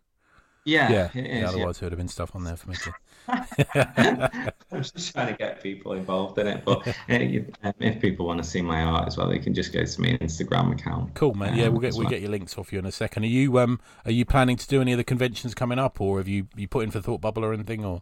Yeah, 0.65 1.09
yeah. 1.13 1.21
yeah 1.21 1.47
otherwise, 1.47 1.77
there 1.77 1.85
would 1.85 1.93
have 1.93 1.99
been 1.99 2.07
stuff 2.07 2.35
on 2.35 2.43
there 2.43 2.55
for 2.55 2.69
me 2.69 2.75
to. 2.75 2.93
I'm 4.71 4.81
just 4.81 5.13
trying 5.13 5.27
to 5.27 5.37
get 5.37 5.61
people 5.61 5.93
involved 5.93 6.39
in 6.39 6.47
it, 6.47 6.65
but 6.65 6.87
um, 6.87 7.73
if 7.79 8.01
people 8.01 8.25
want 8.25 8.41
to 8.43 8.49
see 8.49 8.63
my 8.63 8.81
art 8.81 9.07
as 9.07 9.15
well, 9.15 9.29
they 9.29 9.37
can 9.37 9.53
just 9.53 9.71
go 9.71 9.85
to 9.85 10.01
my 10.01 10.07
Instagram 10.17 10.73
account. 10.73 11.13
Cool, 11.13 11.35
man. 11.35 11.55
Yeah, 11.55 11.67
we'll 11.67 11.81
get 11.81 11.93
we'll 11.93 12.03
well. 12.03 12.09
get 12.09 12.21
your 12.21 12.31
links 12.31 12.57
off 12.57 12.73
you 12.73 12.79
in 12.79 12.85
a 12.85 12.91
second. 12.91 13.23
Are 13.23 13.27
you 13.27 13.59
um 13.59 13.79
are 14.05 14.11
you 14.11 14.25
planning 14.25 14.57
to 14.57 14.67
do 14.67 14.81
any 14.81 14.91
of 14.91 14.97
the 14.97 15.03
conventions 15.03 15.53
coming 15.53 15.77
up, 15.77 16.01
or 16.01 16.17
have 16.17 16.27
you 16.27 16.47
you 16.55 16.67
put 16.67 16.83
in 16.83 16.89
for 16.91 16.99
Thought 16.99 17.21
Bubble 17.21 17.45
or 17.45 17.53
anything, 17.53 17.85
or? 17.85 18.01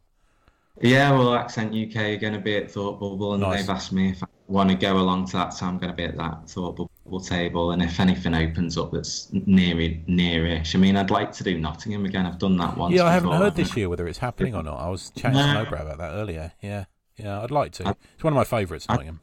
Yeah, 0.81 1.11
well, 1.11 1.35
Accent 1.35 1.71
UK 1.71 2.01
are 2.03 2.17
going 2.17 2.33
to 2.33 2.39
be 2.39 2.55
at 2.57 2.71
Thought 2.71 2.99
Bubble, 2.99 3.33
and 3.33 3.43
nice. 3.43 3.61
they've 3.61 3.69
asked 3.69 3.91
me 3.91 4.09
if 4.09 4.23
I 4.23 4.27
want 4.47 4.69
to 4.69 4.75
go 4.75 4.97
along 4.97 5.27
to 5.27 5.33
that, 5.33 5.49
so 5.53 5.65
I'm 5.65 5.77
going 5.77 5.91
to 5.91 5.95
be 5.95 6.03
at 6.03 6.17
that 6.17 6.49
Thought 6.49 6.89
Bubble 7.05 7.19
table. 7.19 7.71
And 7.71 7.81
if 7.81 7.99
anything 7.99 8.33
opens 8.33 8.77
up 8.77 8.91
that's 8.91 9.31
near 9.31 9.75
nearish, 9.75 10.75
I 10.75 10.79
mean, 10.79 10.97
I'd 10.97 11.11
like 11.11 11.31
to 11.33 11.43
do 11.43 11.59
Nottingham 11.59 12.05
again. 12.05 12.25
I've 12.25 12.39
done 12.39 12.57
that 12.57 12.75
once. 12.75 12.95
Yeah, 12.95 13.03
I 13.03 13.11
haven't 13.11 13.33
heard 13.33 13.55
this 13.55 13.77
year 13.77 13.87
whether 13.87 14.07
it's 14.07 14.17
happening 14.17 14.55
or 14.55 14.63
not. 14.63 14.79
I 14.79 14.89
was 14.89 15.11
chatting 15.15 15.37
no. 15.37 15.63
to 15.63 15.69
Nobra 15.69 15.81
about 15.81 15.99
that 15.99 16.13
earlier. 16.13 16.53
Yeah, 16.61 16.85
yeah, 17.17 17.41
I'd 17.41 17.51
like 17.51 17.71
to. 17.73 17.89
I, 17.89 17.95
it's 18.15 18.23
one 18.23 18.33
of 18.33 18.37
my 18.37 18.43
favourites, 18.43 18.89
Nottingham. 18.89 19.19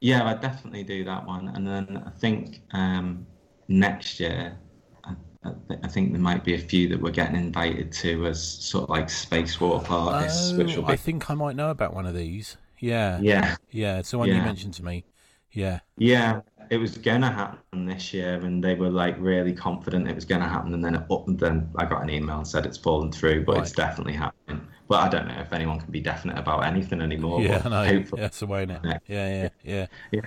Yeah, 0.00 0.28
I'd 0.28 0.40
definitely 0.40 0.82
do 0.82 1.04
that 1.04 1.26
one. 1.26 1.48
And 1.48 1.66
then 1.66 2.02
I 2.06 2.10
think 2.10 2.62
um, 2.72 3.26
next 3.68 4.20
year 4.20 4.58
I 5.82 5.88
think 5.88 6.12
there 6.12 6.20
might 6.20 6.44
be 6.44 6.54
a 6.54 6.58
few 6.58 6.88
that 6.88 7.00
we're 7.00 7.10
getting 7.10 7.36
invited 7.36 7.92
to 7.92 8.26
as 8.26 8.42
sort 8.42 8.84
of 8.84 8.90
like 8.90 9.06
spacewalk 9.08 9.90
artists, 9.90 10.52
oh, 10.52 10.58
which 10.58 10.76
will 10.76 10.84
oh, 10.84 10.88
be. 10.88 10.92
I 10.92 10.96
think 10.96 11.30
I 11.30 11.34
might 11.34 11.56
know 11.56 11.70
about 11.70 11.94
one 11.94 12.06
of 12.06 12.14
these. 12.14 12.56
Yeah. 12.78 13.18
Yeah. 13.20 13.56
Yeah. 13.70 13.98
It's 13.98 14.10
the 14.10 14.18
one 14.18 14.28
yeah. 14.28 14.36
you 14.36 14.42
mentioned 14.42 14.74
to 14.74 14.84
me. 14.84 15.04
Yeah. 15.52 15.80
Yeah, 15.96 16.40
it 16.70 16.76
was 16.76 16.98
gonna 16.98 17.30
happen 17.30 17.86
this 17.86 18.12
year, 18.12 18.34
and 18.34 18.62
they 18.62 18.74
were 18.74 18.90
like 18.90 19.16
really 19.18 19.54
confident 19.54 20.08
it 20.08 20.14
was 20.14 20.24
gonna 20.24 20.48
happen, 20.48 20.74
and 20.74 20.84
then 20.84 20.94
it, 20.94 21.02
and 21.26 21.38
then 21.38 21.70
I 21.76 21.86
got 21.86 22.02
an 22.02 22.10
email 22.10 22.38
and 22.38 22.46
said 22.46 22.66
it's 22.66 22.76
fallen 22.76 23.10
through, 23.10 23.44
but 23.44 23.58
it's 23.58 23.72
definitely 23.72 24.12
happening. 24.12 24.66
But 24.88 24.96
I 24.96 25.08
don't 25.08 25.28
know 25.28 25.40
if 25.40 25.52
anyone 25.52 25.80
can 25.80 25.90
be 25.90 26.00
definite 26.00 26.38
about 26.38 26.64
anything 26.64 27.00
anymore. 27.00 27.40
Yeah, 27.40 27.66
know. 27.66 27.84
hopefully- 27.84 28.20
That's 28.20 28.38
the 28.38 28.46
way, 28.46 28.66
Yeah. 28.68 28.98
Yeah, 29.06 29.48
yeah, 29.64 29.86
yeah. 30.12 30.20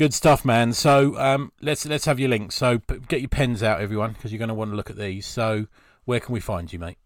Good 0.00 0.14
stuff, 0.14 0.46
man. 0.46 0.72
So 0.72 1.18
um, 1.18 1.52
let's 1.60 1.84
let's 1.84 2.06
have 2.06 2.18
your 2.18 2.30
links. 2.30 2.54
So 2.54 2.78
get 3.08 3.20
your 3.20 3.28
pens 3.28 3.62
out, 3.62 3.82
everyone, 3.82 4.14
because 4.14 4.32
you're 4.32 4.38
going 4.38 4.48
to 4.48 4.54
want 4.54 4.70
to 4.70 4.74
look 4.74 4.88
at 4.88 4.96
these. 4.96 5.26
So 5.26 5.66
where 6.06 6.20
can 6.20 6.32
we 6.32 6.40
find 6.40 6.72
you, 6.72 6.78
mate? 6.78 6.96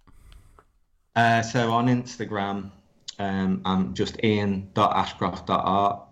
Uh, 1.16 1.42
so 1.42 1.72
on 1.72 1.88
Instagram, 1.88 2.70
um, 3.18 3.62
I'm 3.64 3.94
just 3.94 4.22
ian.ashcroft.art, 4.22 6.02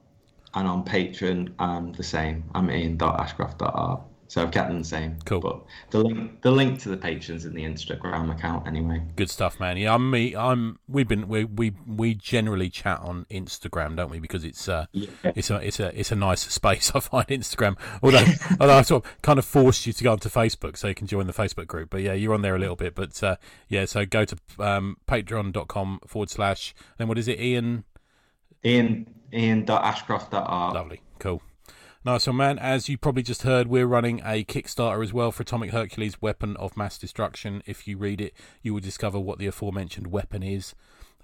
and 0.55 0.67
on 0.67 0.85
Patreon, 0.85 1.53
I'm 1.61 1.93
the 1.93 2.03
same. 2.03 2.43
I'm 2.53 2.69
ian.ashcroft.art. 2.69 4.03
So 4.33 4.41
I've 4.43 4.51
kept 4.51 4.71
them 4.71 4.79
the 4.79 4.85
same. 4.89 5.19
Cool. 5.27 5.41
But 5.41 5.63
the 5.91 5.99
link, 5.99 6.41
the 6.41 6.51
link 6.51 6.81
to 6.81 6.89
the 6.89 6.97
patrons 6.97 7.45
in 7.45 7.53
the 7.53 7.65
Instagram 7.65 8.35
account, 8.35 8.67
anyway. 8.67 9.03
Good 9.15 9.29
stuff, 9.29 9.61
man. 9.61 9.77
Yeah, 9.77 9.93
I'm 9.95 10.11
me. 10.11 10.35
I'm. 10.35 10.79
We've 10.89 11.07
been. 11.07 11.29
We 11.29 11.45
we 11.45 11.75
we 11.87 12.15
generally 12.15 12.71
chat 12.71 13.01
on 13.01 13.27
Instagram, 13.31 13.95
don't 13.95 14.11
we? 14.11 14.21
Because 14.21 14.43
it's 14.43 14.71
uh, 14.71 14.87
Yeah. 14.93 15.11
it's 15.23 15.51
a 15.51 15.57
it's 15.57 15.81
a 15.81 16.01
it's 16.01 16.13
a 16.13 16.17
nice 16.17 16.41
space. 16.51 16.91
I 16.95 17.01
find 17.01 17.27
Instagram. 17.27 17.77
Although 18.03 18.25
although 18.59 18.79
I 18.79 18.81
sort 18.81 19.05
of 19.05 19.21
kind 19.21 19.39
of 19.39 19.45
forced 19.45 19.87
you 19.87 19.93
to 19.93 20.03
go 20.03 20.13
onto 20.13 20.31
Facebook 20.31 20.79
so 20.79 20.89
you 20.89 20.95
can 20.95 21.07
join 21.07 21.27
the 21.27 21.35
Facebook 21.35 21.67
group. 21.67 21.91
But 21.91 22.01
yeah, 22.01 22.15
you're 22.15 22.33
on 22.33 22.41
there 22.41 22.57
a 22.57 22.59
little 22.59 22.75
bit. 22.75 22.95
But 22.95 23.23
uh, 23.23 23.37
yeah, 23.69 23.85
so 23.85 24.07
go 24.07 24.25
to 24.25 24.37
um, 24.59 24.97
patreon.com 25.07 26.01
forward 26.07 26.31
slash. 26.31 26.75
Then 26.97 27.07
what 27.07 27.19
is 27.19 27.29
it? 27.29 27.39
Ian. 27.39 27.85
Ian, 28.65 29.13
ian.ashcroft.art. 29.31 30.73
Lovely. 30.73 31.03
Cool. 31.19 31.43
Nice 32.05 32.27
one, 32.27 32.37
man. 32.37 32.59
As 32.59 32.89
you 32.89 32.99
probably 32.99 33.23
just 33.23 33.45
heard, 33.45 33.69
we're 33.69 33.87
running 33.87 34.23
a 34.25 34.43
Kickstarter 34.43 35.05
as 35.05 35.13
well 35.13 35.31
for 35.31 35.43
Atomic 35.45 35.71
Hercules 35.71 36.21
Weapon 36.21 36.57
of 36.57 36.77
Mass 36.77 36.99
Destruction. 36.99 37.63
If 37.65 37.87
you 37.87 37.97
read 37.97 38.21
it, 38.21 38.35
you 38.61 38.75
will 38.75 38.81
discover 38.81 39.21
what 39.21 39.39
the 39.39 39.47
aforementioned 39.47 40.09
weapon 40.09 40.43
is. 40.43 40.75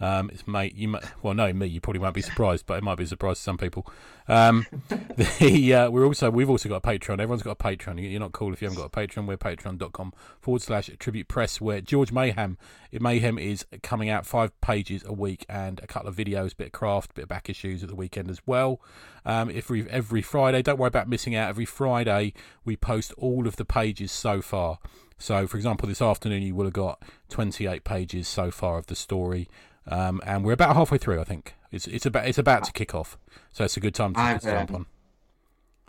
Um, 0.01 0.31
it's 0.33 0.47
mate, 0.47 0.75
you 0.75 0.89
might, 0.89 1.05
well, 1.23 1.35
no, 1.35 1.53
me, 1.53 1.67
you 1.67 1.81
probably 1.81 2.01
won't 2.01 2.15
be 2.15 2.23
surprised, 2.23 2.67
but 2.67 2.79
it 2.79 2.85
might 2.85 2.97
be 2.97 3.05
a 3.05 3.07
surprise 3.07 3.39
to 3.39 3.43
some 3.43 3.59
people. 3.59 3.87
Um, 4.29 4.67
the, 5.17 5.75
uh, 5.75 5.91
we're 5.91 6.05
also, 6.05 6.31
we've 6.31 6.49
also 6.49 6.69
got 6.69 6.77
a 6.77 6.81
Patreon. 6.81 7.15
Everyone's 7.15 7.43
got 7.43 7.53
a 7.53 7.63
Patreon. 7.63 8.11
You're 8.11 8.21
not 8.21 8.33
cool 8.33 8.53
if 8.53 8.63
you 8.63 8.69
haven't 8.69 8.81
got 8.81 8.87
a 8.87 9.07
Patreon. 9.07 9.27
We're 9.27 9.37
patreon.com 9.37 10.13
forward 10.41 10.63
slash 10.63 10.91
tribute 10.99 11.29
press, 11.29 11.61
where 11.61 11.81
George 11.81 12.13
Mayhem, 12.13 12.59
Mayhem 12.93 13.39
is 13.39 13.67
coming 13.83 14.09
out 14.09 14.25
five 14.25 14.59
pages 14.61 15.03
a 15.05 15.13
week 15.13 15.45
and 15.49 15.81
a 15.81 15.87
couple 15.87 16.09
of 16.09 16.17
videos, 16.17 16.57
bit 16.57 16.69
of 16.69 16.73
craft, 16.73 17.15
bit 17.15 17.23
of 17.23 17.29
back 17.29 17.51
issues 17.51 17.83
at 17.83 17.89
the 17.89 17.97
weekend 17.97 18.31
as 18.31 18.41
well. 18.47 18.81
Um, 19.25 19.51
every 19.53 19.89
every 19.91 20.23
Friday, 20.23 20.63
don't 20.63 20.79
worry 20.79 20.89
about 20.89 21.09
missing 21.09 21.35
out. 21.35 21.49
Every 21.49 21.67
Friday, 21.67 22.35
we 22.65 22.77
post 22.77 23.13
all 23.19 23.47
of 23.47 23.57
the 23.57 23.65
pages 23.65 24.13
so 24.13 24.41
far. 24.41 24.79
So, 25.19 25.49
for 25.49 25.57
example, 25.57 25.89
this 25.89 26.01
afternoon 26.01 26.43
you 26.43 26.55
will 26.55 26.65
have 26.65 26.73
got 26.73 27.03
28 27.31 27.83
pages 27.83 28.29
so 28.29 28.53
far 28.53 28.79
of 28.79 28.87
the 28.87 28.95
story, 28.95 29.49
um, 29.89 30.21
and 30.25 30.45
we're 30.45 30.53
about 30.53 30.77
halfway 30.77 30.99
through. 30.99 31.21
I 31.21 31.25
think 31.25 31.55
it's 31.73 31.87
it's 31.87 32.07
about 32.07 32.27
it's 32.27 32.39
about 32.39 32.65
to 32.65 32.73
kick 32.73 32.95
off, 32.95 33.19
so 33.53 33.65
it's 33.65 33.77
a 33.77 33.81
good 33.81 33.95
time 33.95 34.15
to, 34.15 34.21
I've, 34.21 34.43
jump 34.43 34.71
um, 34.71 34.77
on. 34.77 34.87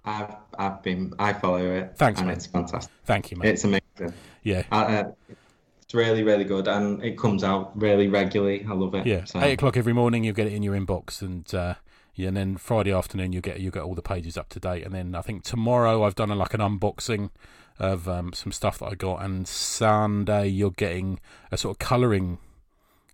I've, 0.05 0.35
I've 0.57 0.83
been, 0.83 1.13
I 1.19 1.33
follow 1.33 1.57
it. 1.57 1.93
Thanks, 1.95 2.21
and 2.21 2.31
it's 2.31 2.45
fantastic. 2.47 2.91
Thank 3.03 3.31
you, 3.31 3.37
mate. 3.37 3.49
It's 3.49 3.63
amazing. 3.63 4.13
yeah, 4.43 4.63
Uh, 4.71 5.03
it's 5.81 5.93
really, 5.93 6.23
really 6.23 6.45
good, 6.45 6.67
and 6.67 7.03
it 7.03 7.17
comes 7.17 7.43
out 7.43 7.79
really 7.79 8.07
regularly. 8.07 8.65
I 8.67 8.73
love 8.73 8.95
it. 8.95 9.05
yeah. 9.05 9.25
So, 9.25 9.41
Eight 9.41 9.53
o'clock 9.53 9.75
every 9.75 9.93
morning, 9.93 10.23
you'll 10.23 10.35
get 10.35 10.47
it 10.47 10.53
in 10.53 10.63
your 10.63 10.75
inbox, 10.75 11.21
and 11.21 11.53
uh, 11.53 11.75
yeah, 12.15 12.29
and 12.29 12.37
then 12.37 12.57
Friday 12.57 12.91
afternoon 12.93 13.33
you 13.33 13.41
get 13.41 13.59
you 13.59 13.71
get 13.71 13.83
all 13.83 13.95
the 13.95 14.01
pages 14.01 14.37
up 14.37 14.49
to 14.49 14.59
date, 14.59 14.85
and 14.85 14.93
then 14.93 15.15
I 15.15 15.21
think 15.21 15.43
tomorrow 15.43 16.03
I've 16.03 16.15
done 16.15 16.31
a, 16.31 16.35
like 16.35 16.53
an 16.53 16.61
unboxing 16.61 17.29
of 17.77 18.07
um, 18.09 18.33
some 18.33 18.51
stuff 18.51 18.79
that 18.79 18.87
I 18.87 18.95
got, 18.95 19.23
and 19.23 19.47
Sunday 19.47 20.47
you're 20.47 20.71
getting 20.71 21.19
a 21.51 21.57
sort 21.57 21.75
of 21.75 21.79
colouring, 21.79 22.37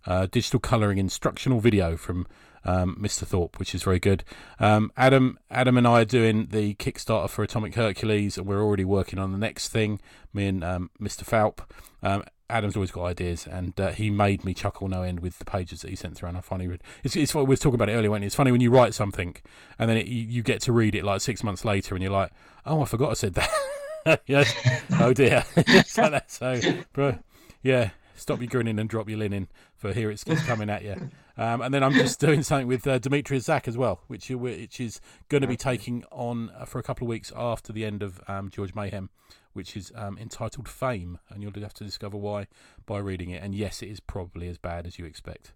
uh, 0.06 0.26
digital 0.30 0.60
colouring 0.60 0.98
instructional 0.98 1.60
video 1.60 1.96
from 1.96 2.26
um, 2.64 2.96
Mr. 3.00 3.24
Thorpe, 3.24 3.58
which 3.58 3.74
is 3.74 3.82
very 3.82 3.98
good. 3.98 4.24
Um, 4.58 4.90
Adam, 4.96 5.38
Adam 5.50 5.78
and 5.78 5.86
I 5.86 6.00
are 6.00 6.04
doing 6.04 6.46
the 6.46 6.74
Kickstarter 6.74 7.30
for 7.30 7.42
Atomic 7.42 7.74
Hercules, 7.74 8.36
and 8.36 8.46
we're 8.46 8.62
already 8.62 8.84
working 8.84 9.18
on 9.18 9.32
the 9.32 9.38
next 9.38 9.68
thing. 9.68 10.00
Me 10.34 10.46
and 10.46 10.64
um, 10.64 10.90
Mr. 11.00 11.24
Falp. 11.24 11.60
Um, 12.02 12.24
Adam's 12.48 12.76
always 12.76 12.90
got 12.90 13.04
ideas, 13.04 13.46
and 13.46 13.78
uh, 13.80 13.90
he 13.90 14.10
made 14.10 14.44
me 14.44 14.54
chuckle 14.54 14.88
no 14.88 15.02
end 15.02 15.20
with 15.20 15.38
the 15.38 15.44
pages 15.44 15.80
that 15.80 15.90
he 15.90 15.96
sent 15.96 16.16
through. 16.16 16.28
And 16.28 16.38
I 16.38 16.40
finally 16.40 16.68
read. 16.68 16.82
It's, 17.02 17.16
it's 17.16 17.34
we 17.34 17.42
were 17.42 17.56
talking 17.56 17.74
about 17.74 17.88
it 17.88 17.94
earlier. 17.94 18.10
When 18.10 18.22
it's 18.22 18.34
funny 18.36 18.52
when 18.52 18.60
you 18.60 18.70
write 18.70 18.94
something, 18.94 19.36
and 19.78 19.90
then 19.90 19.96
it, 19.96 20.06
you, 20.06 20.22
you 20.22 20.42
get 20.42 20.60
to 20.62 20.72
read 20.72 20.94
it 20.94 21.04
like 21.04 21.20
six 21.20 21.42
months 21.42 21.64
later, 21.64 21.94
and 21.94 22.02
you're 22.02 22.12
like, 22.12 22.30
"Oh, 22.64 22.82
I 22.82 22.84
forgot 22.84 23.10
I 23.10 23.14
said 23.14 23.34
that." 23.34 24.22
yes. 24.26 24.54
Oh 25.00 25.12
dear. 25.12 25.44
so, 26.28 26.60
bro, 26.92 27.18
yeah. 27.62 27.90
Stop 28.16 28.40
your 28.40 28.48
grinning 28.48 28.78
and 28.78 28.88
drop 28.88 29.08
your 29.08 29.18
linen, 29.18 29.48
for 29.76 29.92
here 29.92 30.10
it's, 30.10 30.24
it's 30.24 30.42
coming 30.44 30.70
at 30.70 30.82
you. 30.82 31.10
Um, 31.36 31.60
and 31.60 31.72
then 31.72 31.84
I'm 31.84 31.92
just 31.92 32.18
doing 32.18 32.42
something 32.42 32.66
with 32.66 32.86
uh, 32.86 32.98
Demetrius 32.98 33.44
Zach 33.44 33.68
as 33.68 33.76
well, 33.76 34.00
which 34.06 34.30
which 34.30 34.80
is 34.80 35.00
going 35.28 35.42
to 35.42 35.46
be 35.46 35.56
taking 35.56 36.04
on 36.10 36.50
uh, 36.58 36.64
for 36.64 36.78
a 36.78 36.82
couple 36.82 37.06
of 37.06 37.10
weeks 37.10 37.32
after 37.36 37.72
the 37.72 37.84
end 37.84 38.02
of 38.02 38.20
um, 38.26 38.50
George 38.50 38.74
Mayhem, 38.74 39.10
which 39.52 39.76
is 39.76 39.92
um, 39.94 40.18
entitled 40.18 40.68
Fame, 40.68 41.18
and 41.28 41.42
you'll 41.42 41.52
have 41.60 41.74
to 41.74 41.84
discover 41.84 42.16
why 42.16 42.46
by 42.86 42.98
reading 42.98 43.30
it. 43.30 43.42
And 43.42 43.54
yes, 43.54 43.82
it 43.82 43.88
is 43.88 44.00
probably 44.00 44.48
as 44.48 44.58
bad 44.58 44.86
as 44.86 44.98
you 44.98 45.04
expect. 45.04 45.52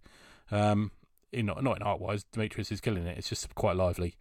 Um, 0.50 0.90
in 1.32 1.46
not 1.46 1.62
not 1.62 1.76
in 1.76 1.82
art 1.82 2.00
wise, 2.00 2.24
Demetrius 2.24 2.70
is 2.70 2.80
killing 2.80 3.06
it. 3.06 3.16
It's 3.16 3.28
just 3.28 3.54
quite 3.54 3.76
lively. 3.76 4.16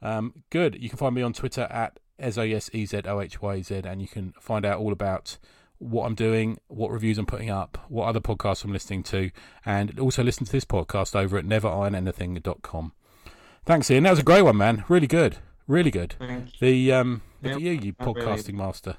Um, 0.00 0.44
good. 0.50 0.80
You 0.80 0.88
can 0.88 0.98
find 0.98 1.14
me 1.14 1.22
on 1.22 1.32
Twitter 1.32 1.68
at 1.70 2.00
S 2.18 2.38
O 2.38 2.42
S 2.42 2.70
E 2.72 2.86
Z 2.86 3.02
O 3.06 3.20
H 3.20 3.42
Y 3.42 3.62
Z, 3.62 3.82
and 3.84 4.00
you 4.00 4.08
can 4.08 4.32
find 4.40 4.64
out 4.64 4.78
all 4.78 4.92
about 4.92 5.38
what 5.82 6.06
I'm 6.06 6.14
doing, 6.14 6.58
what 6.68 6.90
reviews 6.90 7.18
I'm 7.18 7.26
putting 7.26 7.50
up, 7.50 7.78
what 7.88 8.06
other 8.06 8.20
podcasts 8.20 8.64
I'm 8.64 8.72
listening 8.72 9.02
to, 9.04 9.30
and 9.66 9.98
also 9.98 10.22
listen 10.22 10.46
to 10.46 10.52
this 10.52 10.64
podcast 10.64 11.16
over 11.16 11.36
at 11.36 11.44
neverironanything.com. 11.44 12.92
Thanks, 13.64 13.90
Ian. 13.90 14.04
That 14.04 14.10
was 14.10 14.18
a 14.20 14.24
great 14.24 14.42
one, 14.42 14.56
man. 14.56 14.84
Really 14.88 15.06
good. 15.06 15.38
Really 15.66 15.90
good. 15.90 16.14
Thank 16.18 16.58
The 16.58 16.92
um, 16.92 17.22
look 17.42 17.54
at 17.54 17.60
you, 17.60 17.72
you 17.72 17.94
really- 17.98 18.14
podcasting 18.14 18.54
master. 18.54 18.96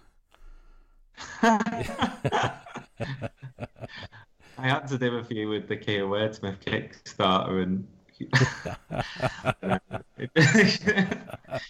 I 4.57 4.57
had 4.57 4.87
to 4.87 4.97
do 4.97 5.17
a 5.17 5.23
few 5.23 5.49
with 5.49 5.67
the 5.67 5.77
Kia 5.77 6.03
Wordsmith 6.05 6.59
Kickstarter, 6.63 7.61
and 7.63 7.87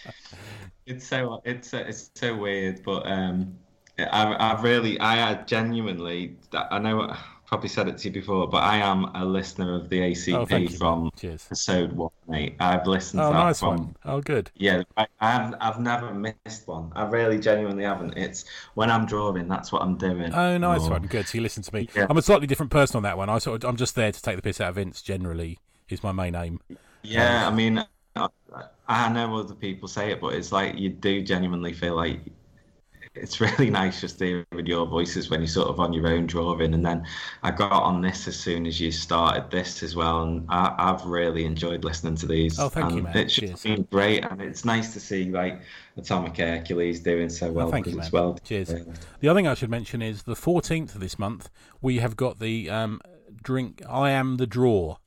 it's 0.85 1.07
so 1.07 1.41
it's 1.45 1.73
it's 1.73 2.11
so 2.15 2.35
weird. 2.37 2.83
But 2.83 3.07
um, 3.07 3.55
I 3.99 4.33
I 4.33 4.61
really 4.61 4.99
I 4.99 5.35
genuinely 5.43 6.35
I 6.53 6.79
know 6.79 7.01
I 7.01 7.17
probably 7.45 7.69
said 7.69 7.87
it 7.87 7.99
to 7.99 8.07
you 8.07 8.13
before, 8.13 8.47
but 8.47 8.63
I 8.63 8.77
am 8.77 9.03
a 9.13 9.23
listener 9.23 9.75
of 9.75 9.87
the 9.89 9.99
ACP 9.99 10.33
Oh, 10.73 10.77
from 10.77 11.11
Cheers. 11.15 11.45
episode 11.47 11.91
one, 11.93 12.09
mate. 12.27 12.55
I've 12.59 12.87
listened 12.87 13.21
Oh, 13.21 13.27
to 13.29 13.33
that 13.37 13.43
nice 13.43 13.59
from 13.59 13.67
one. 13.77 13.95
Oh, 14.05 14.21
good. 14.21 14.49
Yeah, 14.55 14.81
I, 14.97 15.05
I've 15.21 15.53
I've 15.61 15.79
never 15.79 16.11
missed 16.13 16.67
one. 16.67 16.91
I 16.95 17.05
really 17.05 17.37
genuinely 17.37 17.83
haven't. 17.83 18.17
It's 18.17 18.45
when 18.73 18.89
I'm 18.89 19.05
drawing, 19.05 19.47
that's 19.47 19.71
what 19.71 19.83
I'm 19.83 19.97
doing. 19.97 20.33
Oh, 20.33 20.57
nice 20.57 20.81
Or- 20.81 20.91
one. 20.91 21.03
Good. 21.03 21.27
So 21.27 21.37
you 21.37 21.41
listen 21.43 21.61
to 21.61 21.73
me. 21.75 21.87
Yeah. 21.95 22.07
I'm 22.09 22.17
a 22.17 22.23
slightly 22.23 22.47
different 22.47 22.71
person 22.71 22.97
on 22.97 23.03
that 23.03 23.17
one. 23.17 23.29
I 23.29 23.37
sort 23.37 23.63
of, 23.63 23.69
I'm 23.69 23.77
just 23.77 23.93
there 23.93 24.11
to 24.11 24.21
take 24.21 24.35
the 24.35 24.41
piss 24.41 24.59
out 24.59 24.69
of 24.69 24.75
Vince. 24.75 25.03
Generally, 25.03 25.59
is 25.89 26.01
my 26.01 26.11
main 26.11 26.33
aim. 26.33 26.59
Yeah, 27.03 27.45
um, 27.45 27.53
I 27.53 27.55
mean, 27.55 27.85
I, 28.15 28.27
I 28.87 29.09
know 29.09 29.37
other 29.37 29.53
people 29.53 29.87
say 29.87 30.11
it, 30.11 30.19
but 30.21 30.33
it's 30.33 30.51
like 30.51 30.79
you 30.79 30.89
do 30.89 31.21
genuinely 31.21 31.73
feel 31.73 31.95
like 31.95 32.19
it's 33.15 33.39
really 33.39 33.69
nice 33.71 34.01
just 34.01 34.19
hearing 34.19 34.45
your 34.65 34.85
voices 34.85 35.29
when 35.29 35.39
you're 35.39 35.47
sort 35.47 35.69
of 35.69 35.79
on 35.79 35.93
your 35.93 36.07
own 36.07 36.25
drawing. 36.25 36.73
And 36.73 36.85
then 36.85 37.05
I 37.43 37.51
got 37.51 37.71
on 37.71 38.01
this 38.01 38.27
as 38.27 38.35
soon 38.35 38.65
as 38.65 38.79
you 38.79 38.91
started 38.91 39.51
this 39.51 39.83
as 39.83 39.95
well, 39.95 40.23
and 40.23 40.45
I, 40.49 40.73
I've 40.77 41.05
really 41.05 41.45
enjoyed 41.45 41.83
listening 41.83 42.15
to 42.17 42.27
these. 42.27 42.59
Oh, 42.59 42.69
thank 42.69 42.93
you, 42.93 43.03
man. 43.03 43.15
It's 43.15 43.35
Cheers. 43.35 43.63
been 43.63 43.83
great, 43.83 44.25
and 44.25 44.41
it's 44.41 44.65
nice 44.65 44.93
to 44.93 44.99
see 44.99 45.29
like 45.29 45.61
Atomic 45.97 46.37
Hercules 46.37 46.99
doing 46.99 47.29
so 47.29 47.51
well. 47.51 47.67
Oh, 47.67 47.71
thank 47.71 47.87
you, 47.87 47.97
man. 47.97 48.09
well. 48.11 48.39
Cheers. 48.43 48.73
The 49.19 49.29
other 49.29 49.37
thing 49.37 49.47
I 49.47 49.53
should 49.53 49.69
mention 49.69 50.01
is 50.01 50.23
the 50.23 50.35
14th 50.35 50.95
of 50.95 51.01
this 51.01 51.19
month, 51.19 51.49
we 51.81 51.97
have 51.99 52.15
got 52.15 52.39
the 52.39 52.69
um, 52.69 53.01
drink 53.41 53.81
I 53.87 54.09
Am 54.11 54.37
the 54.37 54.47
Draw, 54.47 54.97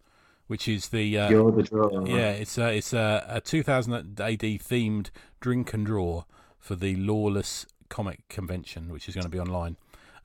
which 0.46 0.68
is 0.68 0.88
the. 0.88 1.18
Uh, 1.18 1.30
You're 1.30 1.52
the 1.52 1.62
drawer. 1.64 2.06
yeah, 2.06 2.30
it's 2.30 2.56
a, 2.56 2.76
it's 2.76 2.92
a, 2.92 3.26
a 3.28 3.40
2000 3.40 4.20
AD 4.20 4.40
themed 4.40 5.10
drink 5.40 5.74
and 5.74 5.84
draw 5.84 6.24
for 6.58 6.74
the 6.74 6.96
Lawless 6.96 7.66
Comic 7.88 8.26
Convention, 8.28 8.90
which 8.90 9.08
is 9.08 9.14
going 9.14 9.24
to 9.24 9.30
be 9.30 9.40
online. 9.40 9.76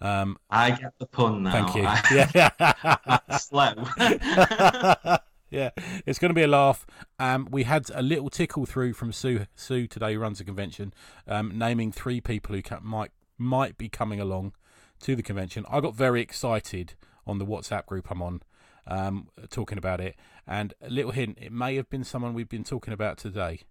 Um, 0.01 0.37
I 0.49 0.71
get 0.71 0.93
the 0.99 1.05
pun 1.05 1.43
now. 1.43 1.51
thank 1.51 1.75
you. 1.75 1.83
I- 1.87 3.19
Yeah. 3.29 3.37
slow. 3.37 3.73
yeah, 5.49 5.69
it's 6.05 6.17
going 6.19 6.29
to 6.29 6.33
be 6.35 6.43
a 6.43 6.47
laugh. 6.47 6.85
Um, 7.19 7.47
we 7.51 7.63
had 7.63 7.89
a 7.93 8.01
little 8.01 8.29
tickle 8.29 8.65
through 8.65 8.93
from 8.93 9.11
Sue. 9.11 9.45
Sue 9.55 9.87
today 9.87 10.13
who 10.13 10.19
runs 10.19 10.39
the 10.39 10.43
convention, 10.43 10.93
um, 11.27 11.57
naming 11.57 11.91
three 11.91 12.21
people 12.21 12.55
who 12.55 12.61
ca 12.61 12.79
might 12.81 13.11
might 13.37 13.77
be 13.77 13.89
coming 13.89 14.19
along 14.19 14.53
to 15.01 15.15
the 15.15 15.23
convention. 15.23 15.65
I 15.69 15.79
got 15.81 15.95
very 15.95 16.21
excited 16.21 16.93
on 17.27 17.37
the 17.37 17.45
WhatsApp 17.45 17.85
group 17.85 18.09
I'm 18.09 18.21
on, 18.21 18.41
um, 18.87 19.27
talking 19.49 19.77
about 19.77 19.99
it. 20.01 20.15
And 20.47 20.73
a 20.81 20.89
little 20.89 21.11
hint: 21.11 21.37
it 21.41 21.51
may 21.51 21.75
have 21.75 21.89
been 21.89 22.03
someone 22.03 22.33
we've 22.33 22.49
been 22.49 22.63
talking 22.63 22.93
about 22.93 23.17
today. 23.17 23.61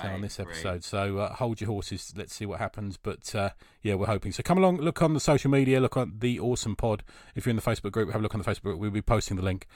So 0.00 0.08
on 0.08 0.12
Right, 0.14 0.22
this 0.22 0.36
great. 0.36 0.48
episode. 0.48 0.84
So 0.84 1.18
uh, 1.18 1.34
hold 1.34 1.60
your 1.60 1.68
horses. 1.68 2.12
Let's 2.16 2.34
see 2.34 2.46
what 2.46 2.58
happens. 2.58 2.96
But 2.96 3.34
uh, 3.34 3.50
yeah, 3.82 3.94
we're 3.94 4.06
hoping. 4.06 4.32
So 4.32 4.42
come 4.42 4.58
along, 4.58 4.78
look 4.78 5.02
on 5.02 5.14
the 5.14 5.20
social 5.20 5.50
media, 5.50 5.80
look 5.80 5.96
on 5.96 6.14
the 6.18 6.40
Awesome 6.40 6.76
Pod. 6.76 7.02
If 7.34 7.46
you're 7.46 7.50
in 7.50 7.56
the 7.56 7.62
Facebook 7.62 7.92
group, 7.92 8.10
have 8.12 8.20
a 8.20 8.22
look 8.22 8.34
on 8.34 8.40
the 8.42 8.50
Facebook. 8.50 8.62
group. 8.62 8.78
We'll 8.78 8.90
be 8.90 9.02
posting 9.02 9.36
the 9.36 9.42
link. 9.42 9.66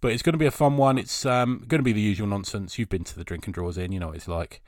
But 0.00 0.12
it's 0.12 0.22
going 0.22 0.32
to 0.34 0.38
be 0.38 0.46
a 0.46 0.50
fun 0.50 0.76
one. 0.76 0.98
It's 0.98 1.26
um, 1.26 1.64
going 1.68 1.80
to 1.80 1.84
be 1.84 1.92
the 1.92 2.00
usual 2.00 2.26
nonsense. 2.28 2.78
You've 2.78 2.88
been 2.88 3.04
to 3.04 3.16
the 3.16 3.24
drink 3.24 3.46
and 3.46 3.54
draws 3.54 3.76
in. 3.78 3.92
You 3.92 4.00
know 4.00 4.08
what 4.08 4.16
it's 4.16 4.28
like. 4.28 4.62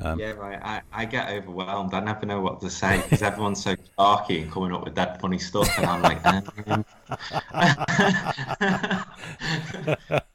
Um, 0.00 0.18
Yeah, 0.18 0.30
right. 0.32 0.58
I, 0.62 0.80
I 0.92 1.04
get 1.04 1.30
overwhelmed. 1.30 1.94
I 1.94 2.00
never 2.00 2.26
know 2.26 2.40
what 2.40 2.60
to 2.62 2.70
say 2.70 2.96
because 3.02 3.22
everyone's 3.22 3.62
so 3.62 3.76
darky 3.98 4.40
and 4.40 4.50
coming 4.50 4.72
up 4.72 4.84
with 4.84 4.94
that 4.96 5.20
funny 5.20 5.38
stuff, 5.38 5.68
and 5.78 5.86
I'm 5.86 6.02
like, 6.02 6.24
um... 6.26 6.84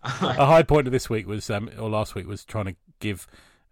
a 0.04 0.46
high 0.46 0.64
point 0.64 0.88
of 0.88 0.94
this 0.94 1.10
week 1.10 1.28
was, 1.28 1.50
um, 1.50 1.70
or 1.78 1.90
last 1.90 2.16
week 2.16 2.28
was 2.28 2.44
trying 2.46 2.66
to 2.66 2.76
give, 3.00 3.28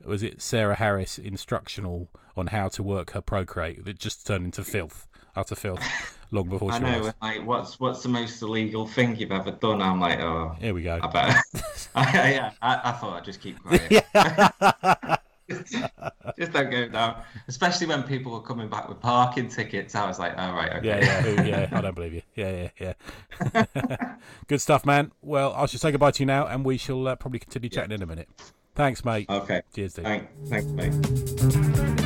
was 0.05 0.23
it 0.23 0.41
Sarah 0.41 0.75
Harris 0.75 1.17
instructional 1.17 2.09
on 2.37 2.47
how 2.47 2.67
to 2.69 2.83
work 2.83 3.11
her 3.11 3.21
Procreate 3.21 3.85
that 3.85 3.99
just 3.99 4.25
turned 4.25 4.45
into 4.45 4.63
filth, 4.63 5.07
utter 5.35 5.55
filth, 5.55 5.81
long 6.31 6.49
before 6.49 6.71
I 6.71 6.77
she 6.77 6.83
know. 6.83 6.99
was. 6.99 7.13
Like, 7.21 7.45
what's 7.45 7.79
what's 7.79 8.03
the 8.03 8.09
most 8.09 8.41
illegal 8.41 8.87
thing 8.87 9.15
you've 9.15 9.31
ever 9.31 9.51
done? 9.51 9.81
I'm 9.81 9.99
like, 9.99 10.19
oh, 10.19 10.55
Here 10.59 10.73
we 10.73 10.83
go. 10.83 10.99
I 11.01 11.07
better. 11.07 11.39
yeah, 11.95 12.51
I, 12.61 12.81
I 12.83 12.91
thought 12.93 13.17
I'd 13.17 13.25
just 13.25 13.41
keep 13.41 13.61
quiet. 13.61 14.05
just 16.37 16.51
don't 16.51 16.71
go 16.71 16.87
down. 16.89 17.21
Especially 17.47 17.87
when 17.87 18.03
people 18.03 18.31
were 18.31 18.41
coming 18.41 18.67
back 18.67 18.89
with 18.89 18.99
parking 18.99 19.47
tickets. 19.47 19.95
I 19.95 20.07
was 20.07 20.19
like, 20.19 20.37
all 20.37 20.53
right, 20.53 20.73
okay. 20.73 20.87
Yeah, 20.87 21.25
yeah, 21.27 21.43
yeah. 21.43 21.69
I 21.71 21.81
don't 21.81 21.95
believe 21.95 22.13
you. 22.13 22.21
Yeah, 22.35 22.69
yeah, 22.79 22.93
yeah. 23.53 24.15
Good 24.47 24.59
stuff, 24.59 24.85
man. 24.85 25.11
Well, 25.21 25.53
I 25.53 25.65
shall 25.67 25.79
say 25.79 25.91
goodbye 25.91 26.11
to 26.11 26.23
you 26.23 26.25
now, 26.25 26.47
and 26.47 26.65
we 26.65 26.77
shall 26.77 27.07
uh, 27.07 27.15
probably 27.15 27.39
continue 27.39 27.69
chatting 27.69 27.91
in 27.91 28.01
a 28.01 28.05
minute. 28.07 28.27
Thanks, 28.75 29.05
mate. 29.05 29.29
Okay. 29.29 29.61
Cheers, 29.73 29.93
dude. 29.93 30.05
Thank, 30.05 30.29
thanks, 30.49 30.65
mate. 30.67 32.04